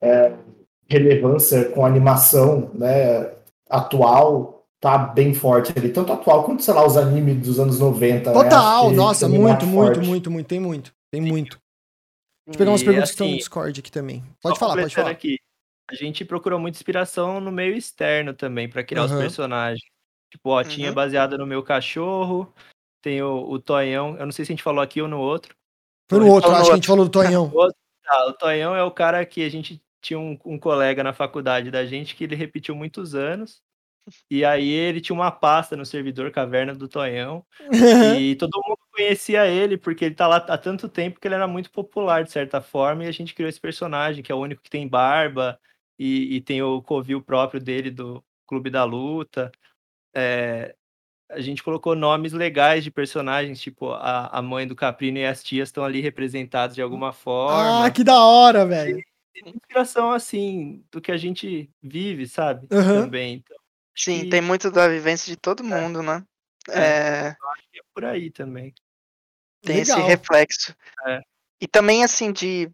é, 0.00 0.32
relevância 0.88 1.66
com 1.66 1.84
animação, 1.84 2.70
né? 2.74 3.30
Atual, 3.68 4.64
tá 4.80 4.98
bem 4.98 5.34
forte 5.34 5.72
ali. 5.76 5.88
Tanto 5.88 6.12
atual 6.12 6.44
quanto, 6.44 6.62
sei 6.62 6.74
lá, 6.74 6.86
os 6.86 6.96
animes 6.96 7.36
dos 7.38 7.58
anos 7.58 7.80
90. 7.80 8.30
Né? 8.30 8.42
Total, 8.42 8.90
né? 8.90 8.96
nossa, 8.96 9.28
muito, 9.28 9.66
muito, 9.66 10.00
muito, 10.00 10.30
muito, 10.30 10.48
tem 10.48 10.60
muito. 10.60 10.92
Tem 11.10 11.20
muito. 11.20 11.58
Deixa 12.46 12.54
eu 12.54 12.58
pegar 12.58 12.70
umas 12.70 12.82
perguntas 12.82 13.10
assim, 13.10 13.16
que 13.16 13.22
estão 13.22 13.28
no 13.28 13.36
Discord 13.36 13.80
aqui 13.80 13.90
também. 13.90 14.22
Pode 14.40 14.58
falar, 14.58 14.76
pode 14.76 14.94
falar. 14.94 15.10
Aqui, 15.10 15.36
a 15.88 15.94
gente 15.94 16.24
procurou 16.24 16.58
muita 16.58 16.78
inspiração 16.78 17.40
no 17.40 17.52
meio 17.52 17.74
externo 17.74 18.34
também, 18.34 18.68
para 18.68 18.84
criar 18.84 19.04
uhum. 19.04 19.12
os 19.12 19.20
personagens. 19.20 19.84
Tipo, 20.30 20.50
ó, 20.50 20.64
tinha 20.64 20.88
uhum. 20.88 20.94
baseada 20.94 21.38
no 21.38 21.46
meu 21.46 21.62
cachorro, 21.62 22.52
tem 23.00 23.22
o, 23.22 23.48
o 23.48 23.58
Tonhão, 23.60 24.16
eu 24.18 24.26
não 24.26 24.32
sei 24.32 24.44
se 24.44 24.52
a 24.52 24.54
gente 24.54 24.62
falou 24.62 24.82
aqui 24.82 25.00
ou 25.00 25.08
no 25.08 25.18
outro. 25.18 25.54
Foi 26.08 26.18
no 26.18 26.28
outro, 26.28 26.50
acho 26.50 26.66
que 26.66 26.72
a 26.72 26.74
gente 26.76 26.86
falou 26.86 27.04
do 27.04 27.10
Tonhão. 27.10 27.52
Ah, 28.08 28.26
o 28.28 28.32
Tonhão 28.32 28.74
é 28.74 28.82
o 28.82 28.90
cara 28.90 29.24
que 29.26 29.44
a 29.44 29.48
gente 29.48 29.82
tinha 30.00 30.18
um, 30.18 30.38
um, 30.44 30.58
colega 30.58 31.02
na 31.02 31.12
faculdade 31.12 31.70
da 31.70 31.84
gente 31.84 32.14
que 32.14 32.24
ele 32.24 32.36
repetiu 32.36 32.74
muitos 32.74 33.14
anos. 33.14 33.60
E 34.30 34.44
aí 34.44 34.68
ele 34.68 35.00
tinha 35.00 35.14
uma 35.14 35.32
pasta 35.32 35.76
no 35.76 35.84
servidor 35.84 36.30
Caverna 36.30 36.72
do 36.72 36.86
Tonhão. 36.86 37.44
e 38.20 38.36
todo 38.36 38.60
mundo 38.64 38.78
conhecia 38.92 39.46
ele, 39.48 39.76
porque 39.76 40.04
ele 40.04 40.14
tá 40.14 40.28
lá 40.28 40.36
há 40.36 40.56
tanto 40.56 40.88
tempo 40.88 41.18
que 41.18 41.26
ele 41.26 41.34
era 41.34 41.48
muito 41.48 41.72
popular, 41.72 42.22
de 42.22 42.30
certa 42.30 42.60
forma, 42.60 43.04
e 43.04 43.08
a 43.08 43.12
gente 43.12 43.34
criou 43.34 43.48
esse 43.48 43.60
personagem, 43.60 44.22
que 44.22 44.30
é 44.30 44.34
o 44.34 44.40
único 44.40 44.62
que 44.62 44.70
tem 44.70 44.86
barba, 44.86 45.58
e, 45.98 46.36
e 46.36 46.40
tem 46.40 46.62
o 46.62 46.82
covil 46.82 47.22
próprio 47.22 47.60
dele 47.60 47.90
do 47.90 48.22
Clube 48.46 48.70
da 48.70 48.84
Luta. 48.84 49.50
É, 50.14 50.74
a 51.30 51.40
gente 51.40 51.62
colocou 51.62 51.96
nomes 51.96 52.32
legais 52.32 52.84
de 52.84 52.90
personagens, 52.90 53.60
tipo 53.60 53.90
a, 53.90 54.28
a 54.28 54.40
mãe 54.40 54.66
do 54.66 54.76
Caprino 54.76 55.18
e 55.18 55.26
as 55.26 55.42
tias 55.42 55.68
estão 55.68 55.84
ali 55.84 56.00
representados 56.00 56.76
de 56.76 56.82
alguma 56.82 57.12
forma. 57.12 57.84
Ah, 57.84 57.90
que 57.90 58.04
da 58.04 58.18
hora, 58.20 58.64
velho! 58.64 59.02
Tem 59.32 59.52
inspiração, 59.54 60.12
assim, 60.12 60.84
do 60.90 61.00
que 61.00 61.12
a 61.12 61.16
gente 61.16 61.70
vive, 61.82 62.26
sabe? 62.26 62.66
Uhum. 62.72 63.02
Também. 63.02 63.34
Então, 63.34 63.56
Sim, 63.94 64.20
que... 64.20 64.30
tem 64.30 64.40
muito 64.40 64.70
da 64.70 64.88
vivência 64.88 65.30
de 65.30 65.36
todo 65.36 65.62
é. 65.62 65.66
mundo, 65.66 66.02
né? 66.02 66.24
É, 66.68 66.80
é... 66.80 67.28
acho 67.28 67.70
que 67.70 67.78
é 67.78 67.82
por 67.94 68.04
aí 68.04 68.30
também. 68.30 68.72
Tem 69.62 69.78
Legal. 69.78 69.98
esse 69.98 70.06
reflexo. 70.06 70.74
É. 71.06 71.20
E 71.60 71.66
também, 71.66 72.04
assim, 72.04 72.32
de. 72.32 72.70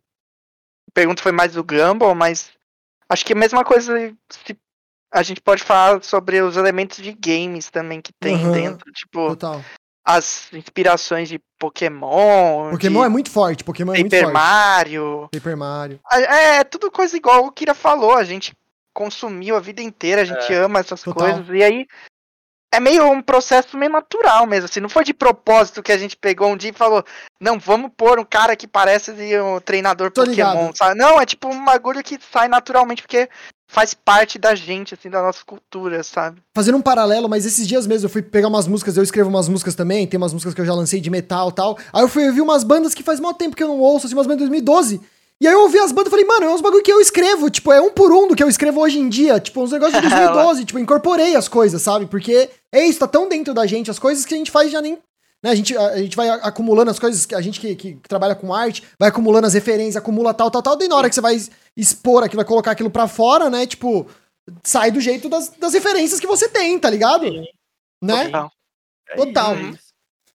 A 0.88 0.92
pergunta 0.92 1.22
foi 1.22 1.32
mais 1.32 1.54
do 1.54 1.64
Gumball, 1.64 2.14
mas 2.14 2.52
Acho 3.12 3.26
que 3.26 3.34
a 3.34 3.36
mesma 3.36 3.62
coisa 3.62 4.14
se 4.30 4.56
a 5.12 5.22
gente 5.22 5.42
pode 5.42 5.62
falar 5.62 6.02
sobre 6.02 6.40
os 6.40 6.56
elementos 6.56 6.96
de 6.96 7.12
games 7.12 7.68
também 7.68 8.00
que 8.00 8.10
tem 8.14 8.36
uhum, 8.36 8.52
dentro, 8.52 8.90
tipo 8.90 9.28
total. 9.28 9.62
as 10.02 10.50
inspirações 10.54 11.28
de 11.28 11.38
Pokémon. 11.58 12.70
Pokémon 12.70 13.00
de 13.00 13.06
é 13.06 13.08
muito 13.10 13.30
forte, 13.30 13.62
Pokémon 13.62 13.92
é 13.92 14.02
Paper 14.02 14.22
muito 14.22 14.22
forte. 14.22 14.32
Mario. 14.32 15.28
Paper 15.30 15.56
Mario. 15.58 16.00
É, 16.10 16.56
é 16.56 16.64
tudo 16.64 16.90
coisa 16.90 17.14
igual 17.14 17.44
o 17.44 17.52
Kira 17.52 17.74
falou, 17.74 18.16
a 18.16 18.24
gente 18.24 18.56
consumiu 18.94 19.56
a 19.56 19.60
vida 19.60 19.82
inteira, 19.82 20.22
a 20.22 20.24
gente 20.24 20.50
é, 20.50 20.56
ama 20.56 20.80
essas 20.80 21.02
total. 21.02 21.34
coisas 21.34 21.54
e 21.54 21.62
aí 21.62 21.86
é 22.72 22.80
meio 22.80 23.10
um 23.10 23.20
processo 23.20 23.76
meio 23.76 23.92
natural 23.92 24.46
mesmo, 24.46 24.64
assim, 24.64 24.80
não 24.80 24.88
foi 24.88 25.04
de 25.04 25.12
propósito 25.12 25.82
que 25.82 25.92
a 25.92 25.98
gente 25.98 26.16
pegou 26.16 26.50
um 26.50 26.56
dia 26.56 26.70
e 26.70 26.72
falou, 26.72 27.04
não, 27.38 27.58
vamos 27.58 27.90
pôr 27.94 28.18
um 28.18 28.24
cara 28.24 28.56
que 28.56 28.66
parece 28.66 29.12
um 29.12 29.60
treinador 29.60 30.10
Tô 30.10 30.22
Pokémon, 30.24 30.52
ligado. 30.52 30.76
sabe? 30.78 30.98
Não, 30.98 31.20
é 31.20 31.26
tipo 31.26 31.48
um 31.48 31.64
bagulho 31.64 32.02
que 32.02 32.18
sai 32.32 32.48
naturalmente, 32.48 33.02
porque 33.02 33.28
faz 33.68 33.92
parte 33.92 34.38
da 34.38 34.54
gente, 34.54 34.94
assim, 34.94 35.10
da 35.10 35.20
nossa 35.20 35.44
cultura, 35.44 36.02
sabe? 36.02 36.42
Fazendo 36.54 36.78
um 36.78 36.82
paralelo, 36.82 37.28
mas 37.28 37.44
esses 37.44 37.68
dias 37.68 37.86
mesmo 37.86 38.06
eu 38.06 38.10
fui 38.10 38.22
pegar 38.22 38.48
umas 38.48 38.66
músicas, 38.66 38.96
eu 38.96 39.02
escrevo 39.02 39.28
umas 39.28 39.48
músicas 39.48 39.74
também, 39.74 40.06
tem 40.06 40.16
umas 40.18 40.32
músicas 40.32 40.54
que 40.54 40.60
eu 40.60 40.66
já 40.66 40.74
lancei 40.74 41.00
de 41.00 41.10
metal 41.10 41.50
e 41.50 41.52
tal, 41.52 41.78
aí 41.92 42.02
eu 42.02 42.08
fui 42.08 42.26
ouvir 42.26 42.40
umas 42.40 42.64
bandas 42.64 42.94
que 42.94 43.02
faz 43.02 43.20
muito 43.20 43.36
tempo 43.36 43.54
que 43.54 43.62
eu 43.62 43.68
não 43.68 43.78
ouço, 43.78 44.06
assim, 44.06 44.14
umas 44.14 44.26
bandas 44.26 44.44
de 44.44 44.50
2012, 44.50 45.00
e 45.40 45.46
aí 45.46 45.52
eu 45.52 45.62
ouvi 45.62 45.78
as 45.78 45.90
bandas 45.90 46.08
e 46.08 46.10
falei, 46.10 46.24
mano, 46.24 46.46
é 46.46 46.50
uns 46.50 46.60
bagulho 46.60 46.82
que 46.82 46.92
eu 46.92 47.00
escrevo, 47.00 47.50
tipo, 47.50 47.72
é 47.72 47.80
um 47.80 47.90
por 47.90 48.12
um 48.12 48.28
do 48.28 48.36
que 48.36 48.42
eu 48.42 48.48
escrevo 48.48 48.80
hoje 48.80 48.98
em 48.98 49.08
dia, 49.08 49.40
tipo, 49.40 49.60
uns 49.60 49.72
negócios 49.72 50.00
de 50.00 50.08
2012, 50.08 50.64
tipo, 50.64 50.78
incorporei 50.78 51.34
as 51.34 51.48
coisas, 51.48 51.82
sabe? 51.82 52.06
Porque 52.06 52.48
é 52.72 52.84
isso, 52.84 53.00
tá 53.00 53.08
tão 53.08 53.28
dentro 53.28 53.52
da 53.52 53.66
gente, 53.66 53.90
as 53.90 53.98
coisas 53.98 54.24
que 54.24 54.34
a 54.34 54.36
gente 54.36 54.50
faz 54.50 54.70
já 54.70 54.80
nem. 54.80 54.98
Né, 55.42 55.50
a, 55.50 55.54
gente, 55.56 55.76
a, 55.76 55.86
a 55.88 55.98
gente 55.98 56.16
vai 56.16 56.28
acumulando 56.28 56.92
as 56.92 57.00
coisas, 57.00 57.26
a 57.32 57.40
gente 57.40 57.58
que, 57.58 57.74
que, 57.74 57.94
trabalha 58.08 58.36
com 58.36 58.54
arte, 58.54 58.84
vai 58.96 59.08
acumulando 59.08 59.46
as 59.46 59.54
referências, 59.54 59.96
acumula 59.96 60.32
tal, 60.32 60.48
tal, 60.48 60.62
tal, 60.62 60.76
daí 60.76 60.86
na 60.86 60.94
hora 60.94 61.08
que 61.08 61.14
você 61.16 61.20
vai 61.20 61.36
expor 61.76 62.22
aquilo, 62.22 62.36
vai 62.36 62.46
colocar 62.46 62.70
aquilo 62.70 62.90
pra 62.90 63.08
fora, 63.08 63.50
né? 63.50 63.66
Tipo, 63.66 64.06
sai 64.62 64.92
do 64.92 65.00
jeito 65.00 65.28
das, 65.28 65.48
das 65.48 65.74
referências 65.74 66.20
que 66.20 66.26
você 66.28 66.48
tem, 66.48 66.78
tá 66.78 66.88
ligado? 66.88 67.26
Sim. 67.26 67.44
Né? 68.00 68.26
Total. 68.26 68.52
Total. 69.16 69.56
É 69.56 69.91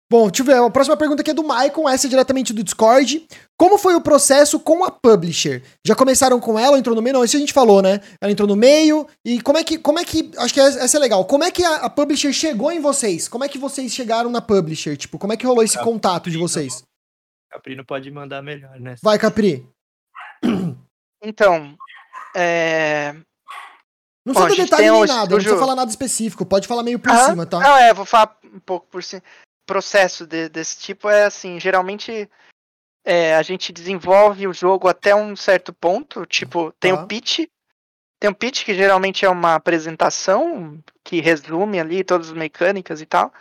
Bom, 0.09 0.29
deixa 0.29 0.41
eu 0.41 0.45
ver. 0.45 0.55
A 0.55 0.69
próxima 0.69 0.95
pergunta 0.95 1.21
aqui 1.21 1.31
é 1.31 1.33
do 1.33 1.43
Maicon, 1.43 1.87
essa 1.87 2.07
é 2.07 2.09
diretamente 2.09 2.53
do 2.53 2.63
Discord. 2.63 3.27
Como 3.57 3.77
foi 3.77 3.93
o 3.93 4.01
processo 4.01 4.57
com 4.59 4.85
a 4.85 4.91
publisher? 4.91 5.61
Já 5.85 5.95
começaram 5.95 6.39
com 6.39 6.57
ela, 6.57 6.79
entrou 6.79 6.95
no 6.95 7.01
meio? 7.01 7.15
Não, 7.15 7.25
isso 7.25 7.35
a 7.35 7.39
gente 7.39 7.51
falou, 7.51 7.81
né? 7.81 7.99
Ela 8.21 8.31
entrou 8.31 8.47
no 8.47 8.55
meio. 8.55 9.05
E 9.25 9.41
como 9.41 9.57
é 9.57 9.63
que. 9.63 9.77
Como 9.77 9.99
é 9.99 10.05
que. 10.05 10.31
Acho 10.37 10.53
que 10.53 10.61
essa 10.61 10.97
é 10.97 10.99
legal. 10.99 11.25
Como 11.25 11.43
é 11.43 11.51
que 11.51 11.63
a, 11.63 11.75
a 11.77 11.89
publisher 11.89 12.31
chegou 12.31 12.71
em 12.71 12.79
vocês? 12.79 13.27
Como 13.27 13.43
é 13.43 13.49
que 13.49 13.57
vocês 13.57 13.91
chegaram 13.91 14.29
na 14.29 14.41
publisher? 14.41 14.95
Tipo, 14.95 15.19
como 15.19 15.33
é 15.33 15.37
que 15.37 15.45
rolou 15.45 15.63
esse 15.63 15.75
Caprino, 15.75 15.93
contato 15.93 16.31
de 16.31 16.37
vocês? 16.37 16.83
Caprino 17.51 17.83
pode 17.83 18.09
mandar 18.09 18.41
melhor, 18.41 18.79
né? 18.79 18.95
Vai, 19.01 19.19
Capri. 19.19 19.67
Então, 21.21 21.75
é... 22.35 23.13
Não 24.23 24.33
Bom, 24.33 24.41
precisa 24.41 24.61
gente 24.61 24.69
detalhe 24.69 24.91
nem 24.91 25.05
nada, 25.07 25.29
não 25.29 25.37
precisa 25.37 25.57
falar 25.57 25.75
nada 25.75 25.89
específico. 25.89 26.45
Pode 26.45 26.67
falar 26.67 26.83
meio 26.83 26.99
por 26.99 27.11
Aham. 27.11 27.29
cima, 27.29 27.45
tá? 27.45 27.59
Não, 27.59 27.77
é, 27.77 27.93
vou 27.93 28.05
falar 28.05 28.37
um 28.43 28.59
pouco 28.59 28.85
por 28.87 29.01
cima. 29.01 29.23
Processo 29.67 30.25
de- 30.25 30.49
desse 30.49 30.79
tipo 30.79 31.09
é 31.09 31.25
assim, 31.25 31.59
geralmente 31.59 32.29
é, 33.05 33.35
a 33.35 33.41
gente 33.41 33.71
desenvolve 33.71 34.47
o 34.47 34.53
jogo 34.53 34.87
até 34.87 35.13
um 35.13 35.35
certo 35.35 35.71
ponto, 35.71 36.25
tipo, 36.25 36.71
tem 36.79 36.95
Tá. 36.95 37.03
o 37.03 37.07
pitch, 37.07 37.39
tem 38.19 38.29
um 38.29 38.33
pitch 38.33 38.65
que 38.65 38.73
geralmente 38.73 39.23
é 39.25 39.29
uma 39.29 39.55
apresentação 39.55 40.81
que 41.03 41.21
resume 41.21 41.79
ali 41.79 42.03
todas 42.03 42.27
as 42.29 42.33
mecânicas 42.33 42.99
e 43.01 43.05
tal. 43.05 43.31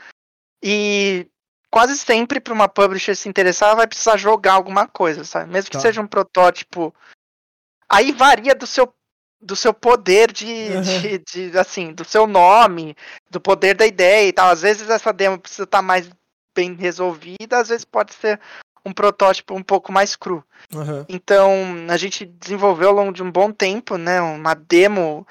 E 0.63 1.27
quase 1.71 1.97
sempre 1.97 2.41
para 2.41 2.53
uma 2.55 2.69
publisher 2.69 3.15
se 3.15 3.29
interessar, 3.29 3.75
vai 3.75 3.87
precisar 3.87 4.17
jogar 4.17 4.53
alguma 4.55 4.87
coisa, 4.87 5.25
sabe? 5.25 5.51
Mesmo 5.51 5.71
que 5.71 5.77
Tá. 5.77 5.81
seja 5.83 6.01
um 6.01 6.07
protótipo. 6.07 6.95
Aí 7.89 8.13
varia 8.13 8.55
do 8.55 8.67
seu 8.67 8.93
do 9.41 9.55
seu 9.55 9.73
poder 9.73 10.33
de, 10.33 10.47
Uhum. 10.47 10.83
de, 10.83 11.19
de, 11.51 11.59
assim, 11.59 11.93
do 11.93 12.05
seu 12.05 12.27
nome, 12.27 12.97
do 13.31 13.41
poder 13.41 13.75
da 13.75 13.87
ideia 13.87 14.29
e 14.29 14.33
tal. 14.33 14.49
Às 14.51 14.63
vezes 14.63 14.89
essa 14.89 15.13
demo 15.13 15.39
precisa 15.39 15.65
estar 15.65 15.83
mais 15.83 16.09
bem 16.55 16.75
resolvida, 16.75 17.59
às 17.59 17.69
vezes 17.69 17.85
pode 17.85 18.15
ser 18.15 18.41
um 18.85 18.93
protótipo 18.93 19.55
um 19.55 19.63
pouco 19.63 19.93
mais 19.93 20.17
cru. 20.17 20.43
Aham. 20.75 21.05
Então, 21.09 21.53
a 21.89 21.97
gente 21.97 22.25
desenvolveu 22.25 22.89
ao 22.89 22.95
longo 22.95 23.13
de 23.13 23.23
um 23.23 23.31
bom 23.31 23.53
tempo, 23.53 23.97
né, 23.99 24.21
uma 24.21 24.55
demo 24.55 25.27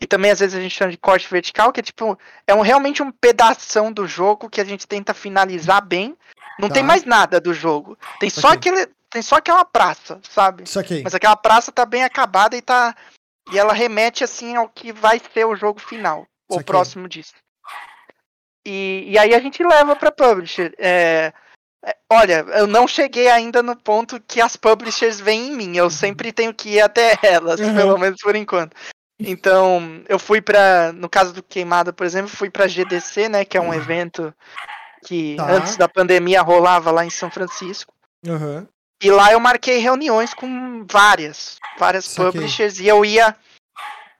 e 0.00 0.06
também 0.06 0.30
às 0.30 0.40
vezes 0.40 0.54
a 0.54 0.60
gente 0.60 0.74
chama 0.74 0.90
de 0.90 0.98
corte 0.98 1.28
vertical, 1.30 1.72
que 1.72 1.80
é 1.80 1.82
tipo, 1.82 2.18
é 2.46 2.54
um, 2.54 2.60
realmente 2.60 3.02
um 3.02 3.10
pedação 3.12 3.92
do 3.92 4.06
jogo 4.06 4.50
que 4.50 4.60
a 4.60 4.64
gente 4.64 4.86
tenta 4.86 5.14
finalizar 5.14 5.82
bem. 5.82 6.16
Não 6.58 6.68
Tá. 6.68 6.74
tem 6.74 6.82
mais 6.82 7.04
nada 7.04 7.40
do 7.40 7.54
jogo. 7.54 7.96
Tem 8.20 8.28
só 8.28 8.48
Ok. 8.48 8.58
aquele, 8.58 8.88
tem 9.08 9.22
só 9.22 9.36
aquela 9.36 9.64
praça, 9.64 10.20
sabe? 10.28 10.64
Isso 10.64 10.78
aqui. 10.78 11.02
Mas 11.02 11.14
aquela 11.14 11.36
praça 11.36 11.72
tá 11.72 11.86
bem 11.86 12.04
acabada 12.04 12.56
e 12.56 12.60
tá 12.60 12.94
e 13.52 13.58
ela 13.58 13.72
remete 13.72 14.24
assim 14.24 14.56
ao 14.56 14.68
que 14.68 14.92
vai 14.92 15.20
ser 15.32 15.44
o 15.44 15.56
jogo 15.56 15.80
final, 15.80 16.26
ou 16.48 16.62
próximo 16.62 17.08
disso. 17.08 17.34
E, 18.66 19.04
e 19.08 19.18
aí 19.18 19.34
a 19.34 19.40
gente 19.40 19.62
leva 19.62 19.94
para 19.94 20.10
publisher. 20.10 20.74
É, 20.78 21.32
é, 21.84 21.96
olha, 22.10 22.44
eu 22.56 22.66
não 22.66 22.88
cheguei 22.88 23.28
ainda 23.28 23.62
no 23.62 23.76
ponto 23.76 24.18
que 24.26 24.40
as 24.40 24.56
publishers 24.56 25.20
vêm 25.20 25.48
em 25.48 25.56
mim. 25.56 25.76
Eu 25.76 25.90
sempre 25.90 26.32
tenho 26.32 26.54
que 26.54 26.70
ir 26.70 26.80
até 26.80 27.18
elas, 27.22 27.60
Uhum. 27.60 27.74
pelo 27.74 27.98
menos 27.98 28.18
por 28.22 28.34
enquanto. 28.34 28.74
Então, 29.20 30.02
eu 30.08 30.18
fui 30.18 30.40
pra. 30.40 30.92
No 30.92 31.08
caso 31.08 31.32
do 31.32 31.42
Queimada, 31.42 31.92
por 31.92 32.04
exemplo, 32.04 32.28
fui 32.28 32.50
pra 32.50 32.66
GDC, 32.66 33.28
né? 33.28 33.44
Que 33.44 33.56
é 33.56 33.60
um 33.60 33.72
evento 33.72 34.34
que 35.06 35.36
Tá. 35.36 35.52
antes 35.52 35.76
da 35.76 35.88
pandemia 35.88 36.42
rolava 36.42 36.90
lá 36.90 37.04
em 37.04 37.10
São 37.10 37.30
Francisco. 37.30 37.92
Aham. 38.26 38.66
E 39.04 39.10
lá 39.10 39.32
eu 39.32 39.38
marquei 39.40 39.78
reuniões 39.78 40.32
com 40.32 40.84
várias, 40.90 41.58
várias 41.78 42.06
Saquei. 42.06 42.32
publishers 42.32 42.80
e 42.80 42.86
eu 42.88 43.04
ia. 43.04 43.36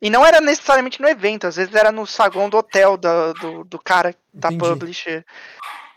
E 0.03 0.11
não 0.11 0.25
era 0.27 0.41
necessariamente 0.41 1.01
no 1.01 1.09
evento, 1.09 1.47
às 1.47 1.57
vezes 1.57 1.75
era 1.75 1.91
no 1.91 2.07
saguão 2.07 2.51
do 2.51 2.59
hotel 2.59 2.97
da- 2.99 3.33
do, 3.33 3.65
do 3.65 3.79
cara 3.79 4.15
da 4.33 4.49
Entendi. 4.53 4.71
publisher. 4.71 5.25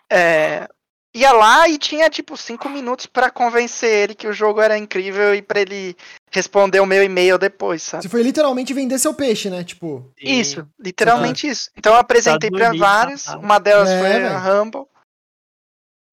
É, 0.09 0.67
ia 1.13 1.33
lá 1.33 1.67
e 1.67 1.77
tinha 1.77 2.09
tipo 2.09 2.37
cinco 2.37 2.69
minutos 2.69 3.05
pra 3.05 3.29
convencer 3.29 3.89
ele 3.91 4.15
que 4.15 4.27
o 4.27 4.31
jogo 4.31 4.61
era 4.61 4.77
incrível 4.77 5.35
e 5.35 5.41
pra 5.41 5.59
ele 5.59 5.95
responder 6.31 6.79
o 6.79 6.85
meu 6.85 7.03
e-mail 7.03 7.37
depois, 7.37 7.83
sabe? 7.83 8.03
Você 8.03 8.09
foi 8.09 8.23
literalmente 8.23 8.73
vender 8.73 8.97
seu 8.99 9.13
peixe, 9.13 9.49
né? 9.49 9.63
Tipo. 9.65 10.09
Isso, 10.17 10.65
literalmente 10.79 11.45
isso. 11.47 11.69
Então 11.75 11.91
eu 11.93 11.99
apresentei 11.99 12.49
pra 12.49 12.59
Estados 12.59 12.79
Unidos, 12.79 12.87
vários, 12.89 13.21
safado. 13.23 13.43
uma 13.43 13.59
delas 13.59 13.89
É, 13.89 13.99
foi 13.99 14.25
a 14.27 14.61
Humble. 14.61 14.85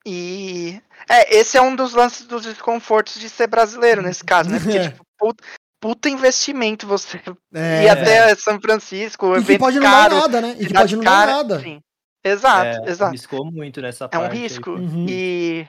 E 0.06 0.80
é, 1.08 1.36
esse 1.36 1.56
é 1.56 1.62
um 1.62 1.74
dos 1.74 1.94
lances 1.94 2.26
dos 2.26 2.42
desconfortos 2.42 3.18
de 3.18 3.28
ser 3.28 3.46
brasileiro 3.46 4.02
nesse 4.02 4.22
caso, 4.24 4.50
né? 4.50 4.58
Porque 4.60 4.78
É. 4.78 4.88
tipo, 4.90 5.04
puta, 5.18 5.44
puta 5.80 6.08
investimento 6.08 6.86
você 6.86 7.20
É, 7.54 7.84
ir 7.84 7.88
até 7.88 8.34
São 8.36 8.60
Francisco, 8.60 9.26
um 9.28 9.36
E 9.38 9.44
que 9.44 9.58
pode 9.58 9.78
não 9.78 9.86
caro, 9.86 10.14
dar 10.14 10.20
nada, 10.20 10.40
né? 10.40 10.56
E 10.58 10.66
que 10.66 10.74
pode 10.74 10.96
não 10.96 11.04
dar 11.04 11.10
cara, 11.10 11.32
nada. 11.32 11.56
enfim. 11.60 11.80
Exato, 12.26 12.86
É, 12.86 12.90
exato. 12.90 13.12
Riscou 13.12 13.44
muito 13.44 13.82
nessa 13.82 14.04
É 14.10 14.18
um 14.18 14.22
parte 14.22 14.32
aí. 14.36 14.38
risco. 14.42 14.70
Uhum. 14.70 15.06
E 15.08 15.68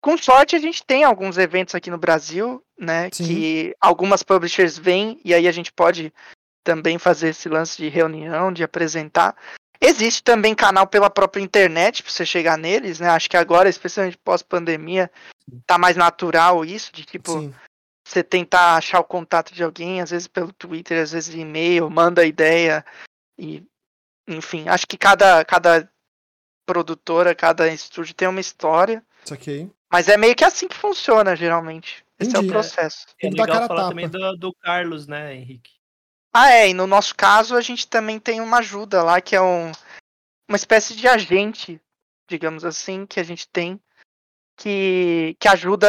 com 0.00 0.16
sorte 0.18 0.56
a 0.56 0.58
gente 0.58 0.82
tem 0.84 1.04
alguns 1.04 1.38
eventos 1.38 1.74
aqui 1.74 1.90
no 1.90 1.98
Brasil, 1.98 2.62
né? 2.78 3.08
Sim. 3.12 3.24
Que 3.24 3.74
algumas 3.80 4.22
publishers 4.22 4.76
vêm 4.78 5.20
e 5.24 5.32
aí 5.34 5.46
a 5.46 5.52
gente 5.52 5.72
pode 5.72 6.12
também 6.64 6.98
fazer 6.98 7.28
esse 7.30 7.48
lance 7.48 7.76
de 7.76 7.88
reunião, 7.88 8.52
de 8.52 8.64
apresentar. 8.64 9.36
Existe 9.84 10.22
também 10.22 10.54
canal 10.54 10.86
pela 10.86 11.10
própria 11.10 11.42
internet 11.42 12.02
para 12.04 12.12
você 12.12 12.24
chegar 12.24 12.56
neles, 12.56 13.00
né? 13.00 13.08
Acho 13.08 13.28
que 13.28 13.36
agora, 13.36 13.68
especialmente 13.68 14.16
pós-pandemia, 14.16 15.10
tá 15.66 15.76
mais 15.76 15.96
natural 15.96 16.64
isso, 16.64 16.92
de 16.92 17.04
tipo, 17.04 17.32
Sim. 17.32 17.54
você 18.06 18.22
tentar 18.22 18.76
achar 18.76 19.00
o 19.00 19.04
contato 19.04 19.52
de 19.52 19.64
alguém, 19.64 20.00
às 20.00 20.10
vezes 20.10 20.28
pelo 20.28 20.52
Twitter, 20.52 21.02
às 21.02 21.10
vezes 21.10 21.34
e-mail, 21.34 21.90
manda 21.90 22.24
ideia 22.24 22.84
e 23.36 23.64
enfim, 24.28 24.68
acho 24.68 24.86
que 24.86 24.96
cada 24.96 25.44
cada 25.44 25.90
produtora, 26.64 27.34
cada 27.34 27.66
estúdio 27.66 28.14
tem 28.14 28.28
uma 28.28 28.40
história, 28.40 29.04
Isso 29.24 29.34
aqui. 29.34 29.68
mas 29.92 30.08
é 30.08 30.16
meio 30.16 30.36
que 30.36 30.44
assim 30.44 30.68
que 30.68 30.76
funciona 30.76 31.34
geralmente. 31.34 32.04
Esse 32.20 32.36
é 32.36 32.38
Entendi. 32.38 32.46
o 32.46 32.52
processo. 32.52 33.06
É 33.20 33.28
dar 33.30 33.42
legal 33.42 33.66
falar 33.66 33.80
tapa. 33.80 33.88
também 33.88 34.08
do, 34.08 34.36
do 34.36 34.54
Carlos, 34.54 35.08
né, 35.08 35.34
Henrique? 35.34 35.72
Ah, 36.32 36.50
é, 36.50 36.70
e 36.70 36.74
no 36.74 36.86
nosso 36.86 37.14
caso 37.14 37.54
a 37.54 37.60
gente 37.60 37.86
também 37.86 38.18
tem 38.18 38.40
uma 38.40 38.58
ajuda 38.58 39.02
lá, 39.02 39.20
que 39.20 39.36
é 39.36 39.42
um, 39.42 39.70
uma 40.48 40.56
espécie 40.56 40.96
de 40.96 41.06
agente, 41.06 41.80
digamos 42.28 42.64
assim, 42.64 43.04
que 43.04 43.20
a 43.20 43.22
gente 43.22 43.46
tem, 43.48 43.78
que, 44.56 45.36
que 45.38 45.48
ajuda 45.48 45.86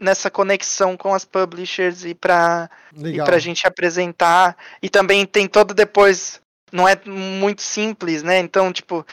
nessa 0.00 0.30
conexão 0.30 0.96
com 0.96 1.14
as 1.14 1.24
publishers 1.24 2.04
e 2.04 2.14
para 2.14 2.70
e 2.96 3.16
pra 3.16 3.38
gente 3.38 3.66
apresentar. 3.66 4.56
E 4.82 4.88
também 4.88 5.24
tem 5.26 5.46
todo 5.46 5.74
depois. 5.74 6.40
Não 6.72 6.88
é 6.88 7.00
muito 7.04 7.62
simples, 7.62 8.22
né? 8.22 8.38
Então, 8.38 8.72
tipo, 8.72 9.06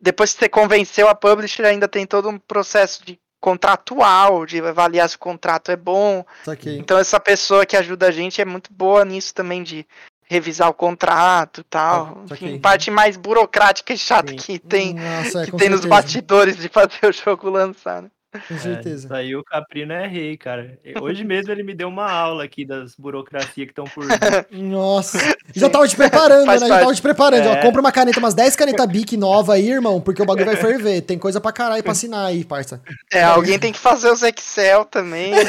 depois 0.00 0.34
que 0.34 0.40
você 0.40 0.48
convenceu 0.48 1.08
a 1.08 1.14
publisher, 1.14 1.64
ainda 1.64 1.88
tem 1.88 2.06
todo 2.06 2.28
um 2.28 2.38
processo 2.38 3.04
de 3.04 3.18
contratual, 3.42 4.46
de 4.46 4.60
avaliar 4.60 5.08
se 5.08 5.16
o 5.16 5.18
contrato 5.18 5.72
é 5.72 5.76
bom. 5.76 6.24
Então, 6.78 6.96
essa 6.96 7.18
pessoa 7.18 7.66
que 7.66 7.76
ajuda 7.76 8.06
a 8.06 8.10
gente 8.12 8.40
é 8.40 8.44
muito 8.44 8.72
boa 8.72 9.04
nisso 9.04 9.34
também, 9.34 9.64
de 9.64 9.84
revisar 10.26 10.70
o 10.70 10.74
contrato 10.74 11.60
e 11.60 11.64
tal. 11.64 12.22
Ah, 12.30 12.34
Enfim, 12.34 12.58
parte 12.60 12.88
mais 12.88 13.16
burocrática 13.16 13.92
e 13.92 13.98
chata 13.98 14.30
Sim. 14.30 14.36
que 14.36 14.58
tem, 14.60 14.94
Nossa, 14.94 15.42
é, 15.42 15.44
que 15.44 15.56
tem 15.56 15.68
nos 15.68 15.84
bastidores 15.84 16.56
de 16.56 16.68
fazer 16.68 17.04
o 17.04 17.12
jogo 17.12 17.50
lançar, 17.50 18.02
né? 18.02 18.10
Com 18.48 18.54
É, 18.54 18.58
certeza. 18.58 19.04
isso 19.06 19.14
aí 19.14 19.36
o 19.36 19.44
Caprino 19.44 19.92
é 19.92 20.06
rei, 20.06 20.36
cara. 20.36 20.78
Hoje 21.00 21.22
mesmo 21.22 21.52
ele 21.52 21.62
me 21.62 21.74
deu 21.74 21.88
uma 21.88 22.10
aula 22.10 22.44
aqui 22.44 22.64
das 22.64 22.94
burocracias 22.96 23.52
que 23.54 23.62
estão 23.72 23.84
por. 23.84 24.04
Nossa. 24.50 25.18
Já 25.54 25.68
tava 25.68 25.86
te 25.86 25.94
preparando, 25.96 26.46
né? 26.46 26.58
Já 26.58 26.78
tava 26.80 26.94
te 26.94 27.02
preparando. 27.02 27.46
Ó, 27.48 27.52
É. 27.52 27.56
compra 27.62 27.80
uma 27.80 27.92
caneta, 27.92 28.18
umas 28.18 28.32
10 28.34 28.56
canetas 28.56 28.86
Bic 28.90 29.16
nova 29.16 29.54
aí, 29.54 29.68
irmão, 29.70 30.00
porque 30.00 30.22
o 30.22 30.24
bagulho 30.24 30.46
vai 30.46 30.56
ferver. 30.56 31.02
Tem 31.02 31.18
coisa 31.18 31.40
pra 31.40 31.52
caralho 31.52 31.82
pra 31.82 31.92
assinar 31.92 32.26
aí, 32.26 32.44
parça. 32.44 32.80
É, 33.12 33.22
alguém 33.22 33.58
tem 33.58 33.72
que 33.72 33.78
fazer 33.78 34.10
os 34.10 34.22
Excel 34.22 34.84
também. 34.86 35.32
né? 35.32 35.40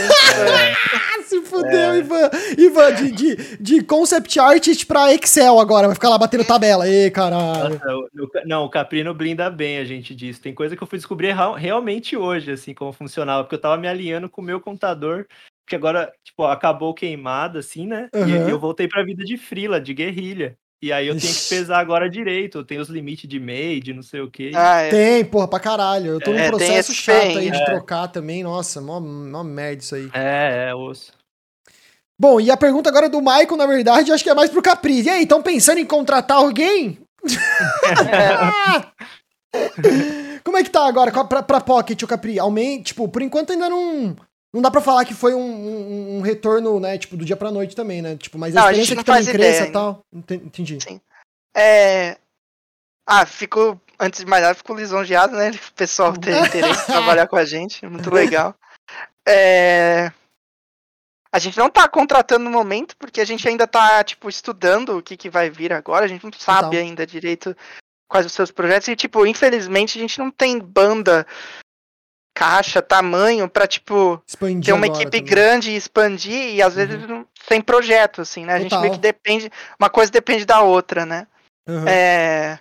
Ah, 0.94 1.24
se 1.24 1.42
fudeu, 1.42 1.96
Ivan. 1.98 2.30
Ivan, 2.58 2.94
de, 2.96 3.12
de, 3.12 3.58
de 3.60 3.82
concept 3.84 4.40
artist 4.40 4.86
pra 4.86 5.14
Excel 5.14 5.60
agora. 5.60 5.88
Vai 5.88 5.96
ficar 5.96 6.10
lá 6.10 6.18
batendo 6.18 6.44
tabela. 6.44 6.88
Ê, 6.88 7.10
caralho. 7.10 7.76
Nossa, 7.76 7.96
o- 7.96 8.10
o- 8.24 8.30
não, 8.46 8.66
o 8.66 8.70
Caprino 8.70 9.14
blinda 9.14 9.50
bem 9.50 9.78
a 9.78 9.86
gente 9.86 10.14
disso. 10.14 10.42
Tem 10.42 10.54
coisa 10.54 10.76
que 10.76 10.84
eu 10.84 10.88
fui 10.88 10.98
descobrir 10.98 11.32
real- 11.34 11.54
realmente 11.54 12.18
hoje, 12.18 12.52
assim, 12.52 12.73
como 12.74 12.92
funcionava, 12.94 13.44
porque 13.44 13.56
eu 13.56 13.62
tava 13.62 13.78
me 13.78 13.88
alinhando 13.88 14.30
com 14.30 14.42
o 14.42 14.44
meu 14.46 14.60
contador, 14.60 15.26
porque 15.66 15.76
agora, 15.76 16.12
tipo, 16.24 16.44
acabou 16.46 16.94
queimada, 16.94 17.60
assim, 17.60 17.88
né? 17.88 18.10
E- 18.14 18.18
Uhum. 18.18 18.48
E 18.48 18.50
eu 18.50 18.60
voltei 18.60 18.88
pra 18.88 19.04
vida 19.04 19.24
de 19.24 19.38
frila, 19.38 19.80
de 19.80 19.94
guerrilha. 19.94 20.58
E 20.82 20.92
aí 20.92 21.08
eu 21.08 21.18
tenho 21.18 21.34
que 21.34 21.48
pesar 21.48 21.80
agora 21.80 22.10
direito, 22.10 22.58
eu 22.58 22.66
tenho 22.66 22.82
os 22.82 22.90
limites 22.90 23.26
de 23.30 23.40
MEI, 23.40 23.80
de 23.80 23.94
não 23.94 24.04
sei 24.04 24.20
o 24.20 24.30
quê. 24.30 24.52
Ah, 24.54 24.82
é. 24.82 24.90
Tem, 24.90 25.24
porra, 25.24 25.48
pra 25.48 25.58
caralho. 25.58 26.08
Eu 26.08 26.20
tô 26.20 26.32
num 26.32 26.38
É, 26.38 26.42
tem 26.44 26.50
processo 26.50 26.92
esse 26.92 27.02
chato 27.02 27.28
tem, 27.28 27.38
aí 27.38 27.52
de 27.52 27.62
é. 27.62 27.66
trocar 27.66 28.10
também. 28.10 28.44
Nossa, 28.44 28.82
mó, 28.82 29.00
mó 29.00 29.44
merda 29.46 29.82
isso 29.82 29.96
aí. 29.96 30.10
É, 30.14 30.68
é, 30.72 30.76
osso. 30.76 31.14
Bom, 32.20 32.42
e 32.42 32.52
a 32.52 32.58
pergunta 32.58 32.90
agora 32.90 33.06
é 33.06 33.10
do 33.10 33.22
Michael, 33.22 33.56
na 33.56 33.66
verdade, 33.66 34.12
acho 34.12 34.24
que 34.24 34.30
é 34.30 34.34
mais 34.36 34.50
pro 34.50 34.62
Capri. 34.62 35.04
E 35.04 35.10
aí, 35.10 35.24
estão 35.24 35.42
pensando 35.42 35.78
em 35.78 35.86
contratar 35.86 36.36
alguém? 36.38 37.00
Como 40.44 40.58
é 40.58 40.64
que 40.64 40.70
tá 40.70 40.86
agora 40.88 41.12
a- 41.12 41.24
pra, 41.26 41.42
pra 41.44 41.62
Pocket, 41.62 42.02
o 42.04 42.08
Capri? 42.08 42.38
Aumente, 42.40 42.86
tipo, 42.86 43.08
por 43.08 43.22
enquanto 43.22 43.52
ainda 43.54 43.70
não. 43.70 44.16
Não 44.54 44.62
dá 44.62 44.70
pra 44.70 44.82
falar 44.82 45.04
que 45.06 45.14
foi 45.16 45.34
um, 45.34 45.40
um- 45.42 46.18
um 46.18 46.22
retorno, 46.22 46.80
né, 46.80 46.98
tipo, 46.98 47.18
do 47.18 47.26
dia 47.26 47.36
pra 47.36 47.50
noite 47.52 47.76
também, 47.76 48.02
né? 48.02 48.16
Tipo, 48.16 48.38
mas 48.38 48.56
a 48.56 48.60
Não, 48.60 48.68
a 48.68 48.72
experiência 48.72 48.96
gente 48.96 49.06
que 49.06 49.12
também 49.12 49.26
cresça 49.34 49.68
e 49.68 49.72
tal. 49.72 50.02
Enten- 50.14 50.42
Entendi. 50.46 50.78
Sim. 50.82 51.02
É... 51.56 52.18
Ah, 53.08 53.26
fico. 53.26 53.80
antes 54.00 54.20
de 54.22 54.26
mais 54.26 54.42
nada, 54.44 54.54
fico 54.56 54.74
lisonjeado, 54.76 55.36
né? 55.36 55.52
O 55.70 55.74
pessoal 55.74 56.14
ter 56.18 56.38
interesse 56.46 56.84
em 56.84 56.86
trabalhar 56.94 57.28
com 57.28 57.36
a 57.36 57.46
gente. 57.46 57.86
Muito 57.88 58.12
legal. 58.14 58.54
É... 59.28 60.12
A 61.34 61.40
gente 61.40 61.58
não 61.58 61.68
tá 61.70 61.88
contratando 61.90 62.44
no 62.46 62.52
momento, 62.52 62.96
porque 62.98 63.20
a 63.20 63.26
gente 63.26 63.48
ainda 63.48 63.66
tá, 63.66 64.04
tipo, 64.04 64.30
estudando 64.30 64.98
o 64.98 65.02
que, 65.02 65.18
que 65.18 65.32
vai 65.32 65.50
vir 65.50 65.74
agora. 65.74 66.06
A 66.06 66.08
gente 66.08 66.24
não 66.24 66.32
sabe 66.38 66.76
então. 66.78 66.80
ainda 66.80 67.08
direito 67.08 67.58
quais 68.08 68.26
os 68.26 68.34
seus 68.34 68.52
projetos. 68.52 68.88
E, 68.88 68.96
tipo, 68.96 69.26
infelizmente, 69.26 69.98
a 69.98 70.02
gente 70.02 70.20
não 70.20 70.32
tem 70.32 70.60
banda, 70.60 71.26
caixa, 72.34 72.82
tamanho 72.82 73.48
pra, 73.48 73.68
tipo, 73.68 74.22
expandir 74.28 74.66
ter 74.66 74.74
uma 74.74 74.88
equipe 74.88 75.06
também. 75.06 75.24
grande 75.24 75.72
e 75.72 75.76
expandir. 75.76 76.56
E 76.56 76.62
às 76.62 76.76
vezes 76.76 77.04
uhum. 77.10 77.26
sem 77.48 77.62
projeto, 77.62 78.22
assim, 78.22 78.46
né? 78.46 78.54
A 78.54 78.60
gente 78.60 78.78
vê 78.78 78.90
que 78.90 78.98
depende. 78.98 79.52
Uma 79.80 79.90
coisa 79.90 80.12
depende 80.12 80.46
da 80.46 80.62
outra, 80.62 81.06
né? 81.06 81.28
Uhum. 81.68 81.88
É. 81.88 82.60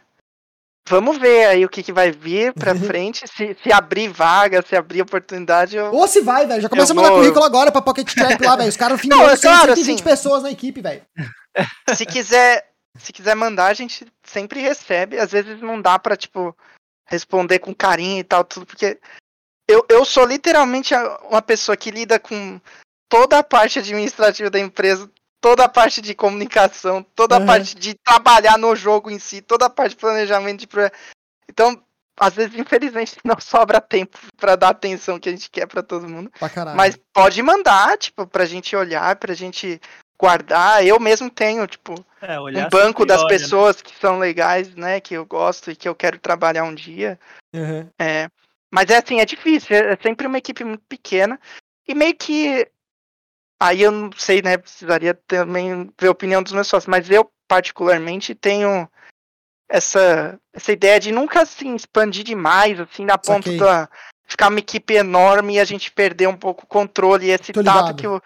Vamos 0.88 1.16
ver 1.16 1.46
aí 1.46 1.64
o 1.64 1.68
que, 1.68 1.82
que 1.82 1.92
vai 1.92 2.10
vir 2.10 2.52
pra 2.52 2.74
frente. 2.76 3.26
se, 3.28 3.56
se 3.62 3.72
abrir 3.72 4.08
vaga, 4.08 4.62
se 4.62 4.76
abrir 4.76 5.00
oportunidade. 5.00 5.76
Eu... 5.76 5.92
Ou 5.92 6.08
se 6.08 6.20
vai, 6.20 6.46
velho. 6.46 6.60
Já 6.60 6.68
começa 6.68 6.92
a 6.92 6.96
mandar 6.96 7.10
vou... 7.10 7.18
currículo 7.18 7.44
agora 7.44 7.70
pra 7.70 7.80
Pocket 7.80 8.12
Trap 8.12 8.44
lá, 8.44 8.56
velho. 8.56 8.68
Os 8.68 8.76
caras 8.76 9.00
finam 9.00 9.22
é 9.28 9.36
claro, 9.36 9.74
120 9.74 9.94
assim, 9.94 10.02
pessoas 10.02 10.42
na 10.42 10.50
equipe, 10.50 10.80
velho. 10.80 11.02
Se 11.94 12.04
quiser, 12.04 12.71
se 12.98 13.12
quiser 13.12 13.34
mandar, 13.34 13.66
a 13.66 13.74
gente 13.74 14.06
sempre 14.22 14.60
recebe. 14.60 15.18
Às 15.18 15.32
vezes 15.32 15.60
não 15.60 15.80
dá 15.80 15.98
pra, 15.98 16.16
tipo, 16.16 16.56
responder 17.06 17.58
com 17.58 17.74
carinho 17.74 18.20
e 18.20 18.24
tal, 18.24 18.44
tudo, 18.44 18.66
porque 18.66 19.00
eu, 19.68 19.84
eu 19.88 20.04
sou 20.04 20.24
literalmente 20.24 20.94
uma 21.28 21.42
pessoa 21.42 21.76
que 21.76 21.90
lida 21.90 22.18
com 22.18 22.60
toda 23.08 23.38
a 23.38 23.42
parte 23.42 23.78
administrativa 23.78 24.50
da 24.50 24.58
empresa 24.58 25.10
toda 25.42 25.64
a 25.64 25.68
parte 25.68 26.00
de 26.00 26.14
comunicação, 26.14 27.02
toda 27.02 27.36
uhum. 27.36 27.42
a 27.42 27.46
parte 27.46 27.74
de 27.74 27.94
trabalhar 27.94 28.56
no 28.56 28.76
jogo 28.76 29.10
em 29.10 29.18
si, 29.18 29.42
toda 29.42 29.66
a 29.66 29.70
parte 29.70 29.90
de 29.90 29.96
planejamento 29.96 30.60
de 30.60 30.68
Então, 31.50 31.82
às 32.16 32.34
vezes, 32.34 32.56
infelizmente, 32.56 33.16
não 33.26 33.38
sobra 33.40 33.80
tempo 33.80 34.16
para 34.36 34.54
dar 34.54 34.68
a 34.68 34.70
atenção 34.70 35.18
que 35.18 35.28
a 35.28 35.32
gente 35.32 35.50
quer 35.50 35.66
para 35.66 35.82
todo 35.82 36.08
mundo. 36.08 36.30
Mas 36.76 36.96
pode 37.12 37.42
mandar, 37.42 37.98
tipo, 37.98 38.24
pra 38.24 38.46
gente 38.46 38.76
olhar, 38.76 39.16
pra 39.16 39.34
gente 39.34 39.80
guardar. 40.22 40.86
Eu 40.86 41.00
mesmo 41.00 41.28
tenho, 41.28 41.66
tipo, 41.66 41.94
é, 42.20 42.38
um 42.38 42.68
banco 42.68 43.04
das 43.04 43.22
olha, 43.22 43.32
né? 43.32 43.38
pessoas 43.38 43.76
né? 43.78 43.82
que 43.82 43.98
são 43.98 44.20
legais, 44.20 44.72
né? 44.76 45.00
Que 45.00 45.14
eu 45.14 45.26
gosto 45.26 45.72
e 45.72 45.76
que 45.76 45.88
eu 45.88 45.94
quero 45.96 46.16
trabalhar 46.20 46.62
um 46.62 46.74
dia. 46.74 47.18
Uhum. 47.52 47.88
É, 47.98 48.28
mas 48.70 48.88
é 48.88 48.98
assim, 48.98 49.18
é 49.18 49.24
difícil. 49.24 49.74
É 49.74 49.98
sempre 50.00 50.28
uma 50.28 50.38
equipe 50.38 50.62
muito 50.62 50.84
pequena. 50.88 51.40
E 51.88 51.94
meio 51.94 52.14
que 52.14 52.68
Aí 53.60 53.82
eu 53.82 53.92
não 53.92 54.10
sei, 54.16 54.42
né? 54.42 54.56
Precisaria 54.58 55.14
também 55.14 55.88
ver 55.96 56.08
a 56.08 56.10
opinião 56.10 56.42
dos 56.42 56.52
meus 56.52 56.66
sócios, 56.66 56.88
mas 56.88 57.08
eu, 57.08 57.30
particularmente, 57.46 58.34
tenho 58.34 58.88
essa, 59.68 60.36
essa 60.52 60.72
ideia 60.72 60.98
de 60.98 61.12
nunca 61.12 61.42
assim 61.42 61.76
expandir 61.76 62.24
demais, 62.24 62.80
assim, 62.80 63.04
na 63.04 63.16
ponto 63.16 63.48
okay. 63.48 63.58
da 63.58 63.88
ficar 64.26 64.48
uma 64.48 64.58
equipe 64.58 64.94
enorme 64.94 65.54
e 65.54 65.60
a 65.60 65.64
gente 65.64 65.92
perder 65.92 66.26
um 66.26 66.36
pouco 66.36 66.64
o 66.64 66.66
controle 66.66 67.26
e 67.26 67.30
esse 67.30 67.52
tato 67.52 67.94
que 67.94 68.06
o, 68.06 68.20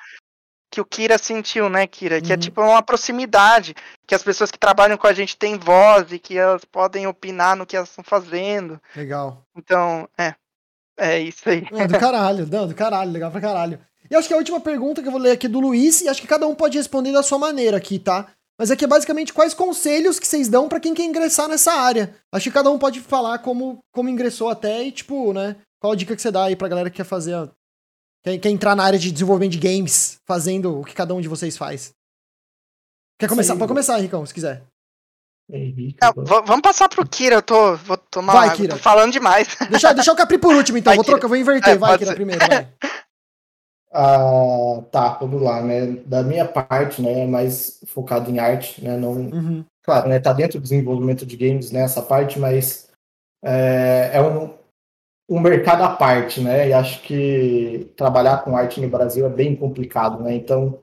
que 0.76 0.80
o 0.80 0.84
Kira 0.84 1.16
sentiu, 1.16 1.70
né, 1.70 1.86
Kira? 1.86 2.16
Uhum. 2.16 2.20
Que 2.20 2.32
é 2.32 2.34
uhum. 2.34 2.40
tipo 2.40 2.60
uma 2.60 2.82
proximidade, 2.82 3.74
que 4.06 4.14
as 4.14 4.22
pessoas 4.22 4.50
que 4.50 4.58
trabalham 4.58 4.98
com 4.98 5.06
a 5.06 5.12
gente 5.14 5.34
têm 5.34 5.56
voz 5.56 6.12
e 6.12 6.18
que 6.18 6.36
elas 6.36 6.66
podem 6.66 7.06
opinar 7.06 7.56
no 7.56 7.64
que 7.64 7.74
elas 7.74 7.88
estão 7.88 8.04
fazendo. 8.04 8.78
Legal. 8.94 9.42
Então, 9.56 10.06
é. 10.18 10.34
É 10.98 11.18
isso 11.18 11.48
aí. 11.48 11.66
É 11.72 11.86
do 11.86 11.96
caralho, 11.98 12.46
não, 12.46 12.68
do 12.68 12.74
caralho, 12.74 13.10
legal 13.10 13.30
pra 13.30 13.40
caralho. 13.40 13.80
E 14.10 14.14
acho 14.14 14.28
que 14.28 14.34
a 14.34 14.36
última 14.36 14.60
pergunta 14.60 15.00
que 15.00 15.08
eu 15.08 15.12
vou 15.12 15.20
ler 15.20 15.30
aqui 15.30 15.46
é 15.46 15.48
do 15.48 15.60
Luiz, 15.60 16.02
e 16.02 16.08
acho 16.10 16.20
que 16.20 16.28
cada 16.28 16.46
um 16.46 16.54
pode 16.54 16.76
responder 16.76 17.12
da 17.12 17.22
sua 17.22 17.38
maneira 17.38 17.78
aqui, 17.78 17.98
tá? 17.98 18.26
Mas 18.58 18.70
aqui 18.70 18.84
é 18.84 18.88
basicamente 18.88 19.32
quais 19.32 19.54
conselhos 19.54 20.18
que 20.18 20.26
vocês 20.26 20.46
dão 20.46 20.68
para 20.68 20.80
quem 20.80 20.92
quer 20.92 21.04
ingressar 21.04 21.48
nessa 21.48 21.72
área. 21.72 22.14
Acho 22.30 22.50
que 22.50 22.54
cada 22.54 22.70
um 22.70 22.78
pode 22.78 23.00
falar 23.00 23.38
como, 23.38 23.78
como 23.92 24.10
ingressou 24.10 24.50
até 24.50 24.82
e, 24.82 24.92
tipo, 24.92 25.32
né? 25.32 25.56
Qual 25.80 25.92
a 25.92 25.96
dica 25.96 26.14
que 26.14 26.20
você 26.20 26.30
dá 26.30 26.44
aí 26.44 26.56
pra 26.56 26.68
galera 26.68 26.90
que 26.90 26.96
quer 26.96 27.04
fazer. 27.04 27.34
A... 27.34 27.48
Quer, 28.26 28.38
quer 28.38 28.50
entrar 28.50 28.74
na 28.74 28.82
área 28.82 28.98
de 28.98 29.12
desenvolvimento 29.12 29.52
de 29.52 29.58
games, 29.58 30.18
fazendo 30.26 30.80
o 30.80 30.84
que 30.84 30.92
cada 30.92 31.14
um 31.14 31.20
de 31.20 31.28
vocês 31.28 31.56
faz. 31.56 31.92
Quer 33.20 33.28
começar? 33.28 33.52
Sim. 33.52 33.58
Pode 33.60 33.68
começar, 33.68 33.96
Ricão, 33.98 34.26
se 34.26 34.34
quiser. 34.34 34.64
Não, 35.48 36.42
vamos 36.44 36.60
passar 36.60 36.88
pro 36.88 37.08
Kira, 37.08 37.36
eu 37.36 37.42
tô, 37.42 37.76
vou 37.76 37.96
tomar 37.96 38.32
vai, 38.32 38.56
Kira. 38.56 38.74
tô 38.74 38.82
falando 38.82 39.12
demais. 39.12 39.46
Deixa, 39.70 39.94
deixa 39.94 40.12
o 40.12 40.16
Capri 40.16 40.38
por 40.38 40.56
último, 40.56 40.76
então. 40.76 40.90
Vai, 40.90 40.96
vou 40.96 41.04
trocar, 41.04 41.28
vou 41.28 41.36
inverter. 41.36 41.74
É, 41.74 41.78
vai, 41.78 41.96
Kira, 41.96 42.10
ser. 42.10 42.16
primeiro, 42.16 42.44
vai. 42.44 42.68
Ah, 43.98 44.82
tá, 44.92 45.08
vamos 45.20 45.40
lá, 45.40 45.62
né? 45.62 45.86
Da 46.04 46.22
minha 46.22 46.44
parte, 46.44 47.00
né, 47.00 47.20
é 47.20 47.26
mais 47.26 47.80
focado 47.86 48.30
em 48.30 48.38
arte, 48.38 48.84
né? 48.84 48.94
Não, 48.94 49.12
uhum. 49.12 49.64
claro, 49.82 50.08
né? 50.08 50.18
Tá 50.18 50.34
dentro 50.34 50.58
do 50.58 50.62
desenvolvimento 50.62 51.24
de 51.24 51.34
games, 51.34 51.70
né? 51.70 51.80
Essa 51.80 52.02
parte, 52.02 52.38
mas 52.38 52.90
é, 53.42 54.10
é 54.12 54.20
um, 54.20 54.52
um 55.28 55.40
mercado 55.40 55.82
à 55.82 55.90
parte, 55.90 56.40
né? 56.40 56.68
E 56.68 56.72
acho 56.72 57.02
que 57.02 57.92
trabalhar 57.96 58.44
com 58.44 58.56
arte 58.56 58.80
no 58.80 58.88
Brasil 58.88 59.26
é 59.26 59.30
bem 59.30 59.56
complicado, 59.56 60.22
né? 60.22 60.34
Então, 60.34 60.82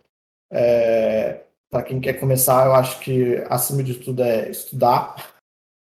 é, 0.51 1.43
para 1.69 1.83
quem 1.83 1.99
quer 1.99 2.13
começar, 2.13 2.65
eu 2.65 2.73
acho 2.73 2.99
que 2.99 3.43
acima 3.49 3.81
de 3.83 3.95
tudo 3.95 4.23
é 4.23 4.49
estudar, 4.49 5.33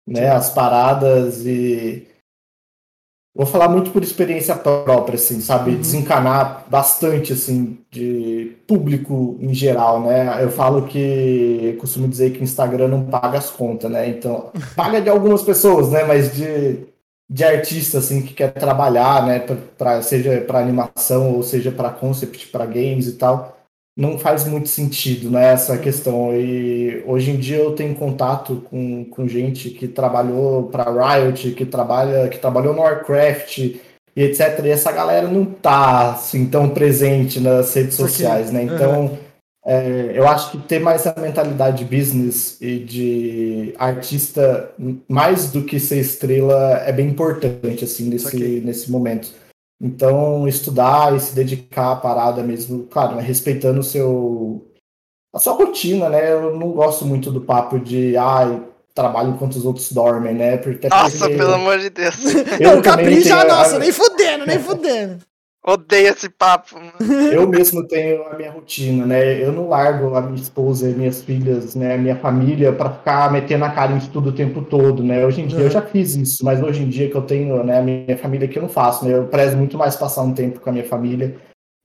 né? 0.07 0.29
As 0.29 0.49
paradas 0.49 1.45
e 1.45 2.07
Vou 3.39 3.45
falar 3.45 3.69
muito 3.69 3.91
por 3.91 4.03
experiência 4.03 4.53
própria, 4.53 5.15
assim, 5.15 5.39
sabe? 5.39 5.71
Uhum. 5.71 5.77
Desencanar 5.77 6.65
bastante, 6.67 7.31
assim, 7.31 7.77
de 7.89 8.57
público 8.67 9.37
em 9.39 9.53
geral, 9.53 10.01
né? 10.01 10.43
Eu 10.43 10.49
falo 10.49 10.87
que, 10.87 11.77
costumo 11.79 12.07
dizer 12.07 12.31
que 12.31 12.39
o 12.39 12.43
Instagram 12.43 12.87
não 12.87 13.05
paga 13.05 13.37
as 13.37 13.49
contas, 13.49 13.89
né? 13.89 14.09
Então, 14.09 14.51
paga 14.75 14.99
de 14.99 15.09
algumas 15.09 15.43
pessoas, 15.43 15.89
né? 15.89 16.03
Mas 16.03 16.35
de, 16.35 16.85
de 17.29 17.43
artista, 17.43 17.99
assim, 17.99 18.21
que 18.23 18.33
quer 18.33 18.51
trabalhar, 18.53 19.25
né? 19.25 19.39
Pra 19.77 20.01
seja 20.01 20.41
para 20.41 20.59
animação 20.59 21.35
ou 21.35 21.43
seja 21.43 21.71
para 21.71 21.91
concept, 21.91 22.47
para 22.47 22.65
games 22.65 23.07
e 23.07 23.13
tal 23.13 23.59
não 23.99 24.17
faz 24.17 24.47
muito 24.47 24.69
sentido 24.69 25.29
né, 25.29 25.51
essa 25.51 25.77
questão. 25.77 26.33
E 26.33 27.03
hoje 27.05 27.31
em 27.31 27.37
dia 27.37 27.57
eu 27.57 27.75
tenho 27.75 27.93
contato 27.95 28.63
com, 28.69 29.03
com 29.03 29.27
gente 29.27 29.71
que 29.71 29.89
trabalhou 29.89 30.69
para 30.69 30.85
Riot, 30.89 31.51
que 31.51 31.65
trabalha, 31.65 32.29
que 32.29 32.37
trabalhou 32.37 32.73
no 32.73 32.79
Warcraft 32.79 33.57
e 33.57 33.79
etc. 34.15 34.61
E 34.63 34.69
essa 34.69 34.89
galera 34.93 35.27
não 35.27 35.43
tá 35.43 36.11
assim 36.11 36.45
tão 36.45 36.69
presente 36.69 37.41
nas 37.41 37.73
redes 37.73 37.95
sociais, 37.95 38.53
né? 38.53 38.63
Então. 38.63 39.17
É, 39.69 40.17
eu 40.17 40.27
acho 40.27 40.49
que 40.49 40.57
ter 40.57 40.79
mais 40.79 41.05
a 41.05 41.13
mentalidade 41.19 41.85
de 41.85 41.95
business 41.95 42.57
e 42.59 42.79
de 42.79 43.75
artista 43.77 44.73
mais 45.07 45.51
do 45.51 45.63
que 45.63 45.79
ser 45.79 45.99
estrela 45.99 46.79
é 46.79 46.91
bem 46.91 47.07
importante 47.07 47.85
assim 47.85 48.05
nesse, 48.05 48.61
nesse 48.61 48.89
momento. 48.89 49.31
Então, 49.79 50.47
estudar 50.47 51.15
e 51.15 51.19
se 51.19 51.35
dedicar 51.35 51.91
à 51.91 51.95
parada 51.97 52.41
mesmo, 52.41 52.87
claro, 52.87 53.15
né, 53.15 53.21
respeitando 53.21 53.81
o 53.81 53.83
seu 53.83 54.65
a 55.31 55.37
sua 55.37 55.53
rotina, 55.53 56.09
né? 56.09 56.33
Eu 56.33 56.57
não 56.57 56.71
gosto 56.71 57.05
muito 57.05 57.31
do 57.31 57.41
papo 57.41 57.77
de 57.77 58.17
ah, 58.17 58.59
trabalho 58.95 59.29
enquanto 59.29 59.55
os 59.55 59.65
outros 59.65 59.91
dormem, 59.91 60.33
né? 60.33 60.57
Porque 60.57 60.89
nossa, 60.89 61.19
porque... 61.19 61.35
pelo 61.37 61.53
amor 61.53 61.77
de 61.77 61.91
Deus. 61.91 62.15
Eu 62.59 62.77
não, 62.77 62.81
capricha, 62.81 63.43
nossa, 63.43 63.77
nem 63.77 63.91
fudendo, 63.91 64.47
nem 64.47 64.57
fudendo. 64.59 65.19
Odeio 65.65 66.07
esse 66.07 66.29
papo. 66.29 66.75
Eu 67.33 67.47
mesmo 67.47 67.85
tenho 67.85 68.23
a 68.27 68.35
minha 68.35 68.51
rotina, 68.51 69.05
né? 69.05 69.43
Eu 69.43 69.51
não 69.51 69.67
largo 69.67 70.15
a 70.15 70.21
minha 70.21 70.41
esposa, 70.41 70.87
minhas 70.89 71.21
filhas, 71.21 71.75
né? 71.75 71.97
Minha 71.97 72.15
família 72.15 72.71
para 72.71 72.93
ficar 72.93 73.31
metendo 73.31 73.65
a 73.65 73.69
cara 73.69 73.91
em 73.91 73.97
estudo 73.97 74.29
o 74.29 74.35
tempo 74.35 74.63
todo, 74.63 75.03
né? 75.03 75.25
Hoje 75.25 75.41
em 75.41 75.47
dia 75.47 75.59
uhum. 75.59 75.65
eu 75.65 75.71
já 75.71 75.81
fiz 75.81 76.15
isso, 76.15 76.45
mas 76.45 76.61
hoje 76.63 76.83
em 76.83 76.89
dia 76.89 77.09
que 77.09 77.15
eu 77.15 77.21
tenho, 77.21 77.61
né? 77.63 77.79
A 77.79 77.81
minha 77.81 78.17
família 78.17 78.47
que 78.47 78.57
eu 78.57 78.63
não 78.63 78.69
faço, 78.69 79.05
né? 79.05 79.13
Eu 79.13 79.27
prezo 79.27 79.57
muito 79.57 79.77
mais 79.77 79.95
passar 79.97 80.21
um 80.21 80.33
tempo 80.33 80.61
com 80.61 80.69
a 80.69 80.73
minha 80.73 80.85
família 80.85 81.37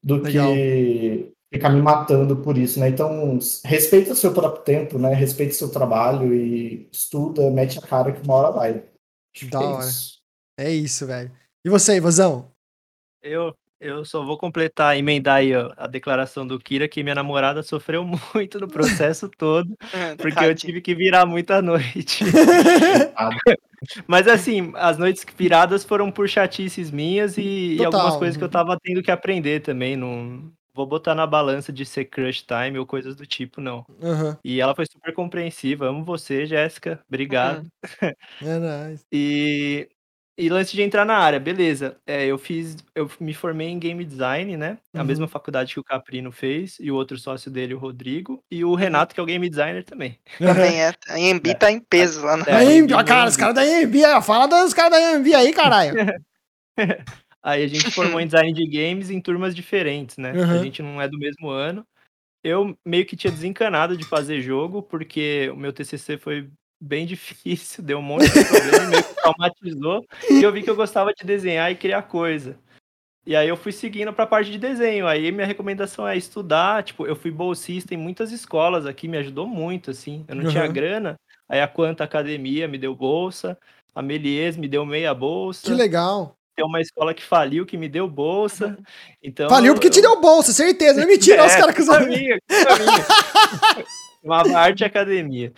do 0.04 0.16
Legal. 0.16 0.52
que 0.52 1.32
ficar 1.52 1.70
me 1.70 1.82
matando 1.82 2.36
por 2.36 2.56
isso, 2.56 2.78
né? 2.78 2.88
Então, 2.88 3.38
respeita 3.64 4.12
o 4.12 4.16
seu 4.16 4.32
próprio 4.32 4.62
tempo, 4.62 4.98
né? 4.98 5.12
Respeita 5.14 5.52
o 5.52 5.56
seu 5.56 5.68
trabalho 5.68 6.32
e 6.32 6.88
estuda, 6.92 7.50
mete 7.50 7.78
a 7.78 7.82
cara 7.82 8.12
que 8.12 8.22
uma 8.22 8.34
hora 8.34 8.50
vai. 8.52 8.84
Da 9.50 9.60
é 9.60 9.64
hora. 9.64 9.84
Isso. 9.84 10.20
É 10.56 10.70
isso, 10.70 11.06
velho. 11.06 11.32
E 11.64 11.68
você, 11.68 11.96
Ivazão? 11.96 12.52
Eu 13.22 13.54
eu 13.84 14.04
só 14.04 14.24
vou 14.24 14.38
completar, 14.38 14.96
emendar 14.96 15.36
aí 15.36 15.52
a 15.54 15.86
declaração 15.86 16.46
do 16.46 16.58
Kira, 16.58 16.88
que 16.88 17.02
minha 17.02 17.14
namorada 17.14 17.62
sofreu 17.62 18.02
muito 18.34 18.58
no 18.58 18.66
processo 18.66 19.28
todo, 19.28 19.76
é, 19.92 20.16
porque 20.16 20.44
eu 20.44 20.54
tive 20.54 20.80
que 20.80 20.94
virar 20.94 21.26
muita 21.26 21.60
noite. 21.60 22.24
Mas 24.08 24.26
assim, 24.26 24.72
as 24.76 24.96
noites 24.96 25.26
viradas 25.36 25.84
foram 25.84 26.10
por 26.10 26.26
chatices 26.26 26.90
minhas 26.90 27.36
e, 27.36 27.76
e, 27.76 27.84
algumas 27.84 28.16
coisas 28.16 28.36
que 28.36 28.42
eu 28.42 28.48
tava 28.48 28.78
tendo 28.82 29.02
que 29.02 29.10
aprender 29.10 29.60
também. 29.60 29.94
Não 29.94 30.50
vou 30.72 30.86
botar 30.86 31.14
na 31.14 31.26
balança 31.26 31.70
de 31.70 31.84
ser 31.84 32.06
crush 32.06 32.42
time 32.42 32.78
ou 32.78 32.86
coisas 32.86 33.14
do 33.14 33.26
tipo, 33.26 33.60
não. 33.60 33.84
Uhum. 34.00 34.34
E 34.42 34.60
ela 34.60 34.74
foi 34.74 34.86
super 34.86 35.12
compreensiva. 35.12 35.86
Amo 35.86 36.02
você, 36.02 36.46
Jéssica. 36.46 36.98
Obrigado. 37.06 37.66
Uhum. 38.02 38.48
É 38.48 38.88
nice. 38.88 39.04
E 39.12 39.88
e 40.36 40.48
lance 40.48 40.74
de 40.74 40.82
entrar 40.82 41.04
na 41.04 41.16
área, 41.16 41.38
beleza. 41.38 41.96
É, 42.06 42.26
eu 42.26 42.36
fiz, 42.38 42.76
eu 42.94 43.08
me 43.20 43.32
formei 43.32 43.68
em 43.68 43.78
game 43.78 44.04
design, 44.04 44.56
né? 44.56 44.78
A 44.92 44.98
Uhum. 45.00 45.04
mesma 45.04 45.28
faculdade 45.28 45.72
que 45.74 45.80
o 45.80 45.84
Caprino 45.84 46.32
fez, 46.32 46.76
e 46.80 46.90
o 46.90 46.94
outro 46.96 47.16
sócio 47.18 47.50
dele, 47.50 47.74
o 47.74 47.78
Rodrigo, 47.78 48.42
e 48.50 48.64
o 48.64 48.74
Renato, 48.74 49.14
que 49.14 49.20
é 49.20 49.22
o 49.22 49.26
game 49.26 49.48
designer 49.48 49.84
também. 49.84 50.18
Também 50.38 50.82
é. 50.82 50.92
A 51.08 51.18
EMB 51.20 51.54
tá 51.58 51.70
em 51.70 51.80
peso 51.80 52.24
lá 52.24 52.36
no. 52.36 52.44
É, 52.48 52.52
A 52.56 52.64
EMB, 52.64 52.90
cara, 53.04 53.16
muito. 53.22 53.28
os 53.30 53.36
caras 53.36 53.54
da 53.54 53.64
EMB. 53.66 53.96
Fala 54.22 54.46
dos 54.46 54.74
caras 54.74 54.90
da 54.92 55.12
EMB 55.12 55.34
aí, 55.34 55.52
caralho. 55.52 55.94
Aí 57.42 57.62
a 57.62 57.68
gente 57.68 57.90
formou 57.90 58.18
em 58.20 58.26
design 58.26 58.52
de 58.54 58.66
games 58.66 59.10
em 59.10 59.20
turmas 59.20 59.54
diferentes, 59.54 60.16
né? 60.16 60.32
Uhum. 60.32 60.50
A 60.50 60.58
gente 60.62 60.82
não 60.82 61.00
é 61.00 61.06
do 61.06 61.18
mesmo 61.18 61.50
ano. 61.50 61.86
Eu 62.42 62.74
meio 62.84 63.04
que 63.04 63.16
tinha 63.16 63.30
desencanado 63.30 63.96
de 63.98 64.04
fazer 64.04 64.40
jogo, 64.40 64.82
porque 64.82 65.50
o 65.52 65.56
meu 65.56 65.70
TCC 65.70 66.16
foi 66.16 66.48
bem 66.84 67.06
difícil, 67.06 67.82
deu 67.82 67.98
um 67.98 68.02
monte 68.02 68.24
de 68.30 68.44
problema, 68.44 68.86
meio 68.88 69.04
que 69.04 69.14
traumatizou. 69.14 70.04
E 70.30 70.42
eu 70.42 70.52
vi 70.52 70.62
que 70.62 70.70
eu 70.70 70.76
gostava 70.76 71.12
de 71.12 71.24
desenhar 71.24 71.70
e 71.70 71.74
criar 71.76 72.02
coisa. 72.02 72.56
E 73.26 73.34
aí 73.34 73.48
eu 73.48 73.56
fui 73.56 73.72
seguindo 73.72 74.12
pra 74.12 74.26
parte 74.26 74.50
de 74.50 74.58
desenho. 74.58 75.06
Aí 75.06 75.32
minha 75.32 75.46
recomendação 75.46 76.06
é 76.06 76.14
estudar. 76.16 76.82
Tipo, 76.82 77.06
eu 77.06 77.16
fui 77.16 77.30
bolsista 77.30 77.94
em 77.94 77.96
muitas 77.96 78.30
escolas 78.30 78.84
aqui, 78.84 79.08
me 79.08 79.16
ajudou 79.16 79.46
muito, 79.46 79.90
assim. 79.90 80.24
Eu 80.28 80.34
não 80.34 80.50
tinha 80.50 80.64
Uhum. 80.66 80.72
grana. 80.72 81.14
Aí 81.48 81.60
a 81.60 81.66
Quanta 81.66 82.04
Academia 82.04 82.68
me 82.68 82.76
deu 82.76 82.94
bolsa. 82.94 83.56
A 83.94 84.02
Melies 84.02 84.56
me 84.58 84.68
deu 84.68 84.84
meia 84.84 85.14
bolsa. 85.14 85.62
Que 85.66 85.72
legal. 85.72 86.36
Tem 86.54 86.64
uma 86.66 86.80
escola 86.82 87.14
que 87.14 87.22
faliu, 87.22 87.64
que 87.64 87.76
me 87.78 87.88
deu 87.88 88.06
bolsa. 88.06 88.76
Então, 89.22 89.48
Faliu 89.48 89.72
porque 89.74 89.88
te 89.90 89.98
eu- 90.00 90.02
deu 90.02 90.20
bolsa, 90.20 90.52
certeza. 90.52 91.00
Não 91.00 91.04
é 91.04 91.06
mentira, 91.06 91.44
os 91.46 91.52
É, 91.52 91.58
caras 91.60 91.74
que 91.74 92.06
minha. 92.06 92.38
Chamava 94.22 94.48
Arte 94.58 94.84
Academia. 94.84 95.52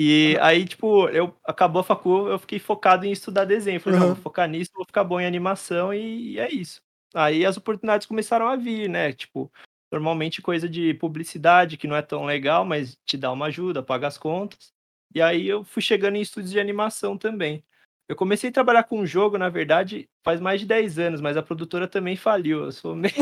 E 0.00 0.36
aí, 0.40 0.64
tipo, 0.64 1.08
eu 1.08 1.34
acabou 1.44 1.80
a 1.80 1.84
facu, 1.84 2.28
eu 2.28 2.38
fiquei 2.38 2.58
focado 2.60 3.04
em 3.04 3.10
estudar 3.10 3.44
desenho. 3.44 3.80
Falei, 3.80 3.98
não, 3.98 4.06
Uhum. 4.08 4.14
vou 4.14 4.22
focar 4.22 4.48
nisso, 4.48 4.70
vou 4.74 4.84
ficar 4.86 5.02
bom 5.02 5.20
em 5.20 5.26
animação 5.26 5.92
e, 5.92 6.34
e 6.34 6.38
é 6.38 6.48
isso. 6.52 6.80
Aí 7.14 7.44
as 7.44 7.56
oportunidades 7.56 8.06
começaram 8.06 8.46
a 8.48 8.54
vir, 8.56 8.88
né? 8.88 9.12
Tipo, 9.12 9.50
normalmente 9.90 10.40
coisa 10.42 10.68
de 10.68 10.94
publicidade 10.94 11.76
que 11.76 11.88
não 11.88 11.96
é 11.96 12.02
tão 12.02 12.24
legal, 12.24 12.64
mas 12.64 12.96
te 13.04 13.16
dá 13.16 13.32
uma 13.32 13.46
ajuda, 13.46 13.82
paga 13.82 14.06
as 14.06 14.16
contas. 14.18 14.72
E 15.14 15.20
aí 15.20 15.48
eu 15.48 15.64
fui 15.64 15.82
chegando 15.82 16.16
em 16.16 16.20
estúdios 16.20 16.52
de 16.52 16.60
animação 16.60 17.18
também. 17.18 17.64
Eu 18.08 18.16
comecei 18.16 18.48
a 18.48 18.52
trabalhar 18.52 18.84
com 18.84 19.04
jogo, 19.04 19.36
na 19.36 19.50
verdade, 19.50 20.08
faz 20.24 20.40
mais 20.40 20.60
de 20.60 20.66
10 20.66 20.98
anos, 20.98 21.20
mas 21.20 21.36
a 21.36 21.42
produtora 21.42 21.86
também 21.86 22.16
faliu. 22.16 22.64
Eu 22.64 22.72
sou 22.72 22.96
meio. 22.96 23.12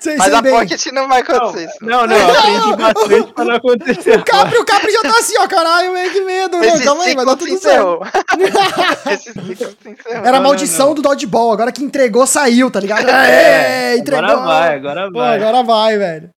Sei, 0.00 0.16
Mas 0.18 0.26
sei 0.26 0.34
a 0.34 0.42
bem. 0.42 0.52
Pocket 0.52 0.86
não 0.92 1.08
vai 1.08 1.22
Não, 1.22 1.34
acontecer 1.36 1.64
isso. 1.66 1.78
não, 1.80 2.06
não, 2.06 2.14
eu 2.14 2.28
aprendi 2.28 2.76
bastante 2.76 3.32
pra 3.32 3.44
não 3.46 3.54
acontecer. 3.54 4.18
O 4.18 4.24
Capri, 4.24 4.58
o 4.58 4.64
Capri 4.66 4.92
já 4.92 5.00
tá 5.00 5.18
assim, 5.18 5.38
ó, 5.38 5.48
caralho, 5.48 5.92
meio 5.94 6.12
que 6.12 6.20
medo. 6.20 6.62
Esse 6.62 6.84
calma 6.84 7.04
aí, 7.04 7.14
vai 7.14 7.24
dar 7.24 7.32
se 7.32 7.38
tudo 7.38 7.58
certo. 7.58 8.00
Era 10.10 10.18
a 10.18 10.22
Não, 10.24 10.32
não, 10.32 10.42
maldição 10.42 10.88
não. 10.88 10.94
do 10.94 11.00
dodgeball, 11.02 11.52
agora 11.52 11.72
que 11.72 11.82
entregou, 11.82 12.26
saiu, 12.26 12.70
tá 12.70 12.80
ligado? 12.80 13.08
É, 13.08 13.96
entregou. 13.96 14.24
Agora 14.28 14.44
vai, 14.44 14.74
agora 14.76 15.10
Pô, 15.10 15.18
vai. 15.20 15.36
agora 15.38 15.62
vai, 15.62 15.96
velho. 15.98 16.28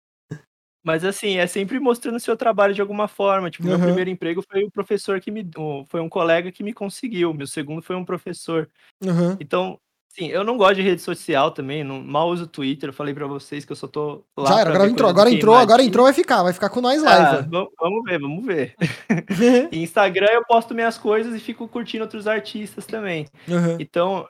Mas 0.86 1.04
assim, 1.04 1.36
é 1.38 1.48
sempre 1.48 1.80
mostrando 1.80 2.14
o 2.14 2.20
seu 2.20 2.36
trabalho 2.36 2.72
de 2.72 2.80
alguma 2.80 3.08
forma. 3.08 3.50
Tipo, 3.50 3.66
meu 3.66 3.76
Uhum. 3.76 3.82
primeiro 3.82 4.08
emprego 4.08 4.40
foi 4.48 4.62
o 4.62 4.70
professor 4.70 5.18
que 5.20 5.32
me. 5.32 5.44
Foi 5.88 6.00
um 6.00 6.08
colega 6.08 6.52
que 6.52 6.62
me 6.62 6.72
conseguiu. 6.72 7.34
Meu 7.34 7.48
segundo 7.48 7.82
foi 7.82 7.96
um 7.96 8.04
professor. 8.04 8.68
Uhum. 9.04 9.36
Então, 9.40 9.80
sim, 10.08 10.28
eu 10.28 10.44
não 10.44 10.56
gosto 10.56 10.76
de 10.76 10.82
rede 10.82 11.02
social 11.02 11.50
também, 11.50 11.82
não, 11.82 12.00
mal 12.00 12.28
uso 12.28 12.46
Twitter. 12.46 12.90
Eu 12.90 12.92
falei 12.92 13.12
pra 13.12 13.26
vocês 13.26 13.64
que 13.64 13.72
eu 13.72 13.76
só 13.76 13.88
tô 13.88 14.22
lá. 14.36 14.48
Já 14.48 14.60
era, 14.60 14.70
agora 14.70 14.88
entrou, 14.88 15.10
agora 15.10 15.28
entrou, 15.30 15.54
agora 15.56 15.82
entrou, 15.82 16.04
vai 16.04 16.12
ficar, 16.14 16.44
vai 16.44 16.52
ficar 16.52 16.68
com 16.70 16.80
nós 16.80 17.02
Ah, 17.02 17.32
live. 17.32 17.48
vamos, 17.50 17.70
vamos 17.80 18.04
ver, 18.04 18.20
vamos 18.20 18.46
ver. 18.46 18.74
Instagram 19.72 20.28
eu 20.30 20.44
posto 20.46 20.72
minhas 20.72 20.96
coisas 20.96 21.34
e 21.34 21.40
fico 21.40 21.66
curtindo 21.66 22.04
outros 22.04 22.28
artistas 22.28 22.86
também. 22.86 23.26
Uhum. 23.48 23.76
Então, 23.80 24.24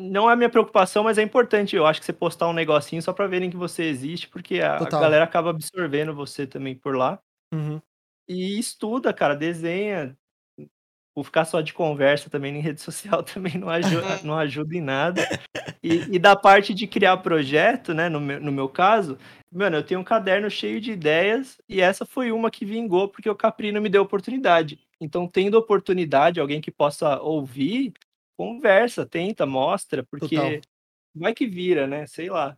não 0.00 0.28
é 0.28 0.32
a 0.32 0.36
minha 0.36 0.48
preocupação, 0.48 1.04
mas 1.04 1.18
é 1.18 1.22
importante, 1.22 1.76
eu 1.76 1.86
acho 1.86 2.00
que 2.00 2.06
você 2.06 2.12
postar 2.12 2.48
um 2.48 2.52
negocinho 2.52 3.02
só 3.02 3.12
pra 3.12 3.26
verem 3.26 3.50
que 3.50 3.56
você 3.56 3.84
existe, 3.84 4.28
porque 4.28 4.60
a 4.60 4.78
Total. 4.78 5.00
galera 5.00 5.24
acaba 5.24 5.50
absorvendo 5.50 6.14
você 6.14 6.46
também 6.46 6.74
por 6.74 6.96
lá. 6.96 7.20
Uhum. 7.52 7.80
E 8.28 8.58
estuda, 8.58 9.12
cara, 9.12 9.34
desenha. 9.34 10.16
Por 11.12 11.24
ficar 11.24 11.44
só 11.44 11.60
de 11.60 11.74
conversa 11.74 12.30
também 12.30 12.56
em 12.56 12.60
rede 12.60 12.80
social 12.80 13.22
também 13.22 13.58
não 13.58 13.68
ajuda, 13.68 14.20
não 14.24 14.38
ajuda 14.38 14.76
em 14.76 14.80
nada. 14.80 15.22
E, 15.82 16.14
e 16.14 16.18
da 16.18 16.36
parte 16.36 16.72
de 16.72 16.86
criar 16.86 17.16
projeto, 17.18 17.92
né, 17.92 18.08
no 18.08 18.20
meu, 18.20 18.40
no 18.40 18.52
meu 18.52 18.68
caso, 18.68 19.18
mano, 19.52 19.76
eu 19.76 19.82
tenho 19.82 20.00
um 20.00 20.04
caderno 20.04 20.48
cheio 20.48 20.80
de 20.80 20.92
ideias 20.92 21.60
e 21.68 21.80
essa 21.80 22.06
foi 22.06 22.30
uma 22.30 22.50
que 22.50 22.64
vingou 22.64 23.08
porque 23.08 23.28
o 23.28 23.34
Caprino 23.34 23.80
me 23.80 23.88
deu 23.88 24.02
oportunidade. 24.02 24.78
Então, 25.00 25.26
tendo 25.26 25.58
oportunidade, 25.58 26.38
alguém 26.38 26.60
que 26.60 26.70
possa 26.70 27.20
ouvir, 27.20 27.92
conversa, 28.40 29.04
tenta, 29.04 29.44
mostra, 29.44 30.02
porque 30.10 30.34
Total. 30.34 30.60
vai 31.14 31.34
que 31.34 31.46
vira, 31.46 31.86
né? 31.86 32.06
Sei 32.06 32.30
lá. 32.30 32.56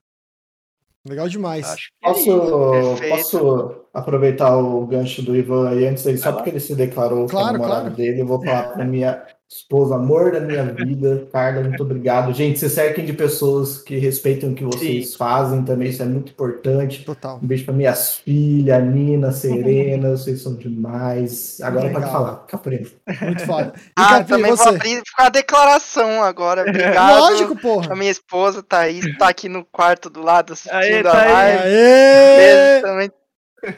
Legal 1.08 1.28
demais. 1.28 1.68
Acho 1.68 1.88
que 1.88 2.08
é. 2.08 2.12
Posso, 2.12 2.70
perfeito. 2.70 3.16
posso 3.16 3.86
aproveitar 3.92 4.56
o 4.56 4.86
gancho 4.86 5.22
do 5.22 5.34
Ivan 5.34 5.70
aí 5.70 5.84
antes 5.84 6.06
aí, 6.06 6.16
só 6.16 6.30
porque 6.30 6.50
ele 6.50 6.60
se 6.60 6.76
declarou 6.76 7.26
que 7.26 7.32
é 7.32 7.36
Claro, 7.36 7.54
namorado 7.54 7.80
claro. 7.80 7.96
dele, 7.96 8.20
eu 8.20 8.26
vou 8.26 8.40
falar 8.40 8.74
pra 8.74 8.84
minha 8.84 9.26
esposa, 9.56 9.94
amor 9.96 10.32
da 10.32 10.40
minha 10.40 10.64
vida, 10.64 11.28
Carla, 11.32 11.60
muito 11.62 11.82
obrigado. 11.82 12.32
Gente, 12.32 12.58
se 12.58 12.68
cerquem 12.70 13.04
de 13.04 13.12
pessoas 13.12 13.78
que 13.78 13.96
respeitam 13.98 14.50
o 14.50 14.54
que 14.54 14.64
vocês 14.64 15.14
fazem 15.14 15.62
também, 15.64 15.88
isso 15.90 16.02
é 16.02 16.06
muito 16.06 16.32
importante. 16.32 17.04
Total. 17.04 17.38
Um 17.42 17.46
beijo 17.46 17.64
para 17.64 17.74
minhas 17.74 18.16
filhas, 18.18 18.82
Nina, 18.84 19.30
Serena, 19.32 20.10
vocês 20.16 20.40
são 20.42 20.54
demais. 20.54 21.60
Agora 21.60 21.86
Legal. 21.86 22.00
pode 22.00 22.12
falar, 22.12 22.36
Caprino. 22.46 22.90
Muito 23.22 23.46
foda. 23.46 23.72
E 23.82 23.92
Ah, 23.96 24.08
Capri, 24.18 24.26
também 24.28 24.50
você? 24.50 24.64
vou 24.64 24.74
abrir 24.74 25.02
com 25.16 25.22
a 25.22 25.28
declaração 25.28 26.22
agora. 26.22 26.62
Obrigado. 26.68 27.18
Lógico, 27.20 27.52
A 27.52 27.56
porra. 27.60 27.94
minha 27.96 28.10
esposa 28.10 28.62
Thaís 28.62 29.04
tá 29.18 29.28
aqui 29.28 29.48
no 29.48 29.64
quarto 29.64 30.08
do 30.08 30.22
lado 30.22 30.52
assistindo 30.54 30.76
Aê, 30.76 31.00
a 31.00 31.02
Thaís. 31.10 31.32
live. 31.32 31.62
Aê! 31.62 32.36
Beijo 32.36 32.82
também. 32.86 33.12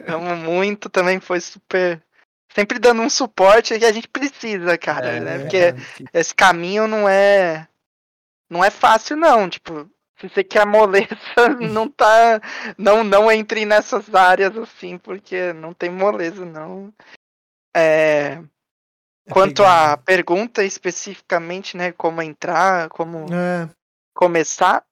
Amo 0.09 0.37
muito, 0.37 0.89
também 0.89 1.21
foi 1.21 1.41
super. 1.41 2.01
Sempre 2.55 2.79
dando 2.79 3.03
um 3.03 3.11
suporte 3.11 3.79
que 3.79 3.85
a 3.85 3.93
gente 3.93 4.07
precisa, 4.09 4.79
cara, 4.79 5.09
É, 5.17 5.21
né? 5.21 5.35
é, 5.37 5.39
Porque 5.41 5.73
cara. 5.73 6.11
esse 6.13 6.35
caminho 6.35 6.87
não 6.87 7.09
é. 7.09 7.67
Não 8.49 8.65
é 8.65 8.71
fácil, 8.71 9.17
não. 9.17 9.49
Tipo, 9.49 9.91
se 10.21 10.29
você 10.29 10.45
quer 10.45 10.65
moleza, 10.65 11.09
não 11.61 11.89
tá. 11.89 12.41
Não, 12.79 13.03
não 13.03 13.31
entre 13.31 13.65
nessas 13.65 14.15
áreas 14.15 14.57
assim, 14.57 14.97
porque 14.99 15.53
não 15.53 15.73
tem 15.75 15.91
moleza, 15.91 16.45
não. 16.45 16.93
É. 17.77 18.41
Quanto 19.31 19.65
à 19.65 19.97
pergunta 19.97 20.63
especificamente, 20.63 21.77
né? 21.77 21.93
Como 21.93 22.21
entrar, 22.23 22.89
como 22.91 23.27
É, 23.35 23.69
começar. 24.15 24.85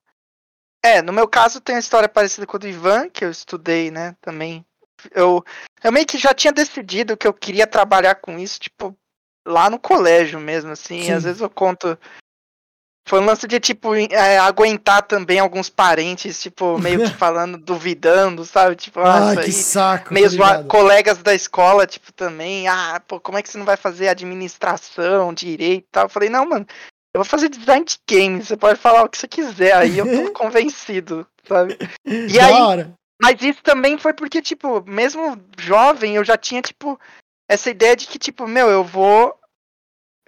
É, 0.84 1.00
no 1.00 1.12
meu 1.12 1.28
caso 1.28 1.60
tem 1.60 1.76
uma 1.76 1.80
história 1.80 2.08
parecida 2.08 2.46
com 2.46 2.56
a 2.56 2.58
do 2.60 2.66
Ivan, 2.66 3.08
que 3.08 3.24
eu 3.24 3.30
estudei, 3.30 3.90
né, 3.90 4.16
também. 4.20 4.64
Eu, 5.12 5.44
eu 5.82 5.92
meio 5.92 6.06
que 6.06 6.18
já 6.18 6.32
tinha 6.32 6.52
decidido 6.52 7.16
que 7.16 7.26
eu 7.26 7.32
queria 7.32 7.66
trabalhar 7.66 8.16
com 8.16 8.38
isso, 8.38 8.60
tipo, 8.60 8.96
lá 9.46 9.68
no 9.68 9.78
colégio 9.78 10.38
mesmo, 10.40 10.70
assim. 10.72 11.02
Sim. 11.02 11.12
Às 11.12 11.24
vezes 11.24 11.40
eu 11.40 11.50
conto. 11.50 11.98
Foi 13.08 13.18
um 13.20 13.24
lance 13.24 13.48
de, 13.48 13.58
tipo, 13.58 13.94
é, 13.96 14.38
aguentar 14.38 15.02
também 15.02 15.40
alguns 15.40 15.68
parentes, 15.68 16.40
tipo, 16.40 16.78
meio 16.78 17.00
que 17.00 17.10
falando, 17.18 17.58
duvidando, 17.58 18.44
sabe? 18.44 18.76
Tipo, 18.76 19.00
ah, 19.00 19.34
que 19.34 19.40
aí. 19.40 19.52
saco. 19.52 20.14
Meio 20.14 20.28
ligado. 20.28 20.68
colegas 20.68 21.18
da 21.18 21.34
escola, 21.34 21.84
tipo, 21.84 22.12
também, 22.12 22.68
ah, 22.68 23.02
pô, 23.06 23.18
como 23.18 23.38
é 23.38 23.42
que 23.42 23.48
você 23.50 23.58
não 23.58 23.64
vai 23.64 23.76
fazer 23.76 24.08
administração, 24.08 25.34
direito 25.34 25.84
e 25.84 25.88
tal? 25.90 26.04
Eu 26.04 26.08
falei, 26.08 26.28
não, 26.28 26.48
mano, 26.48 26.64
eu 27.12 27.20
vou 27.20 27.24
fazer 27.24 27.48
design 27.48 27.84
de 27.84 27.98
games, 28.08 28.46
você 28.46 28.56
pode 28.56 28.78
falar 28.78 29.02
o 29.02 29.08
que 29.08 29.18
você 29.18 29.26
quiser, 29.28 29.74
aí 29.74 29.98
eu 29.98 30.06
tô 30.06 30.32
convencido, 30.32 31.26
sabe? 31.46 31.76
E 32.06 32.32
Da 32.32 32.46
aí, 32.46 32.52
hora. 32.54 32.94
Mas 33.22 33.40
isso 33.40 33.62
também 33.62 33.96
foi 33.96 34.12
porque, 34.12 34.42
tipo, 34.42 34.82
mesmo 34.84 35.40
jovem, 35.56 36.16
eu 36.16 36.24
já 36.24 36.36
tinha, 36.36 36.60
tipo, 36.60 36.98
essa 37.48 37.70
ideia 37.70 37.94
de 37.94 38.08
que, 38.08 38.18
tipo, 38.18 38.48
meu, 38.48 38.68
eu 38.68 38.82
vou. 38.82 39.38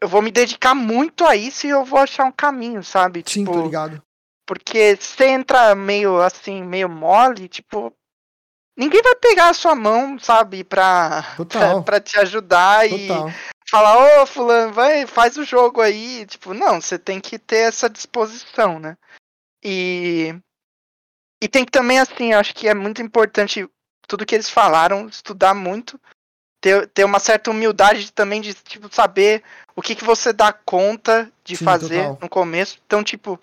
Eu 0.00 0.08
vou 0.08 0.22
me 0.22 0.30
dedicar 0.30 0.76
muito 0.76 1.24
a 1.24 1.34
isso 1.34 1.66
e 1.66 1.70
eu 1.70 1.84
vou 1.84 1.98
achar 1.98 2.24
um 2.24 2.30
caminho, 2.30 2.84
sabe? 2.84 3.24
Sim, 3.26 3.44
tipo, 3.44 3.62
ligado. 3.62 4.00
porque 4.46 4.94
se 4.96 5.16
você 5.16 5.26
entra 5.26 5.74
meio 5.74 6.20
assim, 6.20 6.62
meio 6.62 6.88
mole, 6.88 7.48
tipo. 7.48 7.92
Ninguém 8.76 9.02
vai 9.02 9.14
pegar 9.16 9.48
a 9.48 9.54
sua 9.54 9.74
mão, 9.74 10.16
sabe, 10.18 10.62
pra, 10.62 11.24
pra, 11.48 11.82
pra 11.82 12.00
te 12.00 12.18
ajudar 12.18 12.88
e 12.88 13.08
Total. 13.08 13.30
falar, 13.68 14.22
ô 14.22 14.26
fulano, 14.26 14.72
vai, 14.72 15.06
faz 15.06 15.36
o 15.36 15.44
jogo 15.44 15.80
aí. 15.80 16.26
Tipo, 16.26 16.54
não, 16.54 16.80
você 16.80 16.96
tem 16.96 17.20
que 17.20 17.40
ter 17.40 17.68
essa 17.68 17.90
disposição, 17.90 18.78
né? 18.78 18.96
E. 19.64 20.32
E 21.44 21.48
tem 21.48 21.62
que 21.62 21.70
também, 21.70 21.98
assim, 21.98 22.32
eu 22.32 22.38
acho 22.38 22.54
que 22.54 22.66
é 22.66 22.72
muito 22.72 23.02
importante 23.02 23.68
tudo 24.08 24.24
que 24.24 24.34
eles 24.34 24.48
falaram, 24.48 25.06
estudar 25.08 25.52
muito, 25.52 26.00
ter, 26.58 26.88
ter 26.88 27.04
uma 27.04 27.18
certa 27.18 27.50
humildade 27.50 28.10
também 28.10 28.40
de, 28.40 28.54
tipo, 28.54 28.88
saber 28.90 29.42
o 29.76 29.82
que, 29.82 29.94
que 29.94 30.04
você 30.04 30.32
dá 30.32 30.54
conta 30.54 31.30
de 31.44 31.54
Sim, 31.54 31.64
fazer 31.66 31.98
total. 31.98 32.18
no 32.22 32.28
começo. 32.30 32.78
Então, 32.86 33.04
tipo, 33.04 33.38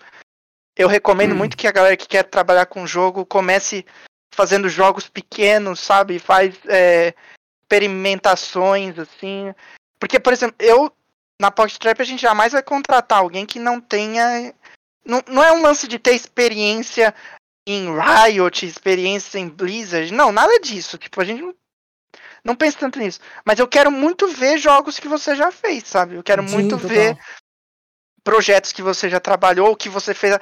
eu 0.76 0.88
recomendo 0.88 1.32
muito 1.32 1.56
que 1.56 1.68
a 1.68 1.70
galera 1.70 1.96
que 1.96 2.08
quer 2.08 2.24
trabalhar 2.24 2.66
com 2.66 2.88
jogo 2.88 3.24
comece 3.24 3.86
fazendo 4.34 4.68
jogos 4.68 5.08
pequenos, 5.08 5.78
sabe? 5.78 6.18
Faz 6.18 6.56
é, 6.66 7.14
experimentações, 7.62 8.98
assim. 8.98 9.54
Porque, 10.00 10.18
por 10.18 10.32
exemplo, 10.32 10.56
eu 10.58 10.92
na 11.40 11.52
Pocket 11.52 11.78
Trap 11.78 12.00
a 12.00 12.04
gente 12.04 12.22
jamais 12.22 12.52
vai 12.52 12.64
contratar 12.64 13.18
alguém 13.18 13.46
que 13.46 13.60
não 13.60 13.80
tenha. 13.80 14.52
Não, 15.06 15.22
não 15.28 15.44
é 15.44 15.52
um 15.52 15.62
lance 15.62 15.86
de 15.86 16.00
ter 16.00 16.16
experiência 16.16 17.14
em 17.66 17.88
Riot, 17.94 18.66
experiência 18.66 19.38
em 19.38 19.48
Blizzard. 19.48 20.12
Não, 20.12 20.32
nada 20.32 20.58
disso. 20.60 20.98
Tipo, 20.98 21.20
a 21.20 21.24
gente 21.24 21.42
não, 21.42 21.54
não 22.44 22.54
pensa 22.54 22.78
tanto 22.78 22.98
nisso. 22.98 23.20
Mas 23.44 23.58
eu 23.58 23.68
quero 23.68 23.90
muito 23.90 24.26
ver 24.28 24.58
jogos 24.58 24.98
que 24.98 25.08
você 25.08 25.34
já 25.34 25.50
fez, 25.52 25.84
sabe? 25.86 26.16
Eu 26.16 26.22
quero 26.22 26.46
Sim, 26.46 26.54
muito 26.54 26.76
total. 26.76 26.88
ver 26.88 27.18
projetos 28.24 28.72
que 28.72 28.82
você 28.82 29.08
já 29.08 29.20
trabalhou, 29.20 29.76
que 29.76 29.88
você 29.88 30.14
fez. 30.14 30.38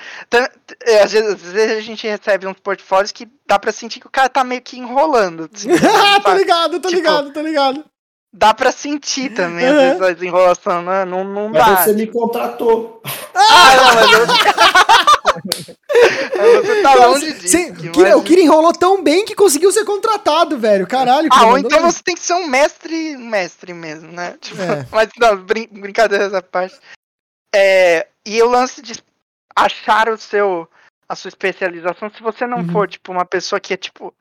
É, 0.83 1.03
às 1.03 1.13
vezes, 1.13 1.31
às 1.31 1.53
vezes, 1.53 1.79
a 1.79 1.81
gente 1.81 2.07
recebe 2.07 2.47
uns 2.47 2.59
portfólios 2.61 3.13
que 3.13 3.29
dá 3.47 3.59
pra 3.59 3.73
sentir 3.73 4.01
que 4.01 4.07
o 4.07 4.11
cara 4.11 4.29
tá 4.29 4.45
meio 4.45 4.63
que 4.63 4.79
enrolando. 4.79 5.49
Assim, 5.53 5.69
tô 6.25 6.35
ligado, 6.35 6.81
tô 6.81 6.89
tipo, 6.89 7.01
ligado, 7.01 7.33
tô 7.33 7.41
ligado. 7.41 7.85
Dá 8.33 8.55
pra 8.55 8.71
sentir 8.71 9.31
também, 9.31 9.67
às 9.67 9.77
vezes, 9.77 10.03
a 10.03 10.13
desenrolação, 10.13 10.83
né? 10.83 11.05
Não, 11.05 11.25
não 11.25 11.49
mas 11.49 11.67
dá. 11.67 11.77
você 11.79 11.93
me 11.95 12.07
contratou. 12.07 13.03
Ah, 13.35 13.77
não, 13.77 13.95
mas 13.95 14.13
eu... 14.13 14.27
você 16.63 16.83
tá 16.83 16.95
longe 16.95 17.33
disso. 17.35 17.49
Cê, 17.49 17.73
mas... 17.97 18.15
O 18.15 18.23
Kira 18.23 18.41
enrolou 18.41 18.73
tão 18.73 19.03
bem 19.03 19.25
que 19.25 19.35
conseguiu 19.35 19.71
ser 19.73 19.85
contratado, 19.85 20.59
velho. 20.59 20.87
Caralho. 20.87 21.29
Ah, 21.33 21.47
ou 21.47 21.59
então 21.59 21.83
você 21.83 22.03
tem 22.03 22.15
que 22.15 22.23
ser 22.23 22.35
um 22.35 22.47
mestre, 22.47 23.17
mestre 23.17 23.73
mesmo, 23.73 24.13
né? 24.13 24.37
Tipo, 24.41 24.63
é. 24.63 24.87
Mas 24.91 25.09
não, 25.19 25.37
brin 25.37 25.69
brincadeira 25.71 26.25
essa 26.25 26.43
parte. 26.43 26.79
É, 27.55 28.07
e 28.25 28.41
o 28.43 28.49
lance 28.49 28.81
de 28.81 28.95
achar 29.57 30.09
o 30.09 30.17
seu 30.17 30.69
a 31.09 31.17
sua 31.17 31.29
especialização, 31.29 32.09
se 32.09 32.23
você 32.23 32.47
não 32.47 32.59
uhum. 32.59 32.69
for 32.71 32.89
tipo 32.89 33.11
uma 33.11 33.25
pessoa 33.25 33.59
que 33.59 33.75
é 33.75 33.77
tipo 33.77 34.15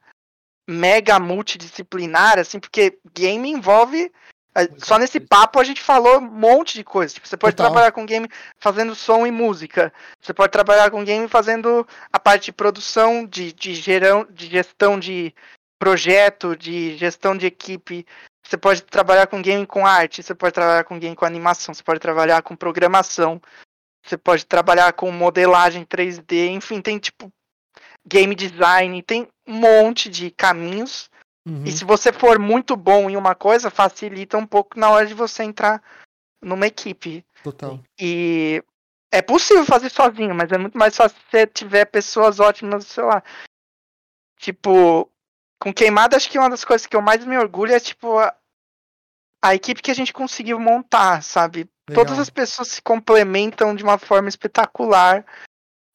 mega 0.67 1.19
multidisciplinar, 1.19 2.39
assim, 2.39 2.59
porque 2.59 2.97
game 3.13 3.49
envolve 3.49 4.11
só 4.79 4.97
nesse 4.97 5.19
papo 5.19 5.59
a 5.59 5.63
gente 5.63 5.81
falou 5.81 6.17
um 6.17 6.21
monte 6.21 6.73
de 6.73 6.83
coisa. 6.83 7.13
Tipo, 7.13 7.27
você 7.27 7.37
pode 7.37 7.55
Total. 7.55 7.71
trabalhar 7.71 7.91
com 7.91 8.05
game 8.05 8.27
fazendo 8.57 8.95
som 8.95 9.25
e 9.25 9.31
música. 9.31 9.93
Você 10.19 10.33
pode 10.33 10.51
trabalhar 10.51 10.89
com 10.89 11.03
game 11.03 11.27
fazendo 11.27 11.87
a 12.11 12.19
parte 12.19 12.45
de 12.45 12.51
produção, 12.51 13.25
de, 13.25 13.53
de, 13.53 13.73
gerão, 13.73 14.25
de 14.29 14.47
gestão 14.47 14.99
de 14.99 15.33
projeto, 15.77 16.55
de 16.55 16.97
gestão 16.97 17.37
de 17.37 17.45
equipe. 17.45 18.05
Você 18.43 18.57
pode 18.57 18.81
trabalhar 18.81 19.27
com 19.27 19.41
game 19.41 19.65
com 19.65 19.85
arte, 19.85 20.23
você 20.23 20.33
pode 20.33 20.53
trabalhar 20.53 20.83
com 20.83 20.99
game 20.99 21.15
com 21.15 21.25
animação, 21.25 21.73
você 21.73 21.83
pode 21.83 21.99
trabalhar 21.99 22.41
com 22.41 22.55
programação, 22.55 23.39
você 24.03 24.17
pode 24.17 24.45
trabalhar 24.45 24.91
com 24.93 25.11
modelagem 25.11 25.85
3D, 25.85 26.49
enfim, 26.49 26.81
tem 26.81 26.97
tipo 26.97 27.31
game 28.05 28.33
design, 28.33 29.03
tem 29.03 29.27
um 29.47 29.53
monte 29.53 30.09
de 30.09 30.31
caminhos. 30.31 31.09
Uhum. 31.49 31.63
E 31.65 31.71
se 31.71 31.83
você 31.83 32.13
for 32.13 32.37
muito 32.37 32.75
bom 32.75 33.09
em 33.09 33.17
uma 33.17 33.33
coisa, 33.33 33.71
facilita 33.71 34.37
um 34.37 34.45
pouco 34.45 34.79
na 34.79 34.89
hora 34.89 35.05
de 35.05 35.13
você 35.13 35.43
entrar 35.43 35.81
numa 36.41 36.67
equipe. 36.67 37.25
Total. 37.43 37.79
E 37.99 38.63
é 39.11 39.21
possível 39.21 39.65
fazer 39.65 39.89
sozinho, 39.89 40.35
mas 40.35 40.51
é 40.51 40.57
muito 40.57 40.77
mais 40.77 40.95
fácil 40.95 41.17
se 41.17 41.25
você 41.31 41.47
tiver 41.47 41.85
pessoas 41.85 42.39
ótimas 42.39 42.85
do 42.85 42.89
seu 42.89 43.07
lado. 43.07 43.23
Tipo, 44.37 45.11
com 45.59 45.73
queimada, 45.73 46.15
acho 46.15 46.29
que 46.29 46.37
uma 46.37 46.49
das 46.49 46.63
coisas 46.63 46.85
que 46.85 46.95
eu 46.95 47.01
mais 47.01 47.25
me 47.25 47.37
orgulho 47.37 47.73
é, 47.73 47.79
tipo, 47.79 48.17
a, 48.19 48.35
a 49.43 49.55
equipe 49.55 49.81
que 49.81 49.91
a 49.91 49.95
gente 49.95 50.13
conseguiu 50.13 50.59
montar, 50.59 51.23
sabe? 51.23 51.67
Legal. 51.89 52.05
Todas 52.05 52.19
as 52.19 52.29
pessoas 52.29 52.67
se 52.67 52.81
complementam 52.81 53.75
de 53.75 53.83
uma 53.83 53.97
forma 53.97 54.29
espetacular. 54.29 55.25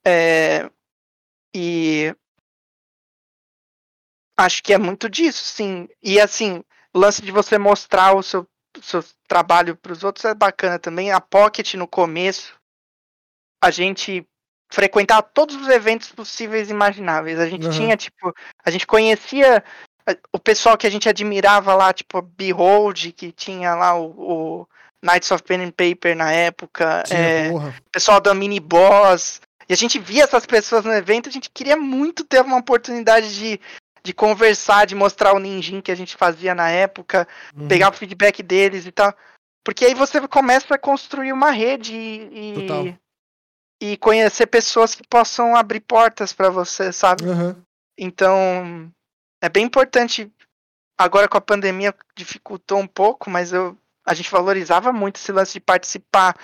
É, 0.04 0.68
e 1.54 2.14
acho 4.36 4.62
que 4.62 4.72
é 4.72 4.78
muito 4.78 5.08
disso, 5.08 5.44
sim. 5.44 5.88
E 6.02 6.20
assim, 6.20 6.62
o 6.92 6.98
lance 6.98 7.22
de 7.22 7.30
você 7.30 7.58
mostrar 7.58 8.14
o 8.14 8.22
seu, 8.22 8.46
seu 8.82 9.04
trabalho 9.28 9.76
para 9.76 9.92
os 9.92 10.04
outros 10.04 10.24
é 10.24 10.34
bacana 10.34 10.78
também. 10.78 11.12
A 11.12 11.20
Pocket 11.20 11.74
no 11.74 11.86
começo, 11.86 12.54
a 13.62 13.70
gente 13.70 14.26
frequentar 14.72 15.22
todos 15.22 15.54
os 15.54 15.68
eventos 15.68 16.10
possíveis 16.10 16.68
e 16.68 16.72
imagináveis. 16.72 17.38
A 17.38 17.48
gente 17.48 17.66
uhum. 17.66 17.72
tinha, 17.72 17.96
tipo, 17.96 18.34
a 18.64 18.70
gente 18.70 18.86
conhecia 18.86 19.62
o 20.32 20.38
pessoal 20.38 20.76
que 20.76 20.86
a 20.86 20.90
gente 20.90 21.08
admirava 21.08 21.74
lá, 21.74 21.92
tipo, 21.92 22.20
Behold, 22.20 23.12
que 23.12 23.32
tinha 23.32 23.74
lá 23.74 23.94
o, 23.98 24.10
o 24.62 24.68
Knights 25.02 25.30
of 25.30 25.42
Pen 25.42 25.62
and 25.62 25.70
Paper 25.70 26.16
na 26.16 26.32
época, 26.32 27.04
é, 27.10 27.50
o 27.50 27.90
pessoal 27.90 28.20
da 28.20 28.34
Mini 28.34 28.60
Boss. 28.60 29.40
E 29.68 29.72
a 29.72 29.76
gente 29.76 29.98
via 29.98 30.24
essas 30.24 30.44
pessoas 30.44 30.84
no 30.84 30.92
evento, 30.92 31.28
a 31.28 31.32
gente 31.32 31.48
queria 31.48 31.76
muito 31.76 32.24
ter 32.24 32.42
uma 32.42 32.58
oportunidade 32.58 33.34
de, 33.34 33.60
de 34.04 34.12
conversar, 34.12 34.86
de 34.86 34.94
mostrar 34.94 35.32
o 35.32 35.38
ninjin 35.38 35.80
que 35.80 35.90
a 35.90 35.94
gente 35.94 36.14
fazia 36.16 36.54
na 36.54 36.68
época, 36.68 37.26
uhum. 37.56 37.66
pegar 37.66 37.88
o 37.88 37.92
feedback 37.92 38.42
deles 38.42 38.84
e 38.86 38.92
tal. 38.92 39.14
Porque 39.64 39.86
aí 39.86 39.94
você 39.94 40.20
começa 40.28 40.74
a 40.74 40.78
construir 40.78 41.32
uma 41.32 41.50
rede 41.50 41.94
e, 41.94 42.58
e, 43.80 43.92
e 43.92 43.96
conhecer 43.96 44.46
pessoas 44.46 44.94
que 44.94 45.02
possam 45.08 45.56
abrir 45.56 45.80
portas 45.80 46.34
para 46.34 46.50
você, 46.50 46.92
sabe? 46.92 47.24
Uhum. 47.24 47.56
Então, 47.98 48.92
é 49.42 49.48
bem 49.48 49.64
importante. 49.64 50.30
Agora 50.98 51.26
com 51.26 51.38
a 51.38 51.40
pandemia 51.40 51.94
dificultou 52.14 52.78
um 52.78 52.86
pouco, 52.86 53.30
mas 53.30 53.54
eu, 53.54 53.76
a 54.06 54.12
gente 54.12 54.30
valorizava 54.30 54.92
muito 54.92 55.16
esse 55.16 55.32
lance 55.32 55.54
de 55.54 55.60
participar 55.60 56.36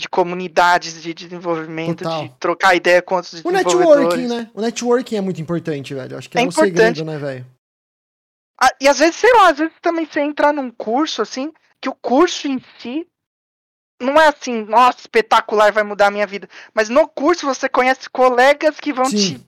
de 0.00 0.08
comunidades 0.08 1.00
de 1.02 1.14
desenvolvimento, 1.14 2.02
Total. 2.02 2.22
de 2.22 2.34
trocar 2.40 2.74
ideia 2.74 3.00
com 3.00 3.16
outros 3.16 3.44
o 3.44 3.50
networking, 3.50 4.26
né? 4.26 4.50
O 4.54 4.60
networking 4.60 5.16
é 5.16 5.20
muito 5.20 5.40
importante, 5.40 5.94
velho. 5.94 6.16
Acho 6.16 6.28
que 6.28 6.38
é, 6.38 6.40
é 6.40 6.44
um 6.44 6.48
importante. 6.48 6.76
segredo, 6.76 7.04
né, 7.04 7.18
velho? 7.18 7.46
Ah, 8.60 8.74
e 8.80 8.88
às 8.88 8.98
vezes, 8.98 9.16
sei 9.16 9.32
lá, 9.32 9.50
às 9.50 9.58
vezes 9.58 9.74
também 9.80 10.06
você 10.06 10.20
entrar 10.20 10.52
num 10.52 10.70
curso, 10.70 11.22
assim, 11.22 11.52
que 11.80 11.88
o 11.88 11.94
curso 11.94 12.48
em 12.48 12.62
si 12.78 13.06
não 14.00 14.20
é 14.20 14.28
assim, 14.28 14.64
nossa, 14.64 15.00
espetacular, 15.00 15.72
vai 15.72 15.82
mudar 15.82 16.06
a 16.06 16.10
minha 16.10 16.26
vida. 16.26 16.48
Mas 16.74 16.88
no 16.88 17.06
curso 17.06 17.46
você 17.46 17.68
conhece 17.68 18.08
colegas 18.08 18.80
que 18.80 18.92
vão 18.92 19.08
te 19.08 19.40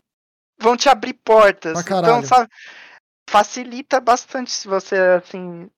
vão 0.60 0.76
te 0.76 0.88
abrir 0.88 1.14
portas. 1.14 1.80
Então, 1.80 2.22
sabe, 2.22 2.48
facilita 3.28 4.00
bastante 4.00 4.50
se 4.50 4.68
você 4.68 4.96
assim 4.96 5.68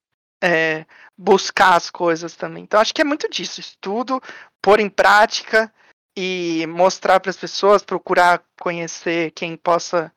é, 0.44 0.84
buscar 1.16 1.74
as 1.74 1.88
coisas 1.88 2.36
também. 2.36 2.64
Então 2.64 2.78
acho 2.78 2.92
que 2.92 3.00
é 3.00 3.04
muito 3.04 3.28
disso, 3.30 3.60
estudo, 3.60 4.20
pôr 4.60 4.78
em 4.78 4.90
prática 4.90 5.72
e 6.14 6.66
mostrar 6.68 7.18
para 7.18 7.30
as 7.30 7.36
pessoas, 7.36 7.82
procurar 7.82 8.44
conhecer 8.60 9.30
quem 9.30 9.56
possa 9.56 10.12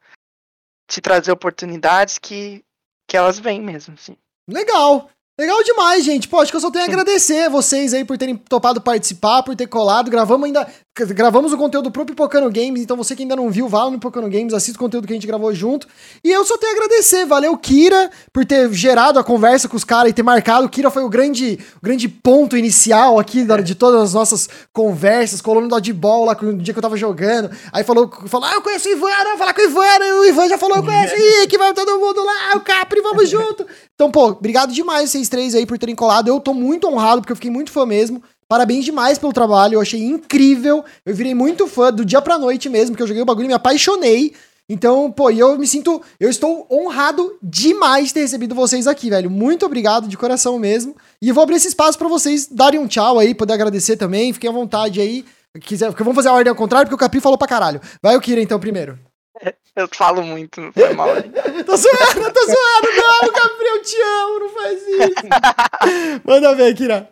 te 0.86 1.00
trazer 1.00 1.32
oportunidades 1.32 2.18
que 2.18 2.64
que 3.10 3.16
elas 3.16 3.40
vêm 3.40 3.62
mesmo, 3.62 3.94
assim. 3.94 4.18
Legal. 4.50 5.10
Legal 5.40 5.64
demais, 5.64 6.04
gente. 6.04 6.28
Pô, 6.28 6.40
acho 6.40 6.52
que 6.52 6.58
eu 6.58 6.62
só 6.62 6.72
tenho 6.72 6.86
a 6.86 6.88
agradecer 6.88 7.48
vocês 7.48 7.94
aí 7.94 8.04
por 8.04 8.18
terem 8.18 8.36
topado 8.36 8.82
participar, 8.82 9.44
por 9.44 9.56
ter 9.56 9.68
colado. 9.68 10.10
Gravamos 10.10 10.48
ainda. 10.48 10.68
Gravamos 11.10 11.54
o 11.54 11.58
conteúdo 11.58 11.92
pro 11.92 12.08
Pipocano 12.08 12.50
Games, 12.50 12.82
então 12.82 12.98
você 12.98 13.16
que 13.16 13.22
ainda 13.22 13.36
não 13.36 13.52
viu, 13.52 13.68
vá 13.68 13.86
no 13.86 13.92
Pipocano 13.92 14.28
Games, 14.28 14.52
assista 14.52 14.80
o 14.80 14.80
conteúdo 14.80 15.06
que 15.06 15.14
a 15.14 15.16
gente 15.16 15.28
gravou 15.28 15.54
junto. 15.54 15.88
E 16.24 16.32
eu 16.32 16.44
só 16.44 16.58
tenho 16.58 16.74
a 16.74 16.76
agradecer. 16.76 17.24
Valeu, 17.28 17.56
Kira, 17.56 18.10
por 18.34 18.44
ter 18.44 18.68
gerado 18.74 19.20
a 19.20 19.24
conversa 19.24 19.70
com 19.70 19.78
os 19.78 19.84
caras 19.84 20.10
e 20.10 20.14
ter 20.14 20.24
marcado. 20.24 20.66
O 20.66 20.70
Kira 20.70 20.90
foi 20.90 21.04
o 21.04 21.10
grande, 21.10 21.60
o 21.76 21.86
grande 21.86 22.10
ponto 22.10 22.58
inicial 22.58 23.20
aqui 23.20 23.46
de 23.64 23.76
todas 23.76 24.02
as 24.02 24.14
nossas 24.16 24.50
conversas. 24.74 25.40
Colou 25.40 25.62
no 25.62 25.68
dodgeball 25.68 26.26
lá 26.26 26.36
no 26.42 26.58
dia 26.58 26.74
que 26.74 26.80
eu 26.80 26.82
tava 26.82 26.98
jogando. 26.98 27.52
Aí 27.72 27.84
falou, 27.84 28.12
falou 28.26 28.50
ah, 28.50 28.56
eu 28.56 28.62
conheço 28.64 28.90
o 28.90 28.92
Ivan, 28.92 29.12
ah, 29.12 29.24
vou 29.24 29.38
falar 29.38 29.54
com 29.54 29.62
o 29.62 29.66
Ivan. 29.66 30.04
E 30.04 30.12
o 30.14 30.26
Ivan 30.26 30.50
já 30.50 30.58
falou, 30.58 30.78
eu 30.78 30.84
conheço 30.84 31.14
o 31.14 31.48
que 31.48 31.60
vai 31.60 31.76
todo 31.76 32.00
mundo 32.00 32.26
lá, 32.26 32.56
o 32.56 32.62
Capri, 32.62 33.02
vamos 33.02 33.30
junto. 33.30 33.68
Então, 33.94 34.10
pô, 34.10 34.30
obrigado 34.30 34.74
demais 34.74 35.12
vocês 35.12 35.27
três 35.30 35.56
aí 35.56 35.66
por 35.66 35.78
terem 35.78 35.96
colado. 35.96 36.28
Eu 36.28 36.40
tô 36.40 36.54
muito 36.54 36.88
honrado, 36.88 37.22
porque 37.22 37.32
eu 37.32 37.36
fiquei 37.36 37.52
muito 37.52 37.72
fã 37.72 37.86
mesmo. 37.86 38.22
Parabéns 38.48 38.86
demais 38.86 39.18
pelo 39.18 39.34
trabalho, 39.34 39.76
eu 39.76 39.82
achei 39.82 40.02
incrível. 40.02 40.84
Eu 41.06 41.14
virei 41.14 41.36
muito 41.36 41.68
fã 41.68 41.92
do 41.92 42.06
dia 42.06 42.22
pra 42.22 42.40
noite 42.40 42.70
mesmo, 42.70 42.96
que 42.96 43.04
eu 43.04 43.08
joguei 43.08 43.22
o 43.22 43.26
bagulho 43.26 43.46
e 43.46 43.48
me 43.50 43.54
apaixonei. 43.54 44.34
Então, 44.70 45.10
pô, 45.12 45.30
eu 45.30 45.58
me 45.58 45.66
sinto. 45.66 46.02
Eu 46.20 46.30
estou 46.30 46.68
honrado 46.70 47.38
demais 47.42 48.08
de 48.08 48.16
ter 48.16 48.22
recebido 48.22 48.54
vocês 48.54 48.86
aqui, 48.88 49.10
velho. 49.10 49.30
Muito 49.30 49.66
obrigado, 49.66 50.08
de 50.08 50.18
coração 50.18 50.60
mesmo. 50.60 50.96
E 51.22 51.30
eu 51.30 51.36
vou 51.36 51.44
abrir 51.44 51.56
esse 51.56 51.70
espaço 51.70 51.98
para 51.98 52.08
vocês 52.08 52.48
darem 52.48 52.80
um 52.80 52.88
tchau 52.88 53.18
aí, 53.20 53.34
poder 53.34 53.54
agradecer 53.54 53.96
também. 53.96 54.34
Fiquem 54.34 54.50
à 54.50 54.54
vontade 54.54 55.00
aí. 55.00 55.26
Quiser, 55.62 55.92
vamos 55.92 56.16
fazer 56.16 56.30
a 56.30 56.34
ordem 56.34 56.50
ao 56.50 56.56
contrário, 56.56 56.88
porque 56.88 56.96
o 56.96 57.06
Capi 57.06 57.20
falou 57.20 57.38
pra 57.38 57.48
caralho. 57.48 57.82
Vai 58.02 58.16
o 58.16 58.22
Kira 58.22 58.42
então 58.42 58.60
primeiro. 58.60 59.00
Eu 59.76 59.88
falo 59.94 60.24
muito, 60.24 60.60
não 60.60 60.74
foi 60.74 60.92
mal. 60.94 61.10
tô 61.66 61.78
zoando, 61.78 62.34
tô 62.34 62.46
zoando. 62.46 62.88
Não, 62.96 63.32
Capri, 63.32 63.68
eu 63.68 63.82
te 63.84 63.96
amo, 64.02 64.40
não 64.40 64.50
faz 64.50 64.82
isso. 64.82 66.22
Manda 66.26 66.56
ver, 66.56 66.74
Kira. 66.74 67.10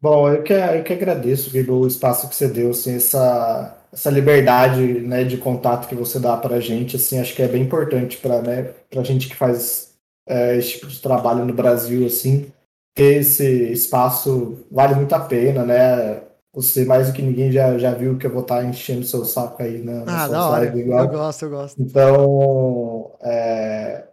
Bom, 0.00 0.32
eu 0.32 0.42
que, 0.42 0.54
eu 0.54 0.82
que 0.82 0.92
agradeço, 0.94 1.50
Guido, 1.50 1.80
o 1.80 1.86
espaço 1.86 2.26
que 2.26 2.34
você 2.34 2.48
deu, 2.48 2.70
assim, 2.70 2.96
essa, 2.96 3.76
essa 3.92 4.10
liberdade 4.10 4.80
né, 4.80 5.24
de 5.24 5.36
contato 5.36 5.88
que 5.88 5.94
você 5.94 6.18
dá 6.18 6.38
para 6.38 6.56
a 6.56 6.60
gente, 6.60 6.96
assim, 6.96 7.20
acho 7.20 7.34
que 7.34 7.42
é 7.42 7.48
bem 7.48 7.64
importante 7.64 8.16
para 8.16 8.40
né, 8.40 8.72
a 8.96 9.02
gente 9.02 9.28
que 9.28 9.36
faz 9.36 9.94
é, 10.26 10.56
esse 10.56 10.70
tipo 10.70 10.86
de 10.86 11.00
trabalho 11.00 11.44
no 11.44 11.52
Brasil, 11.52 12.06
assim, 12.06 12.50
ter 12.94 13.20
esse 13.20 13.72
espaço 13.72 14.64
vale 14.70 14.94
muito 14.94 15.14
a 15.14 15.20
pena, 15.20 15.64
né? 15.64 16.22
Você 16.58 16.84
mais 16.84 17.06
do 17.06 17.12
que 17.12 17.22
ninguém 17.22 17.52
já, 17.52 17.78
já 17.78 17.94
viu 17.94 18.18
que 18.18 18.26
eu 18.26 18.32
vou 18.32 18.42
estar 18.42 18.64
enchendo 18.64 19.04
seu 19.04 19.24
saco 19.24 19.62
aí 19.62 19.80
na, 19.80 20.04
na 20.04 20.24
ah, 20.24 20.26
sua 20.26 20.48
live 20.48 20.80
igual. 20.80 21.04
Eu 21.04 21.10
gosto, 21.10 21.44
eu 21.44 21.50
gosto. 21.50 21.80
Então, 21.80 23.12
é, 23.22 24.08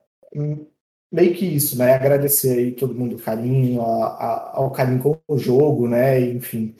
meio 1.11 1.33
que 1.33 1.43
isso, 1.43 1.75
né? 1.75 1.95
Agradecer 1.95 2.59
aí 2.59 2.71
todo 2.71 2.93
mundo 2.93 3.15
o 3.15 3.19
carinho, 3.19 3.81
a, 3.81 4.05
a, 4.05 4.57
ao 4.57 4.69
carinho 4.69 5.01
com 5.01 5.17
o 5.27 5.39
jogo, 5.39 5.87
né? 5.87 6.21
Enfim, 6.21 6.75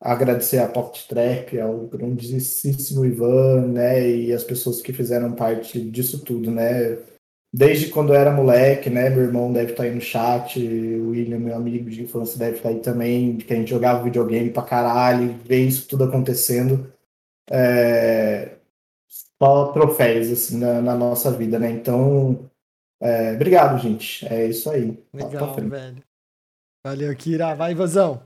agradecer 0.00 0.56
a 0.56 0.66
Pocket 0.66 1.06
Trap, 1.06 1.60
ao 1.60 1.80
grandíssimo 1.86 3.04
Ivan, 3.04 3.66
né? 3.66 4.08
E 4.10 4.32
as 4.32 4.42
pessoas 4.42 4.80
que 4.80 4.90
fizeram 4.90 5.32
parte 5.32 5.78
disso 5.82 6.24
tudo, 6.24 6.50
né? 6.50 6.96
Desde 7.52 7.88
quando 7.88 8.14
eu 8.14 8.16
era 8.16 8.30
moleque, 8.30 8.88
né? 8.88 9.10
Meu 9.10 9.24
irmão 9.24 9.52
deve 9.52 9.72
estar 9.72 9.82
aí 9.82 9.94
no 9.94 10.00
chat, 10.00 10.58
o 10.58 11.10
William, 11.10 11.38
meu 11.38 11.56
amigo 11.56 11.90
de 11.90 12.02
infância, 12.02 12.38
deve 12.38 12.58
estar 12.58 12.68
aí 12.68 12.78
também, 12.78 13.38
que 13.38 13.52
a 13.52 13.56
gente 13.56 13.70
jogava 13.70 14.04
videogame 14.04 14.50
pra 14.50 14.62
caralho, 14.62 15.36
ver 15.44 15.66
isso 15.66 15.88
tudo 15.88 16.04
acontecendo. 16.04 16.92
É... 17.50 18.56
Só 19.42 19.72
troféus, 19.72 20.30
assim, 20.30 20.58
na, 20.58 20.80
na 20.80 20.94
nossa 20.94 21.32
vida, 21.32 21.58
né? 21.58 21.70
Então, 21.70 22.50
é, 23.00 23.32
obrigado, 23.32 23.80
gente. 23.80 24.26
É 24.28 24.46
isso 24.46 24.70
aí. 24.70 25.02
Legal, 25.12 25.54
velho. 25.54 26.04
Valeu, 26.84 27.16
Kira. 27.16 27.54
Vai, 27.54 27.74
Vazão. 27.74 28.22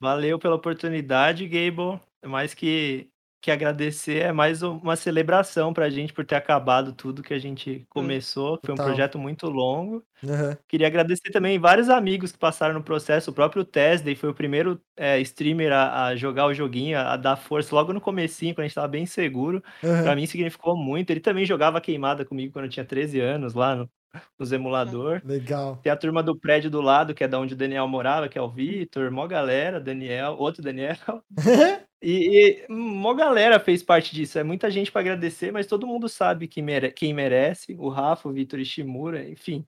Valeu 0.00 0.38
pela 0.38 0.56
oportunidade, 0.56 1.46
Gable. 1.46 2.00
É 2.22 2.26
mais 2.26 2.54
que, 2.54 3.08
que 3.40 3.50
agradecer, 3.50 4.18
é 4.24 4.32
mais 4.32 4.62
uma 4.62 4.96
celebração 4.96 5.72
pra 5.72 5.88
gente 5.88 6.12
por 6.12 6.24
ter 6.24 6.34
acabado 6.34 6.92
tudo 6.92 7.22
que 7.22 7.32
a 7.32 7.38
gente 7.38 7.86
começou. 7.88 8.58
Foi 8.64 8.74
um 8.74 8.76
projeto 8.76 9.18
muito 9.18 9.48
longo. 9.48 10.02
Uhum. 10.22 10.56
Queria 10.66 10.88
agradecer 10.88 11.30
também 11.30 11.58
vários 11.58 11.88
amigos 11.88 12.32
que 12.32 12.38
passaram 12.38 12.74
no 12.74 12.82
processo. 12.82 13.30
O 13.30 13.34
próprio 13.34 13.64
Tesday 13.64 14.16
foi 14.16 14.28
o 14.30 14.34
primeiro 14.34 14.80
é, 14.96 15.20
streamer 15.20 15.72
a, 15.72 16.06
a, 16.06 16.16
jogar 16.16 16.46
o 16.46 16.54
joguinho, 16.54 16.98
a, 16.98 17.12
a, 17.12 17.16
dar 17.16 17.36
força 17.36 17.74
logo 17.74 17.92
no 17.92 18.00
comecinho, 18.00 18.54
quando 18.54 18.64
a 18.64 18.68
gente 18.68 18.74
tava 18.74 18.88
bem 18.88 19.06
seguro. 19.06 19.62
Uhum. 19.82 20.02
Pra 20.02 20.16
mim 20.16 20.26
significou 20.26 20.76
muito. 20.76 21.10
Ele 21.10 21.20
também 21.20 21.44
jogava 21.44 21.80
queimada 21.80 22.24
comigo 22.24 22.52
quando 22.52 22.64
eu 22.64 22.70
tinha 22.70 22.84
13 22.84 23.20
anos 23.20 23.54
lá 23.54 23.76
no, 23.76 23.88
nos 24.36 24.50
emulador. 24.50 25.22
Legal. 25.24 25.76
Tem 25.76 25.92
a 25.92 25.96
turma 25.96 26.24
do 26.24 26.36
prédio 26.36 26.70
do 26.70 26.80
lado, 26.80 27.14
que 27.14 27.22
é 27.22 27.28
da 27.28 27.38
onde 27.38 27.54
o 27.54 27.56
Daniel 27.56 27.86
morava, 27.86 28.28
que 28.28 28.36
é 28.38 28.42
o 28.42 28.50
Vitor, 28.50 29.12
mó 29.12 29.26
galera, 29.28 29.80
Daniel, 29.80 30.36
outro 30.38 30.62
Daniel. 30.62 30.96
e, 32.00 32.66
e 32.68 32.72
mó 32.72 33.12
galera 33.14 33.58
fez 33.58 33.82
parte 33.82 34.14
disso. 34.14 34.38
É 34.38 34.44
muita 34.44 34.70
gente 34.70 34.90
para 34.90 35.00
agradecer, 35.00 35.52
mas 35.52 35.66
todo 35.66 35.86
mundo 35.86 36.08
sabe 36.08 36.46
que 36.46 36.62
mere 36.62 36.92
quem 36.92 37.12
merece. 37.12 37.74
O 37.78 37.88
Rafa, 37.88 38.28
o 38.28 38.32
Vitor 38.32 38.60
Ishimura, 38.60 39.28
enfim. 39.28 39.66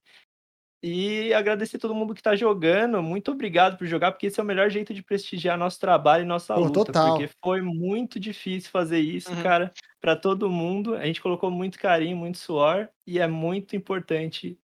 E 0.83 1.31
agradecer 1.33 1.77
todo 1.77 1.93
mundo 1.93 2.15
que 2.15 2.23
tá 2.23 2.35
jogando. 2.35 3.03
Muito 3.03 3.31
obrigado 3.31 3.77
por 3.77 3.85
jogar, 3.85 4.11
porque 4.11 4.27
esse 4.27 4.39
é 4.39 4.43
o 4.43 4.45
melhor 4.45 4.69
jeito 4.69 4.93
de 4.93 5.03
prestigiar 5.03 5.57
nosso 5.57 5.79
trabalho 5.79 6.23
e 6.23 6.27
nossa 6.27 6.55
Pô, 6.55 6.61
luta. 6.61 6.85
Total. 6.85 7.09
Porque 7.17 7.29
foi 7.43 7.61
muito 7.61 8.19
difícil 8.19 8.71
fazer 8.71 8.99
isso, 8.99 9.31
uhum. 9.31 9.43
cara, 9.43 9.71
para 9.99 10.15
todo 10.15 10.49
mundo. 10.49 10.95
A 10.95 11.05
gente 11.05 11.21
colocou 11.21 11.51
muito 11.51 11.77
carinho, 11.77 12.17
muito 12.17 12.39
suor, 12.39 12.89
e 13.05 13.19
é 13.19 13.27
muito 13.27 13.75
importante 13.75 14.57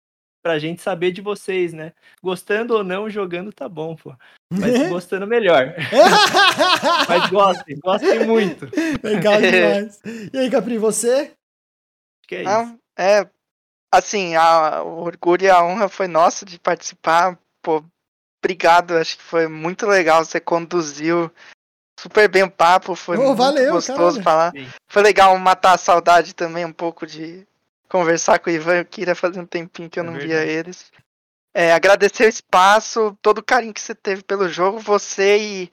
pra 0.47 0.59
gente 0.59 0.81
saber 0.81 1.11
de 1.11 1.19
vocês, 1.19 1.73
né? 1.73 1.91
Gostando 2.23 2.73
ou 2.73 2.81
não, 2.81 3.09
jogando 3.09 3.51
tá 3.51 3.67
bom, 3.67 3.97
pô. 3.97 4.15
Mas 4.49 4.71
gostando 4.87 5.27
melhor. 5.27 5.75
Mas 7.09 7.29
gostem, 7.29 7.77
gostem 7.83 8.25
muito. 8.25 8.65
Legal 9.03 9.41
demais. 9.41 9.99
E 10.31 10.37
aí, 10.37 10.49
Capri, 10.49 10.77
você? 10.77 11.33
Que 12.25 12.35
é 12.35 12.45
ah, 12.47 12.63
isso. 12.63 12.79
é, 12.97 13.29
assim, 13.93 14.35
a, 14.35 14.81
o 14.83 15.03
orgulho 15.03 15.43
e 15.43 15.49
a 15.49 15.61
honra 15.61 15.89
foi 15.89 16.07
nossa 16.07 16.45
de 16.45 16.57
participar. 16.57 17.37
Pô, 17.61 17.83
obrigado, 18.41 18.95
acho 18.95 19.17
que 19.17 19.23
foi 19.23 19.49
muito 19.49 19.85
legal. 19.85 20.23
Você 20.23 20.39
conduziu 20.39 21.29
super 21.99 22.29
bem 22.29 22.43
o 22.43 22.51
papo, 22.51 22.95
foi 22.95 23.17
oh, 23.17 23.23
muito 23.25 23.37
valeu, 23.37 23.73
gostoso 23.73 24.23
falar. 24.23 24.51
Sim. 24.51 24.65
Foi 24.89 25.01
legal 25.01 25.37
matar 25.37 25.73
a 25.73 25.77
saudade 25.77 26.33
também, 26.33 26.63
um 26.63 26.71
pouco 26.71 27.05
de 27.05 27.45
conversar 27.89 28.39
com 28.39 28.49
o 28.49 28.53
Ivan 28.53 28.77
e 28.77 28.81
o 28.81 28.85
Kira 28.85 29.15
fazia 29.15 29.41
um 29.41 29.45
tempinho 29.45 29.89
que 29.89 29.99
eu 29.99 30.03
é 30.03 30.05
não 30.05 30.13
verdade. 30.13 30.33
via 30.33 30.45
eles. 30.45 30.91
É, 31.53 31.73
agradecer 31.73 32.25
o 32.25 32.29
espaço, 32.29 33.17
todo 33.21 33.39
o 33.39 33.43
carinho 33.43 33.73
que 33.73 33.81
você 33.81 33.95
teve 33.95 34.23
pelo 34.23 34.47
jogo, 34.47 34.79
você 34.79 35.37
e, 35.37 35.71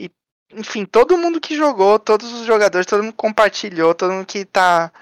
e, 0.00 0.10
enfim, 0.52 0.84
todo 0.84 1.18
mundo 1.18 1.40
que 1.40 1.56
jogou, 1.56 1.98
todos 1.98 2.32
os 2.32 2.46
jogadores, 2.46 2.86
todo 2.86 3.02
mundo 3.02 3.14
compartilhou, 3.14 3.94
todo 3.94 4.12
mundo 4.12 4.26
que 4.26 4.44
tá 4.44 4.92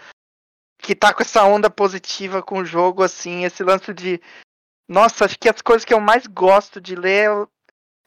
que 0.84 0.94
tá 0.94 1.14
com 1.14 1.22
essa 1.22 1.42
onda 1.44 1.70
positiva 1.70 2.42
com 2.42 2.58
o 2.58 2.64
jogo, 2.64 3.02
assim, 3.02 3.44
esse 3.44 3.62
lance 3.62 3.92
de. 3.94 4.20
Nossa, 4.88 5.24
acho 5.24 5.38
que 5.38 5.48
as 5.48 5.62
coisas 5.62 5.84
que 5.84 5.94
eu 5.94 6.00
mais 6.00 6.26
gosto 6.26 6.78
de 6.78 6.94
ler 6.94 7.30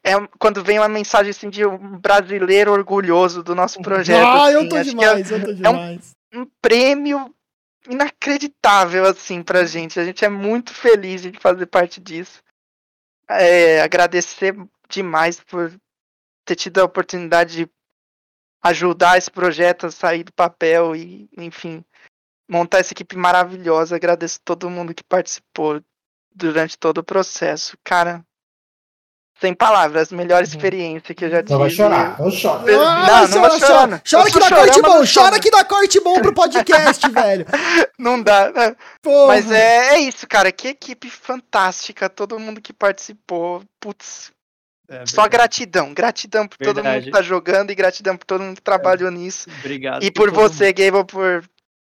é 0.05 0.13
quando 0.39 0.63
vem 0.63 0.77
uma 0.77 0.87
mensagem 0.87 1.31
assim 1.31 1.49
de 1.49 1.65
um 1.65 1.99
brasileiro 1.99 2.71
orgulhoso 2.71 3.43
do 3.43 3.55
nosso 3.55 3.79
projeto. 3.83 4.25
Ah, 4.25 4.45
assim. 4.45 4.53
eu 4.53 4.69
tô 4.69 4.81
demais, 4.81 5.31
é, 5.31 5.35
eu 5.35 5.45
tô 5.45 5.53
demais. 5.53 6.15
É 6.31 6.37
um, 6.37 6.41
um, 6.41 6.47
prêmio 6.61 7.33
inacreditável, 7.89 9.05
assim, 9.05 9.41
pra 9.41 9.65
gente. 9.65 9.99
A 9.99 10.05
gente 10.05 10.23
é 10.23 10.29
muito 10.29 10.73
feliz 10.73 11.21
de 11.21 11.31
fazer 11.39 11.65
parte 11.65 11.99
disso. 11.99 12.41
É, 13.29 13.81
agradecer 13.81 14.55
demais 14.89 15.39
por 15.39 15.77
ter 16.45 16.55
tido 16.55 16.79
a 16.79 16.85
oportunidade 16.85 17.65
de 17.65 17.71
ajudar 18.63 19.17
esse 19.17 19.29
projeto 19.29 19.85
a 19.85 19.91
sair 19.91 20.23
do 20.23 20.33
papel 20.33 20.95
e, 20.95 21.29
enfim, 21.37 21.83
montar 22.49 22.79
essa 22.79 22.93
equipe 22.93 23.17
maravilhosa. 23.17 23.95
Agradeço 23.95 24.39
todo 24.43 24.69
mundo 24.69 24.93
que 24.93 25.03
participou 25.03 25.81
durante 26.33 26.77
todo 26.77 26.99
o 26.99 27.03
processo. 27.03 27.77
Cara, 27.83 28.25
sem 29.39 29.53
palavras, 29.53 30.11
melhor 30.11 30.41
experiência 30.41 31.13
que 31.13 31.25
eu 31.25 31.29
já 31.29 31.43
tive. 31.43 31.53
Não 31.53 31.59
vai 31.59 31.69
chorar, 31.69 32.19
eu 32.19 32.31
choro. 32.31 32.65
Não, 32.65 33.07
não, 33.07 33.27
não 33.27 33.41
vai. 33.41 34.01
Chora 34.09 34.31
que 34.31 34.39
dá 34.39 34.49
corte 34.49 34.81
bom, 34.81 35.03
chora 35.05 35.39
que 35.39 35.51
dá 35.51 35.63
corte 35.63 35.99
bom 36.01 36.21
pro 36.21 36.33
podcast, 36.33 37.07
velho. 37.11 37.45
Não 37.99 38.21
dá, 38.21 38.51
né? 38.51 38.75
Mas 39.27 39.51
é, 39.51 39.95
é 39.95 39.99
isso, 39.99 40.27
cara. 40.27 40.51
Que 40.51 40.69
equipe 40.69 41.09
fantástica, 41.09 42.09
todo 42.09 42.39
mundo 42.39 42.61
que 42.61 42.73
participou. 42.73 43.63
Putz. 43.79 44.31
É 44.89 45.05
Só 45.05 45.27
gratidão, 45.27 45.93
gratidão 45.93 46.47
por 46.47 46.57
verdade. 46.57 46.81
todo 46.81 46.93
mundo 46.93 47.03
que 47.03 47.11
tá 47.11 47.21
jogando 47.21 47.71
e 47.71 47.75
gratidão 47.75 48.15
por 48.15 48.25
todo 48.25 48.41
mundo 48.41 48.55
que 48.55 48.61
trabalhou 48.61 49.09
é. 49.09 49.11
nisso. 49.11 49.49
Obrigado. 49.59 50.01
E 50.01 50.09
por, 50.09 50.31
você, 50.31 50.71
Gable, 50.71 51.03
por 51.03 51.43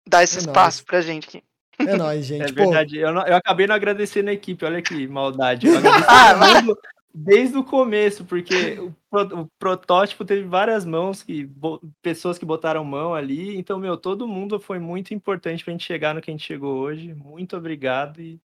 dar 0.08 0.24
esse 0.24 0.38
é 0.38 0.40
espaço 0.40 0.80
nóis. 0.80 0.86
pra 0.86 1.02
gente 1.02 1.28
aqui. 1.28 1.44
É 1.88 1.96
nóis, 1.96 2.26
gente. 2.26 2.50
É 2.50 2.52
verdade. 2.52 2.98
Eu, 2.98 3.14
não, 3.14 3.26
eu, 3.28 3.36
acabei 3.36 3.68
não 3.68 3.76
agradecendo 3.76 4.32
a 4.32 4.34
equipe, 4.34 4.66
olha 4.66 4.82
que 4.82 5.08
maldade. 5.08 5.68
Eu 5.68 5.76
ah, 6.08 6.36
mundo, 6.36 6.78
desde 7.14 7.58
o 7.58 7.64
começo, 7.64 8.24
porque 8.26 8.80
o, 8.80 8.94
o, 9.42 9.48
protótipo 9.58 10.24
teve 10.24 10.44
várias 10.44 10.86
mãos, 10.86 11.24
que, 11.24 11.46
bo, 11.46 11.82
pessoas 12.02 12.38
que 12.38 12.46
botaram 12.46 12.84
mão 12.84 13.14
ali. 13.14 13.58
Então, 13.58 13.80
meu, 13.80 13.98
todo 13.98 14.28
mundo 14.28 14.60
foi 14.60 14.80
muito 14.80 15.14
importante 15.14 15.64
pra 15.64 15.72
gente 15.72 15.86
chegar 15.86 16.14
no 16.14 16.22
que 16.22 16.30
a 16.30 16.34
gente 16.34 16.46
chegou 16.46 16.78
hoje. 16.78 17.14
Muito 17.14 17.58
obrigado 17.58 18.22
e 18.22 18.40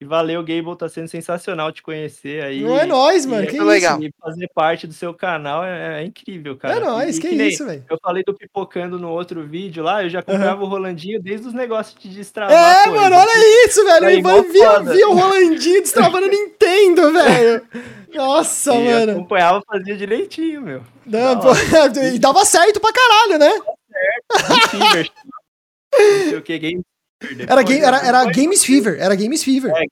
e 0.00 0.04
valeu, 0.04 0.40
Gable, 0.44 0.76
tá 0.76 0.88
sendo 0.88 1.08
sensacional 1.08 1.72
te 1.72 1.82
conhecer 1.82 2.44
aí. 2.44 2.60
Não 2.60 2.78
é 2.78 2.86
nóis, 2.86 3.26
mano, 3.26 3.44
que 3.48 3.58
legal. 3.58 4.00
E 4.00 4.12
fazer 4.20 4.48
parte 4.54 4.86
do 4.86 4.92
seu 4.92 5.12
canal 5.12 5.64
é, 5.64 6.02
é 6.02 6.04
incrível, 6.04 6.56
cara. 6.56 6.76
É 6.76 6.80
nóis, 6.80 7.18
e, 7.18 7.20
que, 7.20 7.28
que 7.30 7.34
isso, 7.34 7.66
velho. 7.66 7.84
Eu 7.90 7.98
falei 8.00 8.22
do 8.22 8.32
Pipocando 8.32 8.96
no 8.96 9.10
outro 9.10 9.44
vídeo 9.44 9.82
lá, 9.82 10.04
eu 10.04 10.08
já 10.08 10.22
comprava 10.22 10.60
uhum. 10.60 10.68
o 10.68 10.70
Rolandinho 10.70 11.20
desde 11.20 11.48
os 11.48 11.52
negócios 11.52 12.00
de 12.00 12.10
destravar 12.10 12.56
É, 12.56 12.84
coisa. 12.84 13.00
mano, 13.00 13.16
olha 13.16 13.66
isso, 13.66 13.84
velho. 13.84 14.06
O 14.06 14.10
Ivan 14.10 14.42
via, 14.42 14.80
via 14.82 15.08
o 15.08 15.14
Rolandinho 15.14 15.82
destravando 15.82 16.28
Nintendo, 16.28 17.10
velho. 17.12 17.66
Nossa, 18.14 18.76
e 18.76 18.84
mano. 18.84 19.12
Eu 19.12 19.16
acompanhava, 19.16 19.62
fazia 19.66 19.96
direitinho, 19.96 20.62
meu. 20.62 20.82
Não, 21.04 21.40
pô, 21.40 21.48
e 22.14 22.20
dava 22.20 22.44
certo 22.44 22.78
pra 22.78 22.92
caralho, 22.92 23.36
né? 23.36 23.60
Dava 24.30 24.92
certo. 24.92 25.12
Não 25.90 26.28
sei 26.28 26.36
o 26.36 26.42
que, 26.42 26.56
game 26.56 26.82
era, 27.48 27.62
game, 27.62 27.80
era, 27.80 28.06
era 28.06 28.24
Games 28.26 28.64
Fever, 28.64 28.96
era 29.00 29.14
Games 29.14 29.42
Fever. 29.42 29.70
É, 29.70 29.74
Games 29.74 29.90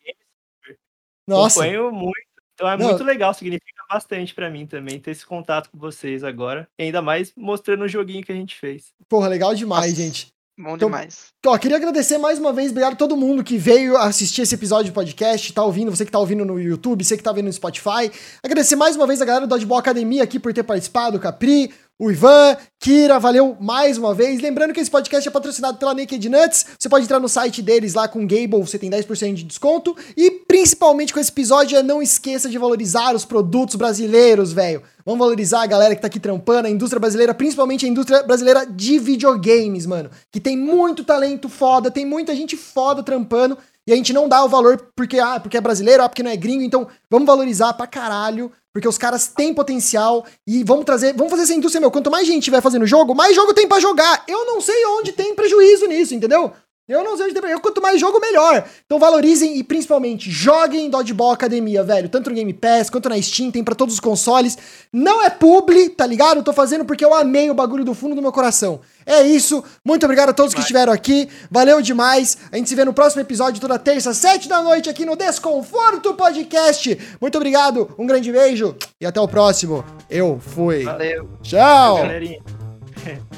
Fever. 0.62 0.78
Nossa. 1.26 1.60
Acompanho 1.60 1.92
muito. 1.92 2.26
Então 2.54 2.68
é 2.68 2.76
Não. 2.76 2.88
muito 2.88 3.04
legal, 3.04 3.34
significa 3.34 3.82
bastante 3.88 4.34
para 4.34 4.50
mim 4.50 4.66
também 4.66 4.98
ter 4.98 5.10
esse 5.10 5.26
contato 5.26 5.68
com 5.70 5.78
vocês 5.78 6.24
agora. 6.24 6.66
E 6.78 6.84
ainda 6.84 7.02
mais 7.02 7.32
mostrando 7.36 7.84
o 7.84 7.88
joguinho 7.88 8.24
que 8.24 8.32
a 8.32 8.34
gente 8.34 8.56
fez. 8.56 8.94
Porra, 9.08 9.28
legal 9.28 9.54
demais, 9.54 9.90
Nossa. 9.90 10.02
gente. 10.02 10.36
Bom 10.58 10.74
então, 10.74 10.88
demais. 10.88 11.34
Ó, 11.44 11.58
queria 11.58 11.76
agradecer 11.76 12.16
mais 12.16 12.38
uma 12.38 12.50
vez, 12.50 12.70
obrigado 12.70 12.94
a 12.94 12.96
todo 12.96 13.14
mundo 13.14 13.44
que 13.44 13.58
veio 13.58 13.94
assistir 13.98 14.40
esse 14.40 14.54
episódio 14.54 14.86
de 14.86 14.92
podcast, 14.92 15.52
tá 15.52 15.62
ouvindo, 15.62 15.90
você 15.90 16.06
que 16.06 16.10
tá 16.10 16.18
ouvindo 16.18 16.46
no 16.46 16.58
YouTube, 16.58 17.04
você 17.04 17.14
que 17.14 17.22
tá 17.22 17.30
vendo 17.30 17.44
no 17.44 17.52
Spotify. 17.52 18.10
Agradecer 18.42 18.74
mais 18.74 18.96
uma 18.96 19.06
vez 19.06 19.20
a 19.20 19.26
galera 19.26 19.46
do 19.46 19.50
Dodgeball 19.50 19.78
Academia 19.78 20.22
aqui 20.22 20.40
por 20.40 20.54
ter 20.54 20.62
participado, 20.62 21.18
o 21.18 21.20
Capri, 21.20 21.74
o 21.98 22.10
Ivan, 22.10 22.58
Kira, 22.78 23.18
valeu 23.18 23.56
mais 23.58 23.96
uma 23.96 24.12
vez. 24.12 24.42
Lembrando 24.42 24.74
que 24.74 24.80
esse 24.80 24.90
podcast 24.90 25.26
é 25.26 25.30
patrocinado 25.30 25.78
pela 25.78 25.94
Naked 25.94 26.28
Nuts. 26.28 26.66
Você 26.78 26.90
pode 26.90 27.06
entrar 27.06 27.18
no 27.18 27.28
site 27.28 27.62
deles 27.62 27.94
lá 27.94 28.06
com 28.06 28.26
Gable, 28.26 28.60
você 28.60 28.78
tem 28.78 28.90
10% 28.90 29.32
de 29.32 29.44
desconto. 29.44 29.96
E 30.14 30.30
principalmente 30.30 31.14
com 31.14 31.18
esse 31.18 31.30
episódio, 31.30 31.78
é 31.78 31.82
não 31.82 32.02
esqueça 32.02 32.50
de 32.50 32.58
valorizar 32.58 33.14
os 33.14 33.24
produtos 33.24 33.76
brasileiros, 33.76 34.52
velho. 34.52 34.82
Vamos 35.06 35.20
valorizar 35.20 35.62
a 35.62 35.66
galera 35.66 35.94
que 35.96 36.02
tá 36.02 36.06
aqui 36.06 36.20
trampando, 36.20 36.66
a 36.66 36.70
indústria 36.70 37.00
brasileira, 37.00 37.32
principalmente 37.32 37.86
a 37.86 37.88
indústria 37.88 38.22
brasileira 38.24 38.66
de 38.66 38.98
videogames, 38.98 39.86
mano. 39.86 40.10
Que 40.30 40.38
tem 40.38 40.54
muito 40.54 41.02
talento 41.02 41.48
foda, 41.48 41.90
tem 41.90 42.04
muita 42.04 42.36
gente 42.36 42.58
foda 42.58 43.02
trampando. 43.02 43.56
E 43.86 43.92
a 43.92 43.96
gente 43.96 44.12
não 44.12 44.28
dá 44.28 44.44
o 44.44 44.48
valor 44.48 44.90
porque, 44.94 45.18
ah, 45.18 45.40
porque 45.40 45.56
é 45.56 45.60
brasileiro, 45.60 46.02
ah, 46.02 46.08
porque 46.08 46.22
não 46.22 46.30
é 46.30 46.36
gringo. 46.36 46.62
Então, 46.62 46.88
vamos 47.08 47.26
valorizar 47.26 47.72
pra 47.72 47.86
caralho 47.86 48.52
porque 48.76 48.86
os 48.86 48.98
caras 48.98 49.26
têm 49.26 49.54
potencial 49.54 50.26
e 50.46 50.62
vamos 50.62 50.84
trazer, 50.84 51.14
vamos 51.14 51.30
fazer 51.30 51.44
essa 51.44 51.54
indústria, 51.54 51.80
meu. 51.80 51.90
Quanto 51.90 52.10
mais 52.10 52.26
gente 52.26 52.50
vai 52.50 52.60
fazendo 52.60 52.86
jogo, 52.86 53.14
mais 53.14 53.34
jogo 53.34 53.54
tem 53.54 53.66
para 53.66 53.80
jogar. 53.80 54.22
Eu 54.28 54.44
não 54.44 54.60
sei 54.60 54.84
onde 54.98 55.12
tem 55.12 55.34
prejuízo 55.34 55.86
nisso, 55.86 56.14
entendeu? 56.14 56.52
Eu 56.88 57.02
não 57.02 57.16
sei 57.16 57.26
onde 57.26 57.40
tem. 57.40 57.50
Eu, 57.50 57.60
quanto 57.60 57.82
mais 57.82 58.00
jogo, 58.00 58.20
melhor. 58.20 58.64
Então 58.84 58.98
valorizem 58.98 59.58
e 59.58 59.64
principalmente 59.64 60.30
joguem 60.30 60.88
Dodgeball 60.88 61.32
Academia, 61.32 61.82
velho. 61.82 62.08
Tanto 62.08 62.30
no 62.30 62.36
Game 62.36 62.52
Pass 62.52 62.88
quanto 62.88 63.08
na 63.08 63.20
Steam, 63.20 63.50
tem 63.50 63.64
pra 63.64 63.74
todos 63.74 63.94
os 63.94 64.00
consoles. 64.00 64.56
Não 64.92 65.22
é 65.22 65.28
publi, 65.28 65.88
tá 65.88 66.06
ligado? 66.06 66.38
Eu 66.38 66.44
tô 66.44 66.52
fazendo 66.52 66.84
porque 66.84 67.04
eu 67.04 67.12
amei 67.12 67.50
o 67.50 67.54
bagulho 67.54 67.84
do 67.84 67.92
fundo 67.92 68.14
do 68.14 68.22
meu 68.22 68.30
coração. 68.30 68.80
É 69.04 69.22
isso. 69.22 69.64
Muito 69.84 70.04
obrigado 70.04 70.28
a 70.30 70.32
todos 70.32 70.54
que 70.54 70.60
estiveram 70.60 70.92
aqui. 70.92 71.28
Valeu 71.50 71.82
demais. 71.82 72.38
A 72.52 72.56
gente 72.56 72.68
se 72.68 72.74
vê 72.74 72.84
no 72.84 72.92
próximo 72.92 73.22
episódio, 73.22 73.60
toda 73.60 73.78
terça, 73.78 74.14
sete 74.14 74.48
da 74.48 74.62
noite, 74.62 74.88
aqui 74.88 75.04
no 75.04 75.16
Desconforto 75.16 76.14
Podcast. 76.14 76.98
Muito 77.20 77.36
obrigado. 77.36 77.92
Um 77.98 78.06
grande 78.06 78.30
beijo 78.30 78.76
e 79.00 79.06
até 79.06 79.20
o 79.20 79.26
próximo. 79.26 79.84
Eu 80.08 80.38
fui. 80.40 80.84
Valeu. 80.84 81.28
Tchau. 81.42 81.96
Galerinha. 81.96 82.40